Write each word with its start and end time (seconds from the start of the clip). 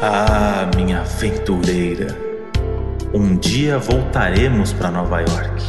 Ah, 0.00 0.68
minha 0.76 1.00
aventureira, 1.00 2.08
um 3.14 3.34
dia 3.34 3.78
voltaremos 3.78 4.74
para 4.74 4.90
Nova 4.90 5.20
York 5.20 5.62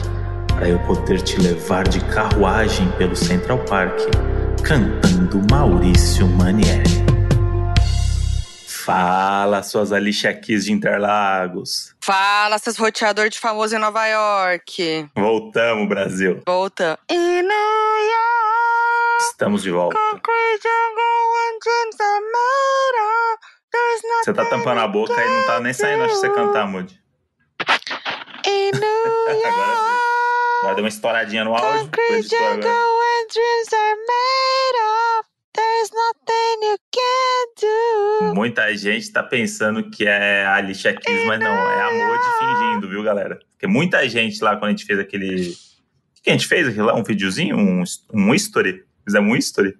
para 0.47 0.67
eu 0.67 0.77
poder 0.79 1.21
te 1.21 1.39
levar 1.39 1.87
de 1.87 2.01
carruagem 2.13 2.91
pelo 2.97 3.15
Central 3.15 3.59
Park 3.59 3.97
cantando 4.61 5.41
Maurício 5.49 6.27
Manieri. 6.27 7.07
Fala, 8.67 9.63
suas 9.63 9.93
Alicia 9.93 10.33
Keys 10.33 10.65
de 10.65 10.73
Interlagos. 10.73 11.95
Fala, 12.01 12.57
seus 12.57 12.75
roteador 12.75 13.29
de 13.29 13.39
famoso 13.39 13.75
em 13.75 13.79
Nova 13.79 14.05
York. 14.07 15.09
Voltamos, 15.15 15.87
Brasil. 15.87 16.41
Volta. 16.45 16.99
Estamos 19.19 19.63
de 19.63 19.71
volta. 19.71 19.97
Você 24.23 24.33
tá 24.33 24.45
tampando 24.45 24.79
a 24.79 24.87
boca 24.87 25.13
e 25.13 25.27
não 25.29 25.45
tá 25.45 25.59
nem 25.59 25.73
saindo, 25.73 26.03
acho 26.03 26.15
que 26.15 26.19
você 26.21 26.29
cantar, 26.29 26.67
Moody. 26.67 26.99
Agora 28.47 29.71
York, 29.71 29.97
Vai 30.63 30.75
dar 30.75 30.81
uma 30.81 30.87
estouradinha 30.87 31.43
no 31.43 31.53
áudio. 31.55 31.85
concrete 31.85 32.29
jungle 32.29 32.69
and 32.69 33.27
dreams 33.33 33.73
are 33.73 33.95
made 33.95 34.77
of. 35.19 35.27
There's 35.53 35.91
nothing 35.91 36.65
you 36.65 36.77
can't 36.91 38.27
do. 38.29 38.35
Muita 38.35 38.75
gente 38.75 39.11
tá 39.11 39.23
pensando 39.23 39.89
que 39.89 40.05
é 40.05 40.45
a 40.45 40.55
Alicia 40.55 40.93
Keys, 40.93 41.25
mas 41.27 41.39
não, 41.39 41.47
é 41.47 41.81
a 41.81 41.91
Moody 41.91 42.25
fingindo, 42.39 42.89
viu, 42.89 43.03
galera? 43.03 43.39
Porque 43.51 43.67
muita 43.67 44.07
gente 44.07 44.43
lá, 44.43 44.55
quando 44.55 44.65
a 44.65 44.69
gente 44.71 44.85
fez 44.85 44.99
aquele. 44.99 45.51
O 45.51 46.23
que 46.23 46.29
a 46.29 46.33
gente 46.33 46.47
fez 46.47 46.67
aquilo 46.67 46.87
lá? 46.87 46.95
Um 46.95 47.03
videozinho? 47.03 47.57
Um, 47.57 47.83
um 48.13 48.33
history? 48.33 48.83
Fizemos 49.05 49.31
um 49.31 49.35
history? 49.35 49.75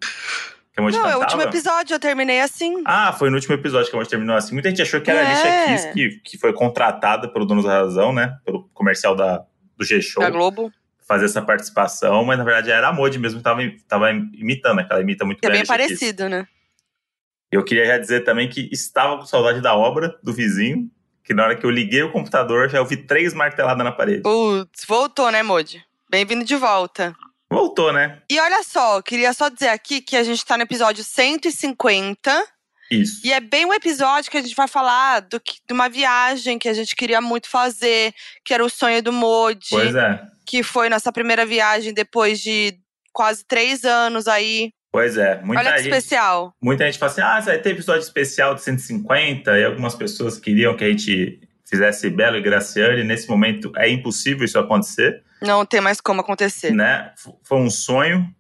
Que 0.78 0.82
a 0.82 0.84
Não, 0.84 1.10
é 1.10 1.16
o 1.16 1.20
cantava? 1.20 1.20
último 1.20 1.42
episódio, 1.42 1.94
eu 1.96 2.00
terminei 2.00 2.40
assim. 2.42 2.84
Ah, 2.86 3.12
foi 3.12 3.30
no 3.30 3.36
último 3.36 3.56
episódio 3.56 3.90
que 3.90 3.96
a 3.96 3.98
Moody 3.98 4.10
terminou 4.10 4.36
assim. 4.36 4.54
Muita 4.54 4.70
gente 4.70 4.82
achou 4.82 5.02
que 5.02 5.10
era 5.10 5.22
a 5.22 5.28
Alicia 5.28 5.50
É. 5.50 5.66
Keys, 5.66 5.86
que, 5.94 6.10
que 6.24 6.38
foi 6.38 6.54
contratada 6.54 7.28
pelo 7.32 7.46
Dono 7.46 7.64
da 7.64 7.80
Razão, 7.80 8.14
né? 8.14 8.38
Pelo 8.46 8.70
comercial 8.74 9.16
da, 9.16 9.44
do 9.76 9.84
G-Show. 9.84 10.22
Da 10.22 10.30
Globo. 10.30 10.72
Fazer 11.08 11.26
essa 11.26 11.42
participação, 11.42 12.24
mas 12.26 12.38
na 12.38 12.44
verdade 12.44 12.70
era 12.70 12.90
a 12.90 12.94
Moody 12.94 13.18
mesmo 13.18 13.40
que 13.40 13.44
tava, 13.44 13.62
tava 13.88 14.12
imitando, 14.12 14.76
né? 14.76 14.84
Que 14.84 14.92
ela 14.94 15.02
imita 15.02 15.26
muito 15.26 15.40
Que 15.40 15.48
é 15.48 15.50
bem 15.50 15.64
bem 15.64 15.68
a 15.70 15.74
Alicia 15.74 15.88
Keys. 15.88 16.00
parecido, 16.00 16.30
né? 16.30 16.48
Eu 17.52 17.64
queria 17.64 17.86
já 17.86 17.98
dizer 17.98 18.24
também 18.26 18.50
que 18.50 18.70
estava 18.72 19.18
com 19.18 19.26
saudade 19.26 19.62
da 19.62 19.74
obra 19.74 20.16
do 20.22 20.34
vizinho, 20.34 20.92
que 21.24 21.34
na 21.34 21.44
hora 21.46 21.56
que 21.56 21.66
eu 21.66 21.70
liguei 21.70 22.04
o 22.04 22.12
computador 22.12 22.70
já 22.70 22.80
ouvi 22.82 22.98
três 22.98 23.34
marteladas 23.34 23.84
na 23.84 23.92
parede. 23.92 24.22
Putz, 24.22 24.84
voltou, 24.86 25.32
né, 25.32 25.42
Modi? 25.42 25.82
Bem-vindo 26.10 26.44
de 26.46 26.56
volta. 26.56 27.16
Voltou, 27.50 27.94
né? 27.94 28.22
E 28.30 28.40
olha 28.40 28.62
só, 28.64 29.02
queria 29.02 29.34
só 29.34 29.50
dizer 29.50 29.70
aqui 29.70 30.02
que 30.02 30.16
a 30.16 30.24
gente 30.24 30.44
tá 30.46 30.58
no 30.58 30.64
episódio 30.64 31.04
150. 31.04 32.46
Isso. 32.92 33.22
E 33.26 33.34
é 33.34 33.40
bem 33.40 33.66
um 33.66 33.74
episódio 33.74 34.32
que 34.32 34.38
a 34.38 34.42
gente 34.42 34.56
vai 34.56 34.68
falar 34.68 35.22
do 35.22 35.40
que, 35.40 35.56
de 35.68 35.74
uma 35.74 35.90
viagem 35.90 36.58
que 36.58 36.70
a 36.70 36.74
gente 36.74 36.96
queria 36.96 37.20
muito 37.20 37.50
fazer, 37.50 38.14
que 38.46 38.54
era 38.54 38.64
o 38.64 38.70
sonho 38.70 39.02
do 39.04 39.12
Modi, 39.12 39.68
Pois 39.70 39.94
é. 39.96 40.22
que 40.46 40.64
foi 40.64 40.88
nossa 40.90 41.12
primeira 41.12 41.46
viagem 41.46 41.94
depois 41.94 42.40
de 42.40 42.78
quase 43.12 43.44
três 43.46 43.84
anos 43.84 44.28
aí. 44.28 44.72
Pois 44.92 45.18
é. 45.18 45.42
Muita 45.42 45.62
olha 45.62 45.72
que 45.74 45.84
gente, 45.84 45.94
especial. 45.94 46.54
muita 46.62 46.86
gente 46.86 46.98
fala 46.98 47.12
assim: 47.12 47.22
ah, 47.22 47.40
vai 47.42 47.58
ter 47.60 47.72
episódio 47.72 48.02
especial 48.02 48.56
de 48.56 48.62
150, 48.62 49.58
e 49.60 49.66
algumas 49.66 49.94
pessoas 49.96 50.38
queriam 50.40 50.76
que 50.76 50.84
a 50.86 50.90
gente 50.90 51.42
fizesse 51.66 52.10
Belo 52.10 52.38
e 52.38 52.42
Graciane. 52.42 53.04
Nesse 53.04 53.28
momento 53.30 53.72
é 53.76 53.90
impossível 53.90 54.46
isso 54.46 54.58
acontecer, 54.58 55.24
Não 55.42 55.66
tem 55.66 55.80
mais 55.82 56.00
como 56.02 56.22
acontecer. 56.22 56.72
né? 56.72 57.14
Foi 57.44 57.58
um 57.58 57.70
sonho 57.70 58.34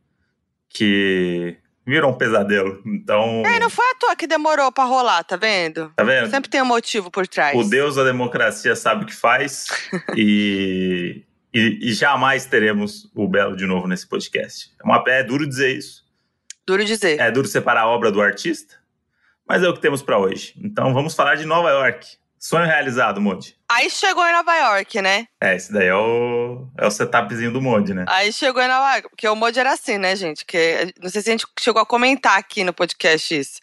que 0.69 1.57
virou 1.85 2.11
um 2.11 2.17
pesadelo. 2.17 2.81
Então, 2.85 3.43
É, 3.45 3.59
não 3.59 3.69
foi 3.69 3.85
à 3.85 3.95
toa 3.95 4.15
que 4.15 4.27
demorou 4.27 4.71
pra 4.71 4.83
rolar, 4.83 5.23
tá 5.23 5.35
vendo? 5.37 5.91
tá 5.95 6.03
vendo? 6.03 6.29
Sempre 6.29 6.49
tem 6.49 6.61
um 6.61 6.65
motivo 6.65 7.09
por 7.09 7.27
trás. 7.27 7.57
O 7.57 7.63
Deus 7.63 7.95
da 7.95 8.03
democracia 8.03 8.75
sabe 8.75 9.03
o 9.03 9.07
que 9.07 9.15
faz 9.15 9.67
e, 10.15 11.23
e, 11.53 11.89
e 11.89 11.93
jamais 11.93 12.45
teremos 12.45 13.09
o 13.15 13.27
Belo 13.27 13.55
de 13.55 13.65
novo 13.65 13.87
nesse 13.87 14.07
podcast. 14.07 14.71
É, 14.79 14.83
uma, 14.83 15.03
é 15.07 15.23
duro 15.23 15.47
dizer 15.47 15.75
isso, 15.77 16.05
Duro 16.65 16.83
dizer. 16.83 17.19
é 17.19 17.31
duro 17.31 17.47
separar 17.47 17.81
a 17.83 17.87
obra 17.87 18.11
do 18.11 18.21
artista, 18.21 18.75
mas 19.47 19.63
é 19.63 19.69
o 19.69 19.73
que 19.73 19.79
temos 19.79 20.01
para 20.01 20.17
hoje. 20.17 20.53
Então 20.61 20.93
vamos 20.93 21.15
falar 21.15 21.35
de 21.35 21.45
Nova 21.45 21.69
York. 21.69 22.17
Sonho 22.39 22.65
realizado, 22.65 23.19
Moody. 23.19 23.55
Aí 23.69 23.89
chegou 23.89 24.25
em 24.25 24.31
Nova 24.31 24.55
York, 24.55 25.01
né? 25.01 25.27
É, 25.41 25.55
esse 25.55 25.73
daí 25.73 25.87
é 25.87 25.95
o, 25.95 26.67
é 26.77 26.85
o 26.85 26.91
setupzinho 26.91 27.51
do 27.51 27.61
Moody, 27.61 27.93
né? 27.93 28.05
Aí 28.07 28.31
chegou 28.31 28.61
em 28.61 28.67
Nova 28.67 28.93
York, 28.93 29.09
porque 29.09 29.27
o 29.27 29.35
Modi 29.35 29.59
era 29.59 29.73
assim, 29.73 29.97
né, 29.97 30.15
gente? 30.15 30.45
Que 30.45 30.93
não 31.01 31.09
sei 31.09 31.21
se 31.21 31.29
a 31.29 31.31
gente 31.31 31.45
chegou 31.59 31.81
a 31.81 31.85
comentar 31.85 32.37
aqui 32.37 32.63
no 32.63 32.73
podcast 32.73 33.37
isso. 33.37 33.59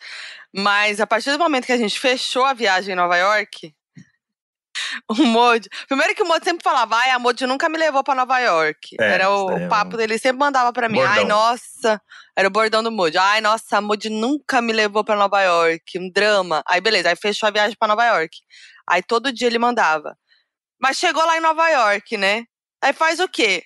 Mas 0.53 1.01
a 1.01 1.07
partir 1.07 1.31
do 1.33 1.39
momento 1.39 1.67
que 1.67 1.73
a 1.73 1.79
gente 1.79 1.99
fechou 1.99 2.45
a 2.45 2.53
viagem 2.53 2.93
em 2.93 2.97
Nova 2.97 3.17
York, 3.17 3.75
o 5.09 5.15
Modi. 5.15 5.69
Primeiro 5.87 6.15
que 6.15 6.23
o 6.23 6.27
Modi 6.27 6.45
sempre 6.45 6.63
falava, 6.63 6.97
ai, 6.97 7.11
a 7.11 7.19
Modi 7.19 7.47
nunca 7.47 7.69
me 7.69 7.79
levou 7.79 8.03
pra 8.03 8.15
Nova 8.15 8.39
York. 8.39 8.97
É, 9.01 9.13
era 9.13 9.31
o, 9.31 9.47
daí 9.47 9.63
é 9.63 9.67
o 9.67 9.69
papo 9.69 9.95
um 9.95 9.99
dele, 9.99 10.15
ele 10.15 10.19
sempre 10.19 10.39
mandava 10.39 10.73
pra 10.73 10.89
mim, 10.89 11.01
ai, 11.01 11.21
bordão. 11.21 11.29
nossa. 11.29 12.01
Era 12.37 12.49
o 12.49 12.51
bordão 12.51 12.83
do 12.83 12.91
Modi. 12.91 13.17
Ai, 13.17 13.41
nossa, 13.41 13.79
a 13.79 13.81
Modi 13.81 14.11
nunca 14.11 14.61
me 14.61 14.73
levou 14.73 15.05
pra 15.05 15.17
Nova 15.17 15.41
York. 15.43 15.99
Um 15.99 16.11
drama. 16.11 16.63
Aí, 16.67 16.81
beleza, 16.81 17.11
aí 17.11 17.17
fechou 17.17 17.47
a 17.49 17.53
viagem 17.53 17.77
pra 17.79 17.89
Nova 17.89 18.05
York. 18.05 18.37
Aí 18.89 19.03
todo 19.03 19.33
dia 19.33 19.47
ele 19.47 19.59
mandava. 19.59 20.17
Mas 20.81 20.99
chegou 20.99 21.25
lá 21.25 21.37
em 21.37 21.41
Nova 21.41 21.69
York, 21.69 22.17
né? 22.17 22.45
Aí 22.83 22.93
faz 22.93 23.21
o 23.21 23.29
quê? 23.29 23.63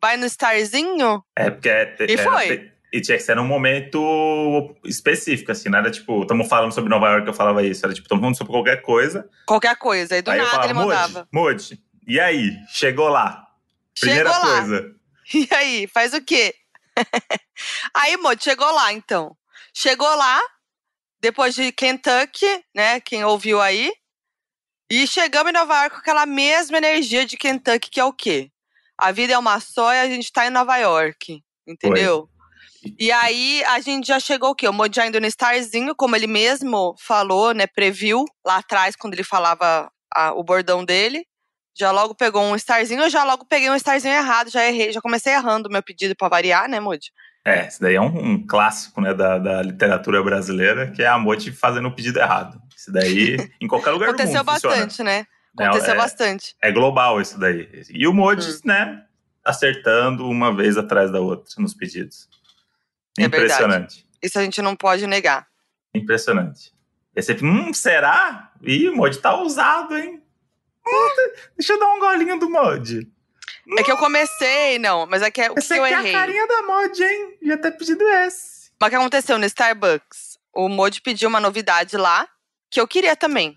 Vai 0.00 0.16
no 0.16 0.26
Starzinho? 0.26 1.22
É 1.36 1.50
porque 1.50 1.68
é, 1.68 1.96
E 2.08 2.16
foi? 2.16 2.72
E 2.92 3.00
tinha 3.00 3.16
que 3.16 3.22
ser 3.22 3.36
num 3.36 3.46
momento 3.46 4.74
específico, 4.84 5.52
assim, 5.52 5.68
era 5.74 5.90
tipo, 5.90 6.22
estamos 6.22 6.48
falando 6.48 6.72
sobre 6.72 6.90
Nova 6.90 7.08
York, 7.08 7.26
eu 7.26 7.34
falava 7.34 7.62
isso, 7.62 7.84
era 7.84 7.94
tipo, 7.94 8.04
estamos 8.04 8.20
falando 8.20 8.36
sobre 8.36 8.52
qualquer 8.52 8.82
coisa, 8.82 9.28
Qualquer 9.46 9.76
coisa. 9.76 10.14
Aí 10.14 10.22
do 10.22 10.30
Aí 10.30 10.38
nada 10.38 10.50
falava, 10.50 10.66
ele 10.66 10.74
mandava. 10.74 11.28
Moody, 11.32 11.80
e 12.06 12.18
aí? 12.18 12.52
Chegou 12.68 13.08
lá. 13.08 13.46
Primeira 13.98 14.32
chegou 14.32 14.48
lá. 14.48 14.58
coisa. 14.58 14.94
E 15.32 15.48
aí, 15.54 15.86
faz 15.86 16.12
o 16.12 16.20
quê? 16.20 16.52
aí, 17.94 18.16
Modi, 18.16 18.42
chegou 18.42 18.68
lá, 18.72 18.92
então. 18.92 19.36
Chegou 19.72 20.12
lá, 20.16 20.40
depois 21.20 21.54
de 21.54 21.70
Kentucky, 21.70 22.64
né? 22.74 22.98
Quem 22.98 23.24
ouviu 23.24 23.60
aí. 23.60 23.92
E 24.90 25.06
chegamos 25.06 25.50
em 25.50 25.52
Nova 25.52 25.82
York 25.82 25.94
com 25.94 26.00
aquela 26.00 26.26
mesma 26.26 26.78
energia 26.78 27.24
de 27.24 27.36
Kentucky, 27.36 27.90
que 27.90 28.00
é 28.00 28.04
o 28.04 28.12
quê? 28.12 28.50
A 28.98 29.12
vida 29.12 29.32
é 29.32 29.38
uma 29.38 29.60
só 29.60 29.94
e 29.94 30.00
a 30.00 30.06
gente 30.08 30.32
tá 30.32 30.48
em 30.48 30.50
Nova 30.50 30.76
York. 30.78 31.40
Entendeu? 31.64 32.28
E 32.98 33.10
aí, 33.12 33.62
a 33.64 33.80
gente 33.80 34.06
já 34.06 34.18
chegou 34.20 34.50
o 34.50 34.54
quê? 34.54 34.66
O 34.68 34.72
Modi 34.72 34.96
já 34.96 35.06
indo 35.06 35.20
no 35.20 35.26
Starzinho, 35.26 35.94
como 35.94 36.16
ele 36.16 36.26
mesmo 36.26 36.94
falou, 36.98 37.52
né? 37.52 37.66
Previu 37.66 38.24
lá 38.44 38.56
atrás, 38.56 38.96
quando 38.96 39.14
ele 39.14 39.24
falava 39.24 39.90
a- 40.14 40.32
o 40.32 40.42
bordão 40.42 40.84
dele. 40.84 41.24
Já 41.78 41.90
logo 41.92 42.14
pegou 42.14 42.42
um 42.42 42.56
Starzinho, 42.56 43.02
eu 43.02 43.10
já 43.10 43.22
logo 43.24 43.44
peguei 43.44 43.70
um 43.70 43.76
Starzinho 43.76 44.14
errado, 44.14 44.50
já 44.50 44.64
errei, 44.66 44.92
já 44.92 45.00
comecei 45.00 45.32
errando 45.32 45.68
o 45.68 45.72
meu 45.72 45.82
pedido 45.82 46.14
pra 46.16 46.28
variar, 46.28 46.68
né, 46.68 46.80
Modi? 46.80 47.10
É, 47.44 47.68
isso 47.68 47.80
daí 47.80 47.94
é 47.94 48.00
um, 48.00 48.32
um 48.32 48.46
clássico, 48.46 49.00
né, 49.00 49.14
da, 49.14 49.38
da 49.38 49.62
literatura 49.62 50.22
brasileira, 50.22 50.90
que 50.90 51.02
é 51.02 51.06
a 51.06 51.18
Moody 51.18 51.52
fazendo 51.52 51.88
o 51.88 51.94
pedido 51.94 52.18
errado. 52.18 52.60
Isso 52.76 52.92
daí, 52.92 53.36
em 53.60 53.66
qualquer 53.66 53.92
lugar 53.92 54.06
do 54.08 54.10
Aconteceu 54.14 54.40
mundo 54.44 54.52
funciona. 54.52 54.76
bastante, 54.76 55.02
né? 55.02 55.24
É, 55.58 55.64
Aconteceu 55.64 55.94
é- 55.94 55.96
bastante. 55.96 56.54
É 56.62 56.70
global 56.70 57.18
isso 57.20 57.38
daí. 57.40 57.66
E 57.88 58.06
o 58.06 58.12
Moody, 58.12 58.46
Hum. 58.46 58.58
né, 58.66 59.02
acertando 59.44 60.28
uma 60.28 60.54
vez 60.54 60.76
atrás 60.76 61.10
da 61.10 61.20
outra 61.20 61.50
nos 61.58 61.72
pedidos. 61.74 62.28
É 63.18 63.28
verdade. 63.28 63.44
Impressionante. 63.44 64.06
Isso 64.22 64.38
a 64.38 64.42
gente 64.42 64.60
não 64.62 64.76
pode 64.76 65.06
negar. 65.06 65.46
Impressionante. 65.94 66.72
E 67.16 67.22
você, 67.22 67.36
hum, 67.42 67.72
será? 67.72 68.52
Ih, 68.62 68.88
o 68.88 68.96
Moody 68.96 69.18
tá 69.18 69.34
ousado, 69.34 69.96
hein? 69.96 70.22
Hum, 70.86 71.08
deixa 71.56 71.72
eu 71.72 71.78
dar 71.78 71.92
um 71.94 71.98
golinho 71.98 72.38
do 72.38 72.48
Moody. 72.48 73.10
É 73.78 73.82
que 73.82 73.92
eu 73.92 73.96
comecei, 73.96 74.78
não, 74.78 75.06
mas 75.06 75.22
é 75.22 75.30
que 75.30 75.40
é 75.40 75.50
o 75.50 75.54
que 75.54 75.72
eu 75.72 75.84
aqui 75.84 75.94
é 75.94 75.96
a 75.96 76.00
errei. 76.00 76.12
carinha 76.12 76.46
da 76.46 76.62
Moody, 76.62 77.02
hein? 77.02 77.38
Já 77.42 77.58
ter 77.58 77.72
pedido 77.72 78.02
esse. 78.08 78.70
Mas 78.80 78.88
o 78.88 78.90
que 78.90 78.96
aconteceu 78.96 79.38
no 79.38 79.44
Starbucks? 79.44 80.38
O 80.52 80.68
Modi 80.68 81.00
pediu 81.00 81.28
uma 81.28 81.38
novidade 81.40 81.96
lá, 81.96 82.26
que 82.70 82.80
eu 82.80 82.88
queria 82.88 83.14
também. 83.14 83.56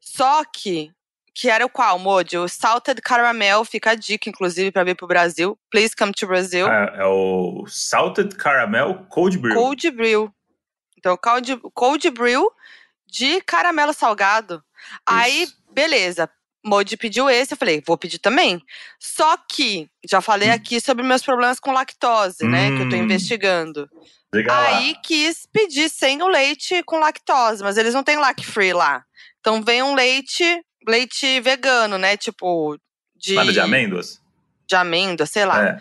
Só 0.00 0.42
que, 0.44 0.92
que 1.38 1.50
era 1.50 1.66
o 1.66 1.68
qual, 1.68 1.98
Modi? 1.98 2.38
O 2.38 2.48
Salted 2.48 2.98
Caramel, 3.02 3.62
fica 3.62 3.90
a 3.90 3.94
dica, 3.94 4.30
inclusive, 4.30 4.72
pra 4.72 4.82
vir 4.84 4.96
pro 4.96 5.06
Brasil. 5.06 5.58
Please 5.70 5.94
come 5.94 6.10
to 6.12 6.26
Brazil. 6.26 6.66
É, 6.66 7.00
é 7.00 7.04
o 7.06 7.66
Salted 7.68 8.34
Caramel 8.36 9.04
Cold 9.10 9.36
Brew. 9.36 9.54
Cold 9.54 9.90
Brew. 9.90 10.32
Então, 10.96 11.14
cold, 11.22 11.60
cold 11.74 12.10
Brew 12.10 12.50
de 13.06 13.42
caramelo 13.42 13.92
salgado. 13.92 14.64
Aí, 15.04 15.42
Isso. 15.42 15.56
beleza. 15.70 16.30
Modi 16.64 16.96
pediu 16.96 17.28
esse, 17.28 17.52
eu 17.52 17.58
falei, 17.58 17.82
vou 17.86 17.98
pedir 17.98 18.18
também. 18.18 18.60
Só 18.98 19.36
que, 19.36 19.88
já 20.08 20.22
falei 20.22 20.48
Hum. 20.48 20.54
aqui 20.54 20.80
sobre 20.80 21.04
meus 21.04 21.22
problemas 21.22 21.60
com 21.60 21.70
lactose, 21.70 22.44
né? 22.44 22.70
Que 22.74 22.82
eu 22.82 22.88
tô 22.88 22.96
Hum. 22.96 23.00
investigando. 23.04 23.88
Diga 24.32 24.52
lá. 24.52 24.68
Aí 24.78 24.96
quis 25.04 25.46
pedir 25.52 25.90
sem 25.90 26.20
o 26.22 26.26
leite 26.28 26.82
com 26.84 26.98
lactose, 26.98 27.62
mas 27.62 27.76
eles 27.76 27.92
não 27.94 28.02
têm 28.02 28.16
lac 28.16 28.42
free 28.42 28.72
lá. 28.72 29.04
Então 29.38 29.62
vem 29.62 29.82
um 29.82 29.94
leite, 29.94 30.64
leite 30.86 31.40
vegano, 31.40 31.98
né? 31.98 32.16
Tipo, 32.16 32.78
de, 33.14 33.34
Nada 33.34 33.52
de 33.52 33.60
amêndoas? 33.60 34.20
de 34.66 34.74
amêndoa, 34.74 35.26
sei 35.26 35.44
lá. 35.44 35.68
É. 35.68 35.80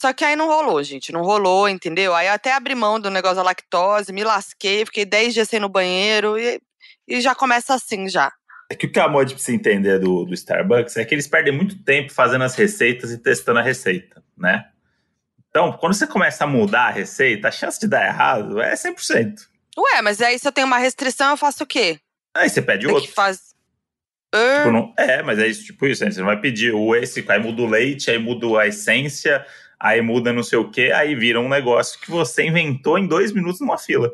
Só 0.00 0.12
que 0.12 0.24
aí 0.24 0.34
não 0.34 0.46
rolou, 0.46 0.82
gente. 0.82 1.12
Não 1.12 1.22
rolou, 1.22 1.68
entendeu? 1.68 2.14
Aí 2.14 2.26
eu 2.26 2.32
até 2.32 2.52
abri 2.52 2.74
mão 2.74 2.98
do 2.98 3.10
negócio 3.10 3.36
da 3.36 3.42
lactose, 3.42 4.12
me 4.12 4.24
lasquei, 4.24 4.84
fiquei 4.84 5.04
10 5.04 5.34
dias 5.34 5.48
sem 5.48 5.58
ir 5.58 5.60
no 5.60 5.68
banheiro. 5.68 6.38
E 6.38 6.60
e 7.06 7.20
já 7.20 7.34
começa 7.34 7.74
assim 7.74 8.08
já. 8.08 8.32
É 8.70 8.74
que 8.74 8.86
o 8.86 8.92
que 8.92 8.98
a 8.98 9.08
Mod 9.08 9.34
precisa 9.34 9.54
entender 9.54 9.98
do, 9.98 10.24
do 10.24 10.34
Starbucks 10.34 10.96
é 10.96 11.04
que 11.04 11.14
eles 11.14 11.28
perdem 11.28 11.54
muito 11.54 11.82
tempo 11.82 12.12
fazendo 12.12 12.44
as 12.44 12.54
receitas 12.54 13.10
e 13.10 13.18
testando 13.18 13.58
a 13.58 13.62
receita, 13.62 14.22
né? 14.36 14.66
Então, 15.50 15.72
quando 15.72 15.94
você 15.94 16.06
começa 16.06 16.44
a 16.44 16.46
mudar 16.46 16.88
a 16.88 16.90
receita, 16.90 17.48
a 17.48 17.52
chance 17.52 17.78
de 17.78 17.86
dar 17.86 18.06
errado 18.06 18.60
é 18.60 18.74
100%. 18.74 19.46
Ué, 19.76 20.02
mas 20.02 20.20
aí 20.20 20.38
se 20.38 20.48
eu 20.48 20.52
tenho 20.52 20.66
uma 20.66 20.78
restrição, 20.78 21.30
eu 21.30 21.36
faço 21.36 21.62
o 21.62 21.66
quê? 21.66 22.00
Aí 22.34 22.48
você 22.48 22.62
pede 22.62 22.86
Tem 22.86 22.94
outro. 22.94 23.08
que 23.08 23.14
faz... 23.14 23.53
Tipo, 24.58 24.70
não- 24.72 24.92
é, 24.98 25.22
mas 25.22 25.38
é 25.38 25.46
isso, 25.46 25.64
tipo 25.64 25.86
isso, 25.86 26.04
né? 26.04 26.10
Você 26.10 26.18
não 26.20 26.26
vai 26.26 26.40
pedir 26.40 26.72
o 26.74 26.94
esse, 26.94 27.24
aí 27.28 27.38
muda 27.38 27.62
o 27.62 27.66
leite, 27.66 28.10
aí 28.10 28.18
muda 28.18 28.60
a 28.60 28.66
essência, 28.66 29.44
aí 29.78 30.00
muda 30.00 30.32
não 30.32 30.42
sei 30.42 30.58
o 30.58 30.70
quê, 30.70 30.92
aí 30.94 31.14
vira 31.14 31.40
um 31.40 31.48
negócio 31.48 32.00
que 32.00 32.10
você 32.10 32.44
inventou 32.46 32.98
em 32.98 33.06
dois 33.06 33.32
minutos 33.32 33.60
numa 33.60 33.78
fila. 33.78 34.12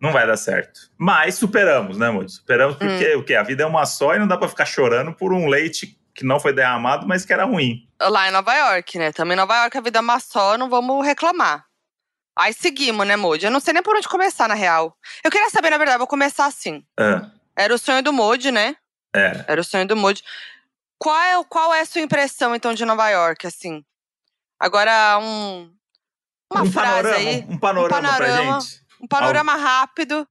Não 0.00 0.12
vai 0.12 0.26
dar 0.26 0.36
certo. 0.36 0.80
Mas 0.96 1.34
superamos, 1.34 1.98
né, 1.98 2.08
Moody? 2.10 2.30
Superamos 2.32 2.76
porque 2.76 3.14
o 3.16 3.24
quê? 3.24 3.34
A 3.34 3.42
vida 3.42 3.64
é 3.64 3.66
uma 3.66 3.84
só 3.84 4.14
e 4.14 4.18
não 4.18 4.28
dá 4.28 4.36
pra 4.36 4.48
ficar 4.48 4.64
chorando 4.64 5.12
por 5.12 5.32
um 5.32 5.48
leite 5.48 5.98
que 6.14 6.24
não 6.24 6.38
foi 6.40 6.52
derramado, 6.52 7.06
mas 7.06 7.24
que 7.24 7.32
era 7.32 7.44
ruim. 7.44 7.88
Lá 8.00 8.28
em 8.28 8.30
Nova 8.32 8.54
York, 8.54 8.96
né? 8.98 9.10
Também 9.12 9.34
em 9.34 9.36
Nova 9.40 9.56
York 9.62 9.76
a 9.76 9.80
vida 9.80 9.98
é 9.98 10.02
uma 10.02 10.20
só, 10.20 10.56
não 10.56 10.68
vamos 10.70 11.04
reclamar. 11.04 11.64
Aí 12.38 12.52
seguimos, 12.52 13.04
né, 13.06 13.16
Moody? 13.16 13.46
Eu 13.46 13.50
não 13.50 13.58
sei 13.58 13.74
nem 13.74 13.82
por 13.82 13.96
onde 13.96 14.06
começar, 14.08 14.48
na 14.48 14.54
real. 14.54 14.96
Eu 15.24 15.30
queria 15.32 15.50
saber, 15.50 15.70
na 15.70 15.78
verdade, 15.78 15.98
vou 15.98 16.06
começar 16.06 16.46
assim. 16.46 16.84
Ah, 16.98 17.28
Era 17.56 17.74
o 17.74 17.78
sonho 17.78 18.00
do 18.02 18.12
Moody, 18.12 18.52
né? 18.52 18.76
É. 19.14 19.44
Era 19.48 19.60
o 19.60 19.64
sonho 19.64 19.86
do 19.86 19.96
Moody. 19.96 20.22
Qual 20.98 21.16
é, 21.16 21.44
qual 21.44 21.74
é 21.74 21.80
a 21.80 21.86
sua 21.86 22.00
impressão, 22.00 22.54
então, 22.54 22.74
de 22.74 22.84
Nova 22.84 23.08
York, 23.08 23.46
assim? 23.46 23.84
Agora, 24.58 25.18
um, 25.20 25.72
uma 26.52 26.62
um 26.62 26.72
frase 26.72 27.02
panorama, 27.02 27.16
aí. 27.16 27.44
um 27.48 27.58
panorama, 27.58 27.98
um 27.98 28.02
panorama. 28.02 28.60
gente. 28.60 28.82
Um 29.00 29.06
panorama 29.06 29.54
rápido, 29.54 30.28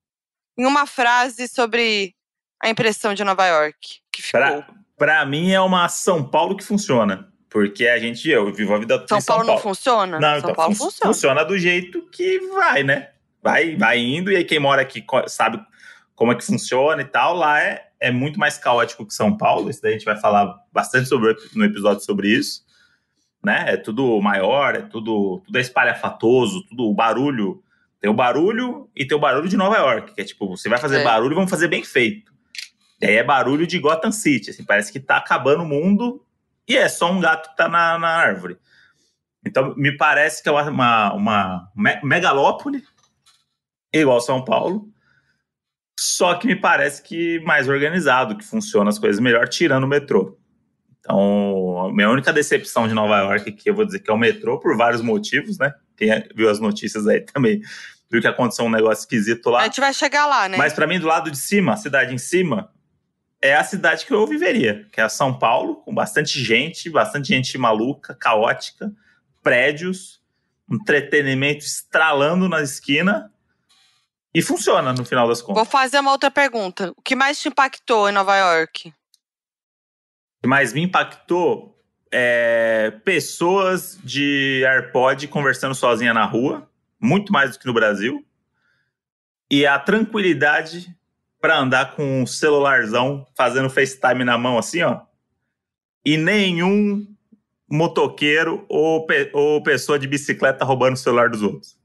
em 0.57 0.65
uma 0.65 0.85
frase 0.85 1.47
sobre 1.47 2.13
a 2.61 2.69
impressão 2.69 3.13
de 3.13 3.23
Nova 3.23 3.45
York 3.45 4.01
que 4.11 4.21
ficou. 4.21 4.41
Pra, 4.41 4.67
pra 4.97 5.25
mim 5.25 5.51
é 5.53 5.61
uma 5.61 5.87
São 5.87 6.27
Paulo 6.27 6.57
que 6.57 6.63
funciona. 6.65 7.31
Porque 7.49 7.87
a 7.87 7.97
gente, 7.97 8.29
eu 8.29 8.51
vivo 8.53 8.75
a 8.75 8.79
vida 8.79 8.97
toda 8.99 9.07
São 9.07 9.21
São 9.21 9.35
Paulo, 9.37 9.45
Paulo. 9.45 9.55
não 9.55 9.63
funciona? 9.63 10.19
Não, 10.19 10.29
São 10.31 10.37
então 10.39 10.53
Paulo 10.53 10.75
fun- 10.75 10.83
funciona. 10.85 11.13
funciona 11.13 11.45
do 11.45 11.57
jeito 11.57 12.01
que 12.11 12.39
vai, 12.49 12.83
né? 12.83 13.11
Vai, 13.41 13.77
vai 13.77 13.99
indo, 13.99 14.29
e 14.29 14.35
aí 14.35 14.43
quem 14.43 14.59
mora 14.59 14.81
aqui 14.81 15.01
sabe 15.27 15.65
como 16.13 16.33
é 16.33 16.35
que 16.35 16.43
funciona 16.43 17.01
e 17.01 17.05
tal. 17.05 17.33
Lá 17.35 17.57
é, 17.61 17.86
é 17.99 18.11
muito 18.11 18.39
mais 18.39 18.57
caótico 18.57 19.05
que 19.05 19.13
São 19.13 19.35
Paulo. 19.35 19.69
Isso 19.69 19.81
daí 19.81 19.91
a 19.91 19.97
gente 19.97 20.05
vai 20.05 20.17
falar 20.19 20.55
bastante 20.71 21.07
sobre 21.07 21.35
no 21.55 21.65
episódio 21.65 22.03
sobre 22.03 22.29
isso. 22.29 22.65
Né? 23.43 23.65
É 23.67 23.77
tudo 23.77 24.19
maior, 24.21 24.75
é 24.75 24.81
tudo, 24.81 25.41
tudo 25.45 25.57
é 25.57 25.61
espalhafatoso, 25.61 26.65
tudo 26.67 26.83
o 26.85 26.93
barulho. 26.93 27.63
Tem 27.99 28.09
o 28.09 28.13
barulho 28.13 28.89
e 28.95 29.05
tem 29.05 29.17
o 29.17 29.19
barulho 29.21 29.49
de 29.49 29.57
Nova 29.57 29.77
York, 29.77 30.13
que 30.13 30.21
é 30.21 30.23
tipo, 30.23 30.47
você 30.47 30.69
vai 30.69 30.77
fazer 30.79 30.99
É. 30.99 31.03
barulho, 31.03 31.35
vamos 31.35 31.49
fazer 31.49 31.67
bem 31.67 31.83
feito. 31.83 32.31
E 33.01 33.05
aí 33.05 33.15
é 33.15 33.23
barulho 33.23 33.65
de 33.67 33.79
Gotham 33.79 34.11
City, 34.11 34.49
assim, 34.51 34.63
parece 34.63 34.91
que 34.91 34.99
tá 34.99 35.17
acabando 35.17 35.63
o 35.63 35.67
mundo 35.67 36.23
e 36.67 36.75
é 36.75 36.87
só 36.89 37.11
um 37.11 37.19
gato 37.19 37.49
que 37.49 37.55
tá 37.57 37.67
na, 37.69 37.97
na 37.97 38.09
árvore. 38.09 38.57
Então, 39.45 39.73
me 39.77 39.95
parece 39.95 40.43
que 40.43 40.49
é 40.49 40.51
uma, 40.51 40.63
uma, 40.69 41.13
uma 41.13 41.71
me- 41.75 41.99
megalópole, 42.03 42.83
igual 43.93 44.19
São 44.19 44.43
Paulo, 44.43 44.89
só 45.99 46.35
que 46.35 46.45
me 46.47 46.55
parece 46.55 47.01
que 47.01 47.39
mais 47.39 47.67
organizado, 47.67 48.37
que 48.37 48.43
funciona 48.43 48.89
as 48.89 48.99
coisas 48.99 49.19
melhor, 49.19 49.47
tirando 49.47 49.85
o 49.85 49.87
metrô. 49.87 50.37
Então, 50.99 51.87
a 51.87 51.93
minha 51.93 52.09
única 52.09 52.31
decepção 52.31 52.87
de 52.87 52.93
Nova 52.93 53.17
York, 53.19 53.51
que 53.53 53.69
eu 53.69 53.73
vou 53.73 53.85
dizer 53.85 53.99
que 53.99 54.09
é 54.09 54.13
o 54.13 54.17
metrô, 54.17 54.59
por 54.59 54.75
vários 54.75 55.01
motivos, 55.01 55.57
né? 55.57 55.73
Quem 55.95 56.09
viu 56.35 56.49
as 56.49 56.59
notícias 56.59 57.07
aí 57.07 57.21
também 57.21 57.61
viu 58.09 58.21
que 58.21 58.27
aconteceu 58.27 58.65
um 58.65 58.69
negócio 58.69 59.01
esquisito 59.01 59.49
lá. 59.49 59.61
A 59.61 59.65
gente 59.65 59.79
vai 59.79 59.93
chegar 59.93 60.25
lá, 60.27 60.47
né? 60.47 60.57
Mas 60.57 60.73
pra 60.73 60.87
mim, 60.87 60.99
do 60.99 61.07
lado 61.07 61.31
de 61.31 61.37
cima, 61.37 61.73
a 61.73 61.77
cidade 61.77 62.13
em 62.13 62.17
cima, 62.17 62.69
é 63.41 63.55
a 63.55 63.63
cidade 63.63 64.05
que 64.05 64.13
eu 64.13 64.25
viveria, 64.25 64.85
que 64.91 65.01
é 65.01 65.09
São 65.09 65.37
Paulo, 65.37 65.77
com 65.77 65.93
bastante 65.93 66.43
gente, 66.43 66.89
bastante 66.89 67.29
gente 67.29 67.57
maluca, 67.57 68.15
caótica, 68.15 68.91
prédios, 69.43 70.21
entretenimento 70.69 71.63
estralando 71.65 72.49
na 72.49 72.61
esquina. 72.61 73.31
E 74.37 74.41
funciona 74.43 74.93
no 74.93 75.03
final 75.03 75.27
das 75.27 75.41
contas. 75.41 75.55
Vou 75.55 75.65
fazer 75.65 75.99
uma 75.99 76.11
outra 76.11 76.29
pergunta. 76.29 76.93
O 76.95 77.01
que 77.01 77.15
mais 77.15 77.39
te 77.39 77.47
impactou 77.47 78.07
em 78.07 78.11
Nova 78.11 78.37
York? 78.37 78.89
O 78.89 80.41
que 80.43 80.47
mais 80.47 80.73
me 80.73 80.81
impactou 80.83 81.75
é 82.11 82.91
pessoas 83.03 83.97
de 84.03 84.63
AirPod 84.63 85.27
conversando 85.27 85.73
sozinha 85.73 86.13
na 86.13 86.23
rua, 86.23 86.69
muito 87.01 87.33
mais 87.33 87.53
do 87.53 87.59
que 87.59 87.65
no 87.65 87.73
Brasil. 87.73 88.23
E 89.49 89.65
a 89.65 89.79
tranquilidade 89.79 90.95
para 91.41 91.57
andar 91.57 91.95
com 91.95 92.21
um 92.21 92.27
celularzão 92.27 93.25
fazendo 93.35 93.71
FaceTime 93.71 94.23
na 94.23 94.37
mão 94.37 94.59
assim, 94.59 94.83
ó. 94.83 95.01
E 96.05 96.15
nenhum 96.15 97.07
motoqueiro 97.67 98.63
ou, 98.69 99.07
pe- 99.07 99.31
ou 99.33 99.63
pessoa 99.63 99.97
de 99.97 100.07
bicicleta 100.07 100.63
roubando 100.63 100.93
o 100.93 100.97
celular 100.99 101.27
dos 101.27 101.41
outros. 101.41 101.75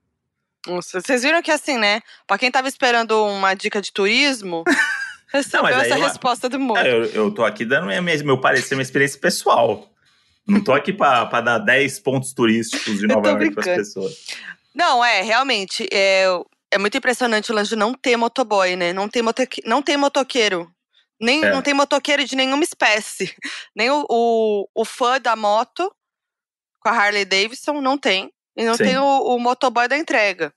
Nossa, 0.67 1.00
Vocês 1.00 1.23
viram 1.23 1.43
que 1.43 1.50
assim, 1.50 1.76
né? 1.76 2.00
Pra 2.26 2.38
quem 2.38 2.50
tava 2.50 2.69
esperando 2.69 3.25
uma 3.25 3.55
dica 3.55 3.81
de 3.81 3.93
turismo, 3.93 4.62
recebeu 5.32 5.67
essa 5.69 5.99
eu- 5.99 6.03
resposta 6.03 6.49
do. 6.49 6.76
É, 6.79 6.93
eu, 6.93 7.05
eu 7.06 7.31
tô 7.35 7.44
aqui 7.44 7.64
dando 7.64 7.87
minha, 7.87 8.00
meu 8.23 8.41
parecer, 8.41 8.75
minha 8.75 8.82
experiência 8.82 9.19
pessoal. 9.20 9.88
Não 10.47 10.62
tô 10.62 10.73
aqui 10.73 10.93
para 10.93 11.41
dar 11.41 11.59
10 11.59 12.00
pontos 12.00 12.32
turísticos 12.32 12.99
de 12.99 13.06
Nova 13.09 13.29
York 13.29 13.50
para 13.53 13.61
as 13.61 13.64
brincando. 13.67 13.76
pessoas. 13.76 14.26
Não, 14.75 15.05
é, 15.05 15.23
realmente, 15.23 15.87
é, 15.93 16.25
é 16.70 16.79
muito 16.79 16.97
impressionante 16.97 17.53
o 17.53 17.55
lance 17.55 17.70
de 17.70 17.76
não 17.76 17.94
ter 17.94 18.17
motoboy, 18.17 18.75
né? 18.75 18.93
Não 18.93 19.09
tem, 19.09 19.23
motoque, 19.23 19.62
não 19.64 19.81
tem 19.82 19.97
motoqueiro. 19.97 20.69
Nem, 21.20 21.44
É. 21.44 21.50
Não 21.53 21.62
tem 21.62 21.75
motoqueiro 21.75 22.25
de 22.25 22.35
nenhuma 22.35 22.64
espécie. 22.64 23.32
Nem 23.76 23.91
o, 23.91 24.05
o, 24.11 24.69
o 24.75 24.85
fã 24.85 25.20
da 25.20 25.37
moto 25.37 25.94
com 26.81 26.88
a 26.88 26.93
Harley 26.93 27.25
Davidson, 27.25 27.81
não 27.81 27.97
tem. 27.97 28.32
E 28.56 28.64
não 28.64 28.75
Sim. 28.75 28.84
tem 28.84 28.99
o, 28.99 29.34
o 29.34 29.38
motoboy 29.38 29.88
da 29.88 29.96
entrega. 29.96 30.52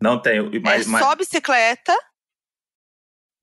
Não 0.00 0.20
tem, 0.20 0.40
mas, 0.60 0.86
é 0.86 0.90
mas, 0.90 1.04
só 1.04 1.14
bicicleta. 1.14 1.96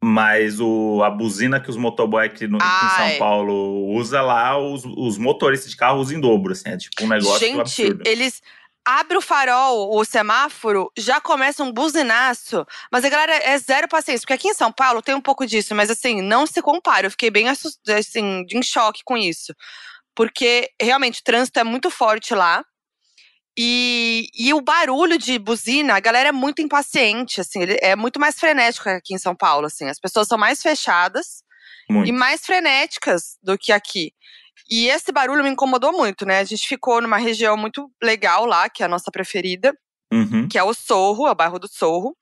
mas 0.03 0.59
o, 0.59 1.01
a 1.03 1.09
buzina 1.09 1.59
que 1.59 1.69
os 1.69 1.77
motoboy 1.77 2.25
aqui, 2.25 2.47
no, 2.47 2.57
em 2.57 2.59
São 2.59 3.06
é. 3.06 3.17
Paulo 3.17 3.88
usa 3.94 4.21
lá, 4.21 4.57
os, 4.57 4.83
os 4.85 5.17
motoristas 5.17 5.71
de 5.71 5.77
carro 5.77 6.00
usam 6.00 6.17
em 6.17 6.21
dobro, 6.21 6.51
assim, 6.51 6.69
é 6.69 6.77
tipo 6.77 7.03
um 7.03 7.07
negócio 7.07 7.39
Gente, 7.39 7.61
absurdo. 7.61 8.03
eles 8.06 8.41
abrem 8.85 9.19
o 9.19 9.21
farol, 9.21 9.95
o 9.95 10.03
semáforo, 10.03 10.91
já 10.97 11.21
começa 11.21 11.63
um 11.63 11.71
buzinaço. 11.71 12.65
Mas 12.91 13.06
a 13.06 13.09
galera 13.09 13.35
é 13.35 13.57
zero 13.57 13.88
paciência, 13.88 14.21
porque 14.21 14.33
aqui 14.33 14.50
em 14.50 14.53
São 14.53 14.71
Paulo 14.71 15.01
tem 15.01 15.13
um 15.13 15.21
pouco 15.21 15.45
disso, 15.45 15.75
mas 15.75 15.89
assim, 15.89 16.21
não 16.21 16.47
se 16.47 16.61
compara. 16.61 17.07
Eu 17.07 17.11
fiquei 17.11 17.30
bem 17.30 17.47
assim, 17.49 18.45
em 18.51 18.63
choque 18.63 19.01
com 19.06 19.16
isso. 19.16 19.54
Porque 20.16 20.69
realmente 20.81 21.21
o 21.21 21.23
trânsito 21.23 21.59
é 21.59 21.63
muito 21.63 21.89
forte 21.89 22.33
lá. 22.33 22.66
E, 23.61 24.30
e 24.33 24.54
o 24.54 24.61
barulho 24.61 25.18
de 25.18 25.37
buzina, 25.37 25.95
a 25.95 25.99
galera 25.99 26.30
é 26.30 26.31
muito 26.31 26.61
impaciente, 26.61 27.42
assim, 27.42 27.61
ele 27.61 27.78
é 27.81 27.94
muito 27.94 28.18
mais 28.18 28.39
frenético 28.39 28.87
aqui 28.87 29.13
em 29.13 29.18
São 29.18 29.35
Paulo, 29.35 29.66
assim. 29.68 29.85
As 29.89 29.99
pessoas 29.99 30.28
são 30.30 30.37
mais 30.37 30.61
fechadas 30.61 31.44
Muito. 31.89 32.07
e 32.07 32.11
mais 32.13 32.45
frenéticas 32.45 33.37
do 33.44 33.57
que 33.57 33.73
aqui. 33.73 34.13
E 34.69 34.87
esse 34.87 35.11
barulho 35.11 35.44
me 35.44 35.49
incomodou 35.49 35.92
muito, 35.92 36.25
né? 36.25 36.39
A 36.39 36.44
gente 36.45 36.66
ficou 36.68 37.01
numa 37.01 37.18
região 37.18 37.57
muito 37.57 37.92
legal 38.01 38.45
lá, 38.45 38.69
que 38.69 38.81
é 38.81 38.85
a 38.85 38.89
nossa 38.89 39.11
preferida, 39.11 39.73
Uhum. 40.11 40.47
que 40.47 40.57
é 40.57 40.63
o 40.63 40.73
Sorro, 40.73 41.28
é 41.28 41.31
o 41.31 41.35
bairro 41.35 41.59
do 41.59 41.68
Sorro, 41.68 42.16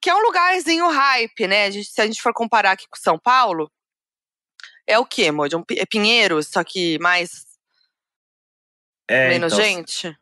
que 0.00 0.08
é 0.08 0.14
um 0.14 0.20
lugarzinho 0.22 0.88
hype, 0.88 1.46
né? 1.48 1.64
A 1.66 1.70
gente- 1.70 1.90
se 1.90 2.00
a 2.00 2.06
gente 2.06 2.22
for 2.22 2.32
comparar 2.32 2.70
aqui 2.72 2.86
com 2.88 2.96
São 2.96 3.18
Paulo, 3.18 3.68
é 4.86 4.96
o 4.98 5.04
quê, 5.04 5.30
Moody? 5.32 5.56
Um, 5.56 5.64
é 5.72 5.84
Pinheiros, 5.84 6.46
só 6.48 6.62
que 6.62 6.98
mais 7.00 7.46
É, 9.08 9.28
menos 9.28 9.52
então, 9.52 9.64
gente? 9.64 10.16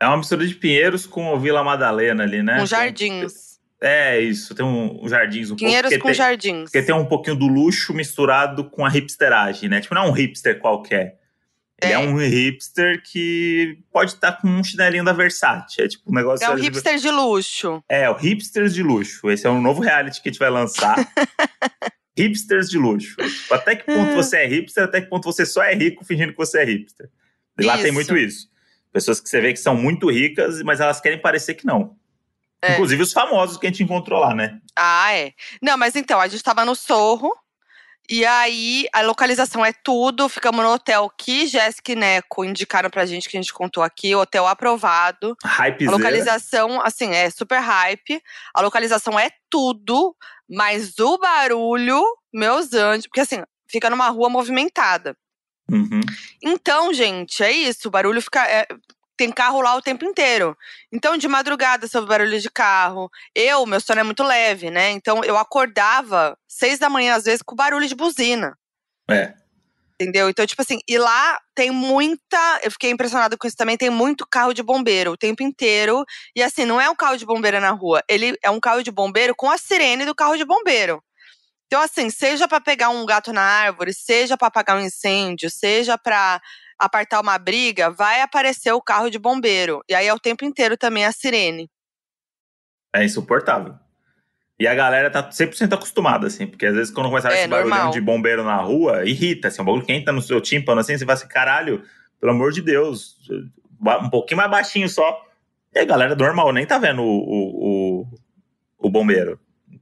É 0.00 0.06
uma 0.06 0.16
mistura 0.16 0.46
de 0.46 0.54
Pinheiros 0.54 1.06
com 1.06 1.32
o 1.32 1.38
Vila 1.38 1.62
Madalena 1.62 2.22
ali, 2.24 2.42
né? 2.42 2.54
Com 2.54 2.58
Tem- 2.60 2.66
jardins. 2.66 3.50
É 3.82 4.20
isso, 4.20 4.54
tem 4.54 4.64
um, 4.64 5.02
um 5.04 5.08
jardins 5.08 5.50
um 5.50 5.56
Pinheiros 5.56 5.88
pouco. 5.90 6.02
com 6.02 6.08
tem, 6.08 6.14
jardins. 6.14 6.64
Porque 6.64 6.82
tem 6.82 6.94
um 6.94 7.06
pouquinho 7.06 7.36
do 7.36 7.46
luxo 7.46 7.94
misturado 7.94 8.64
com 8.68 8.84
a 8.84 8.88
hipsteragem, 8.94 9.70
né? 9.70 9.80
Tipo, 9.80 9.94
não 9.94 10.04
é 10.04 10.08
um 10.08 10.12
hipster 10.12 10.58
qualquer. 10.58 11.18
Ele 11.82 11.92
é, 11.92 11.94
É. 11.94 11.98
um 11.98 12.14
hipster 12.18 13.02
que 13.02 13.78
pode 13.90 14.10
estar 14.12 14.32
com 14.32 14.48
um 14.48 14.62
chinelinho 14.62 15.02
da 15.02 15.14
Versace. 15.14 15.80
É 15.80 15.88
tipo 15.88 16.10
um 16.10 16.14
negócio. 16.14 16.44
É 16.44 16.50
um 16.50 16.56
hipster 16.56 16.98
de 16.98 17.10
luxo. 17.10 17.82
É, 17.88 18.10
o 18.10 18.14
Hipsters 18.14 18.74
de 18.74 18.82
Luxo. 18.82 19.30
Esse 19.30 19.46
é 19.46 19.50
um 19.50 19.62
novo 19.62 19.80
reality 19.80 20.20
que 20.20 20.28
a 20.28 20.32
gente 20.32 20.38
vai 20.38 20.50
lançar. 20.50 20.96
hipsters 22.16 22.68
de 22.68 22.76
luxo. 22.76 23.16
Tipo, 23.16 23.54
até 23.54 23.76
que 23.76 23.84
ponto 23.84 24.12
você 24.14 24.38
é 24.38 24.46
hipster, 24.46 24.84
até 24.84 25.00
que 25.00 25.06
ponto 25.08 25.24
você 25.24 25.46
só 25.46 25.62
é 25.62 25.74
rico 25.74 26.04
fingindo 26.04 26.32
que 26.32 26.38
você 26.38 26.60
é 26.60 26.64
hipster. 26.64 27.08
E 27.58 27.64
lá 27.64 27.76
tem 27.76 27.86
Isso. 27.86 27.94
muito 27.94 28.14
isso. 28.16 28.49
Pessoas 28.92 29.20
que 29.20 29.28
você 29.28 29.40
vê 29.40 29.52
que 29.52 29.58
são 29.60 29.74
muito 29.74 30.10
ricas, 30.10 30.62
mas 30.62 30.80
elas 30.80 31.00
querem 31.00 31.20
parecer 31.20 31.54
que 31.54 31.66
não. 31.66 31.96
É. 32.62 32.74
Inclusive 32.74 33.02
os 33.02 33.12
famosos 33.12 33.56
que 33.56 33.66
a 33.66 33.70
gente 33.70 33.82
encontrou 33.82 34.20
lá, 34.20 34.34
né? 34.34 34.60
Ah, 34.76 35.14
é. 35.14 35.32
Não, 35.62 35.78
mas 35.78 35.96
então, 35.96 36.20
a 36.20 36.28
gente 36.28 36.42
tava 36.42 36.64
no 36.64 36.74
Sorro 36.74 37.32
E 38.08 38.26
aí, 38.26 38.86
a 38.92 39.02
localização 39.02 39.64
é 39.64 39.72
tudo. 39.72 40.28
Ficamos 40.28 40.64
no 40.64 40.72
hotel 40.72 41.08
que 41.16 41.46
Jéssica 41.46 41.92
e 41.92 41.94
Neco 41.94 42.44
indicaram 42.44 42.90
pra 42.90 43.06
gente, 43.06 43.28
que 43.28 43.36
a 43.36 43.40
gente 43.40 43.52
contou 43.52 43.82
aqui. 43.82 44.14
Hotel 44.14 44.46
aprovado. 44.46 45.36
Hype 45.44 45.86
A 45.86 45.90
localização, 45.92 46.80
assim, 46.82 47.14
é 47.14 47.30
super 47.30 47.60
hype. 47.60 48.20
A 48.52 48.60
localização 48.60 49.18
é 49.18 49.30
tudo, 49.48 50.14
mas 50.48 50.98
o 50.98 51.16
barulho, 51.18 52.02
meus 52.34 52.74
anjos. 52.74 53.06
Porque, 53.06 53.20
assim, 53.20 53.42
fica 53.68 53.88
numa 53.88 54.08
rua 54.08 54.28
movimentada. 54.28 55.16
Uhum. 55.70 56.00
Então, 56.42 56.92
gente, 56.92 57.42
é 57.42 57.52
isso. 57.52 57.88
O 57.88 57.90
barulho 57.90 58.20
fica. 58.20 58.46
é, 58.48 58.66
tem 59.16 59.30
carro 59.30 59.60
lá 59.60 59.76
o 59.76 59.82
tempo 59.82 60.04
inteiro. 60.04 60.56
Então, 60.90 61.16
de 61.16 61.28
madrugada, 61.28 61.86
ouve 61.94 62.08
barulho 62.08 62.40
de 62.40 62.50
carro. 62.50 63.10
Eu, 63.34 63.66
meu 63.66 63.78
sono 63.78 64.00
é 64.00 64.02
muito 64.02 64.22
leve, 64.22 64.70
né? 64.70 64.90
Então, 64.92 65.22
eu 65.22 65.36
acordava 65.36 66.38
seis 66.48 66.78
da 66.78 66.88
manhã, 66.88 67.14
às 67.16 67.24
vezes, 67.24 67.42
com 67.42 67.54
barulho 67.54 67.86
de 67.86 67.94
buzina. 67.94 68.56
É. 69.10 69.34
Entendeu? 70.00 70.30
Então, 70.30 70.46
tipo 70.46 70.62
assim, 70.62 70.78
e 70.88 70.96
lá 70.96 71.38
tem 71.54 71.70
muita. 71.70 72.60
Eu 72.62 72.70
fiquei 72.70 72.90
impressionada 72.90 73.36
com 73.36 73.46
isso 73.46 73.56
também. 73.56 73.76
Tem 73.76 73.90
muito 73.90 74.26
carro 74.26 74.54
de 74.54 74.62
bombeiro 74.62 75.12
o 75.12 75.16
tempo 75.18 75.42
inteiro. 75.42 76.02
E 76.34 76.42
assim, 76.42 76.64
não 76.64 76.80
é 76.80 76.88
um 76.88 76.96
carro 76.96 77.18
de 77.18 77.26
bombeiro 77.26 77.60
na 77.60 77.70
rua. 77.72 78.02
Ele 78.08 78.34
é 78.42 78.48
um 78.48 78.58
carro 78.58 78.82
de 78.82 78.90
bombeiro 78.90 79.34
com 79.36 79.50
a 79.50 79.58
sirene 79.58 80.06
do 80.06 80.14
carro 80.14 80.38
de 80.38 80.44
bombeiro. 80.46 81.02
Então, 81.70 81.82
assim, 81.82 82.10
seja 82.10 82.48
pra 82.48 82.60
pegar 82.60 82.88
um 82.88 83.06
gato 83.06 83.32
na 83.32 83.42
árvore, 83.42 83.94
seja 83.94 84.36
pra 84.36 84.48
apagar 84.48 84.76
um 84.76 84.80
incêndio, 84.80 85.48
seja 85.48 85.96
pra 85.96 86.42
apartar 86.76 87.20
uma 87.20 87.38
briga, 87.38 87.90
vai 87.90 88.22
aparecer 88.22 88.72
o 88.72 88.82
carro 88.82 89.08
de 89.08 89.20
bombeiro. 89.20 89.80
E 89.88 89.94
aí 89.94 90.08
é 90.08 90.12
o 90.12 90.18
tempo 90.18 90.44
inteiro 90.44 90.76
também 90.76 91.04
a 91.04 91.12
sirene. 91.12 91.70
É 92.92 93.04
insuportável. 93.04 93.76
E 94.58 94.66
a 94.66 94.74
galera 94.74 95.12
tá 95.12 95.30
100% 95.30 95.72
acostumada, 95.72 96.26
assim, 96.26 96.44
porque 96.44 96.66
às 96.66 96.74
vezes 96.74 96.92
quando 96.92 97.08
começa 97.08 97.28
É, 97.28 97.38
esse 97.38 97.48
barulhão 97.48 97.92
de 97.92 98.00
bombeiro 98.00 98.42
na 98.42 98.56
rua, 98.56 99.08
irrita, 99.08 99.46
assim, 99.46 99.62
um 99.62 99.64
bagulho 99.64 99.86
que 99.86 99.92
entra 99.92 100.12
no 100.12 100.20
seu 100.20 100.40
tímpano, 100.40 100.80
assim, 100.80 100.98
você 100.98 101.04
fala 101.04 101.14
assim, 101.16 101.28
caralho, 101.28 101.84
pelo 102.20 102.32
amor 102.32 102.50
de 102.50 102.62
Deus, 102.62 103.16
um 103.80 104.10
pouquinho 104.10 104.38
mais 104.38 104.50
baixinho 104.50 104.88
só. 104.88 105.24
E 105.72 105.78
a 105.78 105.84
galera 105.84 106.16
normal 106.16 106.52
nem 106.52 106.66
tá 106.66 106.78
vendo 106.78 107.00
o, 107.00 107.06
o, 107.06 108.00
o, 108.00 108.06
o 108.76 108.90
bombeiro. 108.90 109.38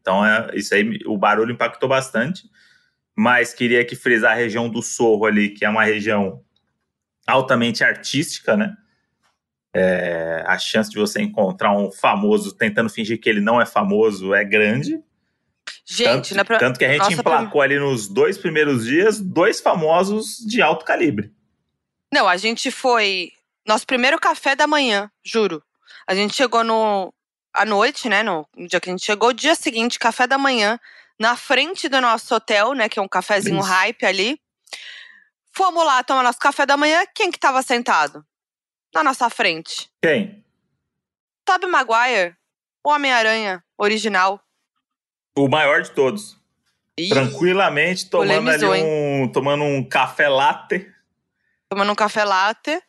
Então, 0.09 0.25
é, 0.25 0.49
isso 0.55 0.75
aí, 0.75 1.01
o 1.05 1.19
barulho 1.19 1.53
impactou 1.53 1.87
bastante, 1.87 2.45
mas 3.15 3.53
queria 3.53 3.85
que 3.85 3.95
frisar 3.95 4.33
a 4.33 4.35
região 4.35 4.67
do 4.67 4.81
Sorro 4.81 5.27
ali, 5.27 5.51
que 5.51 5.67
é 5.67 5.69
uma 5.69 5.85
região 5.85 6.43
altamente 7.27 7.85
artística, 7.85 8.57
né? 8.57 8.75
É, 9.77 10.43
a 10.47 10.57
chance 10.59 10.89
de 10.89 10.97
você 10.97 11.21
encontrar 11.21 11.77
um 11.77 11.93
famoso 11.93 12.57
tentando 12.57 12.89
fingir 12.89 13.21
que 13.21 13.29
ele 13.29 13.43
não 13.43 13.61
é 13.61 13.67
famoso 13.67 14.33
é 14.33 14.43
grande. 14.43 14.99
Gente, 15.85 16.35
tanto, 16.35 16.47
pro- 16.47 16.59
tanto 16.59 16.79
que 16.79 16.87
a 16.87 16.89
gente 16.93 17.01
nossa 17.01 17.13
emplacou 17.13 17.61
ali 17.61 17.79
nos 17.79 18.09
dois 18.09 18.39
primeiros 18.39 18.87
dias 18.87 19.21
dois 19.21 19.61
famosos 19.61 20.39
de 20.39 20.63
alto 20.63 20.87
calibre. 20.87 21.31
Não, 22.11 22.27
a 22.27 22.39
gente 22.39 22.71
foi. 22.71 23.31
Nosso 23.67 23.87
primeiro 23.87 24.19
café 24.19 24.57
da 24.57 24.67
manhã, 24.67 25.11
juro. 25.23 25.63
A 26.07 26.15
gente 26.15 26.35
chegou 26.35 26.65
no. 26.65 27.13
À 27.53 27.65
noite, 27.65 28.09
né? 28.09 28.23
No, 28.23 28.47
no 28.57 28.67
dia 28.69 28.81
que 28.81 28.89
a 28.89 28.93
gente 28.93 29.05
chegou, 29.05 29.33
dia 29.33 29.55
seguinte, 29.55 29.99
café 29.99 30.27
da 30.27 30.39
manhã, 30.39 30.79
na 31.19 31.37
frente 31.37 31.89
do 31.89 32.01
nosso 32.01 32.35
hotel, 32.35 32.73
né? 32.75 32.89
Que 32.89 32.99
é 32.99 33.03
um 33.03 33.09
cafezinho 33.09 33.59
Isso. 33.61 33.69
hype 33.69 34.05
ali. 34.05 34.41
Fomos 35.53 35.85
lá 35.85 36.03
tomar 36.05 36.23
nosso 36.23 36.39
café 36.39 36.65
da 36.65 36.77
manhã. 36.77 37.05
Quem 37.15 37.31
que 37.31 37.39
tava 37.39 37.63
sentado? 37.63 38.25
Na 38.95 39.03
nossa 39.03 39.29
frente. 39.29 39.91
Quem? 40.03 40.45
Tobey 41.45 41.69
Maguire, 41.69 42.37
o 42.85 42.91
Homem-Aranha 42.91 43.65
original. 43.77 44.41
O 45.37 45.49
maior 45.49 45.83
de 45.83 45.91
todos. 45.91 46.39
Ih, 46.99 47.09
Tranquilamente 47.11 48.11
tomando 48.11 48.51
ali 48.51 48.65
um, 48.67 49.31
tomando 49.31 49.63
um 49.63 49.89
café 49.89 50.29
latte 50.29 50.93
Tomando 51.69 51.93
um 51.93 51.95
café 51.95 52.25
latte. 52.25 52.83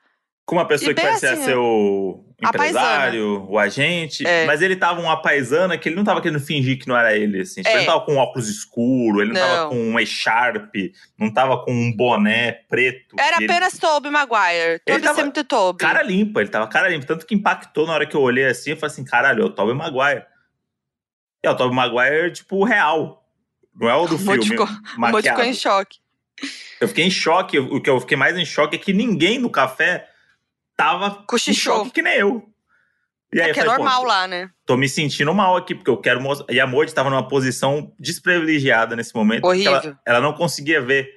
com 0.45 0.55
uma 0.55 0.67
pessoa 0.67 0.91
E 0.91 0.95
que 0.95 1.01
parecia 1.01 1.33
assim, 1.33 1.43
ser 1.45 1.57
o 1.57 2.25
a 2.27 2.28
empresário, 2.41 3.45
o 3.49 3.57
agente. 3.59 4.25
É. 4.25 4.45
Mas 4.45 4.61
ele 4.61 4.75
tava 4.75 5.01
uma 5.01 5.21
paisana 5.21 5.77
que 5.77 5.89
ele 5.89 5.95
não 5.95 6.03
tava 6.03 6.21
querendo 6.21 6.39
fingir 6.39 6.79
que 6.79 6.87
não 6.87 6.95
era 6.97 7.15
ele. 7.15 7.41
Assim. 7.41 7.61
Tipo, 7.61 7.69
É. 7.69 7.71
Ele 7.79 7.85
não 7.85 7.93
tava 7.93 8.05
com 8.05 8.13
um 8.13 8.17
óculos 8.17 8.47
escuro, 8.47 9.21
ele 9.21 9.33
não, 9.33 9.39
tava 9.41 9.55
Não. 9.63 9.69
com 9.69 9.75
um 9.91 9.99
echarpe, 9.99 10.91
não 11.17 11.33
tava 11.33 11.63
com 11.63 11.71
um 11.71 11.91
boné 11.95 12.51
preto. 12.69 13.15
Era 13.19 13.37
E 13.37 13.43
ele- 13.43 13.51
apenas 13.51 13.77
Tobey 13.77 14.11
Maguire. 14.11 14.79
Tobey 14.85 15.01
tava 15.01 15.15
sempre 15.21 15.43
Tobey. 15.43 15.79
cara 15.85 16.01
limpa, 16.01 16.41
ele 16.41 16.49
tava 16.49 16.67
cara 16.67 16.87
limpa. 16.89 17.05
Tanto 17.05 17.25
que 17.25 17.35
impactou 17.35 17.85
na 17.87 17.93
hora 17.93 18.05
que 18.05 18.15
eu 18.15 18.21
olhei 18.21 18.45
assim, 18.45 18.71
eu 18.71 18.77
falei 18.77 18.93
assim, 18.93 19.03
caralho, 19.03 19.43
é 19.43 19.45
o 19.45 19.49
Tobey 19.49 19.73
Maguire. 19.75 20.23
E 21.43 21.47
é 21.47 21.51
o 21.51 21.55
Tobey 21.55 21.75
Maguire, 21.75 22.31
tipo, 22.33 22.63
real. 22.63 23.23
Não 23.79 23.89
é 23.89 23.95
o 23.95 24.05
do 24.07 24.17
filme. 24.19 24.45
ficou- 24.45 24.67
ficou 24.67 25.43
em 25.43 25.53
choque. 25.53 25.99
Eu 26.81 26.87
fiquei 26.87 27.05
em 27.05 27.11
choque. 27.11 27.57
O 27.59 27.81
que 27.81 27.89
eu 27.89 27.99
fiquei 27.99 28.17
mais 28.17 28.37
em 28.37 28.45
choque 28.45 28.75
é 28.75 28.79
que 28.79 28.91
ninguém 28.93 29.37
no 29.39 29.49
café 29.49 30.07
tava 30.83 31.07
em 31.21 31.25
Cochichou. 31.25 31.75
choque 31.79 31.91
que 31.91 32.01
nem 32.01 32.15
eu. 32.15 32.47
E 33.33 33.39
aí 33.41 33.49
É 33.49 33.53
que 33.53 33.59
é 33.59 33.63
falei, 33.63 33.77
normal 33.77 34.03
lá, 34.05 34.27
né? 34.27 34.49
tô 34.65 34.75
me 34.77 34.87
sentindo 34.89 35.31
mal 35.33 35.55
aqui, 35.55 35.75
porque 35.75 35.89
eu 35.91 35.97
quero 35.97 36.19
mostrar. 36.21 36.51
E 36.53 36.59
a 36.59 36.65
Moji 36.65 36.93
tava 36.93 37.09
numa 37.09 37.27
posição 37.27 37.93
desprivilegiada 37.99 38.95
nesse 38.95 39.13
momento. 39.13 39.43
Horrível. 39.45 39.75
Ela, 39.75 39.99
ela 40.05 40.19
não 40.21 40.33
conseguia 40.33 40.81
ver 40.81 41.09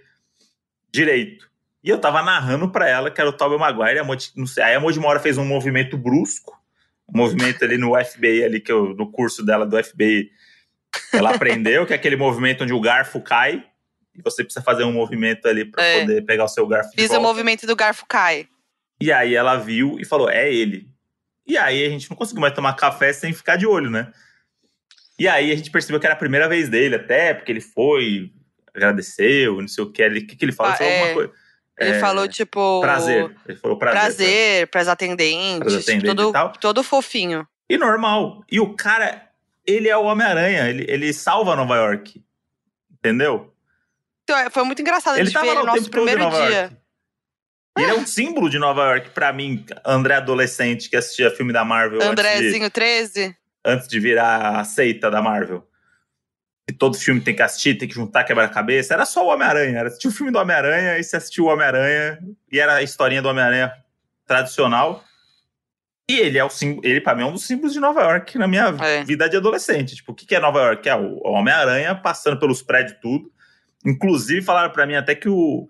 direito. 0.92 1.50
E 1.82 1.88
eu 1.88 1.98
tava 1.98 2.22
narrando 2.22 2.70
pra 2.70 2.88
ela 2.88 3.10
que 3.10 3.20
era 3.20 3.30
o 3.30 3.32
Tobey 3.32 3.58
Maguire. 3.58 3.98
A 3.98 4.04
Moji, 4.04 4.30
não 4.36 4.46
sei, 4.46 4.62
aí 4.62 4.74
a 4.74 4.80
Moji 4.80 4.98
uma 4.98 5.08
hora 5.08 5.20
fez 5.20 5.38
um 5.38 5.44
movimento 5.44 5.96
brusco. 5.96 6.60
Um 7.08 7.16
movimento 7.18 7.64
ali 7.64 7.76
no 7.78 7.92
FBI, 8.02 8.44
ali, 8.44 8.60
que 8.60 8.70
eu, 8.72 8.94
no 8.94 9.10
curso 9.10 9.44
dela 9.44 9.66
do 9.66 9.82
FBI, 9.82 10.30
ela 11.12 11.34
aprendeu, 11.34 11.84
que 11.86 11.92
é 11.92 11.96
aquele 11.96 12.16
movimento 12.16 12.62
onde 12.64 12.72
o 12.72 12.80
garfo 12.80 13.20
cai. 13.20 13.64
E 14.14 14.20
você 14.22 14.44
precisa 14.44 14.62
fazer 14.62 14.84
um 14.84 14.92
movimento 14.92 15.46
ali 15.48 15.64
pra 15.64 15.82
É. 15.82 16.00
poder 16.00 16.22
pegar 16.26 16.44
o 16.44 16.48
seu 16.48 16.66
garfo 16.66 16.90
de 16.90 16.96
Fiz 16.96 17.06
o 17.06 17.14
volta. 17.14 17.26
movimento 17.26 17.66
do 17.66 17.74
garfo 17.74 18.04
cai. 18.06 18.46
E 19.02 19.10
aí 19.12 19.34
ela 19.34 19.56
viu 19.56 19.96
e 19.98 20.04
falou: 20.04 20.30
é 20.30 20.52
ele. 20.52 20.88
E 21.46 21.58
aí 21.58 21.84
a 21.84 21.88
gente 21.88 22.08
não 22.08 22.16
conseguiu 22.16 22.40
mais 22.40 22.54
tomar 22.54 22.74
café 22.74 23.12
sem 23.12 23.32
ficar 23.32 23.56
de 23.56 23.66
olho, 23.66 23.90
né? 23.90 24.12
E 25.18 25.26
aí 25.26 25.50
a 25.50 25.56
gente 25.56 25.70
percebeu 25.70 25.98
que 25.98 26.06
era 26.06 26.14
a 26.14 26.18
primeira 26.18 26.48
vez 26.48 26.68
dele, 26.68 26.94
até, 26.94 27.34
porque 27.34 27.50
ele 27.50 27.60
foi, 27.60 28.32
agradeceu, 28.72 29.60
não 29.60 29.66
sei 29.68 29.82
o 29.84 29.90
que. 29.90 30.02
Ele- 30.02 30.20
O 30.20 30.26
que, 30.26 30.36
que 30.36 30.44
ele 30.44 30.52
falou? 30.52 30.72
Ah, 30.72 30.76
Ele 30.76 30.84
falou 30.84 30.92
é. 30.92 30.98
alguma 31.00 31.14
coisa. 31.14 31.32
Ele 31.80 31.90
É, 31.90 31.98
falou, 32.00 32.28
tipo. 32.28 32.80
Prazer. 32.80 33.34
Ele 33.48 33.58
falou 33.58 33.76
prazer. 33.76 34.00
Prazer, 34.00 34.66
pras 34.68 34.88
atendentes. 34.88 35.58
Pras 35.58 35.74
atendentes 35.82 36.14
todo, 36.14 36.52
todo 36.60 36.82
fofinho. 36.84 37.46
E 37.68 37.76
normal. 37.76 38.44
E 38.50 38.60
o 38.60 38.74
cara, 38.74 39.28
ele 39.66 39.88
é 39.88 39.96
o 39.96 40.04
Homem-Aranha, 40.04 40.68
ele, 40.68 40.84
ele 40.88 41.12
salva 41.12 41.56
Nova 41.56 41.74
York. 41.76 42.22
Entendeu? 42.92 43.52
Então, 44.22 44.38
é, 44.38 44.48
foi 44.50 44.62
muito 44.62 44.80
engraçado 44.80 45.18
Ele 45.18 45.28
de 45.28 45.32
ver 45.36 45.44
ele 45.46 45.54
no 45.58 45.64
nosso 45.64 45.90
primeiro 45.90 46.30
dia. 46.30 46.38
York. 46.60 46.76
Ele 47.78 47.90
é 47.90 47.94
um 47.94 48.06
símbolo 48.06 48.50
de 48.50 48.58
Nova 48.58 48.84
York 48.84 49.10
pra 49.10 49.32
mim, 49.32 49.64
André 49.84 50.14
adolescente 50.16 50.90
que 50.90 50.96
assistia 50.96 51.30
filme 51.30 51.52
da 51.52 51.64
Marvel 51.64 52.00
antes 52.02 52.22
de, 52.22 52.30
Andrezinho 52.30 52.70
13. 52.70 53.36
antes 53.64 53.88
de 53.88 53.98
virar 53.98 54.58
a 54.60 54.64
seita 54.64 55.10
da 55.10 55.22
Marvel. 55.22 55.66
Que 56.68 56.74
todo 56.74 56.96
filme 56.96 57.20
tem 57.20 57.34
que 57.34 57.42
assistir, 57.42 57.76
tem 57.78 57.88
que 57.88 57.94
juntar 57.94 58.24
quebra-cabeça. 58.24 58.94
Era 58.94 59.04
só 59.06 59.26
o 59.26 59.30
Homem-Aranha. 59.32 59.78
Era 59.78 59.88
assistir 59.88 60.08
o 60.08 60.12
filme 60.12 60.30
do 60.30 60.38
Homem-Aranha 60.38 60.98
e 60.98 61.02
você 61.02 61.16
assistiu 61.16 61.44
o 61.44 61.48
Homem-Aranha. 61.48 62.18
E 62.52 62.60
era 62.60 62.74
a 62.74 62.82
historinha 62.82 63.20
do 63.22 63.28
Homem-Aranha 63.28 63.72
tradicional. 64.26 65.02
E 66.08 66.18
ele 66.20 66.38
é 66.38 66.44
o 66.44 66.50
símbolo, 66.50 66.86
ele 66.86 67.00
pra 67.00 67.14
mim 67.14 67.22
é 67.22 67.26
um 67.26 67.32
dos 67.32 67.46
símbolos 67.46 67.72
de 67.72 67.80
Nova 67.80 68.02
York 68.02 68.36
na 68.38 68.46
minha 68.46 68.74
É. 68.80 69.02
vida 69.02 69.28
de 69.28 69.36
adolescente. 69.36 69.96
Tipo, 69.96 70.12
o 70.12 70.14
que 70.14 70.34
é 70.34 70.38
Nova 70.38 70.60
York? 70.60 70.88
É 70.88 70.94
o 70.94 71.20
Homem-Aranha 71.26 71.94
passando 71.94 72.38
pelos 72.38 72.62
prédios 72.62 72.98
tudo. 73.00 73.32
Inclusive 73.84 74.42
falaram 74.42 74.70
pra 74.70 74.86
mim 74.86 74.94
até 74.94 75.14
que 75.14 75.28
o 75.28 75.68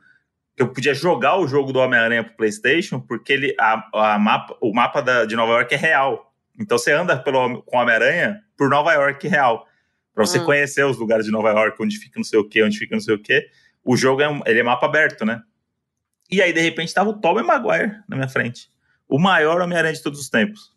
que 0.56 0.62
eu 0.62 0.72
podia 0.72 0.94
jogar 0.94 1.36
o 1.38 1.46
jogo 1.48 1.72
do 1.72 1.78
Homem-Aranha 1.78 2.24
pro 2.24 2.36
PlayStation, 2.36 3.00
porque 3.00 3.32
ele 3.32 3.54
a, 3.58 4.14
a 4.14 4.18
mapa, 4.18 4.56
o 4.60 4.72
mapa 4.74 5.00
da, 5.00 5.24
de 5.24 5.34
Nova 5.36 5.52
York 5.52 5.74
é 5.74 5.78
real. 5.78 6.32
Então 6.58 6.76
você 6.78 6.92
anda 6.92 7.16
pelo, 7.16 7.62
com 7.62 7.76
o 7.76 7.80
Homem-Aranha 7.80 8.42
por 8.56 8.68
Nova 8.68 8.92
York 8.92 9.26
real. 9.28 9.66
Pra 10.14 10.26
você 10.26 10.38
Hum. 10.38 10.44
conhecer 10.44 10.84
os 10.84 10.98
lugares 10.98 11.24
de 11.24 11.32
Nova 11.32 11.48
York, 11.50 11.82
onde 11.82 11.98
fica 11.98 12.18
não 12.18 12.24
sei 12.24 12.38
o 12.38 12.46
que, 12.46 12.62
onde 12.62 12.76
fica 12.78 12.94
não 12.94 13.00
sei 13.00 13.14
o 13.14 13.18
que. 13.22 13.48
O 13.82 13.96
jogo 13.96 14.20
é, 14.20 14.28
um- 14.28 14.42
ele 14.44 14.60
é 14.60 14.62
mapa 14.62 14.84
aberto, 14.86 15.24
né? 15.24 15.42
E 16.30 16.40
aí, 16.42 16.52
de 16.52 16.60
repente, 16.60 16.92
tava 16.92 17.08
o 17.10 17.18
Tobey 17.20 17.42
Maguire 17.42 17.96
na 18.08 18.16
minha 18.16 18.28
frente. 18.28 18.68
O 19.08 19.18
maior 19.18 19.60
Homem-Aranha 19.62 19.94
de 19.94 20.02
todos 20.02 20.20
os 20.20 20.28
tempos. 20.28 20.70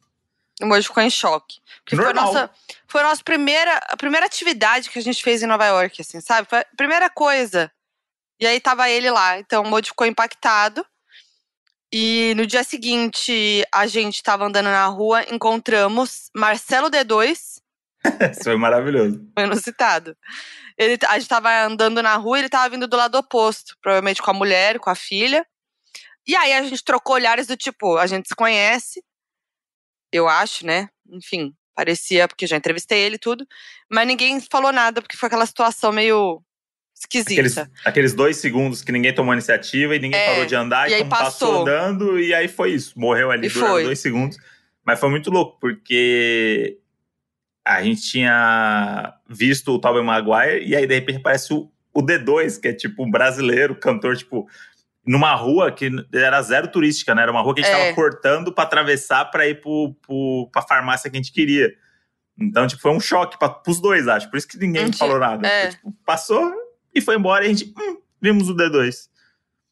O 0.61 0.65
Mojo 0.65 0.87
ficou 0.87 1.03
em 1.03 1.09
choque. 1.09 1.57
Porque 1.83 1.97
foi 1.97 2.05
a 2.05 2.13
Normal. 2.13 2.33
nossa, 2.33 2.49
foi 2.87 3.01
a 3.01 3.03
nossa 3.03 3.21
primeira, 3.23 3.77
a 3.89 3.97
primeira 3.97 4.25
atividade 4.25 4.89
que 4.89 4.97
a 4.97 5.01
gente 5.01 5.21
fez 5.21 5.43
em 5.43 5.47
Nova 5.47 5.65
York, 5.65 6.01
assim, 6.01 6.21
sabe? 6.21 6.47
Foi 6.49 6.59
a 6.59 6.65
primeira 6.77 7.09
coisa. 7.09 7.69
E 8.39 8.45
aí 8.45 8.59
tava 8.59 8.89
ele 8.89 9.09
lá. 9.09 9.39
Então 9.39 9.63
o 9.63 9.67
Mojo 9.67 9.87
ficou 9.87 10.07
impactado. 10.07 10.85
E 11.91 12.33
no 12.35 12.45
dia 12.45 12.63
seguinte, 12.63 13.63
a 13.73 13.87
gente 13.87 14.21
tava 14.21 14.45
andando 14.45 14.65
na 14.65 14.85
rua, 14.87 15.23
encontramos 15.31 16.29
Marcelo 16.35 16.89
D2, 16.89 17.55
Isso 18.31 18.43
foi 18.43 18.57
maravilhoso. 18.57 19.19
foi 19.33 19.45
inusitado. 19.45 20.17
Ele, 20.77 20.97
a 21.07 21.17
gente 21.17 21.29
tava 21.29 21.49
andando 21.63 22.01
na 22.01 22.15
rua 22.15 22.37
e 22.37 22.41
ele 22.41 22.49
tava 22.49 22.69
vindo 22.69 22.87
do 22.87 22.97
lado 22.97 23.15
oposto, 23.17 23.75
provavelmente 23.81 24.21
com 24.21 24.31
a 24.31 24.33
mulher, 24.33 24.79
com 24.79 24.89
a 24.89 24.95
filha. 24.95 25.45
E 26.27 26.35
aí 26.35 26.53
a 26.53 26.63
gente 26.63 26.83
trocou 26.83 27.15
olhares 27.15 27.47
do 27.47 27.55
tipo, 27.55 27.97
a 27.97 28.07
gente 28.07 28.27
se 28.27 28.35
conhece, 28.35 29.03
eu 30.11 30.27
acho, 30.27 30.65
né? 30.65 30.89
Enfim, 31.07 31.53
parecia, 31.75 32.27
porque 32.27 32.47
já 32.47 32.57
entrevistei 32.57 32.99
ele 32.99 33.15
e 33.15 33.19
tudo. 33.19 33.45
Mas 33.91 34.07
ninguém 34.07 34.39
falou 34.41 34.71
nada, 34.71 35.01
porque 35.01 35.17
foi 35.17 35.27
aquela 35.27 35.45
situação 35.45 35.91
meio 35.91 36.41
esquisita. 36.95 37.31
Aqueles, 37.31 37.57
aqueles 37.85 38.13
dois 38.13 38.37
segundos 38.37 38.81
que 38.81 38.91
ninguém 38.91 39.13
tomou 39.13 39.33
iniciativa 39.33 39.95
e 39.95 39.99
ninguém 39.99 40.19
É, 40.19 40.29
parou 40.31 40.45
de 40.45 40.55
andar, 40.55 40.89
e 40.89 40.93
aí 40.93 41.01
então 41.01 41.09
passou 41.09 41.49
passou. 41.49 41.61
andando 41.61 42.19
e 42.19 42.33
aí 42.33 42.47
foi 42.47 42.71
isso. 42.71 42.97
Morreu 42.99 43.29
ali 43.31 43.47
E 43.47 43.49
durante 43.51 43.69
foi. 43.71 43.83
dois 43.83 43.99
segundos. 43.99 44.37
Mas 44.83 44.99
foi 44.99 45.09
muito 45.09 45.29
louco, 45.31 45.57
porque 45.59 46.77
a 47.65 47.81
gente 47.83 48.01
tinha 48.03 49.13
visto 49.27 49.71
o 49.71 49.79
Tobey 49.79 50.03
Maguire 50.03 50.63
e 50.65 50.75
aí 50.75 50.85
de 50.85 50.93
repente 50.93 51.17
aparece 51.17 51.53
o, 51.53 51.71
o 51.93 52.01
D2, 52.01 52.59
que 52.61 52.67
é 52.67 52.73
tipo 52.73 53.03
um 53.03 53.09
brasileiro, 53.09 53.75
cantor, 53.75 54.15
tipo, 54.15 54.47
numa 55.05 55.33
rua 55.33 55.71
que 55.71 55.89
era 56.13 56.41
zero 56.43 56.67
turística, 56.71 57.15
né? 57.15 57.23
Era 57.23 57.31
uma 57.31 57.41
rua 57.41 57.55
que 57.55 57.61
a 57.61 57.63
gente 57.63 57.73
É. 57.75 57.79
tava 57.85 57.95
cortando 57.95 58.53
pra 58.53 58.63
atravessar 58.63 59.25
pra 59.25 59.47
ir 59.47 59.59
pro, 59.59 59.95
pro, 60.05 60.49
pra 60.51 60.61
farmácia 60.61 61.09
que 61.09 61.17
a 61.17 61.19
gente 61.19 61.31
queria. 61.33 61.73
Então, 62.37 62.67
tipo, 62.67 62.81
foi 62.81 62.91
um 62.91 62.99
choque 62.99 63.39
pra, 63.39 63.49
pros 63.49 63.81
dois, 63.81 64.07
acho. 64.07 64.29
Por 64.29 64.37
isso 64.37 64.47
que 64.47 64.57
ninguém 64.57 64.85
Gente, 64.85 64.97
falou 64.97 65.17
nada. 65.17 65.47
é. 65.47 65.61
Porque, 65.67 65.75
tipo, 65.77 65.91
passou 66.05 66.53
e 66.95 67.01
foi 67.01 67.15
embora 67.15 67.45
e 67.45 67.47
a 67.47 67.53
gente 67.53 67.73
hum, 67.77 68.01
vimos 68.21 68.49
o 68.49 68.55
D2. 68.55 69.09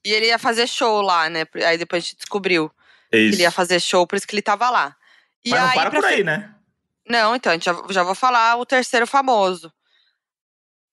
E 0.05 0.11
ele 0.11 0.27
ia 0.27 0.37
fazer 0.37 0.67
show 0.67 1.01
lá, 1.01 1.29
né? 1.29 1.45
Aí 1.65 1.77
depois 1.77 2.03
a 2.03 2.05
gente 2.05 2.17
descobriu 2.17 2.69
É 3.11 3.17
que 3.17 3.23
ele 3.23 3.41
ia 3.41 3.51
fazer 3.51 3.79
show, 3.79 4.05
por 4.05 4.17
isso 4.17 4.27
que 4.27 4.35
ele 4.35 4.41
tava 4.41 4.69
lá. 4.69 4.95
E 5.45 5.49
Mas 5.49 5.59
não 5.59 5.67
aí, 5.69 5.75
para 5.75 5.89
pra 5.89 5.99
por 6.01 6.07
aí, 6.07 6.23
né? 6.23 6.53
Não, 7.07 7.35
então, 7.35 7.51
a 7.51 7.55
gente 7.55 7.65
já, 7.65 7.75
já 7.89 8.03
vou 8.03 8.15
falar 8.15 8.57
o 8.57 8.65
terceiro 8.65 9.07
famoso. 9.07 9.71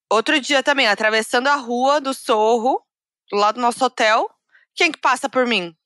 Outro 0.09 0.41
dia 0.41 0.63
também, 0.63 0.89
atravessando 0.89 1.49
a 1.49 1.55
rua 1.55 2.01
do 2.01 2.13
Sorro, 2.13 2.85
do 3.31 3.37
lado 3.37 3.57
do 3.57 3.61
nosso 3.61 3.85
hotel. 3.85 4.29
Quem 4.75 4.91
que 4.91 4.99
passa 4.99 5.29
por 5.29 5.47
mim? 5.47 5.77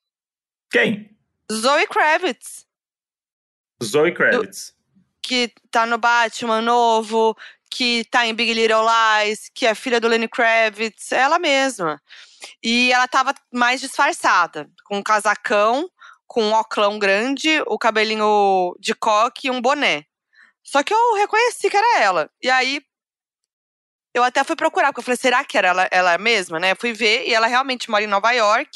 Quem? 0.71 1.15
Zoe 1.53 1.87
Kravitz, 1.87 2.67
Zoe 3.83 4.13
Kravitz. 4.13 4.75
que 5.21 5.53
tá 5.71 5.85
no 5.85 5.99
Batman 5.99 6.63
novo, 6.63 7.37
que 7.75 8.05
tá 8.05 8.25
em 8.25 8.33
Big 8.35 8.55
Little 8.55 8.85
Lies, 8.87 9.51
que 9.53 9.67
é 9.67 9.75
filha 9.75 10.01
do 10.01 10.07
Lenny 10.07 10.29
Kravitz, 10.29 11.11
é 11.11 11.19
ela 11.19 11.39
mesma. 11.41 12.01
E 12.63 12.93
ela 12.93 13.09
tava 13.09 13.35
mais 13.53 13.81
disfarçada, 13.81 14.69
com 14.85 14.99
um 14.99 15.03
casacão, 15.03 15.89
com 16.27 16.43
um 16.45 16.55
oclão 16.55 16.99
grande, 16.99 17.61
o 17.67 17.77
cabelinho 17.77 18.75
de 18.79 18.95
coque 18.95 19.49
e 19.49 19.51
um 19.51 19.61
boné. 19.61 20.05
Só 20.63 20.83
que 20.83 20.95
eu 20.95 21.15
reconheci 21.15 21.69
que 21.69 21.77
era 21.77 22.01
ela. 22.01 22.31
E 22.41 22.49
aí 22.49 22.81
eu 24.15 24.23
até 24.23 24.45
fui 24.45 24.55
procurar, 24.55 24.89
porque 24.89 25.01
eu 25.01 25.05
falei, 25.05 25.19
será 25.19 25.45
que 25.45 25.59
era 25.59 25.69
ela, 25.69 25.89
ela 25.91 26.19
mesma, 26.19 26.61
né? 26.61 26.75
Fui 26.77 26.93
ver 26.93 27.27
e 27.27 27.35
ela 27.35 27.49
realmente 27.49 27.91
mora 27.91 28.05
em 28.05 28.07
Nova 28.07 28.31
York. 28.31 28.71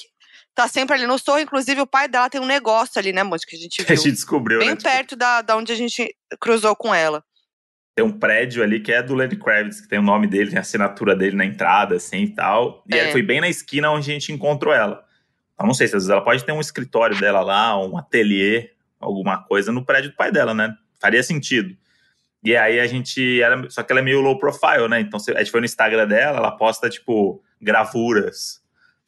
Tá 0.55 0.67
sempre 0.67 0.97
ali 0.97 1.07
no 1.07 1.19
Sorro, 1.21 1.39
inclusive 1.39 1.81
o 1.81 1.87
pai 1.87 2.09
dela 2.09 2.29
tem 2.29 2.41
um 2.41 2.45
negócio 2.47 2.99
ali, 2.99 3.13
né, 3.13 3.23
Monte, 3.23 3.47
que 3.47 3.55
a 3.55 3.59
gente 3.59 3.77
Que 3.77 3.83
a 3.93 3.95
viu. 3.95 4.03
gente 4.03 4.15
descobriu, 4.15 4.59
Bem 4.59 4.71
né? 4.71 4.77
Tipo, 4.77 4.91
perto 4.91 5.15
da, 5.15 5.41
da 5.41 5.57
onde 5.57 5.73
a 5.73 5.77
gente 5.77 6.13
cruzou 6.41 6.75
com 6.75 6.93
ela. 6.93 7.23
Tem 7.99 8.05
um 8.05 8.13
prédio 8.13 8.63
ali 8.63 8.79
que 8.79 8.93
é 8.93 9.03
do 9.03 9.13
Lenny 9.13 9.35
Kravitz, 9.35 9.81
que 9.81 9.89
tem 9.89 9.99
o 9.99 10.03
nome 10.03 10.29
dele, 10.29 10.51
tem 10.51 10.59
a 10.59 10.61
assinatura 10.61 11.17
dele 11.17 11.35
na 11.35 11.45
entrada, 11.45 11.97
assim 11.97 12.19
e 12.23 12.29
tal. 12.33 12.85
E 12.89 12.95
É. 12.97 13.07
aí 13.07 13.13
foi 13.13 13.23
bem 13.23 13.41
na 13.41 13.49
esquina 13.49 13.91
onde 13.91 14.09
a 14.09 14.15
gente 14.15 14.31
encontrou 14.33 14.73
ela. 14.73 15.05
Então 15.55 15.67
não 15.67 15.75
sei 15.75 15.89
se 15.89 15.97
às 15.97 16.03
vezes 16.05 16.11
ela 16.11 16.23
pode 16.23 16.45
ter 16.45 16.53
um 16.53 16.61
escritório 16.61 17.19
dela 17.19 17.41
lá, 17.41 17.77
um 17.85 17.99
ateliê, 17.99 18.71
alguma 19.01 19.43
coisa 19.43 19.73
no 19.73 19.85
prédio 19.85 20.11
do 20.11 20.17
pai 20.17 20.31
dela, 20.31 20.55
né? 20.55 20.73
Faria 21.01 21.21
sentido. 21.25 21.77
E 22.45 22.57
aí 22.57 22.79
a 22.79 22.87
gente 22.87 23.43
era. 23.43 23.69
Só 23.69 23.83
que 23.83 23.93
ela 23.93 23.99
é 24.01 24.05
meio 24.05 24.21
low 24.21 24.39
profile, 24.39 24.87
né? 24.89 25.01
Então 25.01 25.19
a 25.35 25.39
gente 25.41 25.51
foi 25.51 25.59
no 25.61 25.67
Instagram 25.67 26.07
dela, 26.07 26.39
ela 26.39 26.53
posta, 26.53 26.89
tipo, 26.89 27.43
gravuras. 27.61 28.63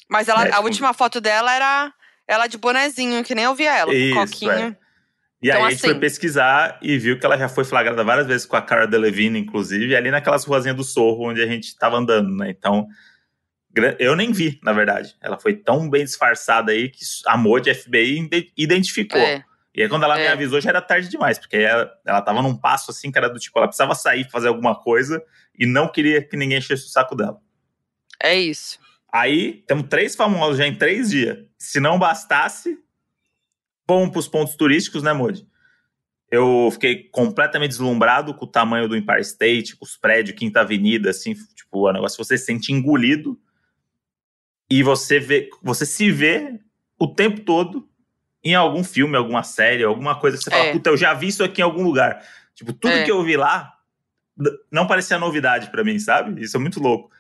Mas 0.09 0.27
ela, 0.29 0.43
É, 0.43 0.49
a 0.49 0.51
tipo- 0.55 0.63
última 0.65 0.93
foto 0.93 1.21
dela 1.21 1.55
era 1.55 1.93
ela 2.27 2.49
de 2.49 2.59
bonezinho, 2.59 3.23
que 3.23 3.37
nem 3.37 3.45
eu 3.45 3.55
vi 3.55 3.67
ela, 3.67 3.95
Isso, 3.95 4.17
coquinho. 4.17 4.51
é. 4.51 4.77
E 5.43 5.49
Então, 5.49 5.61
aí 5.61 5.67
a 5.67 5.71
gente 5.71 5.79
assim- 5.79 5.89
foi 5.93 5.99
pesquisar 6.01 6.79
e 6.83 6.99
viu 6.99 7.19
que 7.19 7.25
ela 7.25 7.39
já 7.39 7.49
foi 7.49 7.65
flagrada 7.65 8.05
várias 8.05 8.27
vezes 8.27 8.47
com 8.47 8.57
a 8.57 8.63
Cara 8.63 8.87
Delevingne, 8.87 9.39
inclusive, 9.39 9.97
ali 9.97 10.11
naquelas 10.11 10.45
ruazinhas 10.45 10.77
do 10.77 10.85
Sorro 10.85 11.31
onde 11.31 11.43
a 11.43 11.47
gente 11.47 11.75
tava 11.79 11.97
andando, 11.97 12.31
né? 12.37 12.51
Então, 12.51 12.87
eu 13.99 14.15
nem 14.17 14.33
vi, 14.33 14.59
na 14.63 14.73
verdade. 14.73 15.15
Ela 15.21 15.39
foi 15.39 15.55
tão 15.55 15.89
bem 15.89 16.05
disfarçada 16.05 16.73
aí 16.73 16.89
que 16.91 17.01
a 17.27 17.37
Modi 17.37 17.71
FBI 17.73 18.19
ide- 18.21 18.53
identificou. 18.57 19.19
É. 19.21 19.43
E 19.75 19.83
aí 19.83 19.89
quando 19.89 20.03
ela 20.03 20.17
me 20.17 20.23
É. 20.25 20.33
avisou 20.33 20.61
já 20.61 20.71
era 20.71 20.83
tarde 20.83 21.09
demais, 21.09 21.39
porque 21.39 21.57
ela, 21.57 21.91
ela 22.05 22.21
tava 22.21 22.43
num 22.43 22.57
passo 22.57 22.91
assim 22.91 23.11
que 23.11 23.17
era 23.17 23.29
do 23.31 23.39
tipo, 23.39 23.57
ela 23.59 23.69
precisava 23.69 23.95
sair 23.95 24.29
fazer 24.29 24.49
alguma 24.49 24.75
coisa 24.75 25.23
e 25.59 25.65
não 25.65 25.87
queria 25.89 26.21
que 26.23 26.37
ninguém 26.37 26.59
enchesse 26.59 26.85
o 26.85 26.89
saco 26.89 27.15
dela. 27.15 27.39
É 28.23 28.35
isso. 28.39 28.79
Aí, 29.13 29.63
temos 29.67 29.87
três 29.89 30.15
famosos 30.17 30.59
já 30.59 30.67
em 30.67 30.75
três 30.75 31.11
dias. 31.11 31.39
Se 31.57 31.79
não 31.81 31.99
bastasse, 31.99 32.77
vamos 33.99 34.11
pros 34.13 34.29
pontos 34.29 34.55
turísticos, 34.57 35.03
né, 35.03 35.13
Modi? 35.13 35.47
Eu 36.31 36.69
fiquei 36.73 37.05
completamente 37.11 37.71
deslumbrado 37.71 38.33
com 38.35 38.45
o 38.45 38.49
tamanho 38.49 38.89
do 38.89 38.97
Empire 38.97 39.21
State, 39.21 39.77
com 39.77 39.85
os 39.85 39.97
prédios, 39.97 40.39
Quinta 40.39 40.61
Avenida, 40.61 41.11
assim, 41.11 41.35
tipo, 41.55 41.89
o 41.89 41.93
negócio 41.93 42.23
você 42.23 42.39
se 42.39 42.45
sente 42.45 42.73
engolido 42.73 43.39
e 44.71 44.83
você 44.83 45.19
vê, 45.19 45.51
você 45.63 45.85
se 45.85 46.11
vê 46.11 46.61
o 46.99 47.09
tempo 47.09 47.41
todo 47.41 47.89
em 48.45 48.55
algum 48.55 48.85
filme, 48.85 49.17
alguma 49.17 49.43
série, 49.43 49.83
alguma 49.83 50.15
coisa 50.19 50.39
que 50.39 50.45
você 50.45 50.51
fala, 50.51 50.65
É. 50.67 50.73
puta, 50.73 50.91
eu 50.91 50.97
já 50.97 51.13
vi 51.13 51.27
isso 51.29 51.43
aqui 51.43 51.61
em 51.61 51.65
algum 51.65 51.83
lugar. 51.83 52.25
Tipo, 52.55 52.73
tudo 52.73 52.93
É. 52.93 53.05
que 53.05 53.11
eu 53.11 53.23
vi 53.25 53.37
lá 53.37 53.75
não 54.71 54.87
parecia 54.87 55.19
novidade 55.19 55.71
pra 55.71 55.85
mim, 55.85 55.99
sabe? 55.99 56.41
Isso 56.43 56.57
é 56.57 56.61
muito 56.61 56.81
louco. 56.81 57.11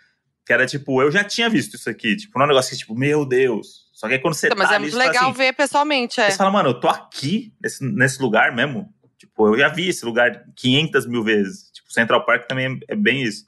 Que 0.46 0.52
era 0.52 0.66
tipo, 0.66 1.00
eu 1.02 1.10
já 1.10 1.22
tinha 1.22 1.48
visto 1.48 1.76
isso 1.76 1.88
aqui. 1.88 2.16
Tipo, 2.16 2.38
não 2.38 2.44
é 2.44 2.46
um 2.46 2.48
negócio 2.48 2.70
que, 2.70 2.78
tipo, 2.78 2.94
meu 2.94 3.24
Deus. 3.24 3.88
Só 3.92 4.08
que 4.08 4.14
aí 4.14 4.18
quando 4.18 4.34
você 4.34 4.46
Então, 4.46 4.58
Mas 4.58 4.68
tá 4.68 4.74
é 4.74 4.76
ali, 4.76 4.84
muito 4.84 4.98
legal 4.98 5.30
assim, 5.30 5.38
ver 5.38 5.52
pessoalmente, 5.52 6.20
é. 6.20 6.30
você 6.30 6.36
fala, 6.36 6.50
mano, 6.50 6.70
eu 6.70 6.80
tô 6.80 6.88
aqui, 6.88 7.52
nesse, 7.62 7.84
nesse 7.84 8.22
lugar 8.22 8.54
mesmo. 8.54 8.92
Tipo, 9.18 9.48
eu 9.48 9.58
já 9.58 9.68
vi 9.68 9.88
esse 9.88 10.04
lugar 10.04 10.44
500 10.56 11.06
mil 11.06 11.22
vezes. 11.22 11.70
Tipo, 11.70 11.92
Central 11.92 12.24
Park 12.24 12.46
também 12.48 12.80
é, 12.88 12.94
é 12.94 12.96
bem 12.96 13.22
isso. 13.22 13.44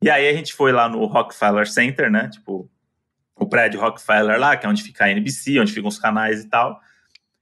E 0.00 0.08
aí 0.08 0.28
a 0.28 0.32
gente 0.32 0.54
foi 0.54 0.70
lá 0.70 0.88
no 0.88 1.04
Rockefeller 1.06 1.68
Center, 1.68 2.10
né? 2.10 2.28
Tipo, 2.28 2.70
o 3.34 3.46
prédio 3.48 3.80
Rockefeller 3.80 4.38
lá, 4.38 4.56
que 4.56 4.64
é 4.64 4.68
onde 4.68 4.82
fica 4.82 5.04
a 5.04 5.10
NBC, 5.10 5.58
onde 5.58 5.72
ficam 5.72 5.88
os 5.88 5.98
canais 5.98 6.42
e 6.42 6.48
tal. 6.48 6.80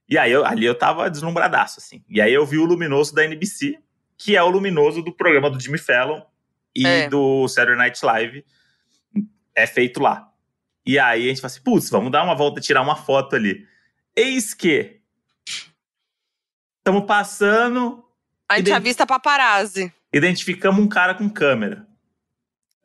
E 0.09 0.17
aí 0.17 0.31
eu, 0.31 0.45
ali 0.45 0.65
eu 0.65 0.73
tava 0.73 1.09
deslumbradaço, 1.09 1.79
assim. 1.79 2.03
E 2.09 2.19
aí 2.19 2.33
eu 2.33 2.45
vi 2.45 2.57
o 2.57 2.65
luminoso 2.65 3.13
da 3.13 3.23
NBC, 3.23 3.77
que 4.17 4.35
é 4.35 4.41
o 4.41 4.49
luminoso 4.49 5.03
do 5.03 5.13
programa 5.13 5.49
do 5.49 5.59
Jimmy 5.59 5.77
Fallon 5.77 6.21
e 6.81 6.85
É. 6.85 7.09
do 7.09 7.47
Saturday 7.47 7.77
Night 7.77 8.03
Live. 8.05 8.45
É 9.55 9.65
feito 9.65 9.99
lá. 9.99 10.31
E 10.85 10.97
aí 10.99 11.25
a 11.25 11.29
gente 11.29 11.41
fala 11.41 11.51
assim, 11.51 11.61
putz, 11.61 11.89
vamos 11.89 12.11
dar 12.11 12.23
uma 12.23 12.35
volta 12.35 12.59
e 12.59 12.63
tirar 12.63 12.81
uma 12.81 12.95
foto 12.95 13.35
ali. 13.35 13.67
Eis 14.15 14.53
que 14.53 15.01
estamos 16.79 17.05
passando, 17.05 18.03
A 18.49 18.55
gente 18.57 18.67
ident- 18.67 18.77
avista 18.77 19.05
paparazzi. 19.05 19.91
identificamos 20.13 20.79
um 20.83 20.87
cara 20.87 21.13
com 21.15 21.29
câmera. 21.29 21.85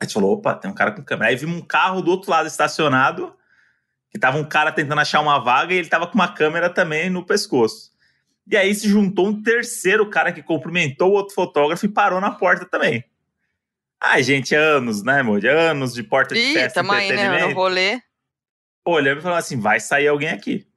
A 0.01 0.05
gente 0.05 0.13
falou, 0.13 0.33
opa, 0.33 0.53
tem 0.55 0.69
um 0.69 0.73
cara 0.73 0.91
com 0.91 1.03
câmera. 1.03 1.29
Aí 1.29 1.35
vimos 1.37 1.55
um 1.57 1.61
carro 1.65 2.01
do 2.01 2.11
outro 2.11 2.29
lado 2.29 2.47
estacionado, 2.47 3.33
que 4.11 4.19
tava 4.19 4.37
um 4.37 4.43
cara 4.43 4.71
tentando 4.71 4.99
achar 4.99 5.21
uma 5.21 5.39
vaga 5.39 5.73
e 5.73 5.77
ele 5.77 5.87
tava 5.87 6.05
com 6.07 6.15
uma 6.15 6.27
câmera 6.27 6.69
também 6.69 7.09
no 7.09 7.25
pescoço. 7.25 7.91
E 8.45 8.57
aí 8.57 8.75
se 8.75 8.89
juntou 8.89 9.27
um 9.27 9.41
terceiro 9.41 10.09
cara 10.09 10.33
que 10.33 10.43
cumprimentou 10.43 11.11
o 11.11 11.13
outro 11.13 11.33
fotógrafo 11.33 11.85
e 11.85 11.89
parou 11.89 12.19
na 12.19 12.31
porta 12.31 12.65
também. 12.65 13.03
Ai, 14.03 14.21
gente, 14.21 14.53
anos, 14.53 15.01
né, 15.03 15.21
amor? 15.21 15.45
Anos 15.45 15.93
de 15.93 16.03
porta 16.03 16.35
de 16.35 16.41
Ih, 16.41 16.53
festa, 16.53 16.81
tamo 16.81 16.91
aí, 16.91 17.07
né? 17.09 17.13
entretenimento. 17.15 17.49
No 17.49 17.55
rolê. 17.55 18.01
olhando 18.85 19.19
e 19.19 19.21
falando 19.21 19.37
assim: 19.39 19.59
vai 19.59 19.79
sair 19.79 20.07
alguém 20.07 20.29
aqui. 20.29 20.67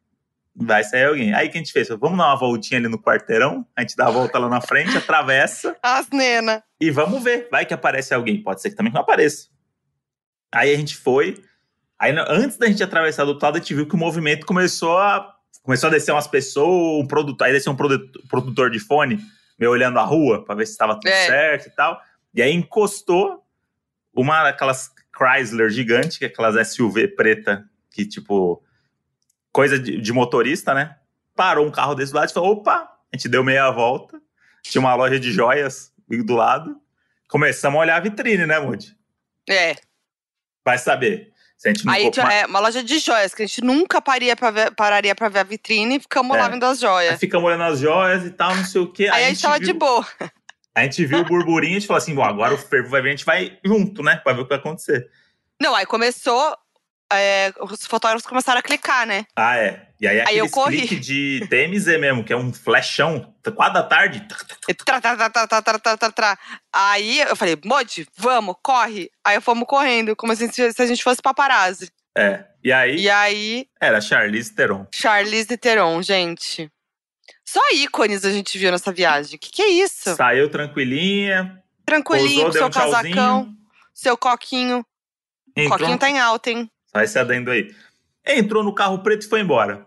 Vai 0.55 0.85
sair 0.85 1.05
alguém. 1.07 1.35
Aí 1.35 1.49
o 1.49 1.51
que 1.51 1.59
a 1.59 1.61
gente 1.61 1.73
fez? 1.73 1.89
Vamos 1.89 2.17
dar 2.17 2.27
uma 2.29 2.37
voltinha 2.37 2.79
ali 2.79 2.89
no 2.89 2.99
quarteirão, 3.03 3.67
a 3.77 3.81
gente 3.83 3.97
dá 3.97 4.07
a 4.07 4.11
volta 4.11 4.39
lá 4.39 4.49
na 4.49 4.61
frente, 4.61 4.97
atravessa 4.97 5.77
As 5.83 6.09
nena. 6.11 6.63
e 6.81 6.91
vamos 6.91 7.23
ver. 7.23 7.49
Vai 7.51 7.67
que 7.67 7.75
aparece 7.75 8.15
alguém. 8.15 8.43
Pode 8.43 8.63
ser 8.63 8.71
que 8.71 8.77
também 8.77 8.93
não 8.93 9.01
apareça. 9.01 9.49
Aí 10.55 10.73
a 10.73 10.77
gente 10.77 10.97
foi. 10.97 11.43
Aí 11.99 12.15
antes 12.29 12.57
da 12.59 12.67
gente 12.69 12.83
atravessar 12.83 13.25
do 13.25 13.31
outro 13.31 13.45
lado, 13.45 13.57
a 13.57 13.59
gente 13.59 13.75
viu 13.75 13.87
que 13.89 13.95
o 13.95 13.99
movimento 13.99 14.47
começou 14.47 14.97
a. 14.99 15.35
Começou 15.63 15.89
a 15.89 15.91
descer 15.91 16.13
umas 16.13 16.29
pessoas, 16.29 17.03
um 17.03 17.07
produtor, 17.09 17.45
aí 17.49 17.53
desceu 17.53 17.73
um 17.73 17.77
produ- 17.77 18.09
produtor 18.29 18.71
de 18.71 18.79
fone, 18.79 19.19
meio 19.59 19.73
olhando 19.73 19.99
a 19.99 20.05
rua 20.05 20.45
pra 20.45 20.55
ver 20.55 20.65
se 20.65 20.71
estava 20.73 20.95
tudo 20.95 21.09
É. 21.09 21.27
certo 21.27 21.67
e 21.67 21.71
tal. 21.71 22.01
E 22.37 22.43
aí 22.43 22.53
encostou 22.53 23.43
uma 24.15 24.45
daquelas 24.45 24.93
Chrysler 25.17 25.71
gigante, 25.71 26.19
que 26.19 26.27
é 26.27 26.29
aquelas 26.29 26.69
SUV 26.69 27.09
preta, 27.09 27.65
que 27.91 28.05
tipo, 28.07 28.63
coisa 29.51 29.79
de, 29.79 29.99
de 30.01 30.13
motorista, 30.13 30.75
né? 30.75 30.97
Parou 31.35 31.67
um 31.67 31.71
carro 31.71 31.95
desse 31.95 32.13
lado 32.15 32.29
e 32.29 32.33
falou: 32.35 32.53
opa, 32.53 32.75
a 33.13 33.17
gente 33.17 33.27
deu 33.29 33.43
meia 33.43 33.71
volta. 33.71 34.21
Tinha 34.63 34.81
uma 34.81 34.95
loja 34.95 35.19
de 35.19 35.33
joias 35.33 35.93
do 36.09 36.35
lado. 36.35 36.77
Começamos 37.29 37.79
a 37.79 37.81
olhar 37.81 37.97
a 37.97 38.01
vitrine, 38.01 38.45
né, 38.47 38.59
Moody? 38.59 38.95
É. 39.49 39.75
Vai 40.65 40.77
saber. 40.79 41.33
Se 41.57 41.69
a 41.69 41.73
gente 41.73 41.87
não 41.87 41.93
Aí 41.95 42.11
tinha- 42.11 42.31
é 42.31 42.45
uma 42.47 42.61
loja 42.61 42.83
de 42.83 42.99
joias, 42.99 43.35
que 43.35 43.43
a 43.43 43.47
gente 43.47 43.63
nunca 43.65 44.01
paria 44.03 44.37
pra 44.37 44.51
ver- 44.51 44.75
pararia 44.75 45.15
pra 45.15 45.29
ver 45.31 45.39
a 45.39 45.43
vitrine 45.43 45.97
e 45.97 46.01
ficamos 46.01 46.37
É. 46.37 46.41
lá 46.41 46.49
vendo 46.49 46.65
as 46.65 46.83
Aí 46.83 46.89
joias. 46.89 47.19
ficamos 47.21 47.47
olhando 47.47 47.63
as 47.65 47.79
joias 47.81 48.25
e 48.27 48.31
tal, 48.31 48.55
não 48.55 48.65
sei 48.65 48.81
o 48.83 48.93
quê. 48.93 49.09
Aí 49.11 49.25
a 49.25 49.29
gente 49.29 49.41
tava 49.41 49.59
viu, 49.59 49.67
de 49.69 49.73
boa. 49.73 50.07
A 50.77 50.83
gente 50.83 51.07
viu 51.07 51.21
o 51.21 51.25
burburinho 51.25 51.73
e 51.73 51.77
a 51.77 51.79
gente 51.79 51.87
falou 51.87 51.97
assim: 51.97 52.15
bom, 52.15 52.23
agora 52.23 52.53
o 52.53 52.59
fervo 52.59 52.91
vai 52.91 53.01
vir, 53.01 53.09
a 53.09 53.11
gente 53.13 53.25
vai 53.25 53.59
junto, 53.65 54.03
né? 54.03 54.21
Vai 54.23 54.35
ver 54.35 54.43
o 54.43 54.45
que 54.45 54.51
vai 54.51 54.59
acontecer. 54.59 55.09
Não, 55.59 55.75
aí 55.75 55.87
começou. 55.87 56.55
É, 57.11 57.53
os 57.61 57.87
fotógrafos 57.87 58.27
começaram 58.27 58.59
a 58.59 58.63
clicar, 58.63 59.07
né? 59.07 59.25
Ah, 59.37 59.57
é. 59.57 59.87
E 60.01 60.09
aí, 60.09 60.19
é 60.19 60.29
aí 60.29 60.39
eu 60.39 60.51
corri. 60.51 60.79
clique 60.79 60.97
de 60.97 61.47
TMZ 61.49 62.01
mesmo, 62.01 62.25
que 62.25 62.33
é 62.33 62.37
um 62.37 62.53
flechão, 62.53 63.33
quatro 63.55 63.75
da 63.75 63.83
tarde. 63.85 64.27
Tra, 64.85 65.01
tra, 65.97 66.11
tra, 66.11 66.39
aí 66.73 67.21
eu 67.21 67.37
falei, 67.37 67.57
Modi, 67.65 68.07
vamos, 68.19 68.57
corre. 68.61 69.09
Aí 69.25 69.41
fomos 69.41 69.69
correndo, 69.69 70.17
como 70.17 70.35
se, 70.35 70.49
se 70.53 70.83
a 70.83 70.87
gente 70.87 71.03
fosse 71.03 71.23
paparazzi. 71.23 71.91
É. 72.19 72.45
E 72.63 72.73
aí. 72.73 72.97
E 72.97 73.09
aí. 73.09 73.67
Era 73.81 74.01
Charlize 74.01 74.53
Theron. 74.53 74.87
Charlize 74.93 75.57
Theron, 75.57 76.03
gente. 76.03 76.71
Só 77.49 77.61
ícones 77.75 78.25
a 78.25 78.31
gente 78.33 78.59
viu 78.59 78.71
nessa 78.71 78.93
viagem. 78.93 79.39
Que 79.39 79.51
que 79.51 79.63
é 79.63 79.69
isso? 79.69 80.15
Saiu 80.17 80.51
tranquilinha, 80.51 81.63
Tranquilinho, 81.85 82.43
Pousou, 82.43 82.47
com 82.47 82.53
seu 82.53 82.67
um 82.67 82.71
tchauzinho. 82.71 83.15
casacão, 83.15 83.55
seu 83.95 84.17
coquinho. 84.19 84.85
entrou, 85.55 85.79
Coquinho 85.79 85.99
tá 85.99 86.11
em 86.11 86.19
alta, 86.19 86.51
hein? 86.51 86.71
Só 86.87 87.01
esse 87.01 87.19
adendo 87.19 87.51
aí. 87.53 87.73
Entrou 88.27 88.65
no 88.65 88.75
carro 88.75 88.99
preto 89.03 89.25
e 89.25 89.29
foi 89.29 89.41
embora. 89.41 89.87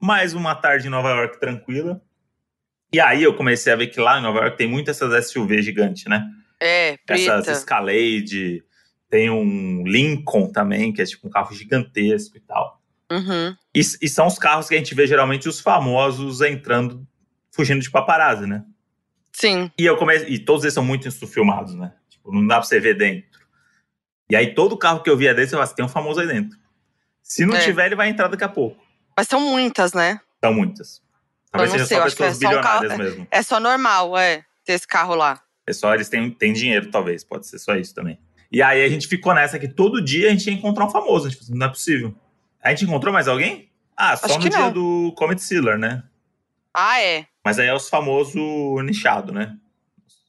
Mais 0.00 0.34
uma 0.34 0.54
tarde 0.54 0.88
em 0.88 0.90
Nova 0.90 1.10
York 1.10 1.38
tranquila. 1.38 2.02
E 2.92 2.98
aí 2.98 3.22
eu 3.22 3.34
comecei 3.36 3.72
a 3.72 3.76
ver 3.76 3.86
que 3.88 4.00
lá 4.00 4.18
em 4.18 4.22
Nova 4.22 4.40
York 4.40 4.56
tem 4.56 4.66
muitas 4.68 5.00
essas 5.00 5.28
SUV 5.30 5.62
gigantes, 5.62 6.04
né? 6.06 6.26
É, 6.58 6.98
Essas 7.08 7.26
preta. 7.44 7.52
Escalade, 7.52 8.64
tem 9.08 9.30
um 9.30 9.84
Lincoln 9.86 10.50
também, 10.50 10.92
que 10.92 11.00
é 11.00 11.04
tipo 11.04 11.28
um 11.28 11.30
carro 11.30 11.54
gigantesco 11.54 12.36
e 12.36 12.40
tal. 12.40 12.77
Uhum. 13.10 13.56
E, 13.74 13.80
e 13.80 14.08
são 14.08 14.26
os 14.26 14.38
carros 14.38 14.68
que 14.68 14.74
a 14.74 14.78
gente 14.78 14.94
vê 14.94 15.06
geralmente 15.06 15.48
os 15.48 15.60
famosos 15.60 16.40
entrando, 16.40 17.06
fugindo 17.50 17.80
de 17.80 17.90
paparazzi, 17.90 18.46
né? 18.46 18.64
Sim. 19.32 19.70
E 19.78 19.86
eu 19.86 19.96
comecei, 19.96 20.28
e 20.28 20.38
todos 20.38 20.64
eles 20.64 20.74
são 20.74 20.84
muito 20.84 21.10
filmados, 21.26 21.74
né? 21.74 21.92
Tipo, 22.10 22.32
não 22.32 22.46
dá 22.46 22.56
pra 22.56 22.64
você 22.64 22.80
ver 22.80 22.94
dentro. 22.96 23.38
E 24.30 24.36
aí 24.36 24.54
todo 24.54 24.76
carro 24.76 25.02
que 25.02 25.08
eu 25.08 25.16
via 25.16 25.32
desse, 25.34 25.48
eu 25.54 25.56
falava, 25.56 25.64
assim, 25.68 25.76
tem 25.76 25.84
um 25.84 25.88
famoso 25.88 26.20
aí 26.20 26.26
dentro. 26.26 26.58
Se 27.22 27.46
não 27.46 27.56
É. 27.56 27.60
tiver, 27.64 27.86
ele 27.86 27.94
vai 27.96 28.08
entrar 28.08 28.28
daqui 28.28 28.44
a 28.44 28.48
pouco. 28.48 28.82
Mas 29.16 29.26
são 29.28 29.40
muitas, 29.40 29.92
né? 29.92 30.20
São 30.44 30.52
muitas. 30.52 31.00
Talvez 31.50 31.72
Eu 31.72 31.78
não 31.80 31.86
sei, 31.86 31.96
só 31.96 32.02
eu 32.02 32.06
acho 32.06 32.16
que 32.16 32.22
pessoas 32.22 32.42
é 32.42 32.52
só 32.52 32.58
um 32.58 32.62
carro- 32.62 32.80
bilionárias 32.80 33.10
mesmo. 33.14 33.28
É 33.30 33.42
só 33.42 33.58
normal, 33.60 34.18
é, 34.18 34.44
ter 34.64 34.74
esse 34.74 34.86
carro 34.86 35.14
lá. 35.14 35.40
É 35.66 35.72
só 35.72 35.94
eles 35.94 36.08
têm, 36.08 36.30
têm 36.30 36.52
dinheiro, 36.52 36.90
talvez. 36.90 37.24
Pode 37.24 37.46
ser 37.46 37.58
só 37.58 37.74
isso 37.74 37.94
também. 37.94 38.18
E 38.50 38.62
aí 38.62 38.82
a 38.84 38.88
gente 38.88 39.06
ficou 39.06 39.34
nessa 39.34 39.58
que 39.58 39.68
todo 39.68 40.02
dia 40.02 40.28
a 40.28 40.30
gente 40.30 40.46
ia 40.48 40.52
encontrar 40.54 40.86
um 40.86 40.90
famoso. 40.90 41.26
A 41.26 41.30
gente 41.30 41.40
falou, 41.44 41.58
não 41.58 41.66
é 41.66 41.70
possível. 41.70 42.14
A 42.68 42.70
gente 42.72 42.84
encontrou 42.84 43.14
mais 43.14 43.26
alguém? 43.26 43.72
Ah, 43.96 44.14
só 44.14 44.26
Acho 44.26 44.40
no 44.40 44.50
dia 44.50 44.58
não. 44.58 44.70
do 44.70 45.12
Comet 45.16 45.40
Sealer, 45.40 45.78
né? 45.78 46.02
Ah, 46.74 47.00
é. 47.00 47.26
Mas 47.42 47.58
aí 47.58 47.66
é 47.66 47.74
os 47.74 47.88
famosos 47.88 48.34
nichado, 48.84 49.32
né? 49.32 49.56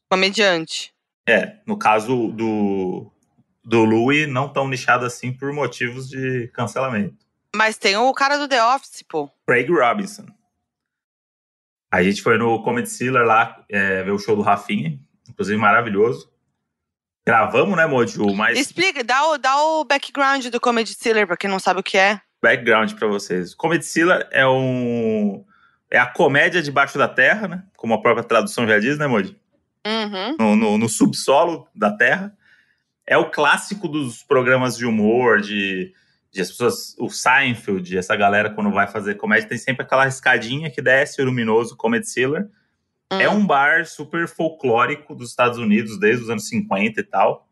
Comediante. 0.09 0.93
É, 1.27 1.57
no 1.67 1.77
caso 1.77 2.29
do, 2.29 3.11
do 3.61 3.83
Louis, 3.83 4.25
não 4.25 4.47
tão 4.47 4.69
nichado 4.69 5.05
assim 5.05 5.33
por 5.33 5.51
motivos 5.51 6.07
de 6.07 6.47
cancelamento. 6.53 7.17
Mas 7.53 7.77
tem 7.77 7.97
o 7.97 8.13
cara 8.13 8.37
do 8.37 8.47
The 8.47 8.63
Office, 8.63 9.03
pô. 9.03 9.29
Craig 9.45 9.69
Robinson. 9.69 10.25
A 11.91 12.01
gente 12.01 12.21
foi 12.21 12.37
no 12.37 12.63
Comedy 12.63 12.89
Sealer 12.89 13.25
lá 13.25 13.65
é, 13.67 14.01
ver 14.01 14.11
o 14.11 14.17
show 14.17 14.37
do 14.37 14.41
Rafinha, 14.41 14.97
inclusive 15.27 15.57
maravilhoso. 15.57 16.31
Gravamos, 17.27 17.75
né, 17.75 17.85
Moji? 17.85 18.17
O 18.17 18.33
mais 18.33 18.57
Explica, 18.57 19.03
dá 19.03 19.27
o, 19.27 19.37
dá 19.37 19.61
o 19.61 19.83
background 19.83 20.45
do 20.45 20.61
Comedy 20.61 20.93
Sealer 20.93 21.27
pra 21.27 21.35
quem 21.35 21.49
não 21.49 21.59
sabe 21.59 21.81
o 21.81 21.83
que 21.83 21.97
é. 21.97 22.21
Background 22.41 22.93
pra 22.93 23.07
vocês. 23.07 23.53
Comedy 23.53 23.85
Sealer 23.85 24.27
é 24.31 24.47
um 24.47 25.43
é 25.91 25.97
a 25.97 26.05
comédia 26.05 26.61
debaixo 26.61 26.97
da 26.97 27.07
terra, 27.07 27.47
né? 27.47 27.63
Como 27.75 27.93
a 27.95 28.01
própria 28.01 28.23
tradução 28.23 28.67
já 28.67 28.77
diz, 28.79 28.97
né, 28.97 29.07
Moji? 29.07 29.35
Uhum. 29.85 30.35
no, 30.37 30.55
no- 30.55 30.77
no 30.77 30.89
subsolo 30.89 31.67
da 31.73 31.89
Terra. 31.91 32.35
É 33.07 33.17
o 33.17 33.31
clássico 33.31 33.87
dos 33.87 34.21
programas 34.21 34.77
de 34.77 34.85
humor, 34.85 35.41
de, 35.41 35.93
de 36.31 36.41
as 36.41 36.49
pessoas, 36.49 36.95
o 36.99 37.09
Seinfeld, 37.09 37.97
essa 37.97 38.15
galera 38.15 38.49
quando 38.51 38.69
vai 38.71 38.85
fazer 38.87 39.15
comédia, 39.15 39.47
tem 39.49 39.57
sempre 39.57 39.83
aquela 39.83 40.05
escadinha 40.07 40.69
que 40.69 40.81
desce 40.81 41.21
o 41.21 41.25
luminoso 41.25 41.75
Comedy 41.75 42.07
Cellar. 42.07 42.45
É 43.09 43.27
Hum. 43.27 43.37
um 43.37 43.47
bar 43.47 43.85
super 43.87 44.27
folclórico 44.27 45.15
dos 45.15 45.29
Estados 45.31 45.57
Unidos, 45.57 45.97
desde 45.99 46.23
os 46.25 46.29
anos 46.29 46.47
50 46.49 46.99
e 46.99 47.03
tal, 47.03 47.47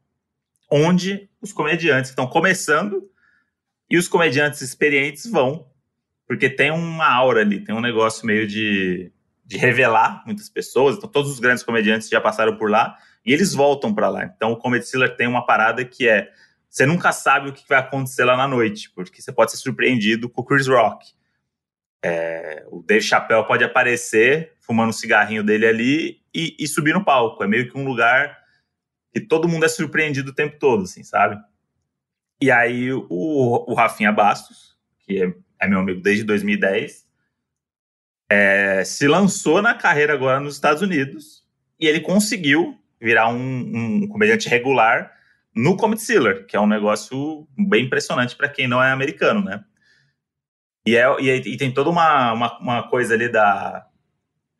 onde 0.69 1.27
os 1.41 1.51
comediantes 1.51 2.11
que 2.11 2.13
estão 2.13 2.27
começando 2.27 3.09
e 3.89 3.97
os 3.97 4.07
comediantes 4.07 4.61
experientes 4.61 5.29
vão, 5.29 5.67
porque 6.27 6.49
tem 6.49 6.71
uma 6.71 7.09
aura 7.09 7.41
ali, 7.41 7.63
tem 7.63 7.73
um 7.73 7.81
negócio 7.81 8.25
meio 8.25 8.45
de, 8.45 9.11
de 9.45 9.57
revelar 9.57 10.23
muitas 10.25 10.49
pessoas. 10.49 10.97
Então, 10.97 11.09
todos 11.09 11.31
os 11.31 11.39
grandes 11.39 11.63
comediantes 11.63 12.09
já 12.09 12.19
passaram 12.19 12.57
por 12.57 12.69
lá 12.69 12.97
e 13.25 13.31
eles 13.31 13.53
voltam 13.53 13.93
para 13.93 14.09
lá. 14.09 14.25
Então, 14.25 14.51
o 14.51 14.57
Comedy 14.57 14.85
Cellar 14.85 15.15
tem 15.15 15.27
uma 15.27 15.45
parada 15.45 15.85
que 15.85 16.07
é: 16.07 16.29
você 16.69 16.85
nunca 16.85 17.11
sabe 17.13 17.49
o 17.49 17.53
que 17.53 17.67
vai 17.67 17.79
acontecer 17.79 18.25
lá 18.25 18.35
na 18.35 18.47
noite, 18.47 18.91
porque 18.93 19.21
você 19.21 19.31
pode 19.31 19.51
ser 19.51 19.57
surpreendido 19.57 20.29
com 20.29 20.41
o 20.41 20.45
Chris 20.45 20.67
Rock. 20.67 21.15
É, 22.03 22.65
o 22.69 22.83
Dave 22.83 23.03
Chappelle 23.03 23.47
pode 23.47 23.63
aparecer 23.63 24.53
fumando 24.59 24.89
um 24.89 24.93
cigarrinho 24.93 25.43
dele 25.43 25.65
ali 25.65 26.21
e, 26.33 26.55
e 26.59 26.67
subir 26.67 26.93
no 26.93 27.03
palco. 27.03 27.43
É 27.43 27.47
meio 27.47 27.71
que 27.71 27.77
um 27.77 27.85
lugar 27.85 28.37
que 29.13 29.21
todo 29.21 29.47
mundo 29.47 29.65
é 29.65 29.69
surpreendido 29.69 30.31
o 30.31 30.35
tempo 30.35 30.57
todo, 30.59 30.83
assim, 30.83 31.03
sabe? 31.03 31.41
E 32.41 32.51
aí 32.51 32.91
o, 32.93 33.05
o 33.09 33.73
Rafinha 33.73 34.11
Bastos, 34.11 34.77
que 34.99 35.23
é, 35.23 35.33
é 35.59 35.67
meu 35.67 35.79
amigo 35.79 36.01
desde 36.01 36.23
2010, 36.23 37.07
é, 38.29 38.83
se 38.83 39.07
lançou 39.07 39.61
na 39.61 39.73
carreira 39.73 40.13
agora 40.13 40.39
nos 40.39 40.55
Estados 40.55 40.81
Unidos 40.81 41.43
e 41.79 41.87
ele 41.87 42.01
conseguiu 42.01 42.77
virar 42.99 43.29
um, 43.29 44.03
um 44.03 44.07
comediante 44.07 44.49
regular 44.49 45.15
no 45.55 45.75
Comedy 45.75 46.01
Cellar, 46.01 46.45
que 46.45 46.55
é 46.55 46.59
um 46.59 46.67
negócio 46.67 47.47
bem 47.57 47.85
impressionante 47.85 48.35
para 48.35 48.49
quem 48.49 48.67
não 48.67 48.81
é 48.81 48.91
americano, 48.91 49.43
né? 49.43 49.63
E, 50.85 50.95
é, 50.95 51.05
e, 51.19 51.53
e 51.53 51.57
tem 51.57 51.73
toda 51.73 51.89
uma, 51.89 52.31
uma, 52.33 52.59
uma 52.59 52.89
coisa 52.89 53.13
ali 53.13 53.27
da. 53.27 53.86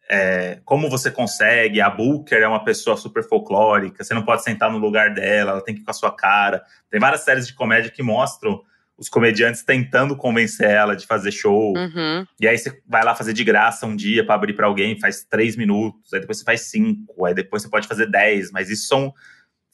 É, 0.09 0.59
como 0.63 0.89
você 0.89 1.11
consegue, 1.11 1.81
a 1.81 1.89
Booker 1.89 2.41
é 2.41 2.47
uma 2.47 2.63
pessoa 2.63 2.95
super 2.95 3.23
folclórica, 3.23 4.03
você 4.03 4.13
não 4.13 4.23
pode 4.23 4.43
sentar 4.43 4.71
no 4.71 4.77
lugar 4.77 5.13
dela, 5.13 5.51
ela 5.51 5.61
tem 5.61 5.75
que 5.75 5.81
ir 5.81 5.83
com 5.83 5.91
a 5.91 5.93
sua 5.93 6.11
cara. 6.11 6.63
Tem 6.89 6.99
várias 6.99 7.21
séries 7.21 7.47
de 7.47 7.53
comédia 7.53 7.91
que 7.91 8.01
mostram 8.01 8.61
os 8.97 9.09
comediantes 9.09 9.63
tentando 9.63 10.15
convencer 10.15 10.69
ela 10.69 10.95
de 10.95 11.05
fazer 11.05 11.31
show. 11.31 11.77
Uhum. 11.77 12.25
E 12.39 12.47
aí 12.47 12.57
você 12.57 12.81
vai 12.87 13.03
lá 13.03 13.13
fazer 13.13 13.33
de 13.33 13.43
graça 13.43 13.85
um 13.85 13.95
dia 13.95 14.25
para 14.25 14.35
abrir 14.35 14.53
para 14.53 14.65
alguém, 14.65 14.99
faz 14.99 15.23
três 15.23 15.55
minutos, 15.55 16.13
aí 16.13 16.19
depois 16.19 16.39
você 16.39 16.43
faz 16.43 16.61
cinco, 16.61 17.25
aí 17.25 17.33
depois 17.33 17.61
você 17.61 17.69
pode 17.69 17.87
fazer 17.87 18.09
dez, 18.09 18.51
mas 18.51 18.69
isso 18.69 18.87
são. 18.87 19.13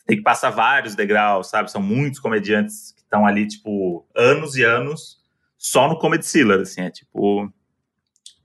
Tem 0.05 0.17
que 0.17 0.23
passar 0.23 0.49
vários 0.49 0.95
degraus, 0.95 1.49
sabe? 1.49 1.71
São 1.71 1.81
muitos 1.81 2.19
comediantes 2.19 2.91
que 2.91 3.01
estão 3.01 3.25
ali, 3.25 3.47
tipo, 3.47 4.05
anos 4.13 4.57
e 4.57 4.63
anos 4.63 5.23
só 5.57 5.87
no 5.87 5.97
Comedy 5.97 6.25
Cellar, 6.25 6.59
assim, 6.59 6.81
é 6.81 6.91
tipo. 6.91 7.49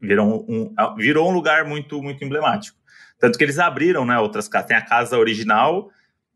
Virou 0.01 0.47
um, 0.49 0.75
virou 0.97 1.29
um 1.29 1.33
lugar 1.33 1.65
muito, 1.65 2.03
muito 2.03 2.25
emblemático. 2.25 2.79
Tanto 3.19 3.37
que 3.37 3.45
eles 3.45 3.59
abriram, 3.59 4.05
né, 4.05 4.19
outras 4.19 4.49
casas. 4.49 4.69
Tem 4.69 4.77
a 4.77 4.85
casa 4.85 5.19
original 5.19 5.91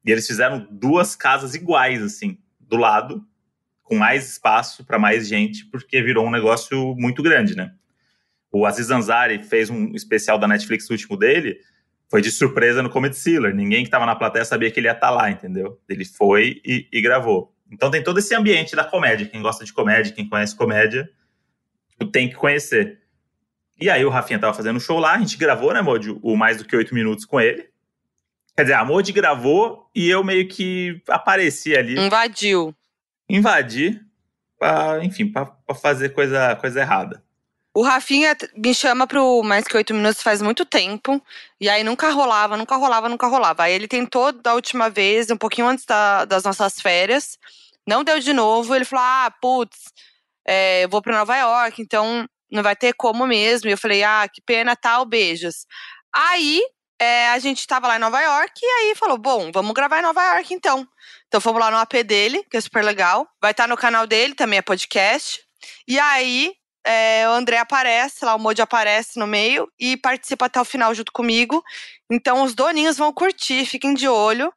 e 0.05 0.11
eles 0.11 0.27
fizeram 0.27 0.67
duas 0.71 1.15
casas 1.15 1.55
iguais, 1.55 2.03
assim, 2.03 2.39
do 2.61 2.77
lado, 2.77 3.25
com 3.83 3.97
mais 3.97 4.29
espaço 4.29 4.85
para 4.85 4.99
mais 4.99 5.29
gente, 5.29 5.65
porque 5.67 6.03
virou 6.03 6.27
um 6.27 6.31
negócio 6.31 6.95
muito 6.97 7.23
grande, 7.23 7.57
né? 7.57 7.73
O 8.51 8.67
Aziz 8.67 8.91
Ansari 8.91 9.43
fez 9.43 9.71
um 9.71 9.95
especial 9.95 10.39
da 10.39 10.47
Netflix 10.47 10.89
o 10.91 10.93
último 10.93 11.17
dele, 11.17 11.59
foi 12.11 12.21
de 12.21 12.31
surpresa 12.31 12.83
no 12.83 12.91
Comedy 12.91 13.17
Cellar. 13.17 13.55
Ninguém 13.55 13.83
que 13.83 13.89
estava 13.89 14.05
na 14.05 14.15
plateia 14.15 14.45
sabia 14.45 14.71
que 14.71 14.79
ele 14.79 14.87
ia 14.87 14.93
estar 14.93 15.09
lá, 15.11 15.31
entendeu? 15.31 15.81
Ele 15.89 16.05
foi 16.05 16.61
e, 16.63 16.87
e, 16.93 17.01
gravou. 17.01 17.55
Então 17.71 17.91
tem 17.91 18.03
todo 18.03 18.19
esse 18.19 18.35
ambiente 18.35 18.77
da 18.77 18.85
comédia. 18.85 19.27
Quem 19.27 19.41
gosta 19.41 19.65
de 19.65 19.73
comédia, 19.73 20.13
quem 20.13 20.29
conhece 20.29 20.55
comédia, 20.55 21.09
tipo, 21.89 22.05
tem 22.07 22.29
que 22.29 22.35
conhecer. 22.35 23.01
E 23.81 23.91
aí 23.91 24.05
o 24.05 24.11
Rafinha 24.11 24.39
tava 24.39 24.55
fazendo 24.55 24.77
um 24.77 24.81
show 24.81 24.99
lá, 24.99 25.15
a 25.15 25.19
gente 25.19 25.37
gravou, 25.37 25.73
né, 25.73 25.81
Modi, 25.81 26.17
o 26.23 26.37
mais 26.37 26.59
do 26.59 26.65
que 26.65 26.77
oito 26.77 26.95
minutos 26.95 27.25
com 27.25 27.41
ele. 27.41 27.69
Quer 28.57 28.63
dizer, 28.63 28.75
a 28.75 28.85
Modi 28.85 29.13
gravou 29.13 29.89
e 29.95 30.09
eu 30.09 30.23
meio 30.23 30.47
que 30.47 31.01
apareci 31.09 31.75
ali. 31.75 31.99
Invadiu. 31.99 32.75
Invadi, 33.29 34.01
pra, 34.59 35.03
enfim, 35.03 35.27
para 35.27 35.51
fazer 35.75 36.11
coisa, 36.11 36.55
coisa 36.57 36.81
errada. 36.81 37.23
O 37.75 37.83
Rafinha 37.83 38.37
me 38.55 38.75
chama 38.75 39.07
pro 39.07 39.43
Mais 39.43 39.67
Que 39.67 39.77
Oito 39.79 39.95
Minutos 39.95 40.23
faz 40.23 40.43
muito 40.43 40.67
tempo. 40.67 41.21
E 41.59 41.71
aí 41.71 41.83
nunca 41.83 42.11
rolava, 42.11 42.55
nunca 42.57 42.77
rolava, 42.77 43.09
nunca 43.09 43.27
rolava. 43.27 43.63
Aí 43.63 43.73
ele 43.73 43.89
tentou 43.89 44.31
da 44.31 44.55
última 44.55 44.91
vez, 44.91 45.31
um 45.31 45.39
pouquinho 45.39 45.67
antes 45.67 45.87
da, 45.87 46.27
das 46.27 46.45
nossas 46.45 46.79
férias. 46.79 47.39
Não 47.87 48.05
deu 48.05 48.21
de 48.21 48.35
novo. 48.35 48.75
Ele 48.75 48.85
falou: 48.85 49.05
ah, 49.05 49.33
putz, 49.41 49.91
é, 50.47 50.85
eu 50.85 50.89
vou 50.91 51.01
pra 51.01 51.17
Nova 51.17 51.35
York, 51.35 51.81
então 51.81 52.29
não 52.53 52.63
vai 52.63 52.77
ter 52.77 52.93
como 52.93 53.27
mesmo. 53.27 53.69
E 53.69 53.73
eu 53.73 53.79
falei: 53.79 54.05
ah, 54.05 54.29
que 54.33 54.43
pena, 54.43 54.77
tal, 54.77 55.07
beijos. 55.07 55.67
Aí 56.15 56.63
é, 57.01 57.31
a 57.31 57.39
gente 57.39 57.67
tava 57.67 57.89
lá 57.89 57.97
em 57.97 58.01
Nova 58.01 58.21
York 58.21 58.53
e 58.63 58.67
aí 58.67 58.95
falou: 58.95 59.19
bom, 59.19 59.51
vamos 59.51 59.73
gravar 59.73 59.99
em 59.99 60.03
Nova 60.03 60.23
York 60.35 60.53
então. 60.55 60.87
Então 61.27 61.41
fomos 61.41 61.61
lá 61.61 61.71
no 61.71 61.79
AP 61.79 61.95
dele, 62.05 62.45
que 62.51 62.57
é 62.57 62.61
super 62.61 62.85
legal. 62.85 63.27
Vai 63.41 63.53
estar 63.53 63.67
no 63.67 63.77
canal 63.77 64.07
dele, 64.07 64.35
também 64.35 64.59
é 64.59 64.63
podcast. 64.63 65.41
E 65.89 65.99
aí 65.99 66.53
é, 66.85 67.27
o 67.29 67.33
André 67.33 67.59
aparece, 67.59 68.25
lá 68.25 68.35
o 68.35 68.39
Modi 68.39 68.61
aparece 68.61 69.19
no 69.19 69.27
meio 69.27 69.69
e 69.81 69.97
participa 69.97 70.47
até 70.47 70.61
o 70.61 70.65
final 70.65 70.95
junto 70.95 71.13
comigo. 71.13 71.63
Então 72.11 72.43
os 72.43 72.55
doninhos 72.55 72.99
vão 72.99 73.13
curtir, 73.13 73.65
fiquem 73.65 73.95
de 73.95 74.07
olho 74.07 74.53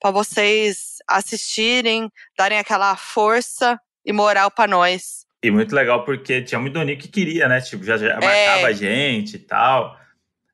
para 0.00 0.10
vocês 0.10 0.98
assistirem, 1.08 2.10
darem 2.36 2.58
aquela 2.58 2.94
força 2.94 3.80
e 4.04 4.12
moral 4.12 4.50
para 4.50 4.70
nós 4.70 5.27
E 5.42 5.50
muito 5.50 5.74
legal 5.74 6.04
porque 6.04 6.42
tinha 6.42 6.58
muito 6.60 6.74
Doninho 6.74 6.98
que 6.98 7.08
queria, 7.08 7.46
né? 7.48 7.60
Tipo, 7.60 7.84
já, 7.84 7.96
já 7.96 8.14
marcava 8.14 8.32
É. 8.60 8.64
a 8.64 8.72
gente 8.72 9.36
e 9.36 9.38
tal. 9.38 9.96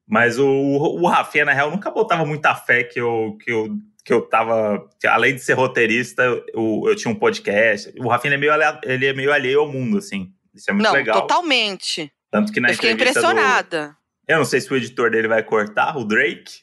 Mas 0.06 0.38
o, 0.38 0.46
o, 0.46 1.06
Rafinha, 1.06 1.46
na 1.46 1.52
real, 1.54 1.70
nunca 1.70 1.90
botava 1.90 2.26
muita 2.26 2.54
fé 2.54 2.84
que 2.84 3.00
eu, 3.00 3.38
que 3.42 3.50
eu, 3.50 3.68
que 4.04 4.12
eu 4.12 4.20
tava. 4.20 4.86
além 5.06 5.34
de 5.34 5.40
ser 5.40 5.54
roteirista, 5.54 6.22
eu, 6.22 6.82
eu 6.86 6.94
tinha 6.94 7.10
um 7.10 7.18
podcast. 7.18 7.90
O 7.98 8.08
Rafinha 8.08 8.34
é, 8.34 8.36
meio, 8.36 8.52
ele 8.82 9.06
é 9.06 9.12
meio 9.14 9.32
alheio 9.32 9.60
ao 9.60 9.72
mundo, 9.72 9.96
assim. 9.96 10.30
Isso 10.54 10.70
é 10.70 10.74
muito 10.74 10.84
não, 10.86 10.92
legal. 10.92 11.22
totalmente. 11.22 12.12
Tanto 12.30 12.52
que 12.52 12.60
na 12.60 12.68
Eu 12.68 12.74
fiquei 12.74 12.90
entrevista 12.90 13.22
do- 13.22 13.28
impressionada. 13.30 13.96
eu 14.28 14.38
não 14.38 14.44
sei 14.44 14.60
se 14.60 14.70
o 14.70 14.76
editor 14.76 15.10
dele 15.10 15.28
vai 15.28 15.42
cortar, 15.42 15.96
o 15.96 16.04
Drake. 16.04 16.60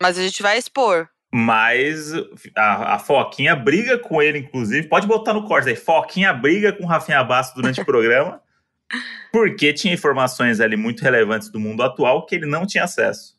Mas 0.00 0.18
a 0.18 0.22
gente 0.22 0.42
vai 0.42 0.58
expor. 0.58 1.08
Mas 1.34 2.12
a, 2.54 2.96
a 2.96 2.98
Foquinha 2.98 3.56
briga 3.56 3.98
com 3.98 4.20
ele, 4.20 4.38
inclusive. 4.38 4.86
Pode 4.86 5.06
botar 5.06 5.32
no 5.32 5.48
corte 5.48 5.70
aí. 5.70 5.76
Foquinha 5.76 6.32
briga 6.32 6.72
com 6.72 6.84
o 6.84 6.86
Rafinha 6.86 7.24
Basso 7.24 7.54
durante 7.54 7.80
o 7.80 7.84
programa. 7.86 8.42
Porque 9.32 9.72
tinha 9.72 9.94
informações 9.94 10.60
ali 10.60 10.76
muito 10.76 11.02
relevantes 11.02 11.48
do 11.48 11.58
mundo 11.58 11.82
atual 11.82 12.26
que 12.26 12.34
ele 12.34 12.44
não 12.44 12.66
tinha 12.66 12.84
acesso. 12.84 13.34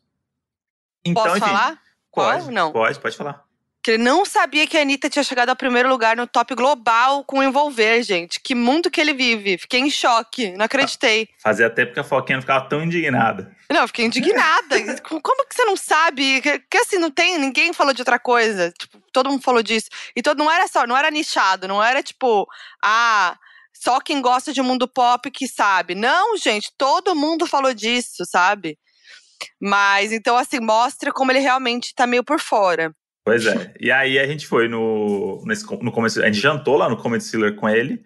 Então, 1.04 1.22
Posso 1.22 1.36
enfim, 1.36 1.46
falar? 1.46 1.78
Pode, 2.12 2.50
Não. 2.50 2.72
Pode, 2.72 2.98
pode 2.98 3.16
falar. 3.16 3.44
Que 3.82 3.92
ele 3.92 4.02
não 4.02 4.24
sabia 4.24 4.66
que 4.66 4.78
a 4.78 4.80
Anitta 4.80 5.10
tinha 5.10 5.22
chegado 5.22 5.50
ao 5.50 5.56
primeiro 5.56 5.88
lugar 5.88 6.16
no 6.16 6.26
top 6.26 6.54
global 6.54 7.22
com 7.22 7.42
Envolver, 7.42 8.02
gente. 8.02 8.40
Que 8.40 8.54
mundo 8.54 8.90
que 8.90 9.00
ele 9.00 9.12
vive. 9.12 9.58
Fiquei 9.58 9.80
em 9.80 9.90
choque. 9.90 10.52
Não 10.52 10.64
acreditei. 10.64 11.28
Fazia 11.38 11.68
tempo 11.68 11.92
que 11.92 12.00
a 12.00 12.04
Foquinha 12.04 12.40
ficava 12.40 12.66
tão 12.66 12.82
indignada. 12.82 13.53
Não, 13.70 13.82
eu 13.82 13.88
fiquei 13.88 14.04
indignada. 14.04 14.76
Como 15.02 15.46
que 15.46 15.54
você 15.54 15.64
não 15.64 15.76
sabe? 15.76 16.40
Que, 16.40 16.78
assim, 16.78 16.98
não 16.98 17.10
tem. 17.10 17.38
Ninguém 17.38 17.72
falou 17.72 17.92
de 17.92 18.00
outra 18.00 18.18
coisa. 18.18 18.72
Tipo, 18.78 18.98
todo 19.12 19.30
mundo 19.30 19.42
falou 19.42 19.62
disso. 19.62 19.88
E 20.14 20.22
todo, 20.22 20.38
não 20.38 20.50
era 20.50 20.66
só, 20.68 20.86
não 20.86 20.96
era 20.96 21.10
nichado, 21.10 21.66
não 21.66 21.82
era 21.82 22.02
tipo, 22.02 22.46
ah, 22.82 23.36
só 23.72 24.00
quem 24.00 24.20
gosta 24.20 24.52
de 24.52 24.62
mundo 24.62 24.88
pop 24.88 25.30
que 25.30 25.48
sabe. 25.48 25.94
Não, 25.94 26.36
gente, 26.36 26.72
todo 26.76 27.14
mundo 27.14 27.46
falou 27.46 27.74
disso, 27.74 28.24
sabe? 28.26 28.78
Mas 29.60 30.12
então, 30.12 30.36
assim, 30.36 30.60
mostra 30.60 31.12
como 31.12 31.32
ele 31.32 31.40
realmente 31.40 31.94
tá 31.94 32.06
meio 32.06 32.24
por 32.24 32.40
fora. 32.40 32.94
Pois 33.24 33.46
é. 33.46 33.74
E 33.80 33.90
aí 33.90 34.18
a 34.18 34.26
gente 34.26 34.46
foi 34.46 34.68
no, 34.68 35.42
nesse, 35.46 35.64
no 35.82 35.90
começo. 35.90 36.22
A 36.22 36.26
gente 36.26 36.40
jantou 36.40 36.76
lá 36.76 36.88
no 36.88 36.96
Comedy 36.96 37.24
Cellar 37.24 37.54
com 37.54 37.68
ele. 37.68 38.02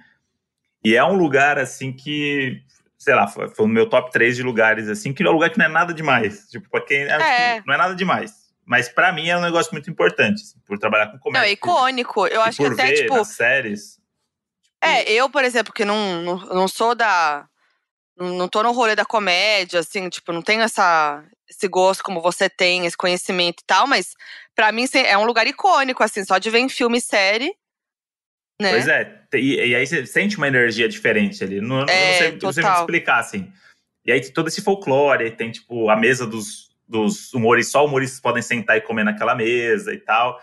E 0.85 0.95
é 0.95 1.05
um 1.05 1.17
lugar 1.17 1.59
assim 1.59 1.93
que, 1.93 2.63
sei 3.09 3.15
lá, 3.15 3.27
foi, 3.27 3.49
foi 3.49 3.65
o 3.65 3.69
meu 3.69 3.89
top 3.89 4.13
3 4.13 4.37
de 4.37 4.43
lugares, 4.43 4.87
assim, 4.87 5.15
que 5.15 5.23
é 5.23 5.31
um 5.31 5.33
lugar 5.33 5.49
que 5.49 5.57
não 5.57 5.65
é 5.65 5.69
nada 5.69 5.95
demais. 5.95 6.47
Tipo, 6.51 6.69
pra 6.69 6.83
quem. 6.83 7.05
É. 7.05 7.59
que 7.59 7.67
Não 7.67 7.73
é 7.73 7.79
nada 7.79 7.95
demais. 7.95 8.33
Mas 8.67 8.87
pra 8.87 9.11
mim 9.13 9.27
é 9.31 9.37
um 9.39 9.41
negócio 9.41 9.73
muito 9.73 9.89
importante, 9.89 10.43
assim, 10.43 10.59
por 10.67 10.79
trabalhar 10.79 11.07
com 11.07 11.13
Não, 11.15 11.21
comédia. 11.21 11.49
é 11.49 11.53
icônico. 11.53 12.27
Eu 12.27 12.43
acho 12.43 12.59
que 12.59 12.67
até, 12.67 12.89
ver 12.89 12.93
tipo. 12.97 13.15
nas 13.15 13.29
séries. 13.29 13.99
É, 14.83 15.11
eu, 15.11 15.31
por 15.31 15.43
exemplo, 15.43 15.73
que 15.73 15.87
não, 15.87 16.21
não, 16.21 16.37
não 16.37 16.69
sou 16.69 16.95
da. 16.95 17.47
Não, 18.15 18.29
não 18.35 18.47
tô 18.47 18.63
no 18.63 18.73
rolê 18.73 18.95
da 18.95 19.07
comédia, 19.07 19.81
assim, 19.81 20.11
tipo, 20.11 20.31
não 20.31 20.43
tenho 20.43 20.61
essa, 20.61 21.25
esse 21.49 21.67
gosto 21.67 22.03
como 22.03 22.21
você 22.21 22.51
tem, 22.51 22.85
esse 22.85 22.97
conhecimento 22.97 23.63
e 23.63 23.67
tal, 23.67 23.87
mas 23.87 24.13
pra 24.55 24.71
mim 24.71 24.85
é 24.93 25.17
um 25.17 25.25
lugar 25.25 25.47
icônico, 25.47 26.03
assim, 26.03 26.23
só 26.27 26.37
de 26.37 26.51
ver 26.51 26.59
em 26.59 26.69
filme 26.69 26.99
e 26.99 27.01
série. 27.01 27.55
Né? 28.61 28.71
Pois 28.73 28.89
é. 28.89 29.21
E, 29.35 29.55
e 29.69 29.75
aí 29.75 29.87
você 29.87 30.05
sente 30.07 30.37
uma 30.37 30.49
energia 30.49 30.89
diferente 30.89 31.43
ali. 31.45 31.61
Não, 31.61 31.83
É, 31.83 32.15
sei, 32.19 32.39
não 32.43 32.53
sei 32.53 32.63
total. 32.63 32.81
explicar, 32.81 33.19
assim. 33.19 33.53
E 34.05 34.11
aí 34.13 34.21
tem 34.21 34.33
todo 34.33 34.49
esse 34.49 34.63
folclore, 34.63 35.31
tem, 35.33 35.51
tipo, 35.51 35.91
a 35.91 35.97
mesa 35.97 36.27
dos, 36.27 36.71
dos 36.89 37.33
humoristas, 37.35 37.73
só 37.73 37.85
humoristas 37.85 38.21
podem 38.21 38.43
sentar 38.43 38.77
e 38.77 38.81
comer 38.81 39.05
naquela 39.05 39.35
mesa 39.35 39.93
e 39.93 39.99
tal. 39.99 40.41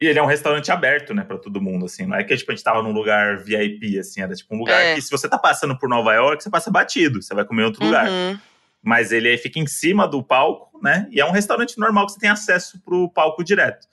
E 0.00 0.06
ele 0.06 0.18
é 0.18 0.22
um 0.22 0.26
restaurante 0.26 0.72
aberto, 0.72 1.14
né, 1.14 1.22
pra 1.22 1.36
todo 1.38 1.60
mundo, 1.60 1.84
assim. 1.86 2.06
Não 2.06 2.16
é 2.16 2.24
que 2.24 2.36
tipo, 2.36 2.50
a 2.50 2.54
gente 2.54 2.64
tava 2.64 2.82
num 2.82 2.92
lugar 2.92 3.38
VIP, 3.38 3.98
assim, 3.98 4.22
era 4.22 4.34
tipo 4.34 4.54
um 4.54 4.58
lugar 4.58 4.80
É. 4.82 4.94
que 4.94 5.02
se 5.02 5.10
você 5.10 5.28
tá 5.28 5.38
passando 5.38 5.78
por 5.78 5.88
Nova 5.88 6.12
York, 6.14 6.42
você 6.42 6.50
passa 6.50 6.70
batido, 6.70 7.22
você 7.22 7.34
vai 7.34 7.44
comer 7.44 7.62
em 7.62 7.66
outro 7.66 7.84
lugar. 7.84 8.08
Uhum. 8.08 8.38
Mas 8.82 9.12
ele 9.12 9.28
aí 9.28 9.36
fica 9.36 9.58
em 9.58 9.66
cima 9.66 10.08
do 10.08 10.22
palco, 10.22 10.80
né? 10.82 11.06
E 11.10 11.20
é 11.20 11.24
um 11.26 11.30
restaurante 11.32 11.78
normal 11.78 12.06
que 12.06 12.12
você 12.12 12.18
tem 12.20 12.30
acesso 12.30 12.80
pro 12.82 13.10
palco 13.10 13.44
direto. 13.44 13.86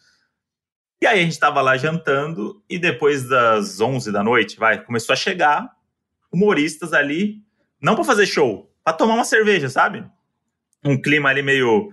E 1.01 1.05
aí 1.05 1.19
a 1.19 1.23
gente 1.23 1.39
tava 1.39 1.61
lá 1.61 1.77
jantando 1.77 2.61
e 2.69 2.79
depois 2.79 3.27
das 3.27 3.79
11 3.79 4.11
da 4.11 4.23
noite, 4.23 4.57
vai, 4.57 4.83
começou 4.83 5.13
a 5.13 5.15
chegar 5.15 5.69
humoristas 6.31 6.91
ali, 6.93 7.41
não 7.81 7.95
pra 7.95 8.03
fazer 8.03 8.25
show, 8.25 8.71
pra 8.83 8.93
tomar 8.93 9.13
uma 9.13 9.23
cerveja, 9.23 9.69
sabe? 9.69 10.03
Um 10.83 10.99
clima 10.99 11.29
ali 11.29 11.41
meio 11.41 11.91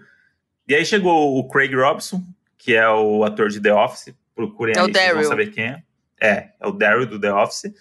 E 0.66 0.74
aí 0.74 0.84
chegou 0.86 1.38
o 1.38 1.48
Craig 1.48 1.74
Robson, 1.74 2.22
que 2.56 2.74
é 2.74 2.88
o 2.88 3.24
ator 3.24 3.48
de 3.50 3.60
The 3.60 3.74
Office, 3.74 4.14
procurem 4.34 4.74
É 4.76 4.80
aí, 4.80 4.84
vocês 4.92 4.94
vão 5.14 5.22
saber 5.28 5.46
quem 5.52 5.64
é. 5.64 5.82
É, 6.20 6.48
é 6.60 6.66
o 6.66 6.72
Daryl 6.72 7.06
do 7.06 7.20
The 7.20 7.32
Office, 7.32 7.72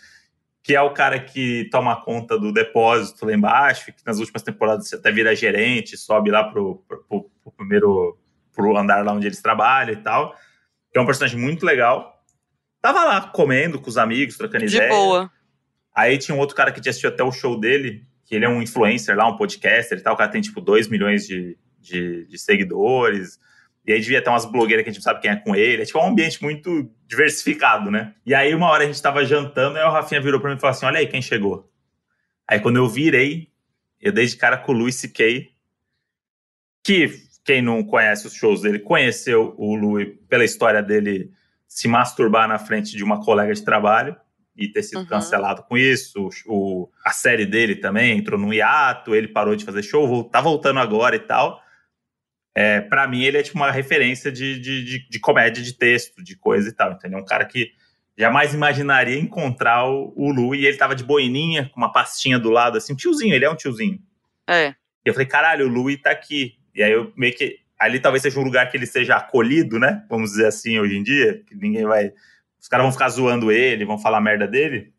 que 0.61 0.75
é 0.75 0.81
o 0.81 0.91
cara 0.93 1.19
que 1.19 1.69
toma 1.71 2.01
conta 2.03 2.37
do 2.37 2.51
depósito 2.51 3.25
lá 3.25 3.33
embaixo, 3.33 3.93
que 3.93 4.05
nas 4.05 4.19
últimas 4.19 4.41
temporadas 4.43 4.87
você 4.89 4.95
até 4.95 5.11
vira 5.11 5.33
gerente, 5.35 5.95
sobe 5.97 6.29
lá 6.31 6.43
pro, 6.43 6.83
pro, 6.87 7.03
pro- 7.07 7.31
pro 7.41 7.51
primeiro 7.53 8.17
pro 8.53 8.75
andar 8.77 9.03
lá 9.05 9.13
onde 9.13 9.27
eles 9.27 9.41
trabalham 9.41 9.93
e 9.93 9.97
tal. 10.03 10.35
Que 10.93 10.99
é 10.99 11.01
um 11.01 11.05
personagem 11.05 11.39
muito 11.39 11.65
legal. 11.65 12.23
Tava 12.81 13.03
lá 13.03 13.21
comendo 13.21 13.79
com 13.81 13.89
os 13.89 13.97
amigos, 13.97 14.37
trocando 14.37 14.65
De 14.65 14.75
ideia. 14.75 14.89
boa. 14.89 15.31
Aí 15.93 16.17
tinha 16.17 16.35
um 16.35 16.39
outro 16.39 16.55
cara 16.55 16.71
que 16.71 16.79
tinha 16.79 16.91
assistido 16.91 17.11
até 17.13 17.23
o 17.23 17.31
show 17.31 17.59
dele, 17.59 18.05
que 18.25 18.35
ele 18.35 18.45
é 18.45 18.49
um 18.49 18.61
influencer 18.61 19.15
lá, 19.15 19.27
um 19.27 19.37
podcaster 19.37 19.97
e 19.97 20.01
tal. 20.01 20.13
O 20.13 20.17
cara 20.17 20.29
tem, 20.29 20.41
tipo, 20.41 20.61
2 20.61 20.87
milhões 20.87 21.25
de, 21.25 21.57
de, 21.79 22.25
de 22.27 22.37
seguidores. 22.37 23.39
E 23.85 23.91
aí 23.91 23.99
devia 23.99 24.21
ter 24.21 24.29
umas 24.29 24.45
blogueiras 24.45 24.83
que 24.83 24.89
a 24.89 24.93
gente 24.93 25.01
não 25.01 25.03
sabe 25.03 25.21
quem 25.21 25.31
é 25.31 25.35
com 25.35 25.55
ele. 25.55 25.81
É 25.81 25.85
tipo 25.85 25.99
um 25.99 26.07
ambiente 26.07 26.41
muito 26.41 26.89
diversificado, 27.05 27.91
né? 27.91 28.13
E 28.25 28.33
aí 28.33 28.55
uma 28.55 28.69
hora 28.69 28.83
a 28.83 28.87
gente 28.87 29.01
tava 29.01 29.25
jantando, 29.25 29.77
aí 29.77 29.83
o 29.83 29.91
Rafinha 29.91 30.21
virou 30.21 30.39
pra 30.39 30.49
mim 30.49 30.55
e 30.55 30.59
falou 30.59 30.71
assim, 30.71 30.85
olha 30.85 30.99
aí 30.99 31.07
quem 31.07 31.21
chegou. 31.21 31.69
Aí 32.47 32.59
quando 32.59 32.77
eu 32.77 32.87
virei, 32.87 33.49
eu 33.99 34.11
dei 34.11 34.25
de 34.25 34.35
cara 34.37 34.57
com 34.57 34.71
o 34.71 34.75
Louis 34.75 34.95
C.K., 34.95 35.51
que 36.83 37.22
quem 37.43 37.61
não 37.61 37.83
conhece 37.83 38.25
os 38.27 38.33
shows 38.33 38.61
dele, 38.61 38.79
conheceu 38.79 39.53
o 39.57 39.75
Louis 39.75 40.09
pela 40.29 40.45
história 40.45 40.81
dele 40.81 41.31
se 41.67 41.87
masturbar 41.87 42.47
na 42.47 42.59
frente 42.59 42.95
de 42.95 43.03
uma 43.03 43.23
colega 43.23 43.53
de 43.53 43.63
trabalho 43.63 44.15
e 44.55 44.67
ter 44.67 44.83
sido 44.83 44.99
Uhum. 44.99 45.07
cancelado 45.07 45.63
com 45.63 45.77
isso. 45.77 46.29
O, 46.45 46.89
a 47.03 47.11
série 47.11 47.45
dele 47.45 47.75
também 47.75 48.17
entrou 48.17 48.39
num 48.39 48.53
hiato, 48.53 49.15
ele 49.15 49.27
parou 49.27 49.55
de 49.55 49.65
fazer 49.65 49.83
show, 49.83 50.23
tá 50.25 50.39
voltando 50.39 50.79
agora 50.79 51.15
e 51.15 51.19
tal. 51.19 51.61
É, 52.55 52.81
para 52.81 53.07
mim, 53.07 53.23
ele 53.23 53.37
é 53.37 53.43
tipo 53.43 53.57
uma 53.57 53.71
referência 53.71 54.31
de, 54.31 54.59
de, 54.59 54.83
de, 54.85 55.09
de 55.09 55.19
comédia 55.19 55.63
de 55.63 55.73
texto, 55.73 56.23
de 56.23 56.37
coisa 56.37 56.69
e 56.69 56.71
tal. 56.71 56.91
Então, 56.91 57.09
ele 57.09 57.15
é 57.15 57.19
um 57.19 57.25
cara 57.25 57.45
que 57.45 57.71
jamais 58.15 58.53
imaginaria 58.53 59.19
encontrar 59.19 59.89
o, 59.89 60.13
o 60.15 60.31
Lu 60.31 60.53
e 60.53 60.67
ele 60.67 60.77
tava 60.77 60.95
de 60.95 61.03
boininha, 61.03 61.69
com 61.73 61.81
uma 61.81 61.91
pastinha 61.91 62.37
do 62.37 62.51
lado, 62.51 62.77
assim, 62.77 62.93
um 62.93 62.95
tiozinho, 62.95 63.33
ele 63.33 63.45
é 63.45 63.49
um 63.49 63.55
tiozinho. 63.55 63.99
É. 64.47 64.67
E 64.69 64.75
eu 65.09 65.13
falei, 65.13 65.27
caralho, 65.27 65.65
o 65.65 65.69
Louis 65.69 65.99
tá 65.99 66.11
aqui. 66.11 66.53
E 66.73 66.81
aí 66.83 66.91
eu 66.91 67.11
meio 67.15 67.33
que. 67.35 67.59
Ali 67.79 67.99
talvez 67.99 68.21
seja 68.21 68.39
um 68.39 68.43
lugar 68.43 68.69
que 68.69 68.77
ele 68.77 68.85
seja 68.85 69.15
acolhido, 69.15 69.77
né? 69.77 70.05
Vamos 70.09 70.31
dizer 70.31 70.47
assim, 70.47 70.79
hoje 70.79 70.97
em 70.97 71.03
dia. 71.03 71.43
Que 71.45 71.55
ninguém 71.55 71.85
vai. 71.85 72.11
Os 72.59 72.67
caras 72.67 72.85
vão 72.85 72.91
ficar 72.91 73.09
zoando 73.09 73.51
ele, 73.51 73.85
vão 73.85 73.99
falar 73.99 74.21
merda 74.21 74.47
dele. 74.47 74.93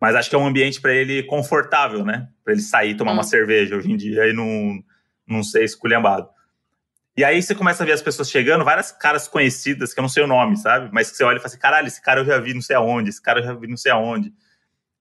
Mas 0.00 0.14
acho 0.14 0.28
que 0.28 0.34
é 0.36 0.38
um 0.38 0.46
ambiente 0.46 0.80
pra 0.80 0.92
ele 0.92 1.22
confortável, 1.24 2.04
né? 2.04 2.28
Pra 2.44 2.52
ele 2.52 2.62
sair 2.62 2.90
e 2.90 2.96
tomar 2.96 3.12
Hum. 3.12 3.14
uma 3.14 3.22
cerveja 3.22 3.76
hoje 3.76 3.90
em 3.90 3.96
dia 3.96 4.26
e 4.26 4.32
não, 4.32 4.82
não 5.26 5.42
ser 5.42 5.64
esculhambado. 5.64 6.28
E 7.16 7.22
aí 7.24 7.42
você 7.42 7.54
começa 7.54 7.82
a 7.82 7.86
ver 7.86 7.92
as 7.92 8.02
pessoas 8.02 8.30
chegando, 8.30 8.64
várias 8.64 8.90
caras 8.90 9.28
conhecidas, 9.28 9.92
que 9.92 10.00
eu 10.00 10.02
não 10.02 10.08
sei 10.08 10.22
o 10.22 10.26
nome, 10.26 10.56
sabe? 10.56 10.88
Mas 10.92 11.10
que 11.10 11.16
você 11.16 11.24
olha 11.24 11.36
e 11.36 11.40
fala 11.40 11.48
assim, 11.48 11.58
caralho, 11.58 11.86
esse 11.86 12.00
cara 12.00 12.20
eu 12.20 12.24
já 12.24 12.38
vi 12.38 12.54
não 12.54 12.62
sei 12.62 12.74
aonde, 12.74 13.10
esse 13.10 13.20
cara 13.20 13.40
eu 13.40 13.44
já 13.44 13.54
vi 13.54 13.66
não 13.68 13.76
sei 13.76 13.92
aonde. 13.92 14.32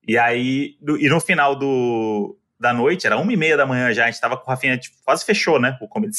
E 0.06 0.18
aí, 0.18 0.76
e 1.00 1.10
no 1.10 1.20
final 1.22 1.56
do, 1.56 2.38
da 2.62 2.72
noite, 2.72 3.08
era 3.08 3.18
uma 3.18 3.34
e 3.34 3.36
meia 3.36 3.58
da 3.58 3.66
manhã 3.66 3.92
já, 3.92 4.04
a 4.06 4.12
gente 4.12 4.22
tava 4.22 4.38
com 4.38 4.44
o 4.44 4.48
Rafinha, 4.54 4.78
tipo, 4.78 4.96
quase 5.04 5.26
fechou, 5.26 5.60
né, 5.60 5.78
o 5.82 5.88
Comedy. 5.88 6.16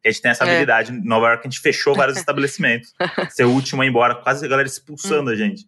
Que 0.00 0.08
a 0.08 0.10
gente 0.10 0.22
tem 0.22 0.30
essa 0.30 0.44
É. 0.44 0.48
habilidade, 0.48 0.92
em 0.92 1.04
Nova 1.04 1.26
York 1.28 1.46
a 1.46 1.50
gente 1.50 1.60
fechou 1.60 1.94
vários 1.96 2.16
estabelecimentos. 2.16 2.94
Ser 3.30 3.44
o 3.44 3.50
último 3.50 3.82
a 3.82 3.84
ir 3.84 3.88
embora, 3.88 4.14
quase 4.14 4.46
a 4.46 4.48
galera 4.48 4.68
expulsando 4.68 5.30
a 5.30 5.34
gente. 5.34 5.66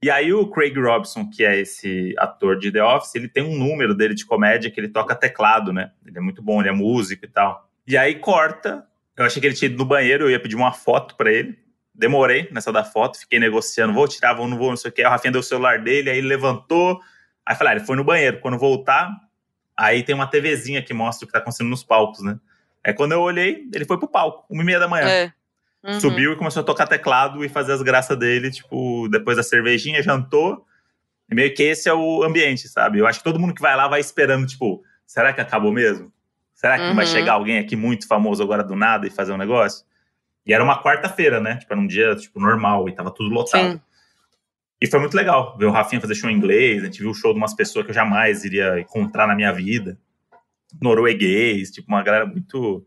E 0.00 0.08
aí 0.08 0.32
o 0.32 0.46
Craig 0.48 0.78
Robson, 0.78 1.28
que 1.28 1.44
é 1.44 1.58
esse 1.58 2.14
ator 2.16 2.56
de 2.56 2.70
The 2.70 2.82
Office, 2.84 3.16
ele 3.16 3.26
tem 3.28 3.42
um 3.42 3.58
número 3.58 3.92
dele 3.96 4.14
de 4.14 4.24
comédia 4.24 4.70
que 4.70 4.78
ele 4.78 4.88
toca 4.88 5.12
teclado, 5.16 5.72
né? 5.72 5.90
Ele 6.06 6.16
é 6.16 6.20
muito 6.20 6.40
bom, 6.40 6.60
ele 6.60 6.68
é 6.68 6.72
músico 6.72 7.24
e 7.24 7.28
tal. 7.28 7.68
E 7.84 7.96
aí 7.98 8.14
corta, 8.14 8.84
eu 9.16 9.24
achei 9.24 9.40
que 9.40 9.46
ele 9.48 9.56
tinha 9.56 9.68
ido 9.68 9.76
no 9.78 9.84
banheiro, 9.84 10.26
eu 10.26 10.30
ia 10.30 10.38
pedir 10.38 10.54
uma 10.54 10.72
foto 10.72 11.16
pra 11.16 11.32
ele. 11.32 11.58
Demorei 11.92 12.48
nessa 12.52 12.70
da 12.70 12.84
foto, 12.84 13.18
fiquei 13.18 13.40
negociando, 13.40 13.92
vou 13.92 14.06
tirar, 14.06 14.34
vou, 14.34 14.46
não 14.46 14.56
vou, 14.56 14.70
não 14.70 14.76
sei 14.76 14.90
o 14.90 14.94
que. 14.94 15.02
O 15.04 15.08
Rafinha 15.08 15.32
deu 15.32 15.40
o 15.40 15.44
celular 15.44 15.80
dele, 15.80 16.08
aí 16.10 16.18
ele 16.18 16.28
levantou. 16.28 17.00
Aí 17.48 17.56
falei, 17.56 17.72
ah, 17.72 17.76
ele 17.76 17.86
foi 17.86 17.96
no 17.96 18.04
banheiro. 18.04 18.40
Quando 18.40 18.58
voltar, 18.58 19.10
aí 19.74 20.02
tem 20.02 20.14
uma 20.14 20.26
TVzinha 20.26 20.82
que 20.82 20.92
mostra 20.92 21.24
o 21.24 21.26
que 21.26 21.32
tá 21.32 21.38
acontecendo 21.38 21.70
nos 21.70 21.82
palcos, 21.82 22.20
né? 22.22 22.38
Aí 22.84 22.92
quando 22.92 23.12
eu 23.12 23.22
olhei, 23.22 23.66
ele 23.72 23.86
foi 23.86 23.96
pro 23.98 24.06
palco, 24.06 24.44
uma 24.50 24.62
e 24.62 24.66
meia 24.66 24.78
da 24.78 24.86
manhã. 24.86 25.08
É. 25.08 25.32
Uhum. 25.82 25.98
Subiu 25.98 26.32
e 26.34 26.36
começou 26.36 26.60
a 26.60 26.66
tocar 26.66 26.86
teclado 26.86 27.42
e 27.42 27.48
fazer 27.48 27.72
as 27.72 27.80
graças 27.80 28.18
dele, 28.18 28.50
tipo, 28.50 29.08
depois 29.08 29.38
da 29.38 29.42
cervejinha, 29.42 30.02
jantou. 30.02 30.66
E 31.30 31.34
meio 31.34 31.54
que 31.54 31.62
esse 31.62 31.88
é 31.88 31.94
o 31.94 32.22
ambiente, 32.22 32.68
sabe? 32.68 32.98
Eu 32.98 33.06
acho 33.06 33.20
que 33.20 33.24
todo 33.24 33.38
mundo 33.40 33.54
que 33.54 33.62
vai 33.62 33.74
lá 33.74 33.88
vai 33.88 34.00
esperando, 34.00 34.46
tipo, 34.46 34.82
será 35.06 35.32
que 35.32 35.40
acabou 35.40 35.72
mesmo? 35.72 36.12
Será 36.52 36.76
que 36.76 36.84
não 36.84 36.94
vai 36.94 37.06
Uhum. 37.06 37.10
chegar 37.10 37.32
alguém 37.32 37.58
aqui 37.58 37.76
muito 37.76 38.06
famoso 38.06 38.42
agora 38.42 38.62
do 38.62 38.76
nada 38.76 39.06
e 39.06 39.10
fazer 39.10 39.32
um 39.32 39.38
negócio? 39.38 39.86
E 40.44 40.52
era 40.52 40.62
uma 40.62 40.82
quarta-feira, 40.82 41.40
né? 41.40 41.56
Tipo, 41.56 41.72
era 41.72 41.80
um 41.80 41.86
dia, 41.86 42.14
tipo, 42.14 42.38
normal 42.38 42.88
e 42.88 42.92
tava 42.92 43.10
tudo 43.10 43.32
lotado. 43.32 43.72
Sim. 43.72 43.80
E 44.80 44.86
foi 44.86 45.00
muito 45.00 45.14
legal 45.14 45.56
ver 45.58 45.66
o 45.66 45.70
Rafinha 45.70 46.00
fazer 46.00 46.14
show 46.14 46.30
em 46.30 46.36
inglês. 46.36 46.82
A 46.82 46.86
gente 46.86 47.00
viu 47.00 47.10
o 47.10 47.14
show 47.14 47.32
de 47.32 47.38
umas 47.38 47.54
pessoas 47.54 47.84
que 47.84 47.90
eu 47.90 47.94
jamais 47.94 48.44
iria 48.44 48.78
encontrar 48.78 49.26
na 49.26 49.34
minha 49.34 49.52
vida. 49.52 49.98
Norueguês, 50.80 51.70
tipo, 51.70 51.88
uma 51.88 52.02
galera 52.02 52.26
muito 52.26 52.84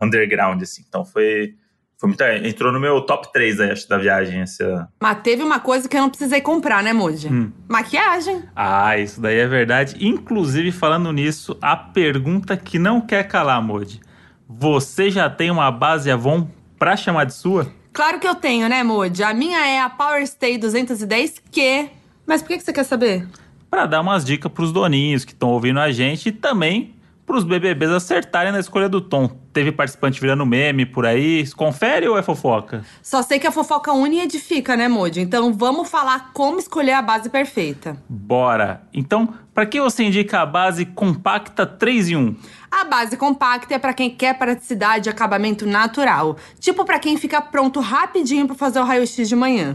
underground, 0.00 0.60
assim. 0.62 0.84
Então 0.86 1.04
foi, 1.04 1.54
foi 1.96 2.08
muito. 2.08 2.22
Entrou 2.22 2.70
no 2.70 2.78
meu 2.78 3.00
top 3.00 3.32
3, 3.32 3.60
aí, 3.60 3.70
acho, 3.70 3.88
da 3.88 3.96
viagem. 3.96 4.40
Essa... 4.40 4.88
Mas 5.00 5.22
teve 5.22 5.42
uma 5.42 5.58
coisa 5.58 5.88
que 5.88 5.96
eu 5.96 6.02
não 6.02 6.10
precisei 6.10 6.42
comprar, 6.42 6.82
né, 6.82 6.92
Moody? 6.92 7.28
Hum. 7.28 7.52
Maquiagem. 7.66 8.42
Ah, 8.54 8.98
isso 8.98 9.18
daí 9.18 9.38
é 9.38 9.46
verdade. 9.46 9.96
Inclusive, 10.06 10.70
falando 10.70 11.10
nisso, 11.12 11.56
a 11.62 11.76
pergunta 11.76 12.56
que 12.58 12.78
não 12.78 13.00
quer 13.00 13.26
calar, 13.26 13.62
Moody. 13.62 14.00
Você 14.48 15.10
já 15.10 15.30
tem 15.30 15.50
uma 15.50 15.70
base 15.70 16.10
Avon 16.10 16.48
pra 16.78 16.96
chamar 16.96 17.24
de 17.24 17.34
sua? 17.34 17.72
Claro 17.96 18.20
que 18.20 18.28
eu 18.28 18.34
tenho, 18.34 18.68
né, 18.68 18.82
Moody? 18.82 19.22
A 19.22 19.32
minha 19.32 19.66
é 19.66 19.80
a 19.80 19.88
Power 19.88 20.22
Stay 20.26 20.58
210Q. 20.58 21.88
Mas 22.26 22.42
por 22.42 22.48
que 22.48 22.60
você 22.60 22.70
quer 22.70 22.84
saber? 22.84 23.26
Para 23.70 23.86
dar 23.86 24.02
umas 24.02 24.22
dicas 24.22 24.52
pros 24.52 24.70
doninhos 24.70 25.24
que 25.24 25.32
estão 25.32 25.48
ouvindo 25.48 25.80
a 25.80 25.90
gente 25.90 26.28
e 26.28 26.32
também 26.32 26.94
pros 27.24 27.42
BBBs 27.42 27.90
acertarem 27.90 28.52
na 28.52 28.60
escolha 28.60 28.86
do 28.86 29.00
tom. 29.00 29.28
Teve 29.50 29.72
participante 29.72 30.20
virando 30.20 30.44
meme 30.44 30.84
por 30.84 31.06
aí. 31.06 31.50
Confere 31.52 32.06
ou 32.06 32.18
é 32.18 32.22
fofoca? 32.22 32.84
Só 33.02 33.22
sei 33.22 33.38
que 33.38 33.46
a 33.46 33.50
fofoca 33.50 33.90
une 33.94 34.16
e 34.16 34.20
edifica, 34.20 34.76
né, 34.76 34.88
Moody? 34.88 35.22
Então 35.22 35.54
vamos 35.54 35.88
falar 35.88 36.32
como 36.34 36.58
escolher 36.58 36.92
a 36.92 37.00
base 37.00 37.30
perfeita. 37.30 37.96
Bora! 38.06 38.82
Então, 38.92 39.32
para 39.56 39.64
que 39.64 39.80
você 39.80 40.04
indica 40.04 40.42
a 40.42 40.44
base 40.44 40.84
compacta 40.84 41.64
3 41.64 42.10
em 42.10 42.16
1? 42.16 42.36
A 42.70 42.84
base 42.84 43.16
compacta 43.16 43.74
é 43.74 43.78
para 43.78 43.94
quem 43.94 44.10
quer 44.10 44.36
praticidade 44.36 45.08
e 45.08 45.10
acabamento 45.10 45.64
natural. 45.64 46.36
Tipo 46.60 46.84
para 46.84 46.98
quem 46.98 47.16
fica 47.16 47.40
pronto 47.40 47.80
rapidinho 47.80 48.46
para 48.46 48.54
fazer 48.54 48.80
o 48.80 48.84
raio-x 48.84 49.26
de 49.26 49.34
manhã. 49.34 49.74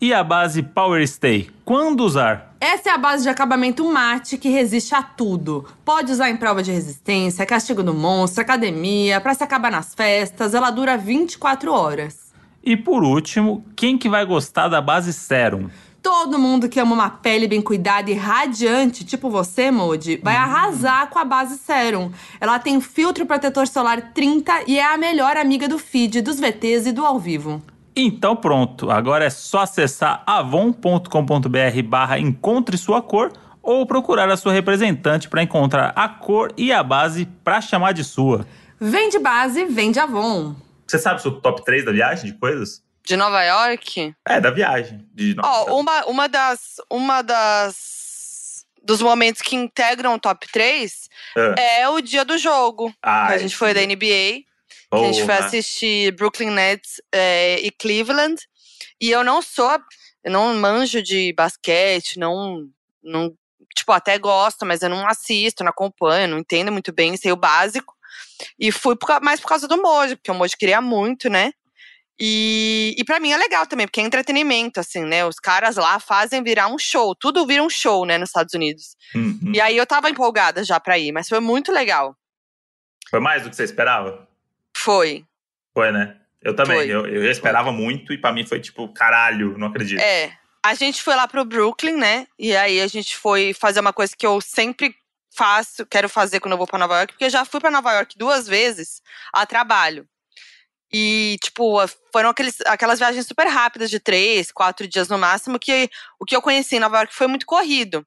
E 0.00 0.14
a 0.14 0.24
base 0.24 0.62
Power 0.62 1.06
Stay? 1.06 1.50
Quando 1.62 2.06
usar? 2.06 2.56
Essa 2.58 2.88
é 2.88 2.92
a 2.94 2.96
base 2.96 3.24
de 3.24 3.28
acabamento 3.28 3.84
mate 3.92 4.38
que 4.38 4.48
resiste 4.48 4.94
a 4.94 5.02
tudo. 5.02 5.66
Pode 5.84 6.10
usar 6.10 6.30
em 6.30 6.36
prova 6.38 6.62
de 6.62 6.72
resistência, 6.72 7.44
castigo 7.44 7.82
do 7.82 7.92
monstro, 7.92 8.40
academia, 8.40 9.20
para 9.20 9.34
se 9.34 9.44
acabar 9.44 9.70
nas 9.70 9.94
festas. 9.94 10.54
Ela 10.54 10.70
dura 10.70 10.96
24 10.96 11.70
horas. 11.70 12.32
E 12.64 12.78
por 12.78 13.04
último, 13.04 13.62
quem 13.76 13.98
que 13.98 14.08
vai 14.08 14.24
gostar 14.24 14.68
da 14.68 14.80
base 14.80 15.12
Serum? 15.12 15.68
Todo 16.10 16.38
mundo 16.38 16.70
que 16.70 16.80
ama 16.80 16.94
uma 16.94 17.10
pele 17.10 17.46
bem 17.46 17.60
cuidada 17.60 18.10
e 18.10 18.14
radiante, 18.14 19.04
tipo 19.04 19.28
você, 19.28 19.70
Modi, 19.70 20.18
vai 20.24 20.36
uhum. 20.36 20.40
arrasar 20.40 21.10
com 21.10 21.18
a 21.18 21.24
base 21.24 21.58
Serum. 21.58 22.10
Ela 22.40 22.58
tem 22.58 22.80
filtro 22.80 23.26
protetor 23.26 23.68
solar 23.68 24.14
30 24.14 24.62
e 24.66 24.78
é 24.78 24.94
a 24.94 24.96
melhor 24.96 25.36
amiga 25.36 25.68
do 25.68 25.78
feed, 25.78 26.22
dos 26.22 26.40
VTs 26.40 26.86
e 26.86 26.92
do 26.92 27.04
ao 27.04 27.18
vivo. 27.18 27.62
Então 27.94 28.34
pronto, 28.34 28.90
agora 28.90 29.26
é 29.26 29.30
só 29.30 29.60
acessar 29.60 30.22
avon.com.br 30.26 31.82
barra 31.84 32.18
encontre 32.18 32.78
sua 32.78 33.02
cor 33.02 33.30
ou 33.62 33.84
procurar 33.84 34.30
a 34.30 34.36
sua 34.38 34.54
representante 34.54 35.28
para 35.28 35.42
encontrar 35.42 35.92
a 35.94 36.08
cor 36.08 36.50
e 36.56 36.72
a 36.72 36.82
base 36.82 37.26
para 37.44 37.60
chamar 37.60 37.92
de 37.92 38.02
sua. 38.02 38.46
Vende 38.80 39.18
base, 39.18 39.66
vende 39.66 40.00
Avon. 40.00 40.54
Você 40.86 40.98
sabe 40.98 41.20
o 41.20 41.22
seu 41.22 41.32
top 41.32 41.62
3 41.66 41.84
da 41.84 41.92
viagem 41.92 42.32
de 42.32 42.38
coisas? 42.38 42.82
De 43.08 43.16
Nova 43.16 43.42
York? 43.42 44.14
É, 44.26 44.38
da 44.38 44.50
viagem. 44.50 45.02
Ó, 45.42 45.64
oh, 45.70 45.80
uma, 45.80 46.04
uma 46.04 46.28
das. 46.28 46.76
Uma 46.90 47.22
das. 47.22 48.66
Dos 48.82 49.00
momentos 49.00 49.40
que 49.40 49.56
integram 49.56 50.14
o 50.14 50.18
top 50.18 50.46
3 50.50 51.08
é, 51.58 51.80
é 51.80 51.88
o 51.88 52.00
dia 52.00 52.24
do 52.24 52.38
jogo. 52.38 52.94
Ah, 53.02 53.28
a 53.28 53.38
gente 53.38 53.56
foi 53.56 53.72
da 53.72 53.80
NBA. 53.80 54.44
A 54.90 54.98
gente 54.98 55.24
foi 55.24 55.34
assistir 55.34 56.12
Brooklyn 56.12 56.50
Nets 56.50 57.00
é, 57.10 57.58
e 57.60 57.70
Cleveland. 57.70 58.36
E 59.00 59.10
eu 59.10 59.24
não 59.24 59.40
sou. 59.40 59.78
Eu 60.22 60.30
não 60.30 60.54
manjo 60.54 61.02
de 61.02 61.32
basquete, 61.32 62.18
não. 62.18 62.68
não 63.02 63.34
tipo, 63.74 63.92
até 63.92 64.18
gosto, 64.18 64.66
mas 64.66 64.82
eu 64.82 64.90
não 64.90 65.06
assisto, 65.06 65.64
não 65.64 65.70
acompanho, 65.70 66.28
não 66.28 66.38
entendo 66.38 66.70
muito 66.70 66.92
bem, 66.92 67.16
sei 67.16 67.32
o 67.32 67.36
básico. 67.36 67.94
E 68.58 68.70
fui 68.70 68.96
por, 68.96 69.20
mais 69.22 69.40
por 69.40 69.48
causa 69.48 69.66
do 69.66 69.80
Moji, 69.80 70.16
porque 70.16 70.30
o 70.30 70.34
Moji 70.34 70.56
queria 70.58 70.80
muito, 70.82 71.30
né? 71.30 71.52
E, 72.20 72.96
e 72.98 73.04
para 73.04 73.20
mim 73.20 73.30
é 73.30 73.36
legal 73.36 73.66
também, 73.66 73.86
porque 73.86 74.00
é 74.00 74.04
entretenimento, 74.04 74.80
assim, 74.80 75.04
né? 75.04 75.24
Os 75.24 75.36
caras 75.36 75.76
lá 75.76 76.00
fazem 76.00 76.42
virar 76.42 76.66
um 76.66 76.78
show, 76.78 77.14
tudo 77.14 77.46
vira 77.46 77.62
um 77.62 77.70
show, 77.70 78.04
né, 78.04 78.18
nos 78.18 78.30
Estados 78.30 78.54
Unidos. 78.54 78.96
Uhum. 79.14 79.52
E 79.54 79.60
aí 79.60 79.76
eu 79.76 79.86
tava 79.86 80.10
empolgada 80.10 80.64
já 80.64 80.80
pra 80.80 80.98
ir, 80.98 81.12
mas 81.12 81.28
foi 81.28 81.38
muito 81.38 81.70
legal. 81.70 82.16
Foi 83.08 83.20
mais 83.20 83.42
do 83.42 83.50
que 83.50 83.56
você 83.56 83.62
esperava? 83.62 84.26
Foi. 84.76 85.24
Foi, 85.72 85.92
né? 85.92 86.16
Eu 86.42 86.54
também. 86.54 86.88
Eu, 86.88 87.30
esperava 87.30 87.70
foi. 87.70 87.76
muito 87.76 88.12
e 88.12 88.18
para 88.18 88.32
mim 88.32 88.46
foi 88.46 88.60
tipo, 88.60 88.88
caralho, 88.92 89.56
não 89.56 89.68
acredito. 89.68 90.00
É. 90.00 90.32
A 90.64 90.74
gente 90.74 91.02
foi 91.02 91.14
lá 91.14 91.26
pro 91.28 91.44
Brooklyn, 91.44 91.96
né? 91.96 92.26
E 92.38 92.54
aí 92.56 92.80
a 92.80 92.86
gente 92.88 93.16
foi 93.16 93.54
fazer 93.54 93.80
uma 93.80 93.92
coisa 93.92 94.14
que 94.16 94.26
eu 94.26 94.40
sempre 94.40 94.94
faço, 95.34 95.86
quero 95.86 96.08
fazer 96.08 96.40
quando 96.40 96.52
eu 96.52 96.58
vou 96.58 96.66
para 96.66 96.80
Nova 96.80 96.96
York, 96.96 97.12
porque 97.12 97.26
eu 97.26 97.30
já 97.30 97.44
fui 97.44 97.60
para 97.60 97.70
Nova 97.70 97.92
York 97.92 98.18
duas 98.18 98.48
vezes 98.48 99.00
a 99.32 99.46
trabalho. 99.46 100.06
E, 100.92 101.36
tipo, 101.42 101.76
foram 102.12 102.30
aqueles, 102.30 102.60
aquelas 102.62 102.98
viagens 102.98 103.26
super 103.26 103.46
rápidas 103.46 103.90
de 103.90 104.00
três, 104.00 104.50
quatro 104.50 104.88
dias 104.88 105.08
no 105.08 105.18
máximo, 105.18 105.58
que 105.58 105.90
o 106.18 106.24
que 106.24 106.34
eu 106.34 106.42
conheci 106.42 106.76
em 106.76 106.80
Nova 106.80 106.98
York 106.98 107.14
foi 107.14 107.26
muito 107.26 107.44
corrido. 107.44 108.06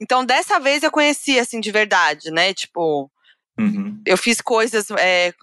Então, 0.00 0.24
dessa 0.24 0.58
vez 0.58 0.82
eu 0.82 0.90
conheci, 0.90 1.38
assim, 1.38 1.60
de 1.60 1.70
verdade, 1.70 2.30
né? 2.30 2.54
Tipo, 2.54 3.10
uhum. 3.58 4.00
eu 4.06 4.16
fiz 4.16 4.40
coisas 4.40 4.90
é, 4.98 5.34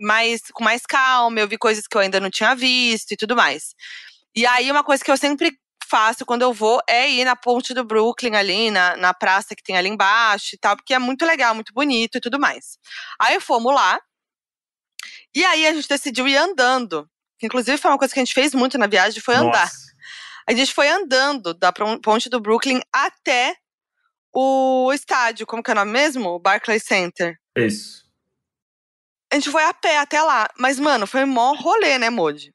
mais, 0.00 0.42
com 0.52 0.64
mais 0.64 0.82
calma, 0.84 1.40
eu 1.40 1.48
vi 1.48 1.56
coisas 1.56 1.86
que 1.86 1.96
eu 1.96 2.00
ainda 2.00 2.20
não 2.20 2.30
tinha 2.30 2.54
visto 2.54 3.12
e 3.12 3.16
tudo 3.16 3.36
mais. 3.36 3.74
E 4.34 4.46
aí, 4.46 4.70
uma 4.70 4.84
coisa 4.84 5.04
que 5.04 5.10
eu 5.10 5.16
sempre 5.16 5.56
faço 5.88 6.26
quando 6.26 6.42
eu 6.42 6.52
vou 6.52 6.80
é 6.86 7.10
ir 7.10 7.24
na 7.24 7.34
ponte 7.34 7.72
do 7.72 7.84
Brooklyn 7.84 8.34
ali, 8.36 8.70
na, 8.70 8.96
na 8.96 9.14
praça 9.14 9.56
que 9.56 9.62
tem 9.62 9.76
ali 9.76 9.88
embaixo 9.88 10.54
e 10.54 10.58
tal, 10.58 10.76
porque 10.76 10.92
é 10.92 10.98
muito 10.98 11.24
legal, 11.24 11.54
muito 11.54 11.72
bonito 11.72 12.18
e 12.18 12.20
tudo 12.20 12.38
mais. 12.38 12.76
Aí 13.20 13.40
fomos 13.40 13.74
lá, 13.74 13.98
e 15.34 15.44
aí 15.44 15.66
a 15.66 15.74
gente 15.74 15.88
decidiu 15.88 16.26
ir 16.26 16.36
andando. 16.36 17.08
Inclusive 17.42 17.78
foi 17.78 17.90
uma 17.90 17.98
coisa 17.98 18.12
que 18.12 18.20
a 18.20 18.24
gente 18.24 18.34
fez 18.34 18.54
muito 18.54 18.76
na 18.78 18.86
viagem, 18.86 19.20
foi 19.20 19.34
andar. 19.34 19.64
Nossa. 19.64 19.88
A 20.48 20.52
gente 20.52 20.72
foi 20.72 20.88
andando 20.88 21.52
da 21.52 21.72
ponte 21.72 22.28
do 22.28 22.40
Brooklyn 22.40 22.80
até 22.92 23.54
o 24.32 24.92
estádio, 24.92 25.46
como 25.46 25.62
que 25.62 25.70
é 25.70 25.72
o 25.72 25.76
nome 25.76 25.92
mesmo? 25.92 26.30
O 26.30 26.38
Barclays 26.38 26.84
Center. 26.84 27.36
Isso. 27.56 28.06
A 29.30 29.34
gente 29.34 29.50
foi 29.50 29.62
a 29.62 29.74
pé 29.74 29.98
até 29.98 30.22
lá. 30.22 30.48
Mas, 30.58 30.78
mano, 30.78 31.06
foi 31.06 31.24
mó 31.24 31.52
rolê, 31.52 31.98
né, 31.98 32.08
Modi? 32.08 32.54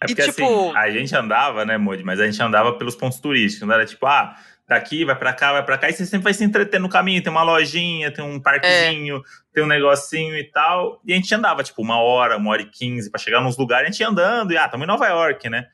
É 0.00 0.06
porque, 0.06 0.22
e, 0.22 0.24
tipo... 0.26 0.44
assim, 0.44 0.76
a 0.76 0.90
gente 0.90 1.16
andava, 1.16 1.64
né, 1.64 1.76
Modi? 1.76 2.04
Mas 2.04 2.20
a 2.20 2.26
gente 2.26 2.40
andava 2.40 2.78
pelos 2.78 2.94
pontos 2.94 3.18
turísticos. 3.18 3.66
Não 3.66 3.74
era 3.74 3.84
tipo, 3.84 4.06
ah, 4.06 4.38
daqui, 4.66 5.04
vai 5.04 5.14
para 5.14 5.32
cá, 5.32 5.52
vai 5.52 5.64
para 5.64 5.78
cá, 5.78 5.88
e 5.88 5.92
você 5.92 6.06
sempre 6.06 6.24
vai 6.24 6.34
se 6.34 6.42
entreter 6.42 6.80
no 6.80 6.88
caminho. 6.88 7.22
Tem 7.22 7.30
uma 7.30 7.42
lojinha, 7.42 8.10
tem 8.10 8.24
um 8.24 8.40
parquezinho, 8.40 9.18
é. 9.18 9.20
tem 9.52 9.62
um 9.62 9.66
negocinho 9.66 10.36
e 10.36 10.44
tal. 10.44 11.00
E 11.04 11.12
a 11.12 11.16
gente 11.16 11.34
andava, 11.34 11.62
tipo, 11.62 11.82
uma 11.82 11.98
hora, 11.98 12.36
uma 12.36 12.50
hora 12.50 12.62
e 12.62 12.70
quinze 12.70 13.10
para 13.10 13.20
chegar 13.20 13.40
nos 13.40 13.56
lugares, 13.56 13.88
a 13.88 13.90
gente 13.90 14.00
ia 14.00 14.08
andando, 14.08 14.52
e 14.52 14.58
ah, 14.58 14.64
estamos 14.64 14.84
em 14.84 14.88
Nova 14.88 15.06
York, 15.06 15.48
né? 15.48 15.66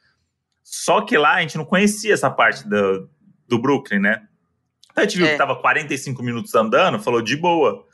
Só 0.63 1.01
que 1.01 1.17
lá 1.17 1.35
a 1.35 1.41
gente 1.41 1.57
não 1.57 1.65
conhecia 1.65 2.15
essa 2.15 2.31
parte 2.31 2.69
do, 2.69 3.09
do 3.49 3.59
Brooklyn, 3.59 4.01
né? 4.01 4.23
Então 4.91 5.05
a 5.05 5.07
gente 5.07 5.17
viu 5.17 5.27
é. 5.27 5.33
que 5.33 5.39
tava 5.39 5.57
45 5.57 6.23
minutos 6.23 6.55
andando, 6.55 6.99
falou 7.01 7.23
de 7.23 7.37
boa. 7.37 7.85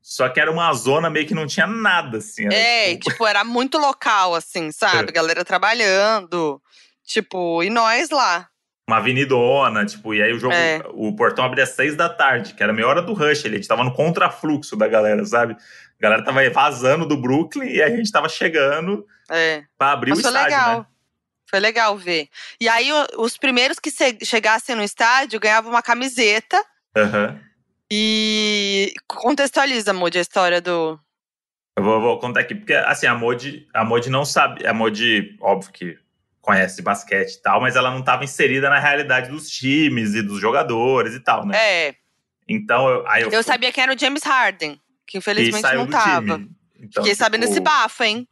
Só 0.00 0.28
que 0.28 0.38
era 0.38 0.50
uma 0.52 0.72
zona 0.72 1.10
meio 1.10 1.26
que 1.26 1.34
não 1.34 1.46
tinha 1.46 1.66
nada, 1.66 2.18
assim. 2.18 2.46
é, 2.52 2.92
tipo... 2.92 3.10
tipo... 3.10 3.26
era 3.26 3.42
muito 3.42 3.76
local, 3.76 4.34
assim, 4.34 4.70
sabe? 4.70 5.08
É. 5.08 5.12
Galera 5.12 5.44
trabalhando. 5.44 6.62
Tipo, 7.04 7.62
e 7.62 7.70
nós 7.70 8.10
lá. 8.10 8.48
Uma 8.88 8.98
avenidona, 8.98 9.84
tipo, 9.84 10.14
e 10.14 10.22
aí 10.22 10.32
o 10.32 10.38
jogo, 10.38 10.54
é. 10.54 10.80
o 10.92 11.14
portão 11.16 11.44
abria 11.44 11.64
às 11.64 11.70
seis 11.70 11.96
da 11.96 12.08
tarde, 12.08 12.54
que 12.54 12.62
era 12.62 12.70
a 12.70 12.74
meia 12.74 12.86
hora 12.86 13.02
do 13.02 13.14
rush 13.14 13.44
ali. 13.44 13.54
A 13.54 13.58
gente 13.58 13.66
tava 13.66 13.82
no 13.82 13.92
contrafluxo 13.92 14.76
da 14.76 14.86
galera, 14.86 15.24
sabe? 15.24 15.54
A 15.54 16.02
galera 16.02 16.24
tava 16.24 16.48
vazando 16.50 17.04
do 17.04 17.16
Brooklyn 17.16 17.68
e 17.68 17.82
a 17.82 17.90
gente 17.90 18.12
tava 18.12 18.28
chegando 18.28 19.04
é. 19.28 19.64
pra 19.76 19.92
abrir 19.92 20.10
Mas 20.10 20.18
o 20.18 20.22
estádio, 20.22 20.44
legal. 20.44 20.78
né? 20.78 20.86
Foi 21.48 21.60
legal 21.60 21.96
ver. 21.96 22.28
E 22.60 22.68
aí, 22.68 22.88
os 23.18 23.36
primeiros 23.36 23.78
que 23.78 23.90
chegassem 24.24 24.76
no 24.76 24.82
estádio 24.82 25.40
ganhavam 25.40 25.70
uma 25.70 25.82
camiseta. 25.82 26.62
Uhum. 26.96 27.38
E 27.90 28.92
contextualiza, 29.06 29.92
Moody, 29.92 30.18
a 30.18 30.22
história 30.22 30.60
do. 30.60 30.98
Eu 31.78 31.84
vou, 31.84 32.00
vou, 32.00 32.18
contar 32.18 32.40
aqui, 32.40 32.54
porque 32.54 32.74
assim, 32.74 33.06
a 33.06 33.14
Moody, 33.14 33.68
a 33.72 33.84
não 34.10 34.24
sabe. 34.24 34.66
A 34.66 34.74
Moody, 34.74 35.36
óbvio 35.40 35.72
que 35.72 35.98
conhece 36.46 36.80
basquete 36.80 37.34
e 37.34 37.42
tal, 37.42 37.60
mas 37.60 37.74
ela 37.74 37.90
não 37.90 37.98
estava 37.98 38.22
inserida 38.22 38.70
na 38.70 38.78
realidade 38.78 39.28
dos 39.28 39.50
times 39.50 40.14
e 40.14 40.22
dos 40.22 40.40
jogadores 40.40 41.12
e 41.12 41.20
tal, 41.20 41.44
né? 41.44 41.58
É. 41.58 41.94
Então, 42.48 42.88
eu, 42.88 43.08
aí 43.08 43.22
eu, 43.24 43.30
eu 43.30 43.42
sabia 43.42 43.72
que 43.72 43.80
era 43.80 43.92
o 43.92 43.98
James 43.98 44.22
Harden, 44.22 44.80
que 45.04 45.18
infelizmente 45.18 45.74
não 45.74 45.88
tava. 45.88 46.40
Então, 46.76 47.02
Fiquei 47.02 47.12
tipo, 47.12 47.16
sabendo 47.16 47.44
esse 47.46 47.58
bafo, 47.58 48.04
hein? 48.04 48.28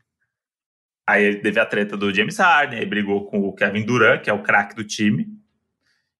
Aí 1.04 1.40
teve 1.40 1.58
a 1.58 1.66
treta 1.66 1.96
do 1.96 2.14
James 2.14 2.38
Harden, 2.38 2.78
aí 2.78 2.86
brigou 2.86 3.26
com 3.26 3.40
o 3.40 3.52
Kevin 3.52 3.84
Durant, 3.84 4.22
que 4.22 4.30
é 4.30 4.32
o 4.32 4.44
craque 4.44 4.76
do 4.76 4.84
time. 4.84 5.26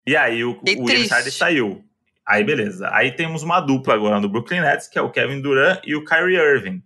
E 0.05 0.17
aí 0.17 0.43
o, 0.43 0.61
o 0.61 0.89
James 0.89 1.11
Harden 1.11 1.31
saiu. 1.31 1.85
Aí 2.27 2.43
beleza. 2.43 2.89
Aí 2.93 3.13
temos 3.13 3.45
uma 3.45 3.61
dupla 3.61 3.95
agora 3.95 4.19
no 4.19 4.29
Brooklyn 4.29 4.63
Nets, 4.63 4.89
que 4.89 4.99
é 4.99 5.03
o 5.03 5.11
Kevin 5.11 5.41
Durant 5.41 5.81
e 5.85 5.95
o 5.95 6.05
Kyrie 6.05 6.37
Irving, 6.37 6.83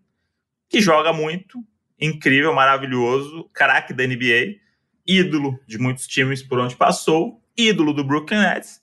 que 0.68 0.82
joga 0.82 1.14
muito, 1.14 1.64
incrível, 1.98 2.52
maravilhoso, 2.52 3.48
craque 3.54 3.94
da 3.94 4.06
NBA, 4.06 4.67
ídolo 5.08 5.58
de 5.66 5.78
muitos 5.78 6.06
times 6.06 6.42
por 6.42 6.58
onde 6.58 6.76
passou, 6.76 7.42
ídolo 7.56 7.94
do 7.94 8.04
Brooklyn 8.04 8.40
Nets, 8.40 8.82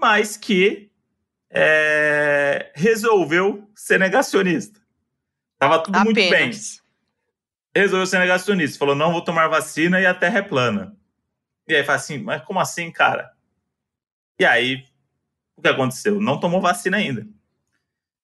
mas 0.00 0.38
que 0.38 0.90
é, 1.50 2.72
resolveu 2.74 3.68
ser 3.74 4.00
negacionista. 4.00 4.80
Tava 5.58 5.82
tudo 5.82 6.00
muito 6.00 6.14
bem. 6.14 6.32
Apenas. 6.32 6.82
Resolveu 7.76 8.06
ser 8.06 8.18
negacionista. 8.18 8.78
Falou, 8.78 8.94
não 8.94 9.12
vou 9.12 9.22
tomar 9.22 9.48
vacina 9.48 10.00
e 10.00 10.06
a 10.06 10.14
Terra 10.14 10.38
é 10.38 10.42
plana. 10.42 10.96
E 11.68 11.76
aí 11.76 11.84
fala 11.84 11.98
assim, 11.98 12.18
mas 12.18 12.42
como 12.42 12.58
assim, 12.58 12.90
cara? 12.90 13.30
E 14.38 14.44
aí, 14.44 14.84
o 15.56 15.62
que 15.62 15.68
aconteceu? 15.68 16.18
Não 16.18 16.40
tomou 16.40 16.62
vacina 16.62 16.96
ainda. 16.96 17.26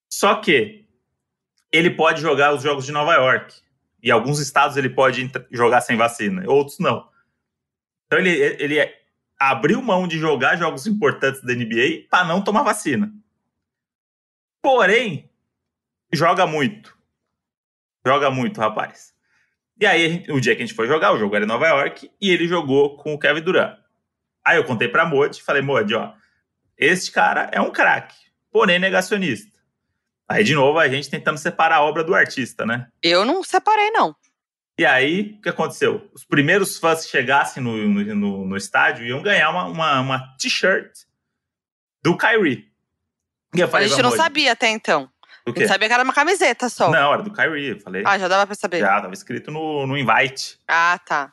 Só 0.09 0.37
que 0.37 0.87
ele 1.70 1.91
pode 1.91 2.22
jogar 2.22 2.55
os 2.55 2.62
jogos 2.62 2.87
de 2.87 2.93
Nova 2.93 3.12
York. 3.14 3.55
E 4.03 4.11
alguns 4.11 4.41
estados 4.41 4.76
ele 4.76 4.89
pode 4.89 5.30
jogar 5.51 5.80
sem 5.82 5.97
vacina, 5.97 6.49
outros 6.49 6.78
não. 6.78 7.09
Então 8.07 8.18
ele, 8.18 8.30
ele 8.30 8.94
abriu 9.38 9.82
mão 9.82 10.07
de 10.07 10.18
jogar 10.18 10.57
jogos 10.57 10.86
importantes 10.86 11.42
da 11.42 11.54
NBA 11.54 12.07
para 12.11 12.24
não 12.24 12.42
tomar 12.42 12.62
vacina. 12.62 13.12
Porém, 14.62 15.30
joga 16.12 16.46
muito. 16.46 16.96
Joga 18.04 18.30
muito, 18.30 18.61
rapaz. 18.61 19.14
E 19.78 19.84
aí, 19.84 20.24
o 20.30 20.40
dia 20.40 20.57
que 20.57 20.62
a 20.62 20.66
gente 20.66 20.74
foi 20.74 20.86
jogar, 20.86 21.12
o 21.12 21.18
jogo 21.18 21.36
era 21.36 21.44
em 21.44 21.48
Nova 21.48 21.66
York, 21.68 22.11
e 22.20 22.30
ele 22.30 22.48
jogou 22.48 22.96
com 22.96 23.12
o 23.12 23.18
Kevin 23.18 23.42
Durant. 23.42 23.78
Aí 24.44 24.57
eu 24.57 24.64
contei 24.64 24.88
pra 24.88 25.04
Modi, 25.04 25.42
falei, 25.42 25.61
Modi, 25.61 25.94
ó, 25.94 26.14
este 26.78 27.11
cara 27.11 27.50
é 27.52 27.61
um 27.61 27.70
craque, 27.70 28.16
porém 28.50 28.78
negacionista. 28.78 29.59
Aí, 30.28 30.42
de 30.42 30.54
novo, 30.54 30.78
a 30.78 30.88
gente 30.88 31.11
tentando 31.11 31.38
separar 31.38 31.76
a 31.76 31.82
obra 31.82 32.02
do 32.02 32.14
artista, 32.14 32.64
né? 32.64 32.88
Eu 33.02 33.24
não 33.24 33.44
separei, 33.44 33.90
não. 33.90 34.14
E 34.78 34.84
aí, 34.84 35.36
o 35.38 35.42
que 35.42 35.48
aconteceu? 35.48 36.08
Os 36.12 36.24
primeiros 36.24 36.78
fãs 36.78 37.04
que 37.04 37.10
chegassem 37.10 37.62
no, 37.62 37.76
no, 37.88 38.44
no- 38.44 38.56
estádio 38.56 39.06
iam 39.06 39.22
ganhar 39.22 39.48
uma, 39.50 39.64
uma, 39.66 40.00
uma 40.00 40.36
t-shirt 40.38 40.90
do 42.02 42.16
Kyrie. 42.16 42.70
E 43.54 43.60
eu 43.60 43.66
A 43.66 43.70
falei, 43.70 43.88
gente 43.88 44.02
não 44.02 44.10
"Vamos, 44.10 44.22
sabia 44.22 44.52
até 44.52 44.68
então. 44.68 45.08
A 45.46 45.50
gente 45.50 45.66
sabia 45.68 45.88
que 45.88 45.94
era 45.94 46.02
uma 46.02 46.12
camiseta 46.12 46.68
só. 46.68 46.90
Não, 46.90 47.12
era 47.14 47.22
do 47.22 47.32
Kyrie. 47.32 47.68
Eu 47.70 47.80
falei, 47.80 48.02
Ah, 48.04 48.18
já 48.18 48.28
dava 48.28 48.46
pra 48.46 48.54
saber. 48.54 48.80
já, 48.80 49.00
tava 49.00 49.14
escrito 49.14 49.50
no, 49.50 49.86
no 49.86 49.96
invite. 49.96 50.58
Ah, 50.68 51.00
tá. 51.06 51.32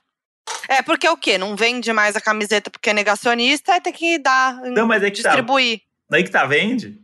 É, 0.70 0.82
porque 0.82 1.08
o 1.10 1.18
quê? 1.18 1.38
Não 1.38 1.56
vende 1.56 1.92
mais 1.92 2.16
a 2.16 2.22
camiseta 2.22 2.70
porque 2.70 2.92
é 2.92 2.94
negacionista, 2.94 3.74
aí 3.74 3.82
tem 3.82 3.92
que 3.92 4.20
dar, 4.20 4.56
Não, 4.62 4.86
mas 4.88 5.04
é 5.04 5.10
que 5.12 5.22
tá. 5.22 5.30
distribuir. 5.30 5.82
Daí 6.10 6.24
que 6.24 6.30
tá, 6.32 6.46
vende. 6.46 6.98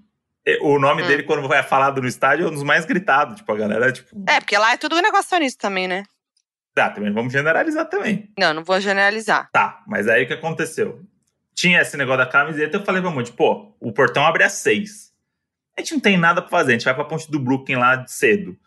O 0.61 0.79
nome 0.79 1.03
Hum. 1.03 1.07
dele, 1.07 1.23
quando 1.23 1.45
vai 1.47 1.61
falado 1.63 2.01
no 2.01 2.07
estádio, 2.07 2.45
é 2.45 2.47
um 2.49 2.53
dos 2.53 2.63
mais 2.63 2.85
gritados. 2.85 3.35
Tipo, 3.37 3.51
a 3.51 3.57
galera, 3.57 3.91
tipo, 3.91 4.23
É, 4.27 4.39
porque 4.39 4.57
lá 4.57 4.71
é 4.73 4.77
tudo 4.77 5.01
negacionista 5.01 5.67
também, 5.67 5.87
né? 5.87 6.03
Tá, 6.79 6.89
também 6.89 7.11
vamos 7.11 7.33
generalizar 7.33 7.85
também. 7.89 8.31
Não, 8.37 8.53
não 8.53 8.63
vou 8.63 8.79
generalizar. 8.79 9.49
Tá, 9.51 9.83
mas 9.87 10.07
aí 10.07 10.23
o 10.23 10.27
que 10.27 10.33
aconteceu? 10.33 11.01
Tinha 11.53 11.81
esse 11.81 11.97
negócio 11.97 12.23
da 12.23 12.31
camiseta, 12.31 12.77
eu 12.77 12.85
falei 12.85 13.01
pra 13.01 13.11
Monte, 13.11 13.33
pô, 13.33 13.75
o 13.81 13.91
portão 13.91 14.25
abre 14.25 14.43
às 14.43 14.53
seis. 14.53 15.11
A 15.77 15.81
gente 15.81 15.93
não 15.93 15.99
tem 15.99 16.17
nada 16.17 16.41
pra 16.41 16.49
fazer, 16.49 16.71
a 16.71 16.75
gente 16.75 16.85
vai 16.85 16.93
pra 16.93 17.03
ponte 17.05 17.29
do 17.29 17.39
Brooklyn 17.39 17.75
lá 17.77 18.05
cedo. 18.07 18.57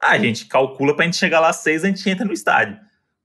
Ah, 0.00 0.12
a 0.12 0.18
gente 0.18 0.46
calcula 0.46 0.94
pra 0.94 1.04
gente 1.04 1.16
chegar 1.16 1.40
lá 1.40 1.48
às 1.50 1.56
seis, 1.56 1.84
a 1.84 1.88
gente 1.88 2.08
entra 2.08 2.24
no 2.24 2.32
estádio. 2.32 2.78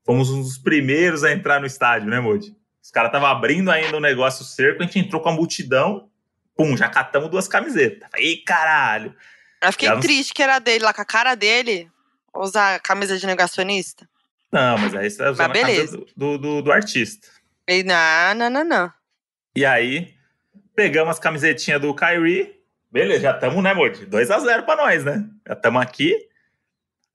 Fomos 0.05 0.29
um 0.31 0.41
dos 0.41 0.57
primeiros 0.57 1.23
a 1.23 1.31
entrar 1.31 1.59
no 1.59 1.65
estádio, 1.65 2.09
né, 2.09 2.19
Modi? 2.19 2.55
Os 2.81 2.91
caras 2.91 3.09
estavam 3.09 3.27
abrindo 3.29 3.71
ainda 3.71 3.95
o 3.97 4.01
negócio 4.01 4.41
o 4.43 4.45
cerco, 4.45 4.81
a 4.83 4.85
gente 4.85 4.99
entrou 4.99 5.21
com 5.21 5.29
a 5.29 5.33
multidão, 5.33 6.09
pum, 6.55 6.75
já 6.75 6.89
catamos 6.89 7.29
duas 7.29 7.47
camisetas. 7.47 8.09
Ei, 8.15 8.37
caralho! 8.37 9.15
Eu 9.61 9.71
fiquei 9.71 9.87
Já 9.87 9.93
não- 9.95 10.01
triste 10.01 10.33
que 10.33 10.43
era 10.43 10.59
dele, 10.59 10.83
lá 10.83 10.93
com 10.93 11.01
a 11.01 11.05
cara 11.05 11.35
dele, 11.35 11.89
usar 12.35 12.79
camisa 12.79 13.17
de 13.17 13.25
negacionista. 13.25 14.07
Não, 14.51 14.77
mas 14.77 14.93
aí 14.95 15.09
você 15.09 15.23
usou 15.23 15.35
Mas 15.35 15.39
a 15.39 15.61
camisa 15.61 15.65
beleza. 15.67 15.97
do, 15.97 16.05
do, 16.15 16.37
do- 16.37 16.61
do 16.61 16.71
artista. 16.71 17.27
E 17.67 17.83
não, 17.83 18.35
não, 18.35 18.49
não, 18.49 18.63
não. 18.63 18.93
E 19.55 19.65
aí, 19.65 20.13
pegamos 20.75 21.11
as 21.11 21.19
camisetinhas 21.19 21.81
do 21.81 21.93
Kyrie. 21.95 22.53
Beleza, 22.91 23.21
já 23.21 23.31
estamos, 23.31 23.63
né, 23.63 23.73
Modi? 23.73 24.05
2x0 24.05 24.63
pra 24.65 24.75
nós, 24.75 25.03
né? 25.03 25.25
Já 25.47 25.53
estamos 25.53 25.81
aqui. 25.81 26.15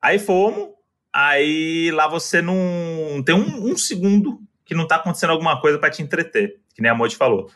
Aí 0.02 0.18
fomos. 0.18 0.70
Aí 1.12 1.90
lá 1.92 2.08
você 2.08 2.42
não. 2.42 3.22
Tem 3.24 3.34
um, 3.34 3.70
um 3.72 3.76
segundo 3.76 4.40
que 4.64 4.74
não 4.74 4.86
tá 4.86 4.96
acontecendo 4.96 5.30
alguma 5.30 5.60
coisa 5.60 5.78
pra 5.78 5.90
te 5.90 6.02
entreter, 6.02 6.60
que 6.74 6.82
nem 6.82 6.90
a 6.90 6.94
Modi 6.94 7.16
falou. 7.16 7.50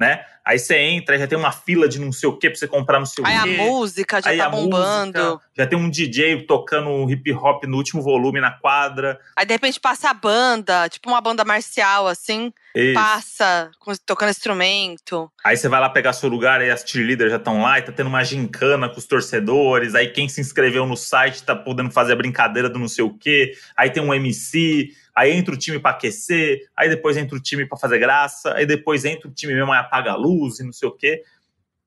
Né? 0.00 0.24
Aí 0.42 0.58
você 0.58 0.78
entra, 0.78 1.18
já 1.18 1.26
tem 1.26 1.36
uma 1.36 1.52
fila 1.52 1.86
de 1.86 2.00
não 2.00 2.10
sei 2.10 2.26
o 2.26 2.32
que 2.34 2.48
pra 2.48 2.58
você 2.58 2.66
comprar 2.66 2.98
não 2.98 3.04
sei 3.04 3.22
Aí 3.22 3.36
o 3.36 3.40
a 3.40 3.42
quê. 3.42 3.56
música 3.58 4.22
já 4.22 4.30
Aí 4.30 4.38
tá 4.38 4.46
a 4.46 4.48
bombando. 4.48 5.18
música, 5.22 5.40
já 5.58 5.66
tem 5.66 5.78
um 5.78 5.90
DJ 5.90 6.46
tocando 6.46 7.10
hip 7.10 7.30
hop 7.34 7.64
no 7.64 7.76
último 7.76 8.00
volume 8.00 8.40
na 8.40 8.50
quadra. 8.50 9.20
Aí 9.36 9.44
de 9.44 9.52
repente 9.52 9.78
passa 9.78 10.08
a 10.08 10.14
banda, 10.14 10.88
tipo 10.88 11.10
uma 11.10 11.20
banda 11.20 11.44
marcial, 11.44 12.08
assim. 12.08 12.50
Isso. 12.74 12.94
Passa 12.94 13.70
tocando 14.06 14.30
instrumento. 14.30 15.30
Aí 15.44 15.56
você 15.56 15.68
vai 15.68 15.80
lá 15.80 15.90
pegar 15.90 16.14
seu 16.14 16.30
lugar, 16.30 16.60
aí 16.62 16.70
as 16.70 16.82
cheerleaders 16.86 17.30
já 17.30 17.36
estão 17.36 17.60
lá 17.60 17.78
e 17.78 17.82
tá 17.82 17.92
tendo 17.92 18.06
uma 18.06 18.24
gincana 18.24 18.88
com 18.88 18.96
os 18.98 19.04
torcedores. 19.06 19.94
Aí 19.94 20.08
quem 20.08 20.30
se 20.30 20.40
inscreveu 20.40 20.86
no 20.86 20.96
site 20.96 21.42
tá 21.42 21.54
podendo 21.54 21.90
fazer 21.90 22.14
a 22.14 22.16
brincadeira 22.16 22.70
do 22.70 22.78
não 22.78 22.88
sei 22.88 23.04
o 23.04 23.12
quê. 23.12 23.52
Aí 23.76 23.90
tem 23.90 24.02
um 24.02 24.14
MC, 24.14 24.94
aí 25.14 25.32
entra 25.32 25.54
o 25.54 25.58
time 25.58 25.78
pra 25.78 25.92
aquecer, 25.92 26.68
aí 26.76 26.88
depois 26.88 27.16
entra 27.16 27.36
o 27.36 27.40
time 27.40 27.66
pra 27.66 27.78
fazer 27.78 27.98
graça, 27.98 28.54
aí 28.54 28.66
depois 28.66 29.04
entra 29.04 29.28
o 29.28 29.32
time 29.32 29.54
mesmo 29.54 29.72
e 29.74 29.76
apaga 29.76 30.12
a 30.12 30.16
luz 30.16 30.60
e 30.60 30.64
não 30.64 30.72
sei 30.72 30.88
o 30.88 30.92
quê. 30.92 31.22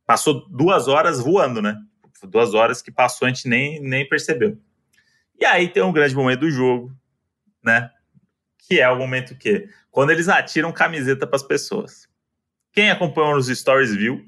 Passou 0.06 0.48
duas 0.50 0.88
horas 0.88 1.20
voando, 1.20 1.62
né? 1.62 1.78
Duas 2.24 2.54
horas 2.54 2.82
que 2.82 2.92
passou, 2.92 3.26
a 3.26 3.30
gente 3.30 3.48
nem, 3.48 3.82
nem 3.82 4.08
percebeu. 4.08 4.58
E 5.40 5.46
aí 5.46 5.68
tem 5.68 5.84
um 5.84 5.92
grande 5.92 6.16
momento 6.16 6.42
do 6.42 6.52
jogo, 6.52 6.96
né? 7.64 7.90
Que 8.58 8.80
é 8.80 8.90
o 8.90 8.98
momento 8.98 9.36
que 9.36 9.68
quando 9.92 10.12
eles 10.12 10.30
atiram 10.30 10.72
camiseta 10.72 11.28
pras 11.28 11.44
pessoas. 11.44 12.08
Quem 12.72 12.90
acompanhou 12.90 13.36
nos 13.36 13.48
stories 13.48 13.96
viu. 13.96 14.28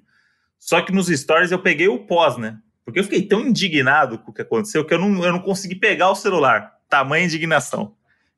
Só 0.60 0.82
que 0.82 0.91
nos 0.91 1.08
stories 1.08 1.52
eu 1.52 1.60
peguei 1.60 1.88
o 1.88 2.06
pós, 2.06 2.38
né? 2.38 2.60
Porque 2.84 3.00
eu 3.00 3.04
fiquei 3.04 3.24
tão 3.28 3.41
indignado 3.41 4.20
com 4.20 4.32
o 4.32 4.34
que 4.34 4.43
aconteceu 4.43 4.86
que 4.86 4.93
eu 4.93 5.00
não, 5.00 5.24
eu 5.24 5.32
não 5.32 5.39
consegui 5.39 5.76
pegar 5.76 6.12
o 6.12 6.16
celular. 6.16 6.80
Tamanha 6.88 7.26
indignação. 7.26 7.96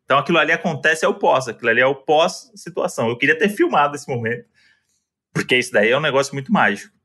Então 0.07 0.17
aquilo 0.17 0.37
ali 0.37 0.53
acontece 0.53 1.03
é 1.03 1.07
o 1.07 1.13
pós. 1.13 1.49
Aquilo 1.49 1.69
ali 1.69 1.81
é 1.81 1.85
o 1.85 1.93
pós-situação. 1.93 3.09
Eu 3.09 3.17
queria 3.17 3.37
ter 3.37 3.49
filmado 3.49 3.93
esse 3.93 4.07
momento. 4.07 4.47
Porque 5.33 5.57
isso 5.57 5.73
daí 5.73 5.91
é 5.91 5.97
um 5.97 6.01
negócio 6.01 6.33
muito 6.33 6.49
mágico. 6.49 6.95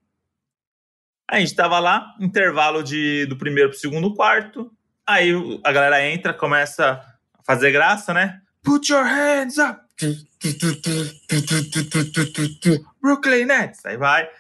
A 1.29 1.41
gente 1.41 1.53
tava 1.57 1.81
lá, 1.81 2.15
intervalo 2.21 2.81
de, 2.81 3.27
do 3.27 3.37
primeiro 3.37 3.71
pro 3.71 3.79
segundo 3.79 4.15
quarto. 4.15 4.73
Aí 5.05 5.33
a 5.65 5.73
galera 5.73 6.07
entra, 6.07 6.33
começa 6.33 6.93
a 6.93 7.43
fazer 7.45 7.73
graça, 7.73 8.15
né? 8.15 8.41
Put 8.63 8.93
your 8.93 9.03
hands 9.03 9.59
up! 9.59 9.83
Brooklyn 13.03 13.47
Nets. 13.47 13.85
Aí 13.85 13.97
vai. 13.97 14.31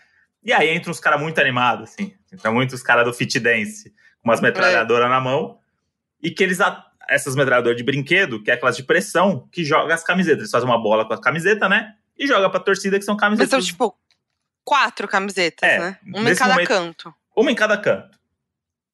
E 0.45 0.53
aí 0.53 0.69
entra 0.69 0.89
uns 0.89 1.01
caras 1.01 1.21
muito 1.21 1.41
animados, 1.41 1.91
assim. 1.91 2.15
Entra 2.33 2.53
muitos 2.53 2.81
caras 2.81 3.05
do 3.05 3.13
fit 3.13 3.41
dance 3.41 3.91
com 4.23 4.29
umas 4.29 4.41
metralhadoras 4.41 5.11
na 5.11 5.21
mão. 5.21 5.59
E 6.23 6.31
que 6.31 6.45
eles. 6.45 6.59
Essas 7.09 7.35
metralhadoras 7.37 7.77
de 7.77 7.83
brinquedo, 7.85 8.43
que 8.43 8.51
é 8.51 8.55
aquelas 8.55 8.77
de 8.77 8.83
pressão, 8.85 9.49
que 9.53 9.65
joga 9.65 9.95
as 9.95 10.03
camisetas. 10.05 10.41
Eles 10.41 10.51
fazem 10.51 10.69
uma 10.69 10.81
bola 10.83 11.07
com 11.07 11.13
a 11.15 11.21
camiseta, 11.21 11.69
né? 11.69 11.95
E 12.19 12.27
joga 12.27 12.49
pra 12.51 12.61
torcida, 12.61 12.99
que 12.99 13.05
são 13.05 13.15
Mas 13.15 13.21
camisetas. 13.21 13.51
são, 13.51 13.61
tipo, 13.61 13.95
quatro 14.65 15.09
camisetas, 15.09 15.69
É, 15.69 15.79
né? 15.79 15.99
Uma 16.15 16.31
em 16.31 16.35
cada 16.37 16.53
momento- 16.55 16.69
canto. 16.69 17.15
Uma 17.37 17.51
em 17.51 17.55
cada 17.55 17.77
canto. 17.77 18.19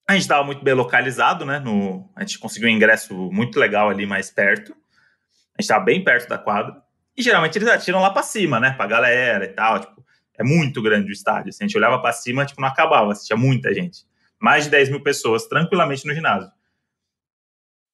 A 0.09 0.13
gente 0.15 0.23
estava 0.23 0.43
muito 0.45 0.65
bem 0.65 0.73
localizado, 0.75 1.45
né? 1.45 1.59
No, 1.59 2.09
a 2.17 2.21
gente 2.21 2.39
conseguiu 2.39 2.69
um 2.69 2.73
ingresso 2.73 3.15
muito 3.31 3.59
legal 3.59 3.91
ali 3.91 4.07
mais 4.07 4.31
perto. 4.31 4.73
A 4.73 5.61
gente 5.61 5.63
estava 5.63 5.85
bem 5.85 6.03
perto 6.03 6.29
da 6.29 6.39
quadra. 6.39 6.81
E 7.17 7.23
geralmente 7.23 7.59
eles 7.59 7.69
atiram 7.69 8.01
lá 8.01 8.11
para 8.11 8.23
cima, 8.23 8.59
né? 8.59 8.71
Pra 8.71 8.87
galera 8.87 9.45
e 9.45 9.49
tal. 9.49 9.81
Tipo, 9.81 10.03
é 10.39 10.45
muito 10.45 10.81
grande 10.81 11.11
o 11.11 11.13
estádio. 11.13 11.53
Se 11.53 11.63
a 11.63 11.67
gente 11.67 11.77
olhava 11.77 12.01
para 12.01 12.13
cima, 12.13 12.47
tipo, 12.47 12.61
não 12.61 12.69
acabava. 12.69 13.13
Tinha 13.13 13.37
muita 13.37 13.75
gente. 13.75 14.07
Mais 14.41 14.65
de 14.65 14.71
10 14.71 14.89
mil 14.89 15.03
pessoas 15.03 15.47
tranquilamente 15.47 16.07
no 16.07 16.15
ginásio. 16.15 16.49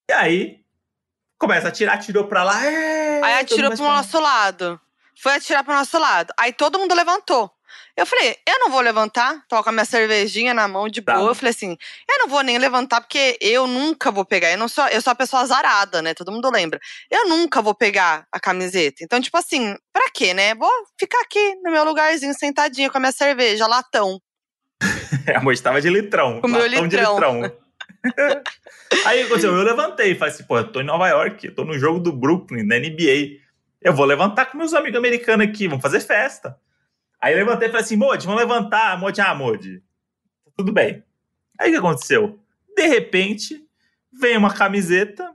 E 0.09 0.13
aí, 0.13 0.59
começa 1.37 1.67
a 1.67 1.69
atirar, 1.69 1.95
atirou 1.95 2.25
pra 2.27 2.43
lá. 2.43 2.65
é, 2.65 3.21
Aí 3.23 3.33
atirou 3.41 3.71
pro 3.71 3.83
nosso 3.83 4.19
lado. 4.19 4.79
Foi 5.21 5.33
atirar 5.35 5.63
pro 5.63 5.73
nosso 5.73 5.97
lado. 5.97 6.33
Aí 6.37 6.51
todo 6.53 6.77
mundo 6.77 6.93
levantou. 6.93 7.49
Eu 7.97 8.05
falei, 8.05 8.35
eu 8.45 8.59
não 8.59 8.69
vou 8.69 8.81
levantar. 8.81 9.41
Tava 9.47 9.63
com 9.63 9.69
a 9.69 9.71
minha 9.71 9.85
cervejinha 9.85 10.53
na 10.53 10.67
mão 10.67 10.87
de 10.89 11.01
Tá. 11.01 11.15
boa. 11.15 11.31
Eu 11.31 11.35
falei 11.35 11.51
assim, 11.51 11.77
eu 12.09 12.19
não 12.19 12.27
vou 12.27 12.41
nem 12.41 12.57
levantar 12.57 12.99
porque 13.01 13.37
eu 13.41 13.65
nunca 13.67 14.11
vou 14.11 14.25
pegar. 14.25 14.51
Eu 14.51 14.57
não 14.57 14.67
sou, 14.67 14.85
eu 14.89 15.01
sou 15.01 15.11
a 15.11 15.15
pessoa 15.15 15.41
azarada, 15.41 16.01
né? 16.01 16.13
Todo 16.13 16.31
mundo 16.31 16.51
lembra. 16.51 16.77
Eu 17.09 17.27
nunca 17.29 17.61
vou 17.61 17.73
pegar 17.73 18.27
a 18.31 18.39
camiseta. 18.39 19.01
Então, 19.03 19.21
tipo 19.21 19.37
assim, 19.37 19.75
pra 19.93 20.09
quê, 20.13 20.33
né? 20.33 20.53
Vou 20.55 20.69
ficar 20.99 21.21
aqui 21.21 21.55
no 21.63 21.71
meu 21.71 21.85
lugarzinho, 21.85 22.33
sentadinha 22.37 22.89
com 22.89 22.97
a 22.97 22.99
minha 23.01 23.11
cerveja, 23.13 23.65
latão. 23.65 24.19
A 25.33 25.39
moça 25.41 25.63
tava 25.63 25.81
de 25.81 25.89
litrão. 25.89 26.41
Com 26.41 26.47
o 26.47 26.49
meu 26.49 26.61
latão 26.69 26.87
de 26.87 26.97
litrão. 26.97 27.41
Aí 29.05 29.21
aconteceu, 29.23 29.53
eu 29.53 29.63
levantei 29.63 30.11
e 30.11 30.15
falei 30.15 30.33
assim, 30.33 30.43
pô, 30.43 30.57
eu 30.57 30.71
tô 30.71 30.81
em 30.81 30.85
Nova 30.85 31.07
York, 31.07 31.47
eu 31.47 31.55
tô 31.55 31.63
no 31.63 31.77
jogo 31.77 31.99
do 31.99 32.11
Brooklyn, 32.13 32.67
da 32.67 32.77
NBA. 32.79 33.39
Eu 33.81 33.93
vou 33.93 34.05
levantar 34.05 34.45
com 34.47 34.57
meus 34.57 34.73
amigos 34.73 34.97
americanos 34.97 35.47
aqui, 35.47 35.67
vamos 35.67 35.81
fazer 35.81 35.99
festa. 35.99 36.57
Aí 37.21 37.33
eu 37.33 37.37
levantei 37.39 37.67
e 37.67 37.71
falei 37.71 37.83
assim, 37.83 37.95
Modi, 37.95 38.25
vamos 38.25 38.41
levantar. 38.41 38.97
Modi, 38.99 39.21
ah, 39.21 39.33
Modi, 39.33 39.81
tudo 40.55 40.71
bem. 40.71 41.03
Aí 41.59 41.69
o 41.69 41.71
que 41.73 41.77
aconteceu? 41.79 42.39
De 42.75 42.85
repente, 42.87 43.63
vem 44.11 44.37
uma 44.37 44.53
camiseta 44.53 45.31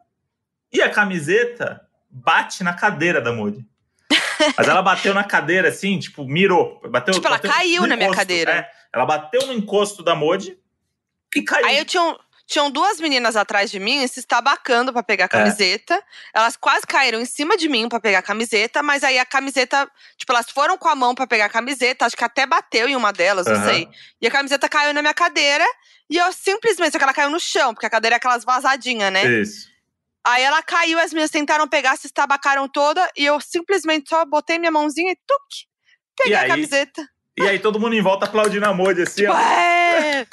e 0.72 0.80
a 0.82 0.90
camiseta 0.90 1.80
bate 2.08 2.62
na 2.62 2.72
cadeira 2.74 3.20
da 3.20 3.32
Modi. 3.32 3.64
Mas 4.56 4.68
ela 4.68 4.80
bateu 4.82 5.12
na 5.12 5.22
cadeira, 5.24 5.68
assim, 5.68 5.98
tipo, 5.98 6.24
mirou. 6.24 6.80
Bateu, 6.88 7.12
Tipo, 7.14 7.26
ela 7.26 7.36
bateu 7.36 7.50
caiu 7.50 7.82
no 7.82 7.88
na 7.88 7.96
minha 7.96 8.06
encosto, 8.06 8.20
cadeira. 8.20 8.50
é. 8.52 8.70
ela 8.92 9.04
bateu 9.04 9.46
no 9.46 9.52
encosto 9.52 10.02
da 10.02 10.14
Modi 10.14 10.58
e 11.36 11.42
caiu. 11.42 11.66
Aí 11.66 11.78
eu 11.78 11.84
tinha, 11.84 12.02
um- 12.02 12.16
tinham 12.50 12.68
duas 12.68 12.98
meninas 13.00 13.36
atrás 13.36 13.70
de 13.70 13.78
mim 13.78 14.04
se 14.08 14.18
estabacando 14.18 14.92
pra 14.92 15.00
É. 15.00 15.04
pegar 15.04 15.26
a 15.26 15.28
camiseta. 15.28 16.02
Elas 16.34 16.56
quase 16.56 16.84
caíram 16.86 17.20
em 17.20 17.24
cima 17.24 17.56
de 17.56 17.68
mim 17.68 17.88
pra 17.88 18.00
pegar 18.00 18.18
a 18.18 18.22
camiseta, 18.22 18.82
mas 18.82 19.04
aí 19.04 19.18
a 19.20 19.24
camiseta, 19.24 19.88
tipo, 20.16 20.32
elas 20.32 20.50
foram 20.50 20.76
com 20.76 20.88
a 20.88 20.96
mão 20.96 21.14
pra 21.14 21.26
pegar 21.28 21.44
a 21.46 21.48
camiseta, 21.48 22.04
acho 22.04 22.16
que 22.16 22.24
até 22.24 22.44
bateu 22.46 22.88
em 22.88 22.96
uma 22.96 23.12
delas, 23.12 23.46
não 23.46 23.54
Aham. 23.54 23.64
sei. 23.66 23.88
E 24.20 24.26
a 24.26 24.30
camiseta 24.30 24.68
caiu 24.68 24.92
na 24.92 25.00
minha 25.00 25.14
cadeira 25.14 25.64
e 26.10 26.16
eu 26.16 26.32
simplesmente, 26.32 26.90
só 26.92 26.98
que 26.98 27.04
ela 27.04 27.14
caiu 27.14 27.30
no 27.30 27.38
chão, 27.38 27.72
porque 27.72 27.86
a 27.86 27.90
cadeira 27.90 28.16
é 28.16 28.18
aquelas 28.18 28.44
vazadinhas, 28.44 29.12
né? 29.12 29.24
Isso. 29.40 29.68
Aí 30.26 30.42
ela 30.42 30.60
caiu, 30.62 30.98
as 30.98 31.12
meninas 31.12 31.30
tentaram 31.30 31.68
pegar, 31.68 31.96
se 31.96 32.06
estabacaram 32.08 32.68
toda 32.68 33.08
e 33.16 33.24
eu 33.24 33.40
simplesmente 33.40 34.08
só 34.10 34.24
botei 34.24 34.58
minha 34.58 34.72
mãozinha 34.72 35.12
e 35.12 35.16
tuc, 35.26 35.66
peguei 36.16 36.32
E 36.32 36.36
a 36.36 36.40
aí? 36.42 36.48
camiseta. 36.48 37.08
E 37.38 37.42
aí 37.42 37.58
todo 37.58 37.80
mundo 37.80 37.94
em 37.94 38.02
volta 38.02 38.26
aplaudindo 38.26 38.66
a 38.66 38.74
Modi, 38.74 39.02
assim, 39.02 39.26
ó. 39.26 39.34
Ué! 39.34 40.26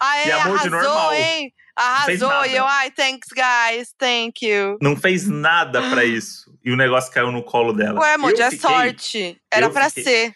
Aí 0.00 0.28
E 0.28 0.32
a 0.32 0.44
Moody 0.46 0.68
arrasou, 0.68 0.70
normal. 0.70 1.14
hein? 1.14 1.52
Arrasou. 1.76 2.44
E 2.46 2.54
eu, 2.56 2.64
ai, 2.66 2.90
thanks, 2.90 3.28
guys. 3.32 3.94
Thank 3.98 4.44
you. 4.46 4.76
Não 4.80 4.96
fez 4.96 5.26
nada 5.28 5.80
pra 5.90 6.04
isso. 6.04 6.52
E 6.64 6.70
o 6.70 6.76
negócio 6.76 7.12
caiu 7.12 7.32
no 7.32 7.42
colo 7.42 7.72
dela. 7.72 8.00
Ué, 8.00 8.16
Moody, 8.16 8.42
é 8.42 8.50
sorte. 8.50 9.40
Era 9.50 9.70
fiquei- 9.70 10.04
ser. 10.04 10.34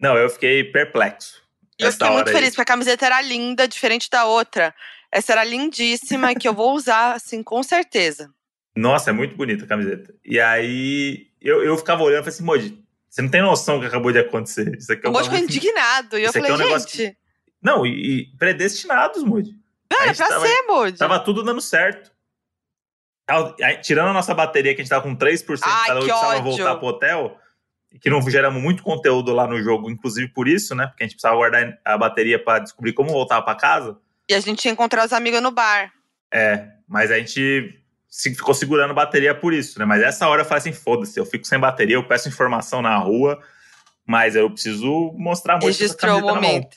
Não, 0.00 0.16
eu 0.16 0.30
fiquei 0.30 0.64
perplexo. 0.64 1.42
Eu 1.78 1.92
fiquei 1.92 2.06
muito 2.08 2.20
hora 2.20 2.30
aí. 2.30 2.34
feliz, 2.34 2.50
porque 2.50 2.62
a 2.62 2.64
camiseta 2.64 3.06
era 3.06 3.20
linda, 3.20 3.66
diferente 3.68 4.08
da 4.10 4.24
outra. 4.24 4.74
Essa 5.12 5.32
era 5.32 5.44
lindíssima, 5.44 6.34
que 6.34 6.46
eu 6.48 6.52
vou 6.54 6.74
usar, 6.74 7.14
assim, 7.14 7.42
com 7.42 7.62
certeza. 7.62 8.30
Nossa, 8.76 9.10
é 9.10 9.12
muito 9.12 9.36
bonita 9.36 9.64
a 9.64 9.68
camiseta. 9.68 10.14
E 10.24 10.38
aí 10.40 11.26
eu, 11.40 11.62
eu 11.64 11.76
ficava 11.76 12.02
olhando 12.02 12.20
e 12.20 12.24
falei 12.24 12.34
assim, 12.34 12.44
Moji, 12.44 12.84
você 13.18 13.22
não 13.22 13.28
tem 13.30 13.42
noção 13.42 13.76
do 13.76 13.80
que 13.82 13.86
acabou 13.88 14.12
de 14.12 14.18
acontecer. 14.20 14.76
Isso 14.76 14.92
aqui 14.92 15.04
é 15.04 15.08
O 15.08 15.10
um 15.10 15.14
Moody 15.14 15.28
ficou 15.28 15.42
indignado. 15.44 16.18
E 16.18 16.22
eu 16.22 16.32
falei, 16.32 16.50
é 16.50 16.54
um 16.54 16.58
negócio 16.58 16.88
gente, 16.88 17.18
Não, 17.60 17.84
e, 17.84 17.90
e 18.32 18.36
predestinados, 18.36 19.24
Moji. 19.24 19.52
não, 19.90 20.00
era 20.02 20.14
pra 20.14 20.28
tava- 20.28 20.46
ser, 20.46 20.62
Moody. 20.68 20.98
Tava 20.98 21.18
tudo 21.18 21.42
dando 21.42 21.60
certo. 21.60 22.12
Tirando 23.82 24.08
a 24.08 24.12
nossa 24.12 24.32
bateria, 24.34 24.74
que 24.74 24.80
a 24.80 24.84
gente 24.84 24.90
tava 24.90 25.02
com 25.02 25.14
3%, 25.14 25.60
Ai, 25.64 25.86
cada 25.88 26.00
um 26.00 26.02
que 26.02 26.08
precisava 26.08 26.34
ódio. 26.38 26.42
voltar 26.44 26.76
pro 26.76 26.86
hotel. 26.86 27.38
E 27.92 27.98
que 27.98 28.08
não 28.10 28.20
geramos 28.30 28.62
muito 28.62 28.82
conteúdo 28.82 29.32
lá 29.32 29.46
no 29.46 29.60
jogo, 29.62 29.90
inclusive 29.90 30.28
por 30.28 30.46
isso, 30.46 30.74
né? 30.74 30.86
Porque 30.86 31.02
a 31.02 31.06
gente 31.06 31.14
precisava 31.14 31.36
guardar 31.36 31.78
a 31.84 31.96
bateria 31.98 32.42
pra 32.42 32.58
descobrir 32.58 32.92
como 32.92 33.10
voltar 33.10 33.40
pra 33.42 33.54
casa. 33.54 33.98
E 34.28 34.34
a 34.34 34.40
gente 34.40 34.64
ia 34.66 34.70
encontrar 34.72 35.04
os 35.06 35.12
amigos 35.12 35.40
no 35.42 35.50
bar. 35.50 35.90
É, 36.32 36.68
mas 36.86 37.10
a 37.10 37.18
gente 37.18 37.82
ficou 38.10 38.54
segurando 38.54 38.94
bateria 38.94 39.34
por 39.34 39.52
isso, 39.52 39.78
né? 39.78 39.84
Mas 39.84 40.02
essa 40.02 40.28
hora 40.28 40.42
eu 40.42 40.46
falei 40.46 40.58
assim, 40.58 40.72
foda-se, 40.72 41.18
eu 41.18 41.26
fico 41.26 41.46
sem 41.46 41.58
bateria, 41.58 41.96
eu 41.96 42.06
peço 42.06 42.28
informação 42.28 42.80
na 42.80 42.96
rua, 42.96 43.40
mas 44.06 44.34
eu 44.34 44.50
preciso 44.50 45.12
mostrar 45.16 45.54
muito 45.54 45.66
Registrou 45.66 46.18
o 46.18 46.22
momento. 46.22 46.76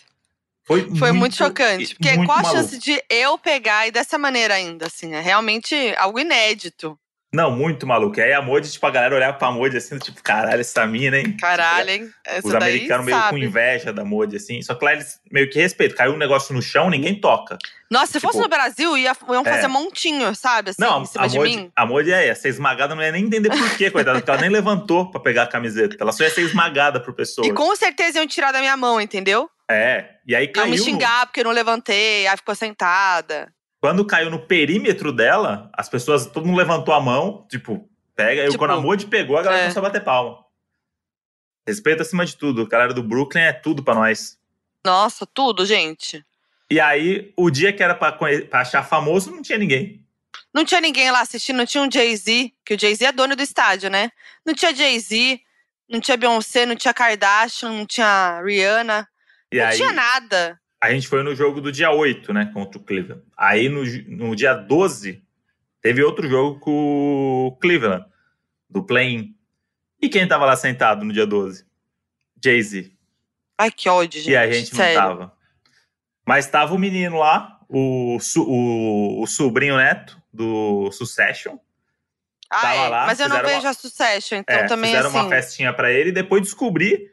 Foi, 0.64 0.96
Foi 0.96 1.12
muito, 1.12 1.36
chocante. 1.36 1.96
Porque 1.96 2.14
muito 2.14 2.28
qual 2.28 2.40
a 2.40 2.44
maluco. 2.44 2.62
chance 2.62 2.78
de 2.78 3.04
eu 3.10 3.38
pegar 3.38 3.88
e 3.88 3.92
dessa 3.92 4.18
maneira 4.18 4.54
ainda, 4.54 4.86
assim? 4.86 5.14
É 5.14 5.20
realmente 5.20 5.76
algo 5.98 6.20
inédito. 6.20 6.98
Não, 7.34 7.50
muito 7.50 7.88
maluco. 7.88 8.20
E 8.20 8.22
aí 8.24 8.34
a 8.34 8.42
Modi, 8.42 8.70
tipo, 8.70 8.86
a 8.86 8.90
galera 8.92 9.16
olhava 9.16 9.38
pra 9.38 9.50
Modi 9.50 9.78
assim, 9.78 9.98
tipo, 9.98 10.22
caralho, 10.22 10.60
essa 10.60 10.86
mina, 10.86 11.18
hein? 11.18 11.38
Caralho, 11.40 11.90
hein? 11.90 12.10
Essa 12.26 12.46
Os 12.46 12.54
americanos 12.54 13.06
meio 13.06 13.18
com 13.18 13.24
sabe. 13.24 13.46
inveja 13.46 13.94
da 13.94 14.04
Modi, 14.04 14.36
assim. 14.36 14.62
Só 14.62 14.76
que 14.76 14.84
lá 14.84 14.92
eles 14.92 15.18
meio 15.32 15.50
que 15.50 15.58
respeitam. 15.58 15.96
Caiu 15.98 16.12
um 16.14 16.18
negócio 16.18 16.54
no 16.54 16.62
chão, 16.62 16.90
ninguém 16.90 17.16
toca. 17.22 17.58
Nossa, 17.90 18.08
se 18.08 18.14
tipo, 18.20 18.28
fosse 18.28 18.40
no 18.44 18.50
Brasil, 18.50 18.98
ia, 18.98 19.16
iam 19.30 19.46
fazer 19.46 19.64
é. 19.64 19.68
montinho, 19.70 20.36
sabe? 20.36 20.72
Assim, 20.72 20.82
não, 20.82 21.06
a 21.18 21.28
de 21.28 21.38
Modi, 21.38 21.56
mim. 21.58 21.72
a 21.74 21.86
Modi 21.86 22.12
é 22.12 22.28
essa 22.28 22.50
esmagada, 22.50 22.94
não 22.96 23.02
ia 23.02 23.14
nem 23.14 23.24
entender 23.24 23.50
por 23.50 23.78
quê, 23.78 23.90
coitada, 23.90 24.20
porque 24.20 24.30
ela 24.30 24.42
nem 24.42 24.50
levantou 24.50 25.10
pra 25.10 25.22
pegar 25.22 25.44
a 25.44 25.48
camiseta. 25.48 25.96
Ela 25.98 26.12
só 26.12 26.24
ia 26.26 26.30
ser 26.30 26.42
esmagada 26.42 27.00
por 27.00 27.14
pessoas. 27.14 27.48
E 27.48 27.54
com 27.54 27.74
certeza 27.78 28.18
iam 28.20 28.28
tirar 28.28 28.52
da 28.52 28.60
minha 28.60 28.76
mão, 28.76 29.00
entendeu? 29.00 29.50
É, 29.70 30.06
e 30.28 30.36
aí 30.36 30.44
Iam 30.48 30.54
caiu. 30.54 30.72
me 30.72 30.78
no- 30.78 30.84
xingar 30.84 31.28
porque 31.28 31.40
eu 31.40 31.46
não 31.46 31.52
levantei, 31.52 32.28
aí 32.28 32.36
ficou 32.36 32.54
sentada. 32.56 33.48
Quando 33.82 34.06
caiu 34.06 34.30
no 34.30 34.40
perímetro 34.46 35.12
dela, 35.12 35.70
as 35.74 35.90
pessoas, 35.90 36.28
todo 36.28 36.46
mundo 36.46 36.58
levantou 36.58 36.94
a 36.94 37.02
mão, 37.02 37.48
tipo, 37.50 37.90
pega. 38.16 38.44
E 38.44 38.46
Tipo, 38.46 38.60
quando 38.60 38.72
a 38.72 38.80
Modi 38.80 39.08
pegou, 39.08 39.36
a 39.38 39.42
galera 39.42 39.62
é. 39.62 39.64
começou 39.64 39.82
a 39.82 39.90
bater 39.90 40.04
palma. 40.04 40.46
Respeito 41.68 42.04
acima 42.04 42.24
de 42.24 42.38
tudo. 42.38 42.62
A 42.62 42.68
galera 42.68 42.94
do 42.94 43.02
Brooklyn 43.02 43.42
é 43.42 43.52
tudo 43.52 43.84
pra 43.84 43.96
nós. 43.96 44.40
Nossa, 44.86 45.26
tudo, 45.26 45.66
gente. 45.66 46.24
E 46.70 46.80
aí, 46.80 47.34
o 47.36 47.50
dia 47.50 47.74
que 47.74 47.82
era 47.82 47.96
pra, 47.96 48.12
pra 48.12 48.62
achar 48.62 48.84
famoso, 48.84 49.32
não 49.32 49.42
tinha 49.42 49.58
ninguém. 49.58 50.06
Não 50.54 50.64
tinha 50.64 50.80
ninguém 50.80 51.10
lá 51.10 51.22
assistindo, 51.22 51.58
não 51.58 51.66
tinha 51.66 51.84
um 51.84 51.92
Jay-Z, 51.92 52.54
que 52.64 52.76
o 52.76 52.80
Jay-Z 52.80 53.06
é 53.06 53.12
dono 53.12 53.36
do 53.36 53.42
estádio, 53.42 53.90
né? 53.90 54.12
Não 54.46 54.54
tinha 54.54 54.76
Jay-Z, 54.76 55.42
não 55.90 56.00
tinha 56.00 56.18
Beyoncé, 56.18 56.68
não 56.68 56.76
tinha 56.76 56.94
Kardashian, 56.94 57.72
não 57.72 57.86
tinha 57.86 58.42
Rihanna. 58.46 59.08
E 59.52 59.58
não 59.58 59.66
aí, 59.66 59.76
tinha 59.76 59.92
nada. 59.92 60.61
A 60.82 60.92
gente 60.92 61.08
foi 61.08 61.22
no 61.22 61.36
jogo 61.36 61.62
do 61.62 61.72
dia 61.72 61.92
8, 61.92 62.34
né, 62.34 62.50
contra 62.52 62.80
o 62.80 62.84
Cleveland. 62.84 63.22
Aí, 63.38 63.70
no, 63.70 63.84
no 64.08 64.36
dia 64.36 64.54
12, 64.56 65.24
teve 65.80 66.04
outro 66.04 66.28
jogo 66.28 66.60
com 66.60 67.48
o 67.48 67.56
Cleveland, 67.58 68.04
do 68.68 68.84
play-in. 68.84 69.36
E 70.02 70.10
quem 70.10 70.28
tava 70.28 70.46
lá 70.46 70.56
sentado 70.56 71.06
no 71.06 71.14
dia 71.14 71.28
12? 71.28 71.64
Jay-Z. 72.44 72.92
Ai, 73.58 73.70
que 73.70 73.88
ódio, 73.88 74.20
gente. 74.20 74.32
E 74.32 74.36
a 74.36 74.52
gente 74.52 74.76
Sério. 74.76 75.00
não 75.00 75.08
tava. 75.08 75.34
Mas 76.26 76.48
tava 76.48 76.74
o 76.74 76.80
menino 76.80 77.18
lá, 77.18 77.60
o, 77.70 78.18
o, 78.38 79.22
o 79.22 79.28
sobrinho 79.28 79.78
neto 79.78 80.20
do 80.34 80.92
Succession. 80.92 81.58
Ah, 82.50 82.62
tava 82.62 82.74
é. 82.74 82.90
lá, 82.90 83.06
Mas 83.06 83.20
eu 83.20 83.30
não 83.30 83.42
vejo 83.44 83.68
a 83.68 83.74
Succession, 83.74 84.38
então 84.40 84.56
É, 84.58 84.66
também 84.66 84.90
fizeram 84.90 85.10
assim. 85.10 85.20
uma 85.20 85.30
festinha 85.30 85.72
pra 85.72 85.92
ele. 85.92 86.12
Depois 86.12 86.42
descobri, 86.42 87.12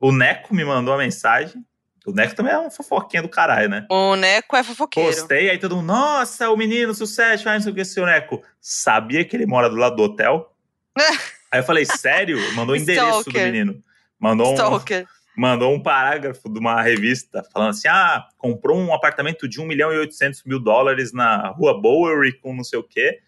o 0.00 0.10
Neco 0.10 0.52
me 0.52 0.64
mandou 0.64 0.92
uma 0.94 1.02
mensagem. 1.02 1.64
O 2.06 2.12
Neco 2.12 2.34
também 2.34 2.52
é 2.52 2.58
uma 2.58 2.70
fofoquinha 2.70 3.22
do 3.22 3.28
caralho, 3.28 3.68
né? 3.68 3.86
O 3.90 4.14
Neco 4.14 4.54
é 4.54 4.62
fofoqueiro. 4.62 5.10
Postei, 5.10 5.48
aí 5.48 5.58
todo 5.58 5.76
mundo, 5.76 5.86
nossa, 5.86 6.50
o 6.50 6.56
menino, 6.56 6.94
sucesso, 6.94 7.46
não 7.46 7.60
sei 7.60 7.72
o 7.72 7.74
que, 7.74 7.84
seu 7.84 8.04
Neco. 8.04 8.42
Sabia 8.60 9.24
que 9.24 9.34
ele 9.34 9.46
mora 9.46 9.70
do 9.70 9.76
lado 9.76 9.96
do 9.96 10.02
hotel? 10.02 10.54
aí 11.50 11.60
eu 11.60 11.64
falei, 11.64 11.86
sério? 11.86 12.38
Mandou 12.54 12.74
o 12.74 12.76
endereço 12.76 13.24
do 13.24 13.32
menino. 13.32 13.82
Mandou 14.18 14.50
um, 14.50 14.54
Stalker. 14.54 15.06
mandou 15.36 15.74
um 15.74 15.82
parágrafo 15.82 16.48
de 16.48 16.58
uma 16.58 16.80
revista 16.82 17.42
falando 17.52 17.70
assim: 17.70 17.88
ah, 17.88 18.26
comprou 18.36 18.78
um 18.78 18.92
apartamento 18.92 19.48
de 19.48 19.60
1 19.60 19.64
milhão 19.64 19.92
e 19.92 19.98
800 19.98 20.44
mil 20.44 20.60
dólares 20.60 21.12
na 21.12 21.48
rua 21.48 21.80
Bowery 21.80 22.38
com 22.38 22.54
não 22.54 22.64
sei 22.64 22.78
o 22.78 22.82
quê. 22.82 23.20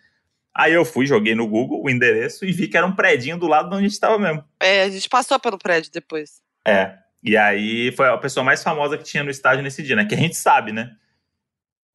Aí 0.55 0.73
eu 0.73 0.87
fui, 0.87 1.07
joguei 1.07 1.35
no 1.35 1.47
Google 1.47 1.83
o 1.83 1.91
endereço 1.91 2.45
e 2.45 2.53
vi 2.53 2.67
que 2.67 2.77
era 2.77 2.87
um 2.87 2.95
predinho 2.95 3.37
do 3.37 3.47
lado 3.47 3.69
de 3.69 3.77
onde 3.77 3.85
a 3.85 3.89
gente 3.89 4.01
tava 4.01 4.19
mesmo. 4.19 4.43
É, 4.59 4.85
a 4.85 4.89
gente 4.89 5.09
passou 5.09 5.39
pelo 5.39 5.59
prédio 5.59 5.93
depois. 5.93 6.41
É. 6.67 6.97
E 7.23 7.37
aí 7.37 7.91
foi 7.93 8.09
a 8.09 8.17
pessoa 8.19 8.45
mais 8.45 8.63
famosa 8.63 8.97
que 8.97 9.05
tinha 9.05 9.25
no 9.25 9.31
estádio 9.31 9.63
nesse 9.63 9.83
dia, 9.83 9.97
né? 9.97 10.05
Que 10.05 10.15
a 10.15 10.19
gente 10.19 10.37
sabe, 10.37 10.73
né? 10.73 10.91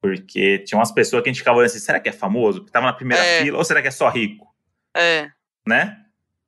Porque 0.00 0.58
tinha 0.60 0.78
umas 0.78 0.92
pessoas 0.92 1.22
que 1.22 1.28
a 1.28 1.32
gente 1.32 1.38
ficava 1.40 1.58
olhando 1.58 1.70
assim, 1.70 1.78
será 1.78 2.00
que 2.00 2.08
é 2.08 2.12
famoso? 2.12 2.64
Que 2.64 2.72
tava 2.72 2.86
na 2.86 2.92
primeira 2.92 3.24
É. 3.24 3.42
fila, 3.42 3.58
ou 3.58 3.64
será 3.64 3.80
que 3.80 3.88
é 3.88 3.92
só 3.92 4.08
rico? 4.08 4.46
É. 4.96 5.28
Né? 5.66 5.96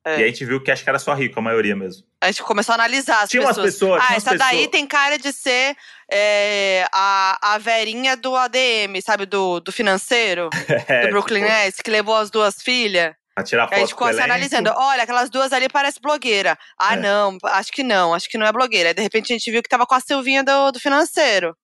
É. 0.05 0.11
E 0.11 0.15
aí 0.17 0.23
a 0.25 0.27
gente 0.27 0.45
viu 0.45 0.61
que 0.61 0.69
acho 0.69 0.83
que 0.83 0.89
era 0.89 0.99
só 0.99 1.13
rico, 1.13 1.39
a 1.39 1.41
maioria 1.41 1.75
mesmo. 1.75 2.05
A 2.21 2.27
gente 2.27 2.43
começou 2.43 2.73
a 2.73 2.75
analisar 2.75 3.23
as 3.23 3.29
Tinha 3.29 3.41
umas 3.41 3.55
pessoas. 3.55 3.73
pessoas. 3.73 4.01
ah, 4.03 4.07
tinha 4.07 4.17
essa 4.17 4.37
daí 4.37 4.49
pessoas- 4.57 4.71
tem 4.71 4.85
cara 4.85 5.17
de 5.17 5.31
ser 5.33 5.75
é, 6.11 6.85
a, 6.93 7.53
a 7.55 7.57
verinha 7.57 8.15
do 8.17 8.35
ADM, 8.35 9.01
sabe? 9.01 9.25
Do, 9.25 9.59
do 9.61 9.71
financeiro, 9.71 10.49
é, 10.87 11.07
do 11.07 11.09
Brooklyn 11.11 11.41
tipo, 11.41 11.51
Nets, 11.51 11.79
que 11.81 11.89
levou 11.89 12.15
as 12.15 12.29
duas 12.29 12.61
filhas. 12.61 13.15
Pra 13.35 13.43
tirar 13.43 13.63
Aí 13.63 13.67
a 13.67 13.69
foto 13.71 13.79
gente 13.81 13.89
ficou 13.89 14.07
analisando. 14.07 14.71
Olha, 14.73 15.03
aquelas 15.03 15.29
duas 15.29 15.51
ali 15.51 15.67
parecem 15.67 16.01
blogueira. 16.01 16.57
Ah, 16.79 16.95
É. 16.95 16.99
não, 16.99 17.37
acho 17.43 17.69
que 17.69 17.83
não, 17.83 18.13
acho 18.13 18.29
que 18.29 18.37
não 18.37 18.47
é 18.47 18.51
blogueira. 18.51 18.89
Aí, 18.89 18.93
de 18.95 19.01
repente, 19.01 19.33
a 19.33 19.37
gente 19.37 19.51
viu 19.51 19.61
que 19.61 19.67
tava 19.67 19.85
com 19.85 19.93
a 19.93 19.99
Silvinha 19.99 20.41
do, 20.41 20.71
do 20.71 20.79
financeiro. 20.79 21.55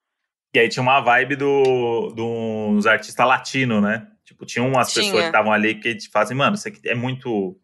E 0.54 0.60
aí 0.60 0.68
tinha 0.68 0.84
uma 0.84 1.00
vibe 1.00 1.38
do, 1.38 2.12
dos 2.14 2.86
artistas 2.86 3.26
latinos, 3.26 3.82
né? 3.82 4.06
Tipo, 4.26 4.46
tinha 4.46 4.66
umas 4.66 4.90
pessoas 4.90 5.08
Tinha. 5.08 5.22
que 5.22 5.28
estavam 5.28 5.54
ali 5.54 5.76
que 5.76 5.96
te 5.96 6.10
fazem, 6.10 6.36
mano, 6.36 6.56
isso 6.56 6.68
aqui 6.68 6.90
é 6.90 6.94
muito. 6.96 7.58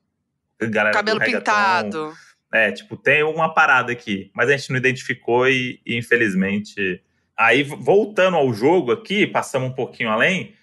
Galera 0.59 0.91
do 0.91 0.93
Cabelo 0.93 1.19
pintado. 1.19 2.13
É, 2.53 2.71
tipo, 2.71 2.95
tem 2.95 3.23
uma 3.23 3.53
parada 3.53 3.91
aqui. 3.91 4.31
Mas 4.33 4.49
a 4.49 4.55
gente 4.55 4.69
não 4.69 4.77
identificou 4.77 5.49
e, 5.49 5.81
e, 5.85 5.97
infelizmente. 5.97 7.03
Aí, 7.37 7.61
voltando 7.61 8.37
ao 8.37 8.51
jogo 8.53 8.93
aqui, 8.93 9.27
passamos 9.27 9.69
um 9.69 9.73
pouquinho 9.73 10.09
além. 10.09 10.55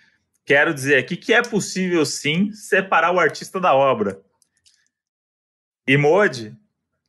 Quero 0.44 0.74
dizer 0.74 0.96
aqui 0.98 1.16
que 1.16 1.32
é 1.32 1.42
possível 1.42 2.04
sim 2.04 2.52
separar 2.52 3.12
o 3.12 3.18
artista 3.20 3.58
da 3.58 3.74
obra. 3.74 4.20
E 5.86 5.96
Modi, 5.96 6.54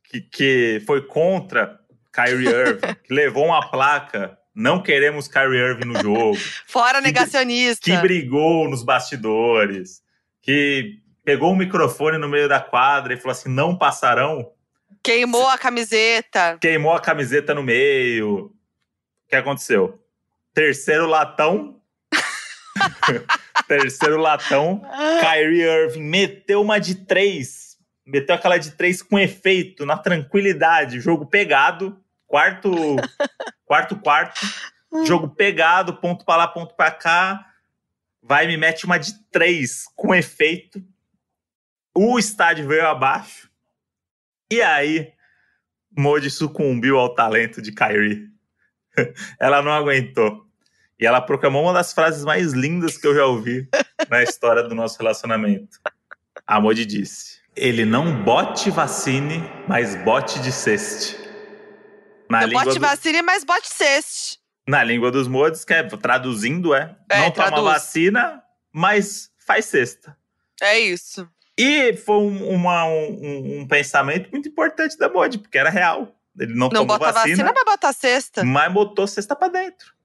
que, 0.04 0.20
que 0.20 0.82
foi 0.86 1.02
contra 1.06 1.78
Kyrie 2.12 2.48
Irving, 2.48 2.94
que 3.04 3.12
levou 3.14 3.46
uma 3.46 3.70
placa. 3.70 4.38
Não 4.54 4.82
queremos 4.82 5.28
Kyrie 5.28 5.58
Irving 5.58 5.84
no 5.86 6.00
jogo 6.00 6.38
Fora 6.66 6.98
Que- 6.98 7.04
negacionista. 7.08 7.84
que 7.84 7.96
brigou 7.98 8.68
nos 8.70 8.82
bastidores, 8.82 10.02
que 10.40 10.98
pegou 11.24 11.52
um 11.52 11.56
microfone 11.56 12.16
no 12.16 12.28
meio 12.28 12.48
da 12.48 12.58
quadra 12.60 13.12
e 13.12 13.16
falou 13.18 13.32
assim: 13.32 13.50
não 13.50 13.76
passarão. 13.76 14.50
Queimou 15.02 15.46
a 15.48 15.58
camiseta. 15.58 16.56
Queimou 16.58 16.92
a 16.92 17.00
camiseta 17.00 17.54
no 17.54 17.62
meio. 17.62 18.46
O 18.46 19.28
que 19.28 19.36
aconteceu? 19.36 20.02
Terceiro 20.54 21.06
latão. 21.06 21.75
Terceiro 23.66 24.18
latão. 24.18 24.82
Kyrie 25.20 25.62
Irving 25.62 26.02
meteu 26.02 26.62
uma 26.62 26.78
de 26.78 26.94
três 26.94 27.66
meteu 28.06 28.36
aquela 28.36 28.56
de 28.56 28.70
três 28.70 29.02
com 29.02 29.18
efeito, 29.18 29.84
na 29.84 29.98
tranquilidade, 29.98 31.00
jogo 31.00 31.26
pegado, 31.26 32.00
quarto, 32.26 32.70
quarto, 33.64 33.96
quarto, 33.96 34.40
jogo 35.04 35.28
pegado, 35.28 35.96
ponto 35.96 36.24
para 36.24 36.36
lá, 36.36 36.48
ponto 36.48 36.74
para 36.76 36.92
cá, 36.92 37.52
vai 38.22 38.46
me 38.46 38.56
mete 38.56 38.86
uma 38.86 38.98
de 38.98 39.12
três 39.30 39.84
com 39.96 40.14
efeito, 40.14 40.80
o 41.94 42.18
estádio 42.18 42.68
veio 42.68 42.86
abaixo, 42.86 43.50
e 44.50 44.62
aí 44.62 45.12
Modi 45.90 46.30
sucumbiu 46.30 46.98
ao 46.98 47.14
talento 47.14 47.60
de 47.60 47.72
Kyrie. 47.72 48.28
ela 49.40 49.62
não 49.62 49.72
aguentou. 49.72 50.45
E 50.98 51.06
ela 51.06 51.20
proclamou 51.20 51.62
uma 51.62 51.72
das 51.72 51.92
frases 51.92 52.24
mais 52.24 52.52
lindas 52.52 52.96
que 52.96 53.06
eu 53.06 53.14
já 53.14 53.26
ouvi 53.26 53.68
na 54.08 54.22
história 54.22 54.62
do 54.62 54.74
nosso 54.74 54.98
relacionamento. 54.98 55.78
A 56.46 56.60
Modi 56.60 56.86
disse: 56.86 57.40
Ele 57.54 57.84
não 57.84 58.22
bote 58.22 58.70
vacine, 58.70 59.42
mas 59.68 59.94
bote 59.96 60.38
de 60.40 60.50
ceste. 60.50 61.16
Na 62.30 62.46
não 62.46 62.50
bote 62.50 62.78
do... 62.78 62.80
vacine, 62.80 63.22
mas 63.22 63.44
bote 63.44 63.68
ceste. 63.68 64.38
Na 64.66 64.82
língua 64.82 65.10
dos 65.12 65.28
modos, 65.28 65.64
que 65.64 65.72
é, 65.72 65.82
traduzindo 65.84 66.74
é, 66.74 66.96
é 67.08 67.20
não 67.20 67.30
traduz. 67.30 67.56
toma 67.56 67.72
vacina, 67.72 68.42
mas 68.72 69.30
faz 69.38 69.66
cesta. 69.66 70.16
É 70.60 70.78
isso. 70.78 71.28
E 71.58 71.94
foi 71.94 72.16
um, 72.16 72.50
uma, 72.50 72.84
um, 72.84 73.60
um, 73.60 73.68
pensamento 73.68 74.30
muito 74.30 74.48
importante 74.48 74.98
da 74.98 75.08
Modi, 75.08 75.38
porque 75.38 75.56
era 75.56 75.70
real. 75.70 76.14
Ele 76.38 76.52
não, 76.52 76.68
não 76.68 76.70
tomou 76.70 76.98
bota 76.98 77.12
vacina, 77.12 77.44
vacina, 77.44 77.52
mas 77.54 77.64
botar 77.64 77.92
cesta. 77.92 78.44
Mas 78.44 78.72
botou 78.72 79.06
cesta 79.06 79.34
pra 79.34 79.48
dentro. 79.48 79.95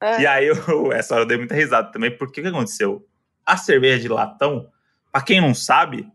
É. 0.00 0.22
E 0.22 0.26
aí, 0.26 0.46
eu, 0.46 0.56
essa 0.92 1.14
hora 1.14 1.24
eu 1.24 1.28
dei 1.28 1.36
muita 1.36 1.54
risada 1.54 1.90
também, 1.92 2.10
porque 2.10 2.40
o 2.40 2.42
que 2.42 2.48
aconteceu? 2.48 3.06
A 3.44 3.56
cerveja 3.56 4.00
de 4.00 4.08
latão, 4.08 4.70
pra 5.12 5.22
quem 5.22 5.40
não 5.40 5.54
sabe, 5.54 6.08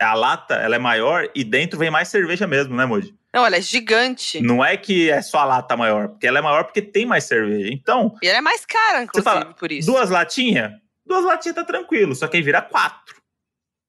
a 0.00 0.14
lata 0.14 0.54
ela 0.54 0.76
é 0.76 0.78
maior 0.78 1.28
e 1.34 1.44
dentro 1.44 1.78
vem 1.78 1.90
mais 1.90 2.08
cerveja 2.08 2.46
mesmo, 2.46 2.74
né, 2.74 2.86
Modi? 2.86 3.14
Não, 3.32 3.44
ela 3.44 3.56
é 3.56 3.60
gigante. 3.60 4.40
Não 4.40 4.64
é 4.64 4.76
que 4.76 5.10
é 5.10 5.20
só 5.20 5.40
a 5.40 5.44
lata 5.44 5.76
maior, 5.76 6.08
porque 6.08 6.26
ela 6.26 6.38
é 6.38 6.42
maior 6.42 6.64
porque 6.64 6.80
tem 6.80 7.04
mais 7.04 7.24
cerveja. 7.24 7.68
Então. 7.70 8.16
E 8.22 8.28
ela 8.28 8.38
é 8.38 8.40
mais 8.40 8.64
cara, 8.64 9.02
inclusive, 9.02 9.24
fala, 9.24 9.52
por 9.52 9.70
isso. 9.70 9.90
Duas 9.90 10.08
latinhas? 10.08 10.72
Duas 11.04 11.24
latinhas 11.24 11.54
tá 11.54 11.64
tranquilo, 11.64 12.14
só 12.14 12.26
que 12.28 12.36
aí 12.36 12.42
vira 12.42 12.62
quatro. 12.62 13.16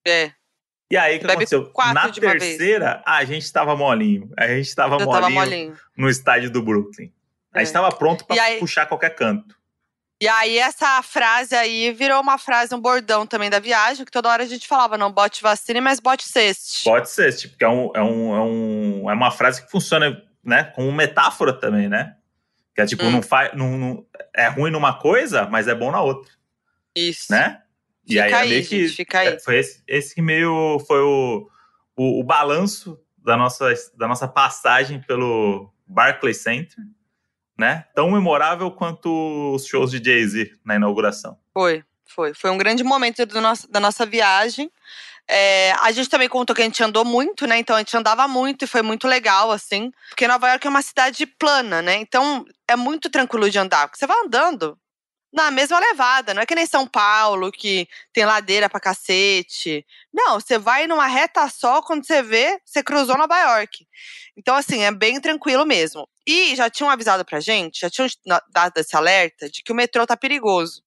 É. 0.05 0.31
E 0.89 0.95
aí, 0.95 1.17
o 1.17 1.19
que 1.19 1.27
Bebe 1.27 1.43
aconteceu? 1.43 1.71
Na 1.93 2.09
terceira, 2.09 3.03
a 3.05 3.23
gente 3.25 3.51
tava 3.51 3.75
molinho. 3.75 4.31
A 4.37 4.47
gente 4.47 4.73
tava 4.73 4.97
molinho, 4.99 5.33
molinho, 5.33 5.77
no 5.97 6.09
estádio 6.09 6.49
do 6.49 6.61
Brooklyn. 6.61 7.11
A 7.57 7.63
gente 7.63 7.69
é. 7.69 7.73
tava 7.73 7.95
pronto 7.95 8.25
para 8.25 8.41
aí... 8.41 8.59
puxar 8.59 8.85
qualquer 8.85 9.15
canto. 9.15 9.55
E 10.19 10.27
aí, 10.27 10.57
essa 10.57 11.01
frase 11.03 11.55
aí 11.55 11.91
virou 11.91 12.19
uma 12.19 12.39
frase, 12.39 12.73
um 12.73 12.81
bordão 12.81 13.27
também 13.27 13.51
da 13.51 13.59
viagem, 13.59 14.03
que 14.03 14.11
toda 14.11 14.29
hora 14.29 14.43
a 14.43 14.47
gente 14.47 14.67
falava, 14.67 14.97
não 14.97 15.11
bote 15.11 15.43
vacina, 15.43 15.79
mas 15.79 15.99
bote 15.99 16.27
ceste. 16.27 16.85
Bote 16.85 17.09
ceste, 17.09 17.49
porque 17.49 17.63
é, 17.63 17.69
um, 17.69 17.91
é, 17.93 18.01
um, 18.01 18.35
é, 18.35 18.41
um, 18.41 19.11
é 19.11 19.13
uma 19.13 19.29
frase 19.29 19.63
que 19.63 19.69
funciona 19.69 20.19
né, 20.43 20.63
como 20.63 20.91
metáfora 20.91 21.53
também, 21.53 21.87
né? 21.87 22.15
Que 22.73 22.81
é 22.81 22.85
tipo, 22.85 23.03
hum. 23.03 23.11
não 23.11 23.21
faz. 23.21 23.55
Não, 23.55 23.77
não, 23.77 24.05
é 24.35 24.47
ruim 24.47 24.71
numa 24.71 24.93
coisa, 24.97 25.45
mas 25.45 25.67
é 25.67 25.75
bom 25.75 25.91
na 25.91 26.01
outra. 26.01 26.31
Isso. 26.95 27.31
Né? 27.31 27.61
E 28.07 28.13
fica 28.13 28.25
aí, 28.25 28.33
aí, 28.33 28.49
gente, 28.49 28.69
que, 28.69 28.89
fica 28.89 29.19
aí. 29.19 29.27
É, 29.27 29.39
foi 29.39 29.57
esse, 29.57 29.83
esse 29.87 30.15
que 30.15 30.21
meio 30.21 30.79
foi 30.87 31.01
o, 31.01 31.47
o, 31.95 32.21
o, 32.21 32.23
balanço 32.23 32.99
da 33.17 33.35
nossa, 33.35 33.71
da 33.95 34.07
nossa 34.07 34.27
passagem 34.27 35.01
pelo 35.01 35.71
Barclays 35.85 36.37
Center, 36.37 36.77
né? 37.57 37.85
Tão 37.95 38.11
memorável 38.11 38.69
quanto 38.71 39.53
os 39.53 39.65
shows 39.65 39.91
de 39.91 40.03
Jay-Z 40.03 40.51
na 40.63 40.75
inauguração. 40.75 41.37
Foi, 41.53 41.83
foi. 42.05 42.33
Foi 42.33 42.49
um 42.51 42.57
grande 42.57 42.83
momento 42.83 43.25
nosso, 43.41 43.69
da 43.71 43.79
nossa 43.79 44.05
viagem. 44.05 44.71
É, 45.29 45.73
a 45.81 45.91
gente 45.91 46.09
também 46.09 46.29
contou 46.29 46.55
que 46.55 46.61
a 46.61 46.65
gente 46.65 46.81
andou 46.81 47.03
muito, 47.03 47.45
né? 47.45 47.57
Então 47.57 47.75
a 47.75 47.79
gente 47.79 47.95
andava 47.97 48.27
muito 48.27 48.63
e 48.63 48.67
foi 48.67 48.81
muito 48.81 49.07
legal, 49.07 49.51
assim. 49.51 49.91
Porque 50.09 50.27
Nova 50.27 50.47
York 50.49 50.65
é 50.65 50.69
uma 50.69 50.81
cidade 50.81 51.25
plana, 51.25 51.81
né? 51.81 51.95
Então 51.95 52.45
é 52.67 52.75
muito 52.75 53.09
tranquilo 53.09 53.49
de 53.49 53.59
andar. 53.59 53.87
Porque 53.87 53.99
você 53.99 54.07
vai 54.07 54.17
andando, 54.19 54.77
na 55.31 55.51
mesma 55.51 55.79
levada. 55.79 56.33
Não 56.33 56.41
é 56.41 56.45
que 56.45 56.55
nem 56.55 56.65
São 56.65 56.87
Paulo, 56.87 57.51
que 57.51 57.87
tem 58.13 58.25
ladeira 58.25 58.69
pra 58.69 58.79
cacete. 58.79 59.85
Não, 60.13 60.39
você 60.39 60.57
vai 60.57 60.87
numa 60.87 61.07
reta 61.07 61.47
só, 61.49 61.81
quando 61.81 62.05
você 62.05 62.21
vê, 62.21 62.59
você 62.65 62.83
cruzou 62.83 63.17
Nova 63.17 63.37
York. 63.37 63.87
Então, 64.35 64.55
assim, 64.55 64.83
é 64.83 64.91
bem 64.91 65.19
tranquilo 65.19 65.65
mesmo. 65.65 66.07
E 66.25 66.55
já 66.55 66.69
tinham 66.69 66.89
avisado 66.89 67.23
pra 67.25 67.39
gente, 67.39 67.81
já 67.81 67.89
tinham 67.89 68.07
dado 68.49 68.77
esse 68.77 68.95
alerta 68.95 69.49
de 69.49 69.63
que 69.63 69.71
o 69.71 69.75
metrô 69.75 70.05
tá 70.05 70.15
perigoso. 70.17 70.83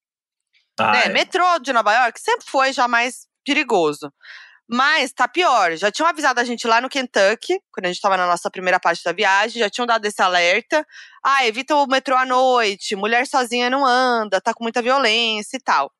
Ah, 0.79 0.93
né? 0.93 1.07
é. 1.07 1.09
Metrô 1.09 1.59
de 1.59 1.73
Nova 1.73 1.93
York 1.93 2.21
sempre 2.21 2.47
foi 2.47 2.73
já 2.73 2.89
mais 2.89 3.27
perigoso. 3.45 4.13
Mas 4.73 5.13
tá 5.13 5.27
pior. 5.27 5.77
Já 5.77 5.91
tinham 5.91 6.09
avisado 6.09 6.39
a 6.39 6.45
gente 6.45 6.65
lá 6.69 6.81
no 6.81 6.89
Kentucky, 6.89 7.59
quando 7.73 7.87
a 7.87 7.89
gente 7.89 8.01
tava 8.01 8.17
na 8.17 8.25
nossa 8.25 8.49
primeira 8.49 8.79
parte 8.79 9.03
da 9.03 9.11
viagem, 9.11 9.59
já 9.59 9.69
tinham 9.69 9.85
dado 9.85 10.05
esse 10.05 10.23
alerta. 10.23 10.87
Ah, 11.25 11.45
evita 11.45 11.75
o 11.75 11.87
metrô 11.89 12.15
à 12.17 12.25
noite, 12.25 12.95
mulher 12.95 13.27
sozinha 13.27 13.69
não 13.69 13.85
anda, 13.85 14.41
tá 14.41 14.55
com 14.55 14.63
muita 14.63 14.81
violência 14.81 15.57
e 15.57 15.61
tal. 15.61 15.93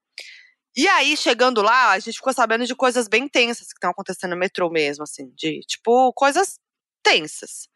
E 0.77 0.87
aí, 0.87 1.17
chegando 1.17 1.63
lá, 1.63 1.91
a 1.91 1.99
gente 1.99 2.15
ficou 2.15 2.33
sabendo 2.33 2.65
de 2.65 2.77
coisas 2.77 3.09
bem 3.09 3.27
tensas 3.27 3.67
que 3.67 3.75
estão 3.75 3.91
acontecendo 3.91 4.31
no 4.31 4.37
metrô 4.37 4.71
mesmo, 4.71 5.03
assim, 5.03 5.33
de 5.35 5.61
tipo, 5.67 6.13
coisas 6.13 6.61
tensas. 7.03 7.69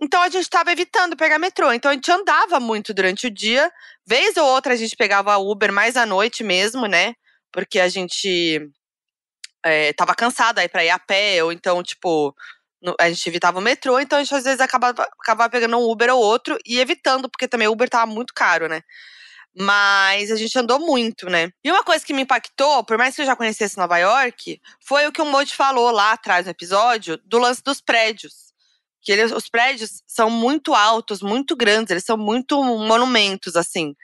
Então 0.00 0.20
a 0.22 0.28
gente 0.28 0.42
estava 0.42 0.72
evitando 0.72 1.16
pegar 1.16 1.38
metrô. 1.38 1.72
Então 1.72 1.92
a 1.92 1.94
gente 1.94 2.10
andava 2.10 2.58
muito 2.58 2.92
durante 2.92 3.28
o 3.28 3.30
dia. 3.30 3.70
Vez 4.04 4.36
ou 4.36 4.46
outra 4.46 4.74
a 4.74 4.76
gente 4.76 4.96
pegava 4.96 5.36
Uber 5.38 5.72
mais 5.72 5.96
à 5.96 6.04
noite 6.04 6.42
mesmo, 6.42 6.86
né? 6.86 7.14
Porque 7.52 7.78
a 7.80 7.88
gente 7.88 8.68
é, 9.64 9.92
tava 9.92 10.14
cansada 10.14 10.60
aí 10.60 10.68
pra 10.68 10.84
ir 10.84 10.90
a 10.90 10.98
pé, 10.98 11.42
ou 11.42 11.52
então, 11.52 11.82
tipo, 11.82 12.34
a 12.98 13.08
gente 13.08 13.28
evitava 13.28 13.58
o 13.58 13.62
metrô, 13.62 13.98
então 13.98 14.18
a 14.18 14.22
gente 14.22 14.34
às 14.34 14.44
vezes 14.44 14.60
acabava, 14.60 15.02
acabava 15.20 15.50
pegando 15.50 15.76
um 15.76 15.90
Uber 15.90 16.14
ou 16.14 16.22
outro 16.22 16.58
e 16.64 16.78
evitando, 16.78 17.28
porque 17.28 17.48
também 17.48 17.68
o 17.68 17.72
Uber 17.72 17.88
tava 17.88 18.06
muito 18.06 18.32
caro, 18.34 18.68
né? 18.68 18.82
Mas 19.56 20.30
a 20.30 20.36
gente 20.36 20.56
andou 20.56 20.78
muito, 20.78 21.28
né? 21.28 21.50
E 21.64 21.70
uma 21.70 21.82
coisa 21.82 22.04
que 22.04 22.12
me 22.12 22.22
impactou, 22.22 22.84
por 22.84 22.96
mais 22.96 23.16
que 23.16 23.22
eu 23.22 23.26
já 23.26 23.34
conhecesse 23.34 23.76
Nova 23.76 23.98
York, 23.98 24.60
foi 24.80 25.06
o 25.06 25.12
que 25.12 25.20
o 25.20 25.26
Modi 25.26 25.54
falou 25.54 25.90
lá 25.90 26.12
atrás 26.12 26.44
no 26.46 26.52
episódio, 26.52 27.18
do 27.24 27.38
lance 27.38 27.62
dos 27.62 27.80
prédios. 27.80 28.52
Que 29.02 29.12
eles, 29.12 29.32
os 29.32 29.48
prédios 29.48 30.02
são 30.06 30.30
muito 30.30 30.74
altos, 30.74 31.22
muito 31.22 31.56
grandes, 31.56 31.90
eles 31.90 32.04
são 32.04 32.16
muito 32.16 32.62
monumentos, 32.62 33.56
assim. 33.56 33.96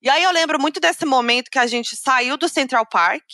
E 0.00 0.08
aí 0.08 0.22
eu 0.22 0.30
lembro 0.30 0.58
muito 0.58 0.80
desse 0.80 1.04
momento 1.04 1.50
que 1.50 1.58
a 1.58 1.66
gente 1.66 1.96
saiu 1.96 2.36
do 2.38 2.48
Central 2.48 2.86
Park, 2.86 3.24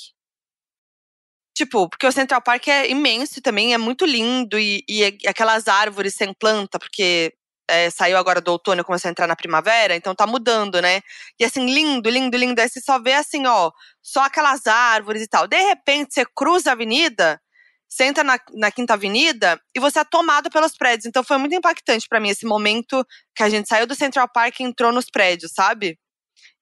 Tipo, 1.58 1.88
porque 1.88 2.06
o 2.06 2.12
Central 2.12 2.40
Park 2.40 2.68
é 2.68 2.88
imenso 2.88 3.42
também, 3.42 3.74
é 3.74 3.78
muito 3.78 4.06
lindo, 4.06 4.56
e, 4.60 4.84
e 4.88 5.04
aquelas 5.26 5.66
árvores 5.66 6.14
sem 6.14 6.32
planta, 6.32 6.78
porque 6.78 7.34
é, 7.68 7.90
saiu 7.90 8.16
agora 8.16 8.40
do 8.40 8.52
outono 8.52 8.80
e 8.80 8.84
começou 8.84 9.08
a 9.08 9.10
entrar 9.10 9.26
na 9.26 9.34
primavera, 9.34 9.96
então 9.96 10.14
tá 10.14 10.24
mudando, 10.24 10.80
né? 10.80 11.00
E 11.36 11.44
assim, 11.44 11.66
lindo, 11.66 12.08
lindo, 12.08 12.36
lindo. 12.36 12.60
Aí 12.60 12.68
você 12.68 12.80
só 12.80 13.02
vê 13.02 13.14
assim, 13.14 13.44
ó, 13.48 13.72
só 14.00 14.22
aquelas 14.22 14.68
árvores 14.68 15.20
e 15.20 15.26
tal. 15.26 15.48
De 15.48 15.60
repente, 15.60 16.14
você 16.14 16.24
cruza 16.32 16.70
a 16.70 16.74
avenida, 16.74 17.40
você 17.88 18.04
entra 18.04 18.22
na, 18.22 18.38
na 18.54 18.70
Quinta 18.70 18.94
Avenida 18.94 19.60
e 19.74 19.80
você 19.80 19.98
é 19.98 20.04
tomado 20.04 20.50
pelos 20.50 20.76
prédios. 20.76 21.06
Então 21.06 21.24
foi 21.24 21.38
muito 21.38 21.56
impactante 21.56 22.06
para 22.08 22.20
mim 22.20 22.28
esse 22.28 22.46
momento 22.46 23.04
que 23.34 23.42
a 23.42 23.48
gente 23.48 23.68
saiu 23.68 23.84
do 23.84 23.96
Central 23.96 24.28
Park 24.32 24.60
e 24.60 24.62
entrou 24.62 24.92
nos 24.92 25.06
prédios, 25.10 25.50
sabe? 25.52 25.98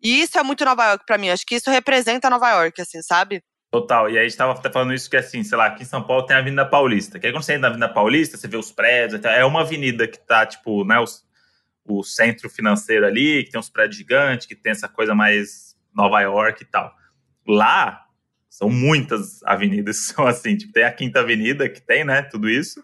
E 0.03 0.23
isso 0.23 0.39
é 0.39 0.43
muito 0.43 0.65
Nova 0.65 0.87
York 0.87 1.05
para 1.07 1.19
mim. 1.19 1.29
Acho 1.29 1.45
que 1.47 1.57
isso 1.57 1.71
representa 1.71 2.31
Nova 2.31 2.51
York, 2.51 2.81
assim, 2.81 3.03
sabe? 3.03 3.43
Total. 3.71 4.09
E 4.09 4.13
aí 4.13 4.25
a 4.25 4.29
gente 4.29 4.39
tava 4.39 4.53
até 4.53 4.71
falando 4.71 4.95
isso 4.95 5.11
que 5.11 5.17
assim, 5.17 5.43
sei 5.43 5.59
lá, 5.59 5.67
aqui 5.67 5.83
em 5.83 5.87
São 5.87 6.03
Paulo 6.03 6.25
tem 6.25 6.37
a 6.37 6.39
Avenida 6.39 6.65
Paulista. 6.65 7.19
Que 7.19 7.27
aí 7.27 7.33
quando 7.33 7.43
você 7.43 7.53
entra 7.53 7.63
na 7.63 7.69
Avenida 7.69 7.89
Paulista, 7.93 8.37
você 8.37 8.49
vê 8.49 8.57
os 8.57 8.71
prédios, 8.73 9.23
é 9.25 9.45
uma 9.45 9.63
avenida 9.63 10.07
que 10.07 10.19
tá, 10.19 10.47
tipo, 10.47 10.85
né, 10.85 10.97
o 11.85 12.03
centro 12.03 12.49
financeiro 12.49 13.07
ali, 13.07 13.45
que 13.45 13.51
tem 13.51 13.61
uns 13.61 13.69
prédios 13.69 13.97
gigantes, 13.97 14.47
que 14.47 14.55
tem 14.55 14.73
essa 14.73 14.89
coisa 14.89 15.15
mais 15.15 15.77
Nova 15.95 16.21
York 16.21 16.63
e 16.63 16.67
tal. 16.67 16.93
Lá 17.47 18.07
são 18.49 18.71
muitas 18.71 19.43
avenidas, 19.43 19.99
são 20.07 20.27
assim, 20.27 20.57
tipo, 20.57 20.73
tem 20.73 20.85
a 20.85 20.93
Quinta 20.93 21.21
Avenida 21.21 21.69
que 21.69 21.81
tem, 21.81 22.05
né, 22.05 22.23
tudo 22.23 22.49
isso. 22.49 22.83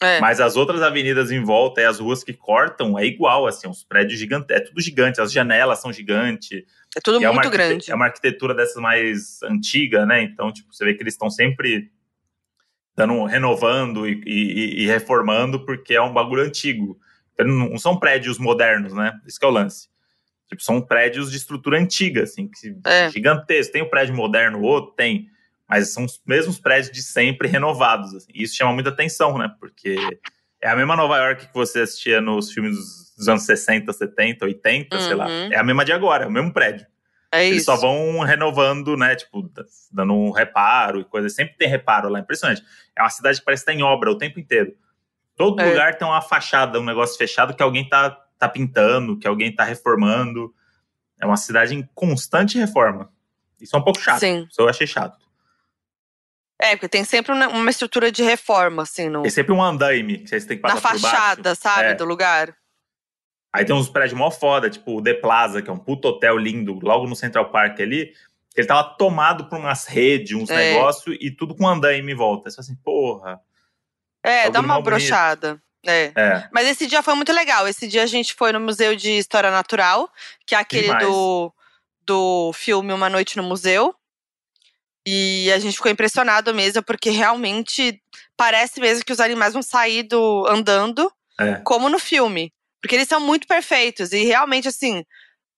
É. 0.00 0.20
Mas 0.20 0.40
as 0.40 0.56
outras 0.56 0.80
avenidas 0.80 1.30
em 1.32 1.42
volta 1.42 1.80
e 1.80 1.84
as 1.84 1.98
ruas 1.98 2.22
que 2.22 2.32
cortam 2.32 2.98
é 2.98 3.04
igual, 3.04 3.46
assim, 3.46 3.68
os 3.68 3.82
prédios 3.82 4.18
gigantes, 4.18 4.48
é 4.50 4.60
tudo 4.60 4.80
gigante, 4.80 5.20
as 5.20 5.32
janelas 5.32 5.80
são 5.80 5.92
gigantes. 5.92 6.62
É 6.96 7.00
tudo 7.00 7.22
é 7.22 7.32
muito 7.32 7.50
grande. 7.50 7.90
É 7.90 7.94
uma 7.94 8.06
arquitetura 8.06 8.54
dessas 8.54 8.80
mais 8.80 9.42
antiga, 9.42 10.06
né? 10.06 10.22
Então, 10.22 10.52
tipo, 10.52 10.72
você 10.72 10.84
vê 10.84 10.94
que 10.94 11.02
eles 11.02 11.14
estão 11.14 11.28
sempre 11.28 11.90
dando, 12.96 13.24
renovando 13.24 14.08
e, 14.08 14.22
e, 14.24 14.82
e, 14.82 14.86
reformando 14.86 15.64
porque 15.64 15.94
é 15.94 16.02
um 16.02 16.12
bagulho 16.12 16.42
antigo. 16.42 16.98
Então, 17.34 17.46
não 17.46 17.78
são 17.78 17.98
prédios 17.98 18.38
modernos, 18.38 18.92
né? 18.92 19.18
Isso 19.26 19.38
que 19.38 19.44
é 19.44 19.48
o 19.48 19.52
lance. 19.52 19.88
Tipo, 20.48 20.62
são 20.62 20.80
prédios 20.80 21.30
de 21.30 21.36
estrutura 21.36 21.78
antiga, 21.78 22.22
assim, 22.22 22.48
é. 22.86 23.10
gigantesco. 23.10 23.72
Tem 23.72 23.82
o 23.82 23.86
um 23.86 23.90
prédio 23.90 24.14
moderno, 24.14 24.60
o 24.60 24.62
outro 24.62 24.92
tem 24.92 25.28
mas 25.68 25.92
são 25.92 26.04
os 26.04 26.20
mesmos 26.26 26.58
prédios 26.58 26.90
de 26.90 27.02
sempre 27.02 27.46
renovados. 27.48 28.14
Assim. 28.14 28.30
E 28.34 28.42
isso 28.44 28.56
chama 28.56 28.72
muita 28.72 28.90
atenção, 28.90 29.36
né? 29.36 29.52
Porque 29.60 29.96
é 30.62 30.68
a 30.68 30.76
mesma 30.76 30.96
Nova 30.96 31.18
York 31.18 31.48
que 31.48 31.54
você 31.54 31.80
assistia 31.80 32.20
nos 32.20 32.52
filmes 32.52 32.76
dos 33.16 33.28
anos 33.28 33.42
60, 33.44 33.92
70, 33.92 34.44
80, 34.44 34.96
uhum. 34.96 35.02
sei 35.02 35.14
lá. 35.14 35.26
Uhum. 35.26 35.52
É 35.52 35.56
a 35.56 35.62
mesma 35.64 35.84
de 35.84 35.92
agora, 35.92 36.24
é 36.24 36.26
o 36.26 36.30
mesmo 36.30 36.52
prédio. 36.52 36.86
É 37.30 37.44
Eles 37.46 37.58
isso. 37.58 37.66
só 37.66 37.76
vão 37.76 38.20
renovando, 38.20 38.96
né? 38.96 39.14
Tipo, 39.14 39.50
dando 39.92 40.14
um 40.14 40.30
reparo 40.30 41.00
e 41.00 41.04
coisa. 41.04 41.28
Sempre 41.28 41.56
tem 41.58 41.68
reparo 41.68 42.08
lá, 42.08 42.20
impressionante. 42.20 42.62
É 42.96 43.02
uma 43.02 43.10
cidade 43.10 43.38
que 43.38 43.44
parece 43.44 43.64
que 43.64 43.70
tá 43.70 43.76
em 43.76 43.82
obra 43.82 44.10
o 44.10 44.16
tempo 44.16 44.40
inteiro. 44.40 44.74
Todo 45.36 45.60
É. 45.60 45.68
lugar 45.68 45.96
tem 45.98 46.08
uma 46.08 46.22
fachada, 46.22 46.80
um 46.80 46.84
negócio 46.84 47.18
fechado 47.18 47.54
que 47.54 47.62
alguém 47.62 47.86
tá, 47.86 48.10
tá 48.38 48.48
pintando, 48.48 49.18
que 49.18 49.28
alguém 49.28 49.54
tá 49.54 49.62
reformando. 49.62 50.52
É 51.20 51.26
uma 51.26 51.36
cidade 51.36 51.74
em 51.74 51.86
constante 51.94 52.56
reforma. 52.56 53.10
Isso 53.60 53.76
é 53.76 53.78
um 53.78 53.82
pouco 53.82 54.00
chato. 54.00 54.20
Sim. 54.20 54.46
Isso 54.50 54.60
eu 54.60 54.68
achei 54.68 54.86
chato. 54.86 55.27
É, 56.60 56.74
porque 56.74 56.88
tem 56.88 57.04
sempre 57.04 57.32
uma 57.32 57.70
estrutura 57.70 58.10
de 58.10 58.22
reforma, 58.22 58.82
assim, 58.82 59.08
no, 59.08 59.22
Tem 59.22 59.30
sempre 59.30 59.52
um 59.52 59.62
andaime 59.62 60.18
que 60.18 60.28
vocês 60.28 60.44
têm 60.44 60.56
que 60.56 60.62
na 60.62 60.74
passar 60.74 60.90
por 60.92 61.00
baixo. 61.00 61.16
fachada, 61.16 61.54
sabe, 61.54 61.84
É. 61.90 61.94
do 61.94 62.04
lugar. 62.04 62.54
Aí 63.52 63.64
tem 63.64 63.74
uns 63.74 63.88
prédios 63.88 64.18
mó 64.18 64.30
foda, 64.30 64.68
tipo 64.68 64.98
o 64.98 65.02
The 65.02 65.14
Plaza, 65.14 65.62
que 65.62 65.70
é 65.70 65.72
um 65.72 65.78
puto 65.78 66.08
hotel 66.08 66.36
lindo, 66.36 66.78
logo 66.82 67.06
no 67.06 67.14
Central 67.16 67.50
Park 67.50 67.80
ali. 67.80 68.12
Ele 68.56 68.66
tava 68.66 68.82
tomado 68.98 69.48
por 69.48 69.58
umas 69.58 69.86
redes, 69.86 70.36
uns 70.36 70.50
É. 70.50 70.72
negócios 70.74 71.16
e 71.20 71.30
tudo 71.30 71.54
com 71.54 71.66
andaime 71.66 72.12
em 72.12 72.14
volta. 72.16 72.50
Você 72.50 72.60
assim, 72.60 72.74
porra. 72.76 73.40
É, 74.22 74.50
dá 74.50 74.60
uma 74.60 74.82
brochada. 74.82 75.62
É. 75.86 76.12
É, 76.16 76.48
Mas 76.52 76.66
esse 76.66 76.88
dia 76.88 77.02
foi 77.02 77.14
muito 77.14 77.32
legal. 77.32 77.68
Esse 77.68 77.86
dia 77.86 78.02
a 78.02 78.06
gente 78.06 78.34
foi 78.34 78.52
no 78.52 78.58
Museu 78.58 78.96
de 78.96 79.12
História 79.12 79.50
Natural, 79.50 80.10
que 80.44 80.56
é 80.56 80.58
aquele 80.58 80.88
Demais. 80.88 81.06
do, 81.06 81.54
do 82.04 82.52
filme 82.52 82.92
Uma 82.92 83.08
Noite 83.08 83.36
no 83.36 83.44
Museu. 83.44 83.94
E 85.10 85.52
a 85.52 85.58
gente 85.58 85.76
ficou 85.76 85.90
impressionado 85.90 86.54
mesmo, 86.54 86.82
porque 86.82 87.08
realmente 87.10 88.00
parece 88.36 88.78
mesmo 88.80 89.04
que 89.04 89.12
os 89.12 89.20
animais 89.20 89.52
vão 89.54 89.62
sair 89.62 90.02
do, 90.02 90.46
andando, 90.48 91.10
É. 91.40 91.54
como 91.64 91.88
no 91.88 91.98
filme. 91.98 92.52
Porque 92.82 92.94
eles 92.94 93.08
são 93.08 93.20
muito 93.20 93.46
perfeitos. 93.46 94.12
E 94.12 94.24
realmente, 94.24 94.68
assim, 94.68 95.04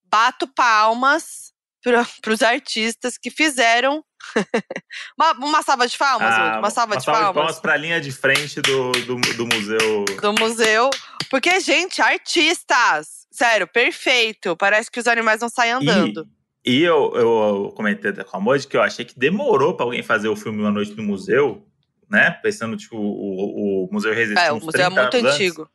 bato 0.05 0.46
palmas 0.46 1.53
para 1.82 2.03
os 2.32 2.42
artistas 2.42 3.18
que 3.18 3.30
fizeram. 3.30 4.05
uma, 5.18 5.32
uma 5.32 5.62
salva 5.62 5.86
de 5.88 5.96
palmas, 5.98 6.32
Ah, 6.32 6.59
uma 6.59 6.70
salva 6.70 6.96
de 6.96 7.05
salva 7.05 7.20
palmas. 7.20 7.34
palmas 7.34 7.61
pra 7.61 7.76
linha 7.76 8.01
de 8.01 8.12
frente 8.12 8.61
do, 8.61 8.92
do, 8.92 9.16
do 9.16 9.46
museu. 9.46 10.05
do 10.20 10.32
museu. 10.34 10.90
Porque, 11.30 11.59
gente, 11.61 12.01
artistas! 12.03 13.26
Sério, 13.30 13.66
perfeito. 13.66 14.57
Parece 14.57 14.90
que 14.90 15.01
os 15.01 15.07
animais 15.07 15.40
não 15.40 15.48
saem 15.48 15.72
andando. 15.72 16.22
E, 16.22 16.39
e 16.65 16.83
eu, 16.83 17.13
eu 17.15 17.73
comentei 17.75 18.13
com 18.13 18.37
a 18.37 18.41
Moji 18.41 18.67
que 18.67 18.77
eu 18.77 18.83
achei 18.83 19.05
que 19.05 19.19
demorou 19.19 19.75
pra 19.75 19.87
alguém 19.87 20.03
fazer 20.03 20.29
o 20.29 20.37
filme 20.37 20.61
Uma 20.61 20.71
Noite 20.71 20.95
no 20.95 21.03
Museu, 21.03 21.67
né? 22.09 22.31
Pensando, 22.31 22.77
tipo, 22.77 22.97
o, 22.97 23.85
o 23.85 23.89
Museu 23.93 24.13
Resiste. 24.13 24.41
É, 24.41 24.53
o 24.53 24.61
museu 24.61 24.81
é 24.81 24.87
30 24.87 25.01
muito 25.03 25.17
anos 25.17 25.35
antigo. 25.35 25.71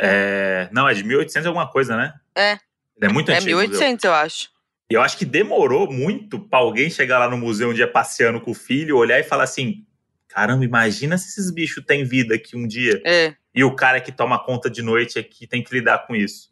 É, 0.00 0.68
não, 0.72 0.88
é 0.88 0.94
de 0.94 1.02
1800 1.02 1.44
e 1.44 1.48
alguma 1.48 1.68
coisa, 1.70 1.96
né? 1.96 2.14
É. 2.36 2.58
É 3.00 3.08
muito 3.08 3.30
É 3.30 3.36
antigo. 3.36 3.52
museu. 3.52 3.68
1800, 3.68 4.04
eu 4.04 4.14
acho. 4.14 4.50
E 4.90 4.94
eu 4.94 5.02
acho 5.02 5.18
que 5.18 5.24
demorou 5.24 5.90
muito 5.90 6.38
pra 6.38 6.60
alguém 6.60 6.88
chegar 6.88 7.18
lá 7.18 7.28
no 7.28 7.36
museu 7.36 7.70
um 7.70 7.74
dia 7.74 7.86
passeando 7.90 8.40
com 8.40 8.52
o 8.52 8.54
filho, 8.54 8.96
olhar 8.96 9.18
e 9.18 9.24
falar 9.24 9.44
assim: 9.44 9.84
caramba, 10.28 10.64
imagina 10.64 11.18
se 11.18 11.28
esses 11.28 11.50
bichos 11.50 11.84
têm 11.84 12.04
vida 12.04 12.34
aqui 12.34 12.56
um 12.56 12.66
dia. 12.66 13.00
É. 13.04 13.34
E 13.54 13.64
o 13.64 13.74
cara 13.74 14.00
que 14.00 14.12
toma 14.12 14.42
conta 14.42 14.70
de 14.70 14.82
noite 14.82 15.18
aqui 15.18 15.46
tem 15.46 15.62
que 15.62 15.74
lidar 15.74 16.06
com 16.06 16.14
isso. 16.14 16.50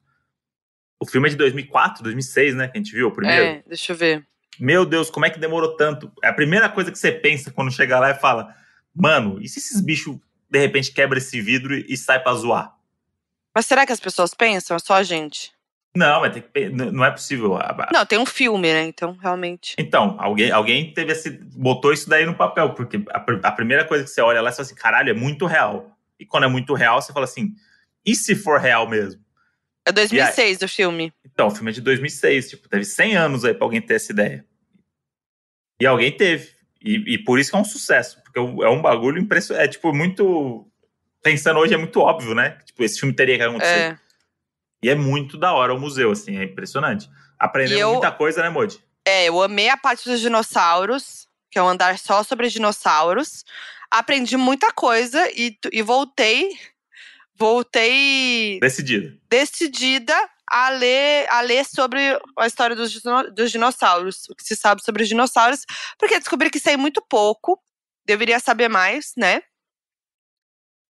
O 1.01 1.07
filme 1.07 1.29
é 1.29 1.31
de 1.31 1.37
2004, 1.37 2.03
2006, 2.03 2.55
né? 2.55 2.69
Que 2.69 2.79
a 2.79 2.81
gente 2.81 2.93
viu 2.93 3.09
o 3.09 3.13
primeiro. 3.13 3.45
É, 3.45 3.63
deixa 3.67 3.93
eu 3.93 3.97
ver. 3.97 4.27
Meu 4.59 4.87
Deus, 4.87 5.11
como 5.11 5.27
é 5.27 5.31
que 5.31 5.39
demorou 5.39 5.77
tanto? 5.77 6.11
É 6.23 6.29
a 6.29 6.33
primeira 6.33 6.69
coisa 6.69 6.91
que 6.91 6.99
você 6.99 7.13
pensa 7.13 7.51
quando 7.51 7.71
chega 7.71 7.99
lá 7.99 8.11
e 8.11 8.15
fala: 8.15 8.55
mano, 8.95 9.39
e 9.41 9.49
se 9.49 9.59
esses 9.59 9.81
bichos 9.81 10.17
de 10.49 10.59
repente 10.59 10.93
quebram 10.93 11.19
esse 11.19 11.41
vidro 11.41 11.77
e 11.77 11.97
sai 11.97 12.23
pra 12.23 12.33
zoar? 12.35 12.75
Mas 13.55 13.67
será 13.67 13.85
que 13.85 13.93
as 13.93 14.01
pessoas 14.01 14.33
pensam? 14.35 14.77
É 14.77 14.79
só 14.79 14.95
a 14.95 15.03
gente? 15.03 15.53
Não, 15.97 16.21
mas 16.21 16.35
tem 16.35 16.43
que, 16.43 16.69
não 16.69 17.03
é 17.03 17.11
possível. 17.11 17.59
Não, 17.91 18.05
tem 18.05 18.19
um 18.19 18.27
filme, 18.27 18.71
né? 18.71 18.83
Então, 18.83 19.17
realmente. 19.17 19.75
Então, 19.79 20.15
alguém, 20.19 20.51
alguém 20.51 20.93
teve 20.93 21.13
esse, 21.13 21.31
botou 21.31 21.91
isso 21.91 22.07
daí 22.07 22.27
no 22.27 22.35
papel, 22.35 22.75
porque 22.75 23.03
a, 23.11 23.25
a 23.49 23.53
primeira 23.53 23.83
coisa 23.83 24.05
que 24.05 24.11
você 24.11 24.21
olha 24.21 24.43
lá, 24.43 24.51
você 24.51 24.57
fala 24.57 24.67
assim, 24.67 24.75
caralho, 24.75 25.11
é 25.11 25.15
muito 25.15 25.47
real. 25.47 25.97
E 26.21 26.27
quando 26.27 26.45
é 26.45 26.49
muito 26.49 26.75
real, 26.75 27.01
você 27.01 27.15
fala 27.15 27.25
assim, 27.25 27.55
e 28.05 28.15
se 28.15 28.35
for 28.35 28.61
real 28.61 28.87
mesmo? 28.87 29.23
É 29.87 29.93
2006 29.93 30.63
o 30.63 30.69
filme. 30.69 31.13
Então, 31.25 31.47
o 31.47 31.51
filme 31.51 31.71
é 31.71 31.75
de 31.75 31.81
2006, 31.81 32.51
tipo, 32.51 32.69
teve 32.69 32.85
100 32.85 33.17
anos 33.17 33.45
aí 33.45 33.55
pra 33.55 33.65
alguém 33.65 33.81
ter 33.81 33.95
essa 33.95 34.11
ideia. 34.13 34.45
E 35.81 35.87
alguém 35.87 36.11
teve. 36.11 36.51
E, 36.83 37.15
e 37.15 37.19
por 37.19 37.39
isso 37.39 37.51
que 37.51 37.57
é 37.57 37.61
um 37.61 37.65
sucesso, 37.65 38.21
porque 38.23 38.39
é 38.39 38.69
um 38.69 38.83
bagulho 38.83 39.19
impressionante. 39.21 39.65
É, 39.65 39.69
tipo, 39.69 39.93
muito... 39.95 40.67
Pensando 41.23 41.59
hoje, 41.59 41.75
é 41.75 41.77
muito 41.77 42.01
óbvio, 42.01 42.35
né? 42.35 42.59
Tipo, 42.65 42.85
esse 42.85 43.01
filme 43.01 43.15
teria 43.15 43.37
que 43.37 43.43
acontecer. 43.43 43.93
É. 43.93 43.99
E 44.83 44.89
é 44.89 44.95
muito 44.95 45.37
da 45.37 45.53
hora 45.53 45.75
o 45.75 45.79
museu, 45.81 46.11
assim, 46.13 46.37
é 46.39 46.45
impressionante. 46.45 47.09
Aprendemos 47.39 47.79
E 47.79 47.83
eu- 47.83 47.93
muita 47.93 48.13
coisa, 48.13 48.43
né, 48.43 48.49
Modi? 48.49 48.79
É, 49.05 49.29
eu 49.29 49.41
amei 49.43 49.69
a 49.69 49.77
parte 49.77 50.09
dos 50.09 50.21
dinossauros, 50.21 51.29
que 51.51 51.59
é 51.59 51.63
um 51.63 51.69
andar 51.69 51.99
só 51.99 52.23
sobre 52.23 52.49
dinossauros. 52.49 53.45
Aprendi 53.91 54.37
muita 54.37 54.73
coisa 54.73 55.29
e, 55.31 55.57
e 55.73 55.81
voltei. 55.83 56.57
Voltei 57.39 58.59
Decidido. 58.61 59.19
decidida 59.29 60.15
a 60.51 60.69
ler, 60.71 61.27
a 61.29 61.41
ler 61.41 61.65
sobre 61.65 62.01
a 62.39 62.47
história 62.47 62.75
dos, 62.77 63.01
dos 63.35 63.51
dinossauros, 63.51 64.29
o 64.29 64.35
que 64.35 64.45
se 64.45 64.55
sabe 64.57 64.83
sobre 64.83 65.03
os 65.03 65.09
dinossauros, 65.09 65.61
porque 65.99 66.19
descobri 66.19 66.51
que 66.51 66.59
sei 66.61 66.77
muito 66.77 67.03
pouco, 67.09 67.61
deveria 68.07 68.39
saber 68.41 68.69
mais, 68.69 69.13
né? 69.17 69.43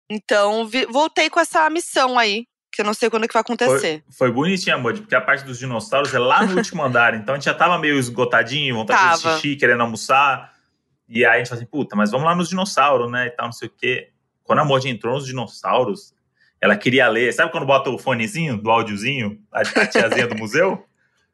Então, 0.09 0.67
vi- 0.67 0.85
voltei 0.85 1.29
com 1.29 1.39
essa 1.39 1.69
missão 1.69 2.19
aí, 2.19 2.45
que 2.71 2.81
eu 2.81 2.85
não 2.85 2.93
sei 2.93 3.09
quando 3.09 3.27
que 3.27 3.33
vai 3.33 3.41
acontecer. 3.41 4.03
Foi 4.11 4.31
bonitinho, 4.31 4.75
amor, 4.75 4.93
porque 4.93 5.15
a 5.15 5.21
parte 5.21 5.43
dos 5.45 5.57
dinossauros 5.57 6.13
é 6.13 6.19
lá 6.19 6.45
no 6.45 6.55
último 6.57 6.83
andar. 6.83 7.13
Então 7.15 7.33
a 7.33 7.37
gente 7.37 7.45
já 7.45 7.53
tava 7.53 7.77
meio 7.79 7.97
esgotadinho, 7.97 8.75
vontade 8.75 9.15
de 9.17 9.23
Tava. 9.23 9.35
xixi, 9.37 9.55
querendo 9.55 9.81
almoçar. 9.81 10.53
E 11.07 11.25
aí 11.25 11.35
a 11.35 11.37
gente 11.37 11.47
falou 11.47 11.61
assim, 11.61 11.69
puta, 11.71 11.95
mas 11.95 12.11
vamos 12.11 12.25
lá 12.27 12.35
nos 12.35 12.49
dinossauros, 12.49 13.09
né? 13.11 13.27
E 13.27 13.31
tal, 13.31 13.45
não 13.47 13.53
sei 13.53 13.67
o 13.67 13.71
quê. 13.71 14.11
Quando 14.43 14.59
a 14.59 14.65
Moji 14.65 14.89
entrou 14.89 15.15
nos 15.15 15.25
dinossauros, 15.25 16.13
ela 16.65 16.75
queria 16.75 17.07
ler. 17.07 17.31
Sabe 17.31 17.51
quando 17.51 17.65
bota 17.65 17.91
o 17.91 17.97
fonezinho 17.97 18.57
do 18.57 18.71
áudiozinho? 18.71 19.39
A, 19.51 19.61
a 19.61 19.87
tiazinha 19.87 20.27
do 20.27 20.35
museu? 20.35 20.83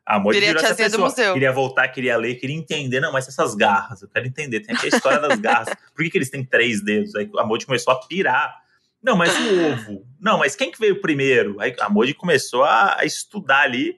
A 0.06 0.20
Moji 0.20 0.42
Queria 0.42 0.60
essa 0.60 0.74
do 0.74 0.78
pessoa. 0.78 1.08
museu. 1.08 1.34
Queria 1.34 1.54
voltar, 1.54 1.88
queria 1.88 2.18
ler, 2.18 2.36
queria 2.36 2.56
entender. 2.56 3.00
Não, 3.00 3.14
mas 3.14 3.30
essas 3.30 3.56
garras, 3.56 4.02
eu 4.02 4.10
quero 4.10 4.28
entender. 4.28 4.60
Tem 4.60 4.76
aqui 4.76 4.88
a 4.88 4.90
história 4.90 5.20
das 5.20 5.40
garras. 5.40 5.74
Por 5.96 6.04
que, 6.04 6.10
que 6.10 6.18
eles 6.18 6.30
têm 6.30 6.44
três 6.44 6.84
dedos? 6.84 7.16
Aí 7.16 7.30
a 7.38 7.46
Moji 7.46 7.66
começou 7.66 7.94
a 7.94 8.06
pirar. 8.08 8.62
Não, 9.02 9.16
mas 9.16 9.34
o 9.34 9.72
ovo. 9.72 10.06
Não, 10.20 10.38
mas 10.38 10.54
quem 10.54 10.70
que 10.70 10.80
veio 10.80 11.00
primeiro? 11.00 11.62
Aí 11.62 11.74
a 11.80 11.90
Moji 11.90 12.14
começou 12.14 12.66
a, 12.66 13.00
a 13.00 13.06
estudar 13.06 13.62
ali 13.62 13.98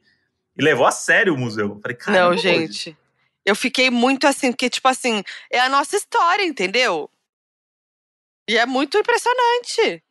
e 0.55 0.63
levou 0.63 0.86
a 0.86 0.91
sério 0.91 1.34
o 1.34 1.38
museu. 1.38 1.69
Eu 1.69 1.79
Falei, 1.81 1.97
caramba, 1.97 2.29
não, 2.29 2.38
gente. 2.38 2.95
Eu 3.43 3.55
fiquei 3.55 3.89
muito 3.89 4.27
assim, 4.27 4.51
porque, 4.51 4.69
tipo 4.69 4.88
assim, 4.88 5.23
é 5.51 5.59
a 5.59 5.67
nossa 5.67 5.97
história, 5.97 6.43
entendeu? 6.45 7.09
E 8.47 8.55
é 8.55 8.67
muito 8.67 8.99
impressionante. 8.99 10.03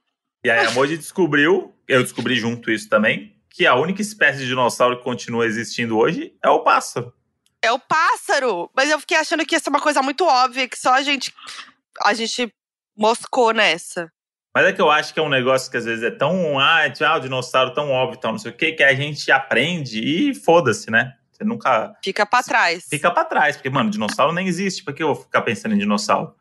E 0.44 0.50
aí 0.50 0.66
a 0.66 0.70
Moji 0.72 0.96
descobriu, 0.96 1.74
eu 1.86 2.02
descobri 2.02 2.34
junto 2.36 2.70
isso 2.70 2.88
também, 2.88 3.36
que 3.48 3.66
a 3.66 3.74
única 3.74 4.02
espécie 4.02 4.40
de 4.40 4.46
dinossauro 4.46 4.98
que 4.98 5.04
continua 5.04 5.46
existindo 5.46 5.96
hoje 5.98 6.34
é 6.42 6.48
o 6.48 6.60
pássaro. 6.64 7.12
É 7.62 7.70
o 7.70 7.78
pássaro. 7.78 8.68
Mas 8.74 8.90
eu 8.90 8.98
fiquei 8.98 9.16
achando 9.16 9.46
que 9.46 9.54
ia 9.54 9.60
ser 9.60 9.70
uma 9.70 9.80
coisa 9.80 10.02
muito 10.02 10.24
óbvia, 10.24 10.66
que 10.68 10.76
só 10.78 10.94
a 10.94 11.02
gente. 11.02 11.32
A 12.04 12.12
gente 12.12 12.52
moscou 12.96 13.52
nessa. 13.52 14.10
Mas 14.54 14.66
é 14.66 14.72
que 14.72 14.80
eu 14.82 14.90
acho 14.90 15.14
que 15.14 15.20
é 15.20 15.22
um 15.22 15.28
negócio 15.28 15.70
que 15.70 15.76
às 15.76 15.84
vezes 15.84 16.02
é 16.02 16.10
tão. 16.10 16.58
Ah, 16.58 16.90
tipo, 16.90 17.04
ah, 17.04 17.16
o 17.16 17.20
dinossauro 17.20 17.72
tão 17.72 17.90
óbvio, 17.90 18.18
tão 18.18 18.32
não 18.32 18.38
sei 18.38 18.50
o 18.50 18.56
quê, 18.56 18.72
que 18.72 18.82
a 18.82 18.94
gente 18.94 19.30
aprende 19.30 20.00
e 20.00 20.34
foda-se, 20.34 20.90
né? 20.90 21.14
Você 21.30 21.44
nunca. 21.44 21.94
Fica 22.02 22.26
pra 22.26 22.42
trás. 22.42 22.86
Fica 22.90 23.10
pra 23.12 23.24
trás, 23.24 23.56
porque, 23.56 23.70
mano, 23.70 23.90
dinossauro 23.90 24.32
nem 24.32 24.48
existe. 24.48 24.82
Por 24.82 24.92
que 24.92 25.02
eu 25.02 25.14
vou 25.14 25.22
ficar 25.24 25.42
pensando 25.42 25.74
em 25.74 25.78
dinossauro? 25.78 26.34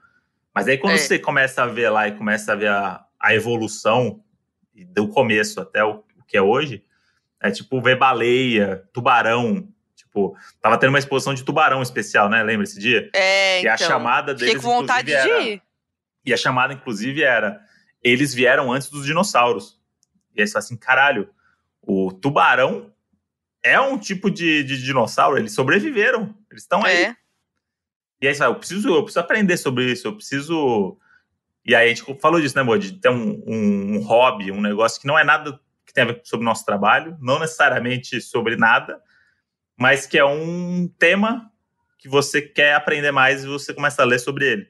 Mas 0.55 0.67
aí 0.67 0.77
quando 0.77 0.95
É. 0.95 0.97
você 0.97 1.19
começa 1.19 1.61
a 1.61 1.67
ver 1.67 1.89
lá 1.91 2.07
e 2.07 2.13
começa 2.13 2.51
a 2.51 2.55
ver 2.55 2.69
a, 2.69 3.05
a 3.21 3.33
evolução 3.35 4.23
do 4.93 5.07
começo 5.07 5.59
até 5.61 5.83
o, 5.83 6.03
o 6.17 6.23
que 6.27 6.35
é 6.37 6.41
hoje, 6.41 6.83
é 7.41 7.51
tipo 7.51 7.81
ver 7.81 7.97
baleia, 7.97 8.83
tubarão. 8.93 9.67
Tipo, 9.95 10.35
tava 10.61 10.77
tendo 10.77 10.89
uma 10.89 10.99
exposição 10.99 11.33
de 11.33 11.43
tubarão 11.43 11.81
especial, 11.81 12.27
né? 12.29 12.41
Lembra 12.43 12.63
esse 12.63 12.79
dia? 12.79 13.09
É, 13.13 13.61
E 13.61 13.67
a 13.67 13.75
então. 13.75 13.87
chamada 13.87 14.33
Fiquei 14.33 14.47
deles, 14.49 14.63
com 14.63 14.69
vontade 14.71 15.07
de 15.07 15.13
era- 15.13 15.41
ir. 15.41 15.61
E 16.25 16.33
a 16.33 16.37
chamada, 16.37 16.73
inclusive, 16.73 17.21
era: 17.23 17.61
eles 18.03 18.33
vieram 18.33 18.71
antes 18.71 18.89
dos 18.89 19.05
dinossauros. 19.05 19.79
E 20.35 20.41
aí 20.41 20.47
você 20.47 20.53
fala 20.53 20.63
assim: 20.63 20.77
caralho, 20.77 21.29
o 21.81 22.11
tubarão 22.11 22.91
é 23.63 23.79
um 23.79 23.97
tipo 23.97 24.29
de, 24.29 24.63
de 24.63 24.81
dinossauro, 24.83 25.37
eles 25.37 25.53
sobreviveram, 25.53 26.35
eles 26.49 26.63
estão 26.63 26.83
aí. 26.83 27.03
É. 27.05 27.15
E 28.21 28.27
aí 28.27 28.33
você 28.33 28.39
fala: 28.39 28.53
eu 28.53 28.59
preciso, 28.59 28.89
eu 28.89 29.03
preciso 29.03 29.19
aprender 29.19 29.57
sobre 29.57 29.91
isso, 29.91 30.07
eu 30.07 30.15
preciso. 30.15 30.97
E 31.65 31.75
aí 31.75 31.85
a 31.85 31.93
gente 31.93 32.03
falou 32.19 32.41
disso, 32.41 32.55
né, 32.55 32.61
amor? 32.61 32.79
De 32.79 32.93
ter 32.93 33.09
um, 33.09 33.43
um, 33.45 33.95
um 33.95 33.99
hobby, 34.03 34.51
um 34.51 34.61
negócio 34.61 34.99
que 34.99 35.07
não 35.07 35.17
é 35.17 35.23
nada 35.23 35.59
que 35.85 35.93
tem 35.93 36.03
a 36.03 36.07
ver 36.07 36.21
sobre 36.23 36.43
o 36.45 36.49
nosso 36.49 36.65
trabalho, 36.65 37.17
não 37.19 37.39
necessariamente 37.39 38.19
sobre 38.21 38.55
nada, 38.55 38.99
mas 39.77 40.05
que 40.07 40.17
é 40.17 40.25
um 40.25 40.87
tema 40.99 41.51
que 41.99 42.07
você 42.09 42.41
quer 42.41 42.73
aprender 42.73 43.11
mais 43.11 43.43
e 43.43 43.47
você 43.47 43.73
começa 43.73 44.01
a 44.01 44.05
ler 44.05 44.19
sobre 44.19 44.45
ele. 44.47 44.67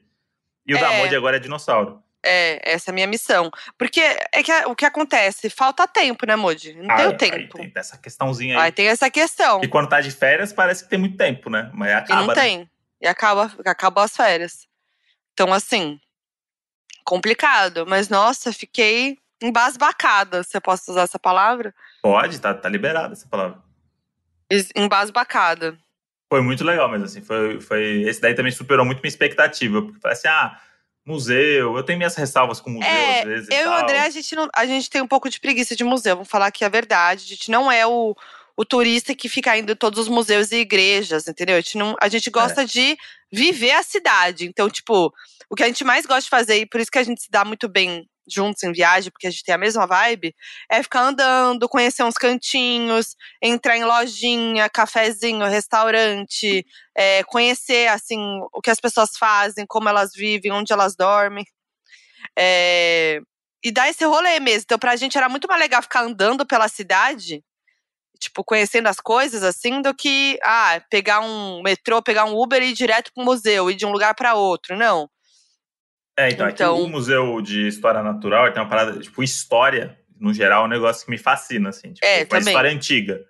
E 0.66 0.74
o 0.74 0.80
da 0.80 0.92
É. 0.92 0.98
Modi 0.98 1.16
agora 1.16 1.36
é 1.36 1.40
dinossauro. 1.40 2.02
É, 2.24 2.60
essa 2.74 2.90
é 2.90 2.92
a 2.92 2.94
minha 2.94 3.06
missão. 3.06 3.50
Porque 3.76 4.00
é 4.00 4.42
que 4.44 4.52
o 4.66 4.76
que 4.76 4.84
acontece? 4.84 5.50
Falta 5.50 5.88
tempo, 5.88 6.24
né, 6.24 6.36
Moody? 6.36 6.74
Não 6.74 6.94
tem 6.96 7.06
o 7.08 7.16
tempo. 7.16 7.58
tem 7.58 7.72
essa 7.74 7.98
questãozinha 7.98 8.56
aí. 8.58 8.64
Aí 8.66 8.72
tem 8.72 8.86
essa 8.86 9.10
questão. 9.10 9.60
E 9.64 9.66
quando 9.66 9.88
tá 9.88 10.00
de 10.00 10.10
férias, 10.12 10.52
parece 10.52 10.84
que 10.84 10.90
tem 10.90 10.98
muito 11.00 11.16
tempo, 11.16 11.50
né? 11.50 11.68
Mas 11.74 11.90
E 11.90 11.94
acaba. 11.94 12.20
não 12.20 12.26
né? 12.28 12.34
tem. 12.34 12.70
E 13.00 13.08
acaba, 13.08 13.52
acabou 13.66 14.04
as 14.04 14.16
férias. 14.16 14.68
Então, 15.32 15.52
assim, 15.52 15.98
complicado. 17.04 17.86
Mas, 17.86 18.08
nossa, 18.08 18.52
fiquei 18.52 19.18
embasbacada, 19.42 20.42
eu 20.52 20.60
posso 20.60 20.90
usar 20.90 21.02
essa 21.02 21.18
palavra. 21.18 21.74
Pode, 22.02 22.40
tá, 22.40 22.54
tá 22.54 22.68
liberada 22.68 23.12
essa 23.12 23.26
palavra. 23.28 23.58
Embasbacada. 24.76 25.76
Foi 26.30 26.40
muito 26.40 26.64
legal, 26.64 26.88
mas 26.88 27.02
assim, 27.02 27.20
foi, 27.20 27.60
foi. 27.60 28.02
Esse 28.02 28.20
daí 28.20 28.34
também 28.34 28.52
superou 28.52 28.86
muito 28.86 29.00
minha 29.00 29.08
expectativa. 29.08 29.82
Porque 29.82 30.00
falei 30.00 30.16
assim, 30.16 30.28
ah, 30.28 30.58
museu, 31.04 31.76
eu 31.76 31.82
tenho 31.82 31.98
minhas 31.98 32.14
ressalvas 32.14 32.60
com 32.60 32.70
museu 32.70 32.88
É, 32.88 33.20
às 33.20 33.24
vezes. 33.24 33.48
Eu 33.50 33.66
e 33.66 33.66
o. 33.66 33.72
André, 33.72 34.00
a 34.00 34.10
gente, 34.10 34.34
não, 34.34 34.48
a 34.54 34.66
gente 34.66 34.88
tem 34.88 35.02
um 35.02 35.06
pouco 35.06 35.28
de 35.28 35.40
preguiça 35.40 35.76
de 35.76 35.84
museu. 35.84 36.16
Vamos 36.16 36.30
falar 36.30 36.46
aqui 36.46 36.64
a 36.64 36.68
verdade. 36.68 37.24
A 37.24 37.28
gente 37.28 37.50
não 37.50 37.70
é 37.70 37.86
o, 37.86 38.16
o 38.56 38.64
turista 38.64 39.14
que 39.14 39.28
fica 39.28 39.56
indo 39.56 39.72
em 39.72 39.76
todos 39.76 39.98
os 39.98 40.08
museus 40.08 40.52
e 40.52 40.56
igrejas, 40.56 41.28
entendeu? 41.28 41.56
A 41.56 41.60
gente, 41.60 41.78
não, 41.78 41.96
a 42.00 42.08
gente 42.08 42.30
gosta 42.30 42.64
de 42.64 42.96
viver 43.30 43.72
a 43.72 43.82
cidade. 43.82 44.46
Então, 44.46 44.68
tipo, 44.68 45.12
o 45.52 45.54
que 45.54 45.62
a 45.62 45.66
gente 45.66 45.84
mais 45.84 46.06
gosta 46.06 46.22
de 46.22 46.30
fazer, 46.30 46.56
e 46.60 46.66
por 46.66 46.80
isso 46.80 46.90
que 46.90 46.98
a 46.98 47.02
gente 47.02 47.20
se 47.20 47.30
dá 47.30 47.44
muito 47.44 47.68
bem 47.68 48.08
juntos 48.26 48.62
em 48.62 48.72
viagem, 48.72 49.12
porque 49.12 49.26
a 49.26 49.30
gente 49.30 49.44
tem 49.44 49.54
a 49.54 49.58
mesma 49.58 49.86
vibe, 49.86 50.34
é 50.70 50.82
ficar 50.82 51.02
andando, 51.02 51.68
conhecer 51.68 52.02
uns 52.04 52.14
cantinhos, 52.14 53.14
entrar 53.42 53.76
em 53.76 53.84
lojinha, 53.84 54.70
cafezinho, 54.70 55.44
restaurante, 55.44 56.64
é, 56.96 57.22
conhecer, 57.24 57.88
assim, 57.88 58.18
o 58.50 58.62
que 58.62 58.70
as 58.70 58.80
pessoas 58.80 59.10
fazem, 59.18 59.66
como 59.66 59.90
elas 59.90 60.12
vivem, 60.14 60.52
onde 60.52 60.72
elas 60.72 60.96
dormem. 60.96 61.44
É, 62.38 63.20
e 63.62 63.70
dar 63.70 63.90
esse 63.90 64.04
rolê 64.06 64.40
mesmo. 64.40 64.62
Então, 64.64 64.78
pra 64.78 64.96
gente 64.96 65.18
era 65.18 65.28
muito 65.28 65.46
mais 65.48 65.60
legal 65.60 65.82
ficar 65.82 66.02
andando 66.04 66.46
pela 66.46 66.68
cidade, 66.68 67.44
tipo, 68.20 68.44
conhecendo 68.44 68.88
as 68.88 68.98
coisas, 69.00 69.42
assim, 69.42 69.82
do 69.82 69.94
que, 69.94 70.38
ah, 70.44 70.82
pegar 70.90 71.20
um 71.20 71.62
metrô, 71.62 72.02
pegar 72.02 72.24
um 72.26 72.36
Uber 72.40 72.62
e 72.62 72.70
ir 72.70 72.74
direto 72.74 73.12
pro 73.14 73.24
museu, 73.24 73.70
ir 73.70 73.76
de 73.76 73.86
um 73.86 73.92
lugar 73.92 74.14
pra 74.14 74.34
outro. 74.34 74.76
Não. 74.76 75.08
É, 76.22 76.30
então, 76.30 76.46
aqui 76.46 76.54
Então- 76.62 76.80
o 76.82 76.88
Museu 76.88 77.40
de 77.40 77.66
História 77.68 78.02
Natural 78.02 78.52
tem 78.52 78.62
uma 78.62 78.68
parada, 78.68 78.98
tipo, 79.00 79.22
história, 79.22 79.98
no 80.20 80.32
geral, 80.32 80.62
é 80.64 80.66
um 80.66 80.70
negócio 80.70 81.04
que 81.04 81.10
me 81.10 81.18
fascina, 81.18 81.70
assim. 81.70 81.92
Tipo, 81.92 82.06
É, 82.06 82.24
também. 82.24 82.46
história 82.48 82.70
antiga. 82.70 83.24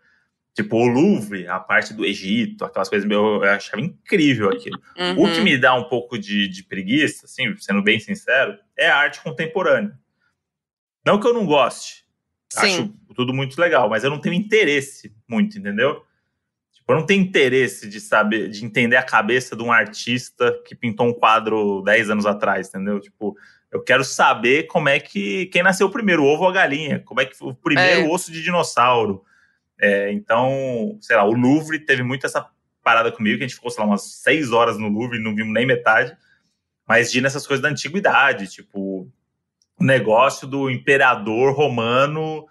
Tipo, 0.54 0.76
o 0.76 0.86
Louvre, 0.86 1.46
a 1.48 1.58
parte 1.58 1.94
do 1.94 2.04
Egito, 2.04 2.64
aquelas 2.64 2.88
coisas, 2.90 3.10
eu, 3.10 3.42
eu 3.42 3.44
achava 3.44 3.80
incrível 3.80 4.50
aquilo. 4.50 4.78
O 5.16 5.26
que 5.26 5.38
Uhum. 5.38 5.44
me 5.44 5.56
dá 5.56 5.74
um 5.74 5.84
pouco 5.84 6.18
de, 6.18 6.46
de 6.48 6.62
preguiça, 6.62 7.24
assim, 7.24 7.56
sendo 7.56 7.80
bem 7.82 7.98
sincero, 7.98 8.58
é 8.76 8.88
a 8.90 8.96
arte 8.98 9.20
contemporânea. 9.22 9.98
Não 11.06 11.18
que 11.18 11.26
eu 11.26 11.32
não 11.32 11.46
goste. 11.46 12.04
Sim. 12.50 12.66
Acho 12.66 12.88
tudo 13.14 13.32
muito 13.32 13.58
legal, 13.58 13.88
mas 13.88 14.04
eu 14.04 14.10
não 14.10 14.20
tenho 14.20 14.34
interesse 14.34 15.14
muito, 15.26 15.58
entendeu? 15.58 16.04
Eu 16.92 16.98
não 16.98 17.06
tenho 17.06 17.22
interesse 17.22 17.88
de 17.88 18.00
saber, 18.00 18.48
de 18.48 18.64
entender 18.64 18.96
a 18.96 19.02
cabeça 19.02 19.56
de 19.56 19.62
um 19.62 19.72
artista 19.72 20.52
que 20.66 20.74
pintou 20.74 21.06
um 21.06 21.12
quadro 21.12 21.82
10 21.82 22.10
anos 22.10 22.26
atrás, 22.26 22.68
entendeu? 22.68 23.00
Tipo, 23.00 23.36
eu 23.70 23.82
quero 23.82 24.04
saber 24.04 24.64
como 24.64 24.88
é 24.88 25.00
que. 25.00 25.46
Quem 25.46 25.62
nasceu 25.62 25.88
primeiro, 25.90 26.22
o 26.22 26.26
ovo 26.26 26.42
ou 26.42 26.50
a 26.50 26.52
galinha? 26.52 27.00
Como 27.00 27.20
é 27.20 27.24
que 27.24 27.36
foi 27.36 27.48
o 27.48 27.54
primeiro 27.54 28.02
É. 28.02 28.08
osso 28.08 28.30
de 28.30 28.42
dinossauro? 28.42 29.24
É, 29.80 30.12
então, 30.12 30.98
sei 31.00 31.16
lá, 31.16 31.24
o 31.24 31.32
Louvre 31.32 31.78
teve 31.78 32.02
muito 32.02 32.26
essa 32.26 32.46
parada 32.84 33.10
comigo, 33.10 33.38
que 33.38 33.44
a 33.44 33.46
gente 33.46 33.56
ficou, 33.56 33.70
sei 33.70 33.82
lá, 33.82 33.88
umas 33.88 34.02
seis 34.02 34.52
horas 34.52 34.78
no 34.78 34.88
Louvre 34.88 35.18
e 35.18 35.22
não 35.22 35.34
vimos 35.34 35.52
nem 35.54 35.66
metade. 35.66 36.16
Mas 36.86 37.10
de 37.10 37.20
nessas 37.20 37.46
coisas 37.46 37.62
da 37.62 37.68
antiguidade, 37.68 38.48
tipo, 38.48 39.08
o 39.80 39.84
negócio 39.84 40.46
do 40.46 40.70
imperador 40.70 41.54
romano, 41.54 42.44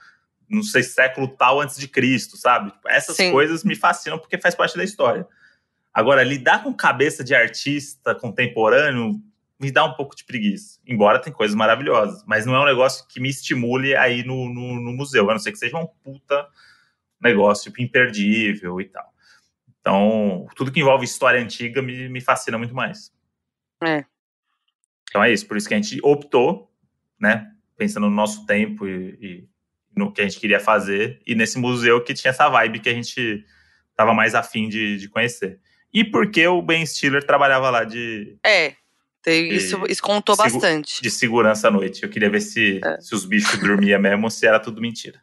não 0.51 0.63
sei, 0.63 0.83
século 0.83 1.27
tal 1.27 1.61
antes 1.61 1.77
de 1.77 1.87
Cristo, 1.87 2.35
sabe? 2.35 2.71
Tipo, 2.71 2.89
essas 2.89 3.15
Sim. 3.15 3.31
coisas 3.31 3.63
me 3.63 3.75
fascinam 3.75 4.19
porque 4.19 4.37
faz 4.37 4.53
parte 4.53 4.75
da 4.75 4.83
história. 4.83 5.25
Agora, 5.93 6.23
lidar 6.23 6.63
com 6.63 6.73
cabeça 6.73 7.23
de 7.23 7.33
artista 7.33 8.13
contemporâneo 8.13 9.21
me 9.59 9.71
dá 9.71 9.85
um 9.85 9.93
pouco 9.93 10.15
de 10.15 10.25
preguiça. 10.25 10.79
Embora 10.87 11.21
tem 11.21 11.31
coisas 11.31 11.55
maravilhosas. 11.55 12.23
Mas 12.25 12.45
não 12.45 12.55
é 12.55 12.59
um 12.59 12.65
negócio 12.65 13.05
que 13.07 13.19
me 13.19 13.29
estimule 13.29 13.95
aí 13.95 14.23
no, 14.23 14.51
no, 14.51 14.81
no 14.81 14.93
museu. 14.93 15.29
A 15.29 15.33
não 15.33 15.39
ser 15.39 15.51
que 15.51 15.59
seja 15.59 15.77
um 15.77 15.85
puta 15.85 16.47
negócio 17.21 17.65
tipo, 17.65 17.81
imperdível 17.81 18.81
e 18.81 18.85
tal. 18.85 19.13
Então, 19.79 20.47
tudo 20.55 20.71
que 20.71 20.79
envolve 20.79 21.05
história 21.05 21.39
antiga 21.39 21.81
me, 21.81 22.09
me 22.09 22.21
fascina 22.21 22.57
muito 22.57 22.73
mais. 22.73 23.13
É. 23.83 24.03
Então 25.09 25.23
é 25.23 25.31
isso. 25.31 25.47
Por 25.47 25.57
isso 25.57 25.67
que 25.67 25.73
a 25.73 25.77
gente 25.77 25.99
optou, 26.03 26.71
né? 27.19 27.51
Pensando 27.77 28.09
no 28.09 28.15
nosso 28.15 28.45
tempo 28.45 28.87
e, 28.87 29.17
e 29.21 29.49
no 29.95 30.11
que 30.11 30.21
a 30.21 30.23
gente 30.23 30.39
queria 30.39 30.59
fazer. 30.59 31.19
E 31.25 31.35
nesse 31.35 31.57
museu 31.57 32.03
que 32.03 32.13
tinha 32.13 32.29
essa 32.31 32.47
vibe 32.49 32.79
que 32.79 32.89
a 32.89 32.93
gente 32.93 33.45
tava 33.95 34.13
mais 34.13 34.33
afim 34.35 34.67
de, 34.69 34.97
de 34.97 35.09
conhecer. 35.09 35.59
E 35.93 36.03
porque 36.03 36.45
o 36.47 36.61
Ben 36.61 36.85
Stiller 36.85 37.25
trabalhava 37.25 37.69
lá 37.69 37.83
de, 37.83 38.37
É. 38.45 38.75
tem- 39.21 39.51
E- 39.51 39.55
isso, 39.55 39.81
isso 39.89 40.01
contou 40.01 40.35
bastante. 40.35 41.01
de 41.01 41.11
segurança 41.11 41.67
à 41.67 41.71
noite. 41.71 42.03
Eu 42.03 42.09
queria 42.09 42.29
ver 42.29 42.41
se, 42.41 42.79
É. 42.83 42.99
se 43.01 43.13
os 43.13 43.25
bichos 43.25 43.59
dormiam 43.59 43.99
mesmo 43.99 44.23
ou 44.25 44.29
se 44.31 44.45
era 44.47 44.59
tudo 44.59 44.81
mentira. 44.81 45.21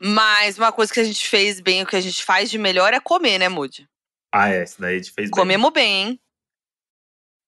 Mas 0.00 0.56
uma 0.56 0.72
coisa 0.72 0.92
que 0.92 1.00
a 1.00 1.04
gente 1.04 1.28
fez 1.28 1.60
bem, 1.60 1.82
o 1.82 1.86
que 1.86 1.96
a 1.96 2.00
gente 2.00 2.24
faz 2.24 2.50
de 2.50 2.56
melhor 2.58 2.94
é 2.94 3.00
comer, 3.00 3.38
né, 3.38 3.48
Moody? 3.48 3.86
Ah, 4.32 4.48
é. 4.48 4.64
Isso 4.64 4.80
daí 4.80 4.94
a 4.94 4.98
gente 4.98 5.12
fez 5.12 5.26
bem. 5.28 5.30
Comemos 5.30 5.70
bem, 5.72 5.92
hein? 6.08 6.20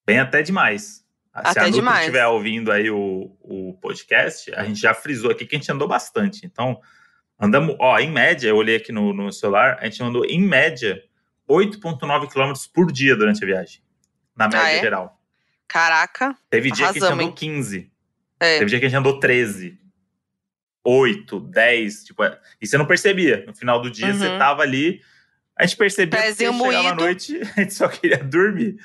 Bem 0.06 0.18
até 0.18 0.42
demais. 0.42 1.04
Se 1.42 1.50
Até 1.50 1.60
a 1.60 1.68
demais. 1.70 2.00
estiver 2.00 2.26
ouvindo 2.26 2.70
aí 2.72 2.90
o, 2.90 3.36
o 3.40 3.78
podcast, 3.80 4.52
a 4.54 4.64
gente 4.64 4.80
já 4.80 4.94
frisou 4.94 5.30
aqui 5.30 5.46
que 5.46 5.56
a 5.56 5.58
gente 5.58 5.70
andou 5.72 5.86
bastante. 5.88 6.44
Então, 6.46 6.80
andamos, 7.38 7.76
ó, 7.78 7.98
em 7.98 8.10
média, 8.10 8.48
eu 8.48 8.56
olhei 8.56 8.76
aqui 8.76 8.92
no, 8.92 9.12
no 9.12 9.32
celular, 9.32 9.78
a 9.80 9.84
gente 9.84 10.02
andou 10.02 10.24
em 10.24 10.40
média 10.40 11.02
8,9 11.48 12.30
quilômetros 12.30 12.66
por 12.66 12.90
dia 12.92 13.14
durante 13.16 13.42
a 13.42 13.46
viagem. 13.46 13.80
Na 14.36 14.46
média 14.46 14.60
Ah, 14.62 14.70
é? 14.70 14.80
geral. 14.80 15.20
Caraca. 15.66 16.36
Teve 16.50 16.70
dia 16.70 16.76
que 16.76 16.82
a 16.82 16.92
gente 16.92 17.02
Arrasamos, 17.02 17.24
andou 17.24 17.28
hein? 17.28 17.34
15. 17.34 17.92
É. 18.40 18.58
Teve 18.58 18.70
dia 18.70 18.78
que 18.80 18.86
a 18.86 18.88
gente 18.88 18.98
andou 18.98 19.18
13. 19.20 19.78
8, 20.84 21.40
10. 21.40 22.04
Tipo, 22.04 22.24
é- 22.24 22.38
e 22.60 22.66
você 22.66 22.78
não 22.78 22.86
percebia. 22.86 23.44
No 23.46 23.54
final 23.54 23.80
do 23.80 23.90
dia, 23.90 24.06
Uhum. 24.06 24.14
você 24.18 24.38
tava 24.38 24.62
ali. 24.62 25.00
A 25.58 25.66
gente 25.66 25.76
percebia 25.76 26.20
Pezinho 26.22 26.52
que 26.52 26.64
chegava 26.64 26.88
à 26.90 26.94
noite, 26.94 27.40
a 27.56 27.60
gente 27.60 27.74
só 27.74 27.88
queria 27.88 28.18
dormir. 28.18 28.76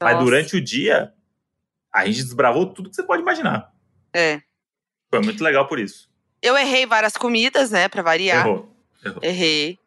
Mas 0.00 0.12
Nossa. 0.14 0.24
durante 0.24 0.56
o 0.56 0.60
dia, 0.60 1.12
a 1.92 2.06
gente 2.06 2.22
desbravou 2.22 2.66
tudo 2.72 2.90
que 2.90 2.96
você 2.96 3.02
pode 3.02 3.22
imaginar. 3.22 3.70
É. 4.14 4.40
Foi 5.10 5.20
muito 5.20 5.42
legal 5.42 5.66
por 5.66 5.78
isso. 5.78 6.08
Eu 6.42 6.56
errei 6.56 6.86
várias 6.86 7.14
comidas, 7.16 7.70
né, 7.70 7.88
pra 7.88 8.02
variar. 8.02 8.46
Errou. 8.46 8.76
Errou. 9.04 9.20
Errei. 9.22 9.78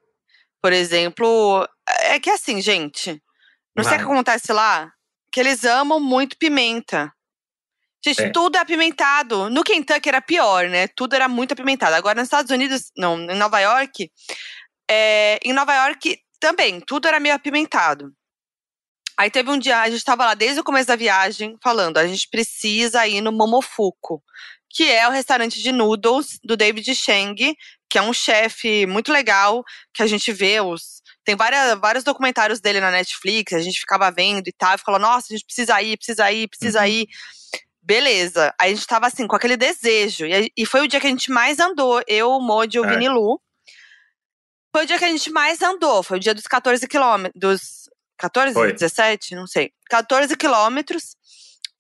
Por 0.62 0.72
exemplo, 0.72 1.68
é 2.01 2.20
que 2.20 2.30
assim, 2.30 2.62
gente, 2.62 3.22
não 3.76 3.84
sei 3.84 3.93
o 3.93 3.97
que 3.97 4.04
acontece 4.04 4.54
lá, 4.54 4.91
que 5.32 5.39
eles 5.39 5.64
amam 5.66 5.99
muito 5.99 6.38
pimenta. 6.38 7.12
Gente, 8.06 8.24
É. 8.24 8.30
tudo 8.32 8.58
é 8.58 8.60
apimentado. 8.60 9.49
No 9.49 9.64
Kentucky 9.64 10.10
era 10.10 10.22
pior, 10.22 10.68
né? 10.70 10.88
Tudo 10.89 11.16
era 11.16 11.28
muito 11.28 11.54
apimentado. 11.54 11.95
Agora, 11.95 12.16
nos 12.20 12.26
Estados 12.28 12.51
Unidos, 12.51 12.91
não, 12.97 13.18
em 13.20 13.36
Nova 13.38 13.60
York, 13.60 14.12
é, 14.89 15.39
em 15.43 15.54
Nova 15.54 15.74
York 15.74 16.20
também, 16.39 16.82
tudo 16.82 17.08
era 17.08 17.20
meio 17.20 17.34
apimentado. 17.34 18.14
Aí 19.18 19.30
teve 19.30 19.49
um 19.51 19.57
dia, 19.59 19.80
a 19.80 19.89
gente 19.89 20.03
tava 20.03 20.26
lá 20.26 20.34
desde 20.34 20.59
o 20.59 20.64
começo 20.64 20.88
da 20.88 20.95
viagem, 20.95 21.55
falando, 21.61 21.97
a 21.97 22.07
gente 22.07 22.28
precisa 22.30 23.07
ir 23.07 23.22
no 23.22 23.32
Momofuku, 23.32 24.22
que 24.70 24.89
é 24.91 25.07
o 25.07 25.11
restaurante 25.11 25.61
de 25.61 25.72
noodles 25.72 26.39
do 26.43 26.57
David 26.57 26.93
Chang, 26.95 27.55
que 27.89 27.97
é 27.97 28.01
um 28.01 28.11
chefe 28.14 28.88
muito 28.88 29.11
legal, 29.11 29.64
que 29.93 30.01
a 30.01 30.07
gente 30.07 30.32
vê 30.34 30.59
os. 30.61 31.03
Tem 31.24 31.36
várias, 31.36 31.80
vários 31.80 32.03
documentários 32.03 32.59
dele 32.59 32.80
na 32.82 32.89
Netflix, 32.89 33.53
a 33.53 33.59
gente 33.59 33.80
ficava 33.80 34.09
vendo 34.11 34.47
e 34.47 34.51
tal, 34.51 34.74
e 34.76 34.80
falou, 34.80 34.99
nossa, 34.99 35.28
a 35.30 35.36
gente 35.36 35.45
precisa 35.45 35.80
ir, 35.82 35.95
precisa 35.97 36.32
ir, 36.32 36.47
precisa 36.47 36.80
Uhum. 36.82 36.88
ir. 36.88 37.07
Beleza. 37.82 38.53
Aí 38.59 38.72
a 38.72 38.76
gente 38.76 38.88
tava 38.88 39.07
assim, 39.07 39.28
com 39.28 39.36
aquele 39.36 39.55
desejo. 39.57 40.26
E, 40.26 40.51
e 40.57 40.66
foi 40.66 40.82
o 40.82 40.88
dia 40.88 40.99
que 40.99 41.07
a 41.07 41.09
gente 41.09 41.30
mais 41.32 41.59
andou, 41.59 42.01
eu, 42.07 42.32
o 42.32 42.41
Modi 42.41 42.78
e 42.78 42.80
o 42.80 42.86
É. 42.86 42.89
Vini 42.89 43.09
Lu. 43.09 43.39
Foi 44.76 44.86
o 44.86 44.88
dia 44.88 44.97
que 44.97 45.05
a 45.05 45.09
gente 45.09 45.30
mais 45.30 45.61
andou, 45.61 46.01
foi 46.01 46.18
o 46.18 46.20
dia 46.20 46.34
dos 46.34 46.47
14 46.47 46.88
quilômetros. 46.88 47.83
Dos 48.14 48.18
14? 48.20 48.53
Foi. 48.53 48.74
17? 48.74 49.36
Não 49.36 49.47
sei. 49.47 49.72
14 49.89 50.36
quilômetros. 50.38 51.16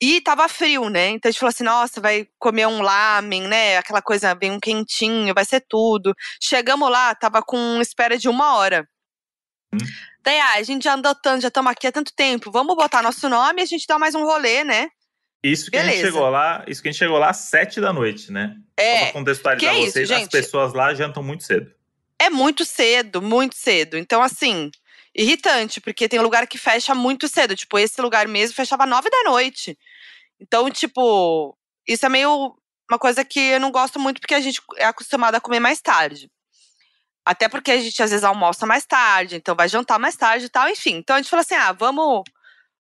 E 0.01 0.19
tava 0.19 0.49
frio, 0.49 0.89
né? 0.89 1.09
Então 1.09 1.29
a 1.29 1.31
gente 1.31 1.39
falou 1.39 1.49
assim: 1.51 1.63
nossa, 1.63 2.01
vai 2.01 2.27
comer 2.37 2.67
um 2.67 2.81
lamen, 2.81 3.43
né? 3.47 3.77
Aquela 3.77 4.01
coisa 4.01 4.35
bem 4.35 4.51
um 4.51 4.59
quentinho, 4.59 5.33
vai 5.33 5.45
ser 5.45 5.63
tudo. 5.69 6.13
Chegamos 6.41 6.89
lá, 6.91 7.15
tava 7.15 7.41
com 7.41 7.79
espera 7.79 8.17
de 8.17 8.27
uma 8.27 8.55
hora. 8.55 8.85
Hum. 9.73 9.77
Daí, 10.21 10.39
ah, 10.39 10.53
a 10.55 10.63
gente 10.63 10.83
já 10.83 10.93
andou 10.95 11.13
tanto, 11.15 11.41
já 11.41 11.47
estamos 11.49 11.71
aqui 11.71 11.87
há 11.87 11.91
tanto 11.91 12.11
tempo. 12.15 12.51
Vamos 12.51 12.75
botar 12.75 13.01
nosso 13.01 13.27
nome 13.29 13.61
e 13.61 13.63
a 13.63 13.65
gente 13.65 13.85
dá 13.87 13.97
mais 13.99 14.13
um 14.15 14.23
rolê, 14.23 14.63
né? 14.63 14.89
Isso 15.43 15.69
que 15.69 15.77
a 15.77 15.81
gente 15.83 15.91
Beleza. 15.91 16.07
chegou 16.07 16.29
lá, 16.29 16.63
isso 16.67 16.81
que 16.81 16.87
a 16.87 16.91
gente 16.91 16.99
chegou 16.99 17.17
lá 17.17 17.29
às 17.29 17.37
7 17.37 17.81
da 17.81 17.91
noite, 17.91 18.31
né? 18.31 18.55
Só 18.79 18.85
É, 18.85 19.03
pra 19.05 19.11
contextualizar 19.13 19.75
isso, 19.77 19.91
vocês, 19.91 20.11
as 20.11 20.19
gente? 20.19 20.31
pessoas 20.31 20.73
lá 20.73 20.93
jantam 20.93 21.21
muito 21.21 21.43
cedo. 21.43 21.69
é 22.19 22.29
muito 22.29 22.63
cedo, 22.63 23.21
muito 23.21 23.55
cedo. 23.55 23.97
Então, 23.97 24.21
assim, 24.21 24.71
irritante, 25.15 25.79
porque 25.79 26.09
tem 26.09 26.19
lugar 26.19 26.47
que 26.47 26.57
fecha 26.57 26.95
muito 26.95 27.27
cedo. 27.27 27.55
Tipo, 27.55 27.77
esse 27.77 28.01
lugar 28.01 28.27
mesmo 28.27 28.55
fechava 28.55 28.85
nove 28.85 29.09
da 29.09 29.23
noite. 29.23 29.77
Então, 30.39 30.69
tipo, 30.69 31.57
isso 31.87 32.05
é 32.05 32.09
meio 32.09 32.55
uma 32.89 32.99
coisa 32.99 33.23
que 33.23 33.39
eu 33.39 33.59
não 33.59 33.71
gosto 33.71 33.99
muito 33.99 34.19
porque 34.19 34.35
a 34.35 34.41
gente 34.41 34.61
é 34.77 34.85
acostumado 34.85 35.35
a 35.35 35.41
comer 35.41 35.59
mais 35.59 35.81
tarde. 35.81 36.29
Até 37.25 37.47
porque 37.47 37.71
a 37.71 37.79
gente 37.79 38.01
às 38.03 38.11
vezes 38.11 38.23
almoça 38.23 38.65
mais 38.65 38.85
tarde, 38.85 39.37
então 39.37 39.55
vai 39.55 39.69
jantar 39.69 39.97
mais 39.97 40.15
tarde 40.15 40.45
e 40.45 40.49
tal, 40.49 40.67
enfim. 40.69 40.95
Então 40.95 41.15
a 41.15 41.19
gente 41.19 41.29
falou 41.29 41.41
assim: 41.41 41.55
ah, 41.55 41.71
vamos, 41.71 42.23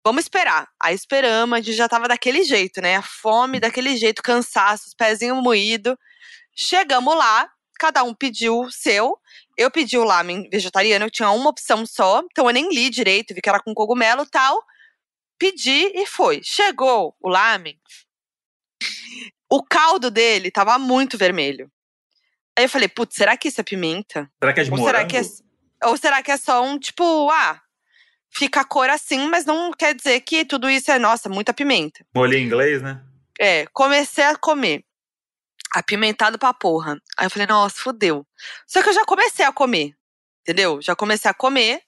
vamos 0.03 0.23
esperar. 0.23 0.67
Aí 0.82 0.95
esperamos, 0.95 1.57
a 1.57 1.61
gente 1.61 1.75
já 1.75 1.89
tava 1.89 2.07
daquele 2.07 2.43
jeito, 2.43 2.82
né? 2.82 2.95
A 2.95 3.01
fome 3.01 3.59
daquele 3.59 3.97
jeito, 3.97 4.23
cansaço, 4.23 4.88
os 4.88 4.93
pezinhos 4.93 5.43
moídos. 5.43 5.95
Chegamos 6.55 7.15
lá, 7.15 7.49
cada 7.77 8.03
um 8.03 8.13
pediu 8.13 8.61
o 8.61 8.71
seu. 8.71 9.19
Eu 9.60 9.70
pedi 9.70 9.97
o 9.97 10.05
lamen 10.05 10.49
vegetariano, 10.49 11.03
eu 11.03 11.12
tinha 11.12 11.30
uma 11.32 11.49
opção 11.49 11.86
só, 11.86 12.24
então 12.32 12.47
eu 12.47 12.53
nem 12.53 12.74
li 12.74 12.89
direito, 12.89 13.34
vi 13.34 13.41
que 13.41 13.49
era 13.49 13.60
com 13.60 13.74
cogumelo 13.74 14.24
e 14.24 14.30
tal. 14.30 14.57
Pedi 15.38 15.91
e 15.95 16.05
foi. 16.05 16.39
Chegou 16.41 17.14
o 17.20 17.28
lamen. 17.28 17.78
O 19.51 19.62
caldo 19.62 20.10
dele 20.10 20.49
tava 20.49 20.80
muito 20.80 21.18
vermelho. 21.18 21.70
Aí 22.57 22.64
eu 22.64 22.70
falei, 22.70 22.88
putz, 22.88 23.18
será 23.18 23.36
que 23.36 23.49
isso 23.49 23.60
é 23.60 23.64
pimenta? 23.66 24.32
Será 24.41 24.53
que 24.53 24.62
é 24.62 24.64
de 24.64 24.72
Ou 24.72 24.78
morango? 24.78 24.97
será 24.97 25.05
que 25.05 25.18
é, 25.18 25.88
ou 25.88 25.97
será 25.97 26.24
que 26.24 26.32
é 26.32 26.38
só 26.38 26.64
um 26.64 26.80
tipo, 26.80 27.30
ah, 27.30 27.62
fica 28.30 28.62
a 28.62 28.66
cor 28.66 28.89
assim, 28.89 29.28
mas 29.28 29.43
não 29.43 29.72
quer 29.72 29.93
dizer 29.93 30.22
que 30.22 30.45
tudo 30.45 30.70
isso 30.70 30.89
é, 30.89 30.97
nossa, 30.97 31.28
muita 31.28 31.53
pimenta. 31.53 32.05
Molho 32.16 32.38
em 32.38 32.45
inglês, 32.45 32.82
né? 32.82 33.01
É, 33.38 33.66
comecei 33.74 34.24
a 34.24 34.38
comer. 34.38 34.86
Apimentado 35.74 36.38
pra 36.39 36.53
porra. 36.53 36.99
Aí 37.17 37.26
eu 37.26 37.30
falei, 37.30 37.47
nossa, 37.47 37.76
fudeu. 37.80 38.26
Só 38.67 38.82
que 38.82 38.89
eu 38.89 38.93
já 38.93 39.05
comecei 39.05 39.45
a 39.45 39.51
comer, 39.51 39.93
entendeu? 40.41 40.82
Já 40.82 40.95
comecei 40.95 41.30
a 41.30 41.34
comer. 41.34 41.82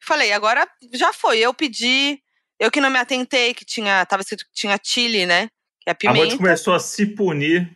Falei, 0.00 0.32
agora 0.32 0.66
já 0.92 1.12
foi. 1.12 1.38
Eu 1.38 1.52
pedi, 1.52 2.20
eu 2.60 2.70
que 2.70 2.80
não 2.80 2.90
me 2.90 2.98
atentei, 2.98 3.52
que 3.54 3.64
tinha, 3.64 4.04
tava 4.06 4.22
escrito 4.22 4.44
que 4.44 4.52
tinha 4.54 4.78
chile, 4.82 5.26
né? 5.26 5.48
Que 5.80 5.90
é 5.90 5.92
A 6.08 6.12
Monte 6.12 6.18
pimenta. 6.20 6.36
começou 6.36 6.74
a 6.74 6.78
se 6.80 7.06
punir. 7.06 7.68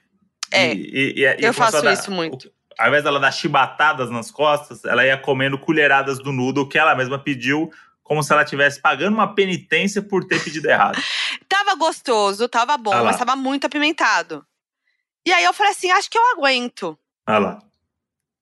É, 0.52 0.72
e, 0.74 1.14
e, 1.16 1.24
e, 1.24 1.36
eu 1.44 1.52
faço 1.54 1.78
a 1.78 1.80
dar- 1.80 1.92
isso 1.94 2.10
muito. 2.10 2.48
o- 2.48 2.52
Ao 2.78 2.88
invés 2.88 3.02
dela 3.04 3.18
dar 3.20 3.30
chibatadas 3.32 4.10
nas 4.10 4.30
costas, 4.30 4.84
ela 4.84 5.04
ia 5.04 5.16
comendo 5.18 5.58
colheradas 5.58 6.18
do 6.18 6.32
nudo 6.32 6.68
que 6.68 6.78
ela 6.78 6.94
mesma 6.94 7.18
pediu, 7.18 7.70
como 8.02 8.22
se 8.22 8.32
ela 8.32 8.42
estivesse 8.42 8.80
pagando 8.80 9.14
uma 9.14 9.34
penitência 9.34 10.00
por 10.02 10.24
ter 10.24 10.42
pedido 10.42 10.68
errado. 10.68 11.00
Tava 11.48 11.74
gostoso, 11.74 12.48
tava 12.48 12.76
bom, 12.78 12.92
Ah 12.92 13.04
mas 13.04 13.16
tava 13.18 13.36
muito 13.36 13.66
apimentado. 13.66 14.44
E 15.26 15.32
aí 15.32 15.44
eu 15.44 15.52
falei 15.52 15.72
assim, 15.72 15.90
acho 15.90 16.10
que 16.10 16.18
eu 16.18 16.32
aguento. 16.32 16.98
Olha 17.28 17.38
lá. 17.38 17.62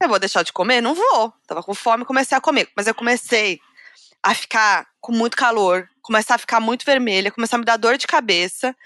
Eu 0.01 0.09
vou 0.09 0.19
deixar 0.19 0.43
de 0.43 0.53
comer? 0.53 0.81
Não 0.81 0.95
vou. 0.95 1.33
Tava 1.47 1.63
com 1.63 1.75
fome, 1.75 2.05
comecei 2.05 2.37
a 2.37 2.41
comer. 2.41 2.71
Mas 2.77 2.87
eu 2.87 2.95
comecei 2.95 3.61
a 4.23 4.35
ficar 4.35 4.87
com 5.01 5.13
muito 5.13 5.37
calor, 5.37 5.89
começar 6.03 6.37
a 6.37 6.39
ficar 6.39 6.61
muito 6.61 6.85
vermelha, 6.85 7.31
começar 7.31 7.57
a 7.57 7.59
me 7.59 7.65
dar 7.65 7.77
dor 7.77 7.97
de 7.97 8.07
cabeça. 8.07 8.77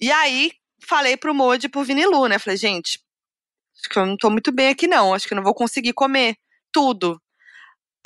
E 0.00 0.10
aí 0.10 0.52
falei 0.86 1.16
pro 1.16 1.34
Moody 1.34 1.66
e 1.66 1.68
pro 1.68 1.84
Vinilu, 1.84 2.26
né? 2.26 2.38
Falei, 2.38 2.56
gente, 2.56 3.00
acho 3.78 3.88
que 3.88 3.98
eu 3.98 4.06
não 4.06 4.16
tô 4.16 4.30
muito 4.30 4.52
bem 4.52 4.68
aqui 4.68 4.86
não, 4.86 5.14
acho 5.14 5.26
que 5.26 5.34
eu 5.34 5.36
não 5.36 5.42
vou 5.42 5.54
conseguir 5.54 5.92
comer 5.92 6.36
tudo. 6.72 7.20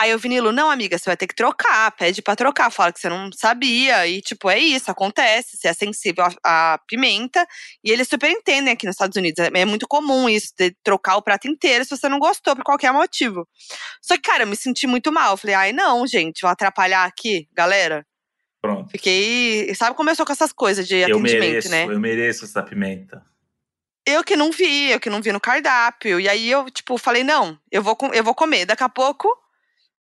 Aí 0.00 0.12
o 0.12 0.18
Vinilu, 0.18 0.50
não, 0.50 0.68
amiga, 0.70 0.98
você 0.98 1.08
vai 1.08 1.16
ter 1.16 1.28
que 1.28 1.36
trocar, 1.36 1.92
pede 1.92 2.20
pra 2.20 2.34
trocar, 2.34 2.68
fala 2.70 2.92
que 2.92 2.98
você 2.98 3.08
não 3.08 3.30
sabia. 3.32 4.06
E, 4.08 4.20
tipo, 4.20 4.50
é 4.50 4.58
isso, 4.58 4.90
acontece, 4.90 5.56
você 5.56 5.68
é 5.68 5.72
sensível 5.72 6.24
à, 6.44 6.74
à 6.74 6.78
pimenta. 6.88 7.46
E 7.82 7.92
eles 7.92 8.08
super 8.08 8.28
entendem 8.28 8.72
aqui 8.72 8.86
nos 8.86 8.94
Estados 8.94 9.16
Unidos. 9.16 9.38
É, 9.38 9.50
é 9.60 9.64
muito 9.64 9.86
comum 9.86 10.28
isso, 10.28 10.52
de 10.58 10.74
trocar 10.82 11.16
o 11.16 11.22
prato 11.22 11.46
inteiro 11.46 11.84
se 11.84 11.96
você 11.96 12.08
não 12.08 12.18
gostou 12.18 12.56
por 12.56 12.64
qualquer 12.64 12.92
motivo. 12.92 13.46
Só 14.02 14.16
que, 14.16 14.22
cara, 14.22 14.42
eu 14.42 14.48
me 14.48 14.56
senti 14.56 14.86
muito 14.86 15.12
mal. 15.12 15.32
Eu 15.32 15.36
falei, 15.36 15.54
ai, 15.54 15.72
não, 15.72 16.04
gente, 16.06 16.42
vou 16.42 16.50
atrapalhar 16.50 17.04
aqui, 17.04 17.48
galera. 17.52 18.04
Pronto. 18.60 18.90
Fiquei. 18.90 19.74
Sabe 19.74 19.94
como 19.94 20.10
eu 20.10 20.16
sou 20.16 20.26
com 20.26 20.32
essas 20.32 20.52
coisas 20.52 20.88
de 20.88 20.96
Eu 20.96 21.18
atendimento, 21.18 21.40
mereço, 21.40 21.68
né? 21.68 21.84
eu 21.84 22.00
mereço 22.00 22.44
essa 22.46 22.62
pimenta. 22.62 23.22
Eu 24.06 24.24
que 24.24 24.36
não 24.36 24.50
vi, 24.50 24.90
eu 24.90 24.98
que 24.98 25.08
não 25.08 25.22
vi 25.22 25.32
no 25.32 25.40
cardápio. 25.40 26.18
E 26.18 26.28
aí 26.28 26.50
eu, 26.50 26.68
tipo, 26.70 26.98
falei, 26.98 27.22
não, 27.22 27.58
eu 27.70 27.82
vou, 27.82 27.96
eu 28.12 28.24
vou 28.24 28.34
comer. 28.34 28.66
Daqui 28.66 28.82
a 28.82 28.88
pouco, 28.88 29.28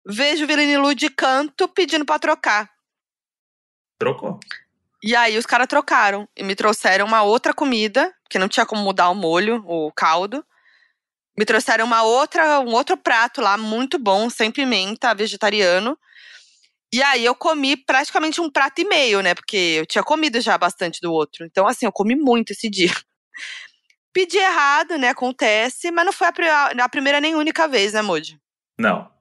vejo 0.06 0.44
o 0.44 0.46
Vilenilu 0.46 0.94
de 0.94 1.08
canto 1.08 1.68
pedindo 1.68 2.04
pra 2.04 2.18
trocar. 2.18 2.70
Trocou. 3.98 4.40
E 5.02 5.16
aí 5.16 5.36
os 5.36 5.46
caras 5.46 5.66
trocaram 5.66 6.28
e 6.36 6.44
me 6.44 6.54
trouxeram 6.54 7.06
uma 7.06 7.22
outra 7.22 7.52
comida, 7.52 8.14
que 8.30 8.38
não 8.38 8.48
tinha 8.48 8.64
como 8.64 8.82
mudar 8.82 9.10
o 9.10 9.14
molho, 9.14 9.62
o 9.66 9.90
caldo. 9.92 10.44
Me 11.36 11.44
trouxeram 11.44 11.84
uma 11.84 12.02
outra, 12.02 12.60
um 12.60 12.72
outro 12.72 12.96
prato 12.96 13.40
lá 13.40 13.56
muito 13.56 13.98
bom, 13.98 14.30
sem 14.30 14.50
pimenta, 14.50 15.14
vegetariano. 15.14 15.98
E 16.92 17.02
aí 17.02 17.24
eu 17.24 17.34
comi 17.34 17.76
praticamente 17.76 18.40
um 18.40 18.50
prato 18.50 18.80
e 18.80 18.84
meio, 18.84 19.22
né? 19.22 19.34
Porque 19.34 19.56
eu 19.78 19.86
tinha 19.86 20.04
comido 20.04 20.40
já 20.40 20.56
bastante 20.56 21.00
do 21.00 21.12
outro. 21.12 21.44
Então 21.44 21.66
assim, 21.66 21.86
eu 21.86 21.92
comi 21.92 22.14
muito 22.14 22.52
esse 22.52 22.70
dia. 22.70 22.92
Pedi 24.12 24.36
errado, 24.36 24.98
né? 24.98 25.08
Acontece, 25.08 25.90
mas 25.90 26.04
não 26.04 26.12
foi 26.12 26.28
a, 26.28 26.66
a 26.84 26.88
primeira 26.88 27.20
nem 27.20 27.34
única 27.34 27.66
vez, 27.66 27.94
né, 27.94 28.02
Moody? 28.02 28.38
Não. 28.78 29.11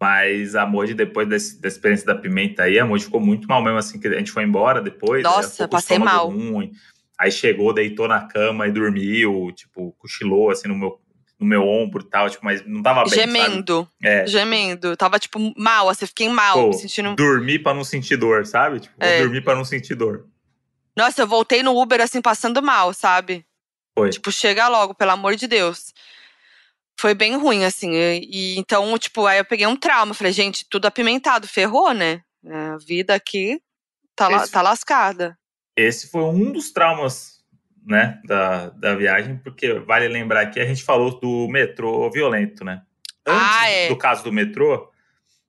Mas 0.00 0.54
a 0.56 0.64
Moji, 0.64 0.94
depois 0.94 1.28
desse, 1.28 1.60
da 1.60 1.68
experiência 1.68 2.06
da 2.06 2.14
pimenta 2.14 2.62
aí, 2.62 2.78
a 2.78 2.86
Moji 2.86 3.04
ficou 3.04 3.20
muito 3.20 3.46
mal 3.46 3.62
mesmo, 3.62 3.76
assim, 3.78 4.00
que 4.00 4.08
a 4.08 4.18
gente 4.18 4.32
foi 4.32 4.44
embora 4.44 4.80
depois. 4.80 5.22
Nossa, 5.22 5.58
com 5.58 5.64
o 5.64 5.68
passei 5.68 5.98
mal. 5.98 6.30
Ruim, 6.30 6.72
aí 7.18 7.30
chegou, 7.30 7.74
deitou 7.74 8.08
na 8.08 8.20
cama 8.26 8.66
e 8.66 8.72
dormiu, 8.72 9.52
tipo, 9.54 9.92
cochilou, 9.98 10.50
assim, 10.50 10.68
no 10.68 10.74
meu, 10.74 10.98
no 11.38 11.46
meu 11.46 11.68
ombro 11.68 12.02
e 12.02 12.08
tal, 12.08 12.30
tipo, 12.30 12.42
mas 12.42 12.64
não 12.66 12.82
tava 12.82 13.02
bem? 13.04 13.12
Gemendo, 13.12 13.86
É, 14.02 14.26
gemendo. 14.26 14.96
Tava, 14.96 15.18
tipo, 15.18 15.38
mal, 15.54 15.90
assim, 15.90 16.06
fiquei 16.06 16.30
mal, 16.30 16.54
pô, 16.54 16.68
me 16.68 16.74
sentindo. 16.78 17.14
dormir 17.14 17.58
pra 17.58 17.74
não 17.74 17.84
sentir 17.84 18.16
dor, 18.16 18.46
sabe? 18.46 18.80
Tipo, 18.80 18.94
É. 18.98 19.20
dormir 19.20 19.42
pra 19.44 19.54
não 19.54 19.66
sentir 19.66 19.94
dor. 19.94 20.24
Nossa, 20.96 21.20
eu 21.20 21.26
voltei 21.26 21.62
no 21.62 21.78
Uber, 21.78 22.00
assim, 22.00 22.22
passando 22.22 22.62
mal, 22.62 22.94
sabe? 22.94 23.44
Foi. 23.94 24.08
Tipo, 24.08 24.32
chega 24.32 24.66
logo, 24.68 24.94
pelo 24.94 25.10
amor 25.10 25.36
de 25.36 25.46
Deus. 25.46 25.92
Foi 27.00 27.14
bem 27.14 27.34
ruim, 27.36 27.64
assim. 27.64 27.92
E, 27.94 28.58
então, 28.58 28.98
tipo, 28.98 29.24
aí 29.26 29.38
eu 29.38 29.44
peguei 29.44 29.66
um 29.66 29.74
trauma. 29.74 30.12
Falei, 30.12 30.34
gente, 30.34 30.66
tudo 30.68 30.84
apimentado, 30.84 31.48
ferrou, 31.48 31.94
né? 31.94 32.20
A 32.46 32.76
vida 32.76 33.14
aqui 33.14 33.58
tá, 34.14 34.28
la- 34.28 34.42
Esse- 34.42 34.52
tá 34.52 34.60
lascada. 34.60 35.38
Esse 35.74 36.10
foi 36.10 36.22
um 36.24 36.52
dos 36.52 36.70
traumas, 36.72 37.42
né, 37.86 38.20
da, 38.26 38.68
da 38.70 38.94
viagem, 38.94 39.38
porque 39.38 39.72
vale 39.78 40.08
lembrar 40.08 40.46
que 40.50 40.60
a 40.60 40.66
gente 40.66 40.82
falou 40.84 41.18
do 41.18 41.48
metrô 41.48 42.10
violento, 42.10 42.64
né? 42.66 42.82
Antes 43.26 43.56
Ah, 43.56 43.70
é. 43.70 43.88
do 43.88 43.96
caso 43.96 44.22
do 44.22 44.30
metrô, 44.30 44.90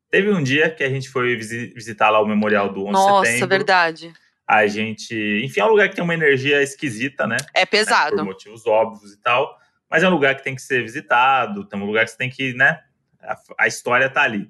teve 0.10 0.30
um 0.32 0.42
dia 0.42 0.70
que 0.70 0.84
a 0.86 0.90
gente 0.90 1.10
foi 1.10 1.36
visi- 1.36 1.74
visitar 1.74 2.10
lá 2.10 2.22
o 2.22 2.26
memorial 2.26 2.72
do 2.72 2.86
11 2.86 2.88
de 2.88 2.94
Nossa, 2.94 3.26
setembro. 3.30 3.50
verdade. 3.50 4.14
A 4.48 4.68
gente, 4.68 5.14
enfim, 5.44 5.60
é 5.60 5.66
um 5.66 5.70
lugar 5.70 5.90
que 5.90 5.96
tem 5.96 6.04
uma 6.04 6.14
energia 6.14 6.62
esquisita, 6.64 7.28
né? 7.28 7.36
É 7.54 7.62
né, 7.62 7.66
pesado. 7.66 8.16
Por 8.16 8.24
motivos 8.26 8.66
óbvios 8.66 9.12
e 9.12 9.22
tal. 9.22 9.60
Mas 9.92 10.04
é 10.04 10.08
um 10.08 10.12
lugar 10.12 10.36
que 10.36 10.44
tem 10.44 10.56
que 10.56 10.62
ser 10.62 10.82
visitado, 10.82 11.68
é 11.70 11.76
um 11.76 11.86
lugar 11.86 12.06
que 12.06 12.12
você 12.12 12.18
tem 12.18 12.30
que, 12.30 12.54
né? 12.54 12.80
A, 13.22 13.36
a 13.60 13.68
história 13.68 14.10
tá 14.10 14.22
ali. 14.22 14.50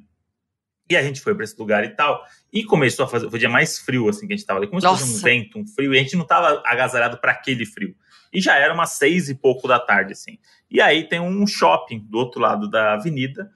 E 0.88 0.96
a 0.96 1.02
gente 1.02 1.20
foi 1.20 1.34
para 1.34 1.44
esse 1.44 1.58
lugar 1.58 1.84
e 1.84 1.90
tal. 1.90 2.24
E 2.54 2.64
começou 2.64 3.06
a 3.06 3.08
fazer. 3.08 3.28
Foi 3.30 3.38
o 3.38 3.40
dia 3.40 3.50
mais 3.50 3.80
frio, 3.80 4.08
assim, 4.08 4.28
que 4.28 4.34
a 4.34 4.36
gente 4.36 4.46
tava 4.46 4.60
ali. 4.60 4.68
Começou 4.68 4.92
a 4.92 4.94
fazer 4.94 5.10
um 5.10 5.14
Nossa. 5.14 5.24
vento, 5.24 5.58
um 5.58 5.66
frio. 5.66 5.94
E 5.94 5.98
a 5.98 6.02
gente 6.02 6.16
não 6.16 6.26
tava 6.26 6.62
agasalhado 6.66 7.18
para 7.18 7.32
aquele 7.32 7.66
frio. 7.66 7.96
E 8.32 8.40
já 8.40 8.58
era 8.58 8.74
umas 8.74 8.92
seis 8.92 9.30
e 9.30 9.36
pouco 9.36 9.68
da 9.68 9.80
tarde, 9.80 10.14
assim. 10.14 10.38
E 10.70 10.80
aí 10.80 11.08
tem 11.08 11.20
um 11.20 11.48
shopping 11.48 12.00
do 12.00 12.18
outro 12.18 12.40
lado 12.40 12.70
da 12.70 12.94
avenida. 12.94 13.50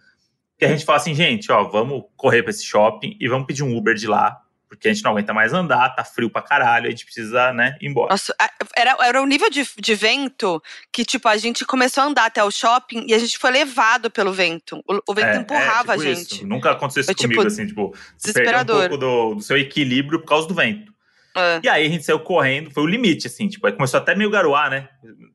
Que 0.58 0.66
a 0.66 0.70
gente 0.70 0.86
fala 0.86 0.98
assim, 0.98 1.14
gente, 1.14 1.52
ó, 1.52 1.66
vamos 1.66 2.06
correr 2.16 2.42
para 2.42 2.52
esse 2.52 2.64
shopping 2.64 3.18
e 3.20 3.28
vamos 3.28 3.46
pedir 3.46 3.64
um 3.64 3.76
Uber 3.76 3.94
de 3.94 4.08
lá. 4.08 4.42
Porque 4.68 4.88
a 4.90 4.94
gente 4.94 5.04
não 5.04 5.12
aguenta 5.12 5.34
mais 5.34 5.54
andar, 5.54 5.90
tá 5.96 6.04
frio 6.04 6.30
pra 6.30 6.42
caralho, 6.42 6.88
a 6.88 6.90
gente 6.90 7.06
precisa, 7.06 7.54
né, 7.54 7.78
ir 7.80 7.88
embora. 7.88 8.10
Nossa, 8.12 8.36
a- 8.40 8.50
era, 8.76 8.98
era 9.02 9.22
um 9.22 9.26
nível 9.26 9.50
de, 9.50 9.66
de 9.80 9.96
vento 9.96 10.62
que, 10.92 11.06
tipo, 11.06 11.28
a 11.28 11.38
gente 11.38 11.64
começou 11.66 12.04
a 12.04 12.08
andar 12.08 12.26
até 12.26 12.44
o 12.44 12.50
shopping 12.52 13.06
e 13.08 13.14
a 13.14 13.20
gente 13.20 13.38
foi 13.38 13.52
levado 13.52 14.10
pelo 14.10 14.34
vento. 14.34 14.84
O, 14.88 15.00
o 15.12 15.14
vento 15.14 15.28
É, 15.28 15.36
empurrava 15.38 15.94
é, 15.94 15.96
a 15.96 15.98
tipo 16.00 16.16
gente. 16.16 16.36
isso. 16.36 16.48
Nunca 16.48 16.72
aconteceu 16.72 17.02
isso 17.02 17.14
tipo, 17.14 17.34
comigo, 17.34 17.48
assim, 17.48 17.68
tipo, 17.68 17.92
perdeu 17.92 18.02
um 18.02 18.18
Desesperador. 18.18 18.80
pouco 18.90 18.98
do, 18.98 19.36
do 19.36 19.42
seu 19.42 19.58
equilíbrio 19.58 20.20
por 20.20 20.28
causa 20.28 20.48
do 20.48 20.54
vento. 20.56 20.94
É. 21.38 21.60
E 21.64 21.70
aí 21.70 21.86
a 21.86 21.90
gente 21.90 22.04
saiu 22.04 22.20
correndo, 22.20 22.72
foi 22.72 22.84
o 22.84 22.88
limite, 22.88 23.28
assim, 23.28 23.48
tipo, 23.48 23.68
aí 23.68 23.74
começou 23.74 24.00
até 24.00 24.16
meio 24.16 24.30
garoar, 24.30 24.70
né? 24.70 24.88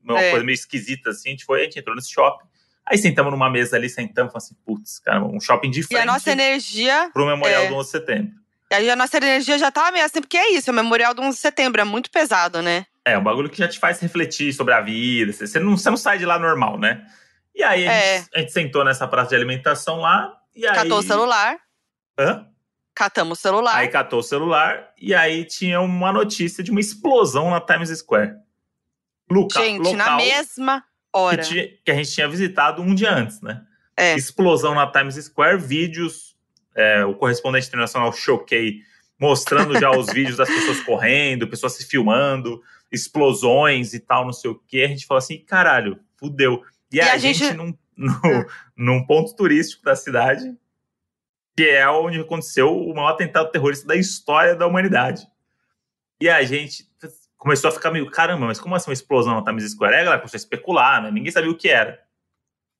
Uma 0.02 0.18
É. 0.20 0.30
coisa 0.30 0.44
meio 0.44 0.54
esquisita, 0.54 1.10
assim, 1.10 1.28
a 1.28 1.32
gente 1.32 1.44
foi, 1.44 1.60
a 1.60 1.64
gente 1.64 1.78
entrou 1.78 1.94
nesse 1.94 2.10
shopping. 2.12 2.46
Aí 2.86 2.98
sentamos 2.98 3.30
numa 3.30 3.48
mesa 3.50 3.76
ali, 3.76 3.88
sentamos, 3.88 4.32
falamos 4.32 4.46
assim, 4.50 4.56
putz, 4.66 4.98
cara, 4.98 5.22
um 5.22 5.38
shopping 5.38 5.70
de 5.70 5.84
E 5.90 5.96
a 5.96 6.04
nossa 6.04 6.32
energia 6.32 7.10
pro 7.12 7.26
Memorial 7.26 7.62
é. 7.64 7.68
do 7.68 7.74
11 7.76 7.86
de 7.86 7.90
setembro. 7.92 8.39
Aí 8.72 8.88
a 8.90 8.94
nossa 8.96 9.16
energia 9.16 9.58
já 9.58 9.70
tava 9.70 9.90
meio 9.90 10.04
assim, 10.04 10.20
porque 10.20 10.36
é 10.36 10.52
isso, 10.52 10.70
é 10.70 10.72
o 10.72 10.76
Memorial 10.76 11.12
do 11.12 11.22
11 11.22 11.36
de 11.36 11.40
Setembro, 11.42 11.80
é 11.80 11.84
muito 11.84 12.10
pesado, 12.10 12.62
né? 12.62 12.86
É, 13.04 13.18
um 13.18 13.22
bagulho 13.22 13.50
que 13.50 13.58
já 13.58 13.66
te 13.66 13.78
faz 13.78 13.98
refletir 13.98 14.52
sobre 14.52 14.72
a 14.74 14.80
vida, 14.80 15.32
você 15.32 15.58
não, 15.58 15.76
você 15.76 15.90
não 15.90 15.96
sai 15.96 16.18
de 16.18 16.24
lá 16.26 16.38
normal, 16.38 16.78
né? 16.78 17.04
E 17.54 17.64
aí 17.64 17.86
a, 17.88 17.92
É. 17.92 18.18
gente, 18.18 18.28
a 18.34 18.38
gente 18.40 18.52
sentou 18.52 18.84
nessa 18.84 19.08
praça 19.08 19.30
de 19.30 19.34
alimentação 19.36 19.96
lá, 19.96 20.32
e 20.54 20.66
aí... 20.66 20.74
Catou 20.74 20.98
o 20.98 21.02
celular, 21.02 21.56
Hã? 22.18 22.46
catamos 22.94 23.38
o 23.38 23.42
celular. 23.42 23.76
Aí 23.76 23.88
catou 23.88 24.20
o 24.20 24.22
celular 24.22 24.90
e 24.96 25.14
aí 25.14 25.44
tinha 25.44 25.80
uma 25.80 26.12
notícia 26.12 26.62
de 26.62 26.70
uma 26.70 26.80
explosão 26.80 27.50
na 27.50 27.60
Times 27.60 27.88
Square. 27.98 28.34
Luca, 29.30 29.60
gente, 29.60 29.92
na 29.96 30.04
local 30.04 30.16
mesma 30.18 30.80
que, 30.80 30.86
hora. 31.12 31.42
tinha- 31.42 31.68
que 31.84 31.90
a 31.90 31.94
gente 31.94 32.12
tinha 32.12 32.28
visitado 32.28 32.82
um 32.82 32.94
dia 32.94 33.10
antes, 33.12 33.40
né? 33.40 33.62
É. 33.96 34.14
Explosão 34.14 34.74
na 34.74 34.86
Times 34.90 35.14
Square, 35.16 35.58
vídeos. 35.58 36.29
É, 36.80 37.04
o 37.04 37.14
correspondente 37.14 37.68
internacional 37.68 38.12
Choquei 38.12 38.82
mostrando 39.20 39.78
já 39.78 39.90
os 39.90 40.06
vídeos 40.06 40.38
das 40.38 40.48
pessoas 40.48 40.80
correndo, 40.80 41.46
pessoas 41.46 41.74
se 41.74 41.86
filmando, 41.86 42.62
explosões 42.90 43.92
e 43.92 44.00
tal, 44.00 44.24
não 44.24 44.32
sei 44.32 44.50
o 44.50 44.54
quê. 44.66 44.82
A 44.84 44.88
gente 44.88 45.06
falou 45.06 45.18
assim, 45.18 45.38
caralho, 45.44 46.00
fudeu. 46.16 46.62
E, 46.90 46.96
E 46.96 47.00
a, 47.02 47.12
a 47.12 47.18
gente, 47.18 47.38
gente- 47.38 47.54
num, 47.54 47.76
num, 47.94 48.44
num 48.74 49.06
ponto 49.06 49.36
turístico 49.36 49.84
da 49.84 49.94
cidade, 49.94 50.56
que 51.54 51.64
é 51.68 51.86
onde 51.90 52.18
aconteceu 52.18 52.74
o 52.74 52.94
maior 52.94 53.10
atentado 53.10 53.50
terrorista 53.50 53.86
da 53.86 53.94
história 53.94 54.56
da 54.56 54.66
humanidade. 54.66 55.26
E 56.18 56.28
a 56.28 56.42
gente 56.42 56.88
começou 57.36 57.68
a 57.68 57.72
ficar 57.72 57.90
meio, 57.90 58.10
caramba, 58.10 58.46
mas 58.46 58.58
como 58.58 58.74
assim 58.74 58.90
uma 58.90 58.94
explosão 58.94 59.34
na 59.34 59.44
Times 59.44 59.70
Square? 59.70 59.94
A 59.94 59.98
galera 60.04 60.18
começou 60.18 60.36
a 60.36 60.40
especular, 60.40 61.02
né? 61.02 61.10
Ninguém 61.10 61.30
sabia 61.30 61.50
o 61.50 61.56
que 61.56 61.68
era. 61.68 62.00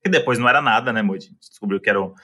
E 0.04 0.08
depois 0.08 0.38
não 0.38 0.48
era 0.48 0.62
nada, 0.62 0.90
né, 0.90 1.02
Moody? 1.02 1.26
A 1.26 1.28
gente 1.28 1.50
descobriu 1.50 1.78
que 1.80 1.90
era 1.90 2.00
um, 2.00 2.14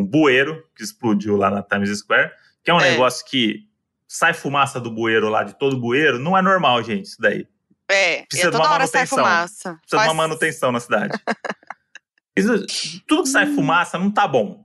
um 0.00 0.04
bueiro 0.06 0.64
que 0.76 0.82
explodiu 0.82 1.36
lá 1.36 1.50
na 1.50 1.62
Times 1.62 1.96
Square, 1.98 2.30
que 2.64 2.70
é 2.70 2.74
um 2.74 2.80
É. 2.80 2.90
negócio 2.90 3.24
que 3.26 3.66
sai 4.08 4.34
fumaça 4.34 4.80
do 4.80 4.90
bueiro 4.90 5.28
lá, 5.28 5.44
de 5.44 5.54
todo 5.58 5.78
bueiro, 5.80 6.18
não 6.18 6.36
é 6.36 6.42
normal, 6.42 6.82
gente, 6.82 7.06
isso 7.06 7.20
daí. 7.20 7.46
É, 7.88 8.22
Precisa 8.22 8.48
e 8.48 8.50
de 8.50 8.56
toda 8.56 8.64
uma 8.64 8.74
hora 8.74 8.86
sai 8.86 9.00
manutenção. 9.02 9.18
fumaça. 9.24 9.74
Precisa 9.74 9.78
de 9.86 9.96
Faz- 9.96 10.08
uma 10.08 10.14
manutenção 10.14 10.72
na 10.72 10.80
cidade. 10.80 11.18
Isso- 12.36 13.00
tudo 13.06 13.24
que 13.24 13.28
sai 13.28 13.46
fumaça 13.54 13.98
não 13.98 14.10
tá 14.10 14.26
bom. 14.26 14.64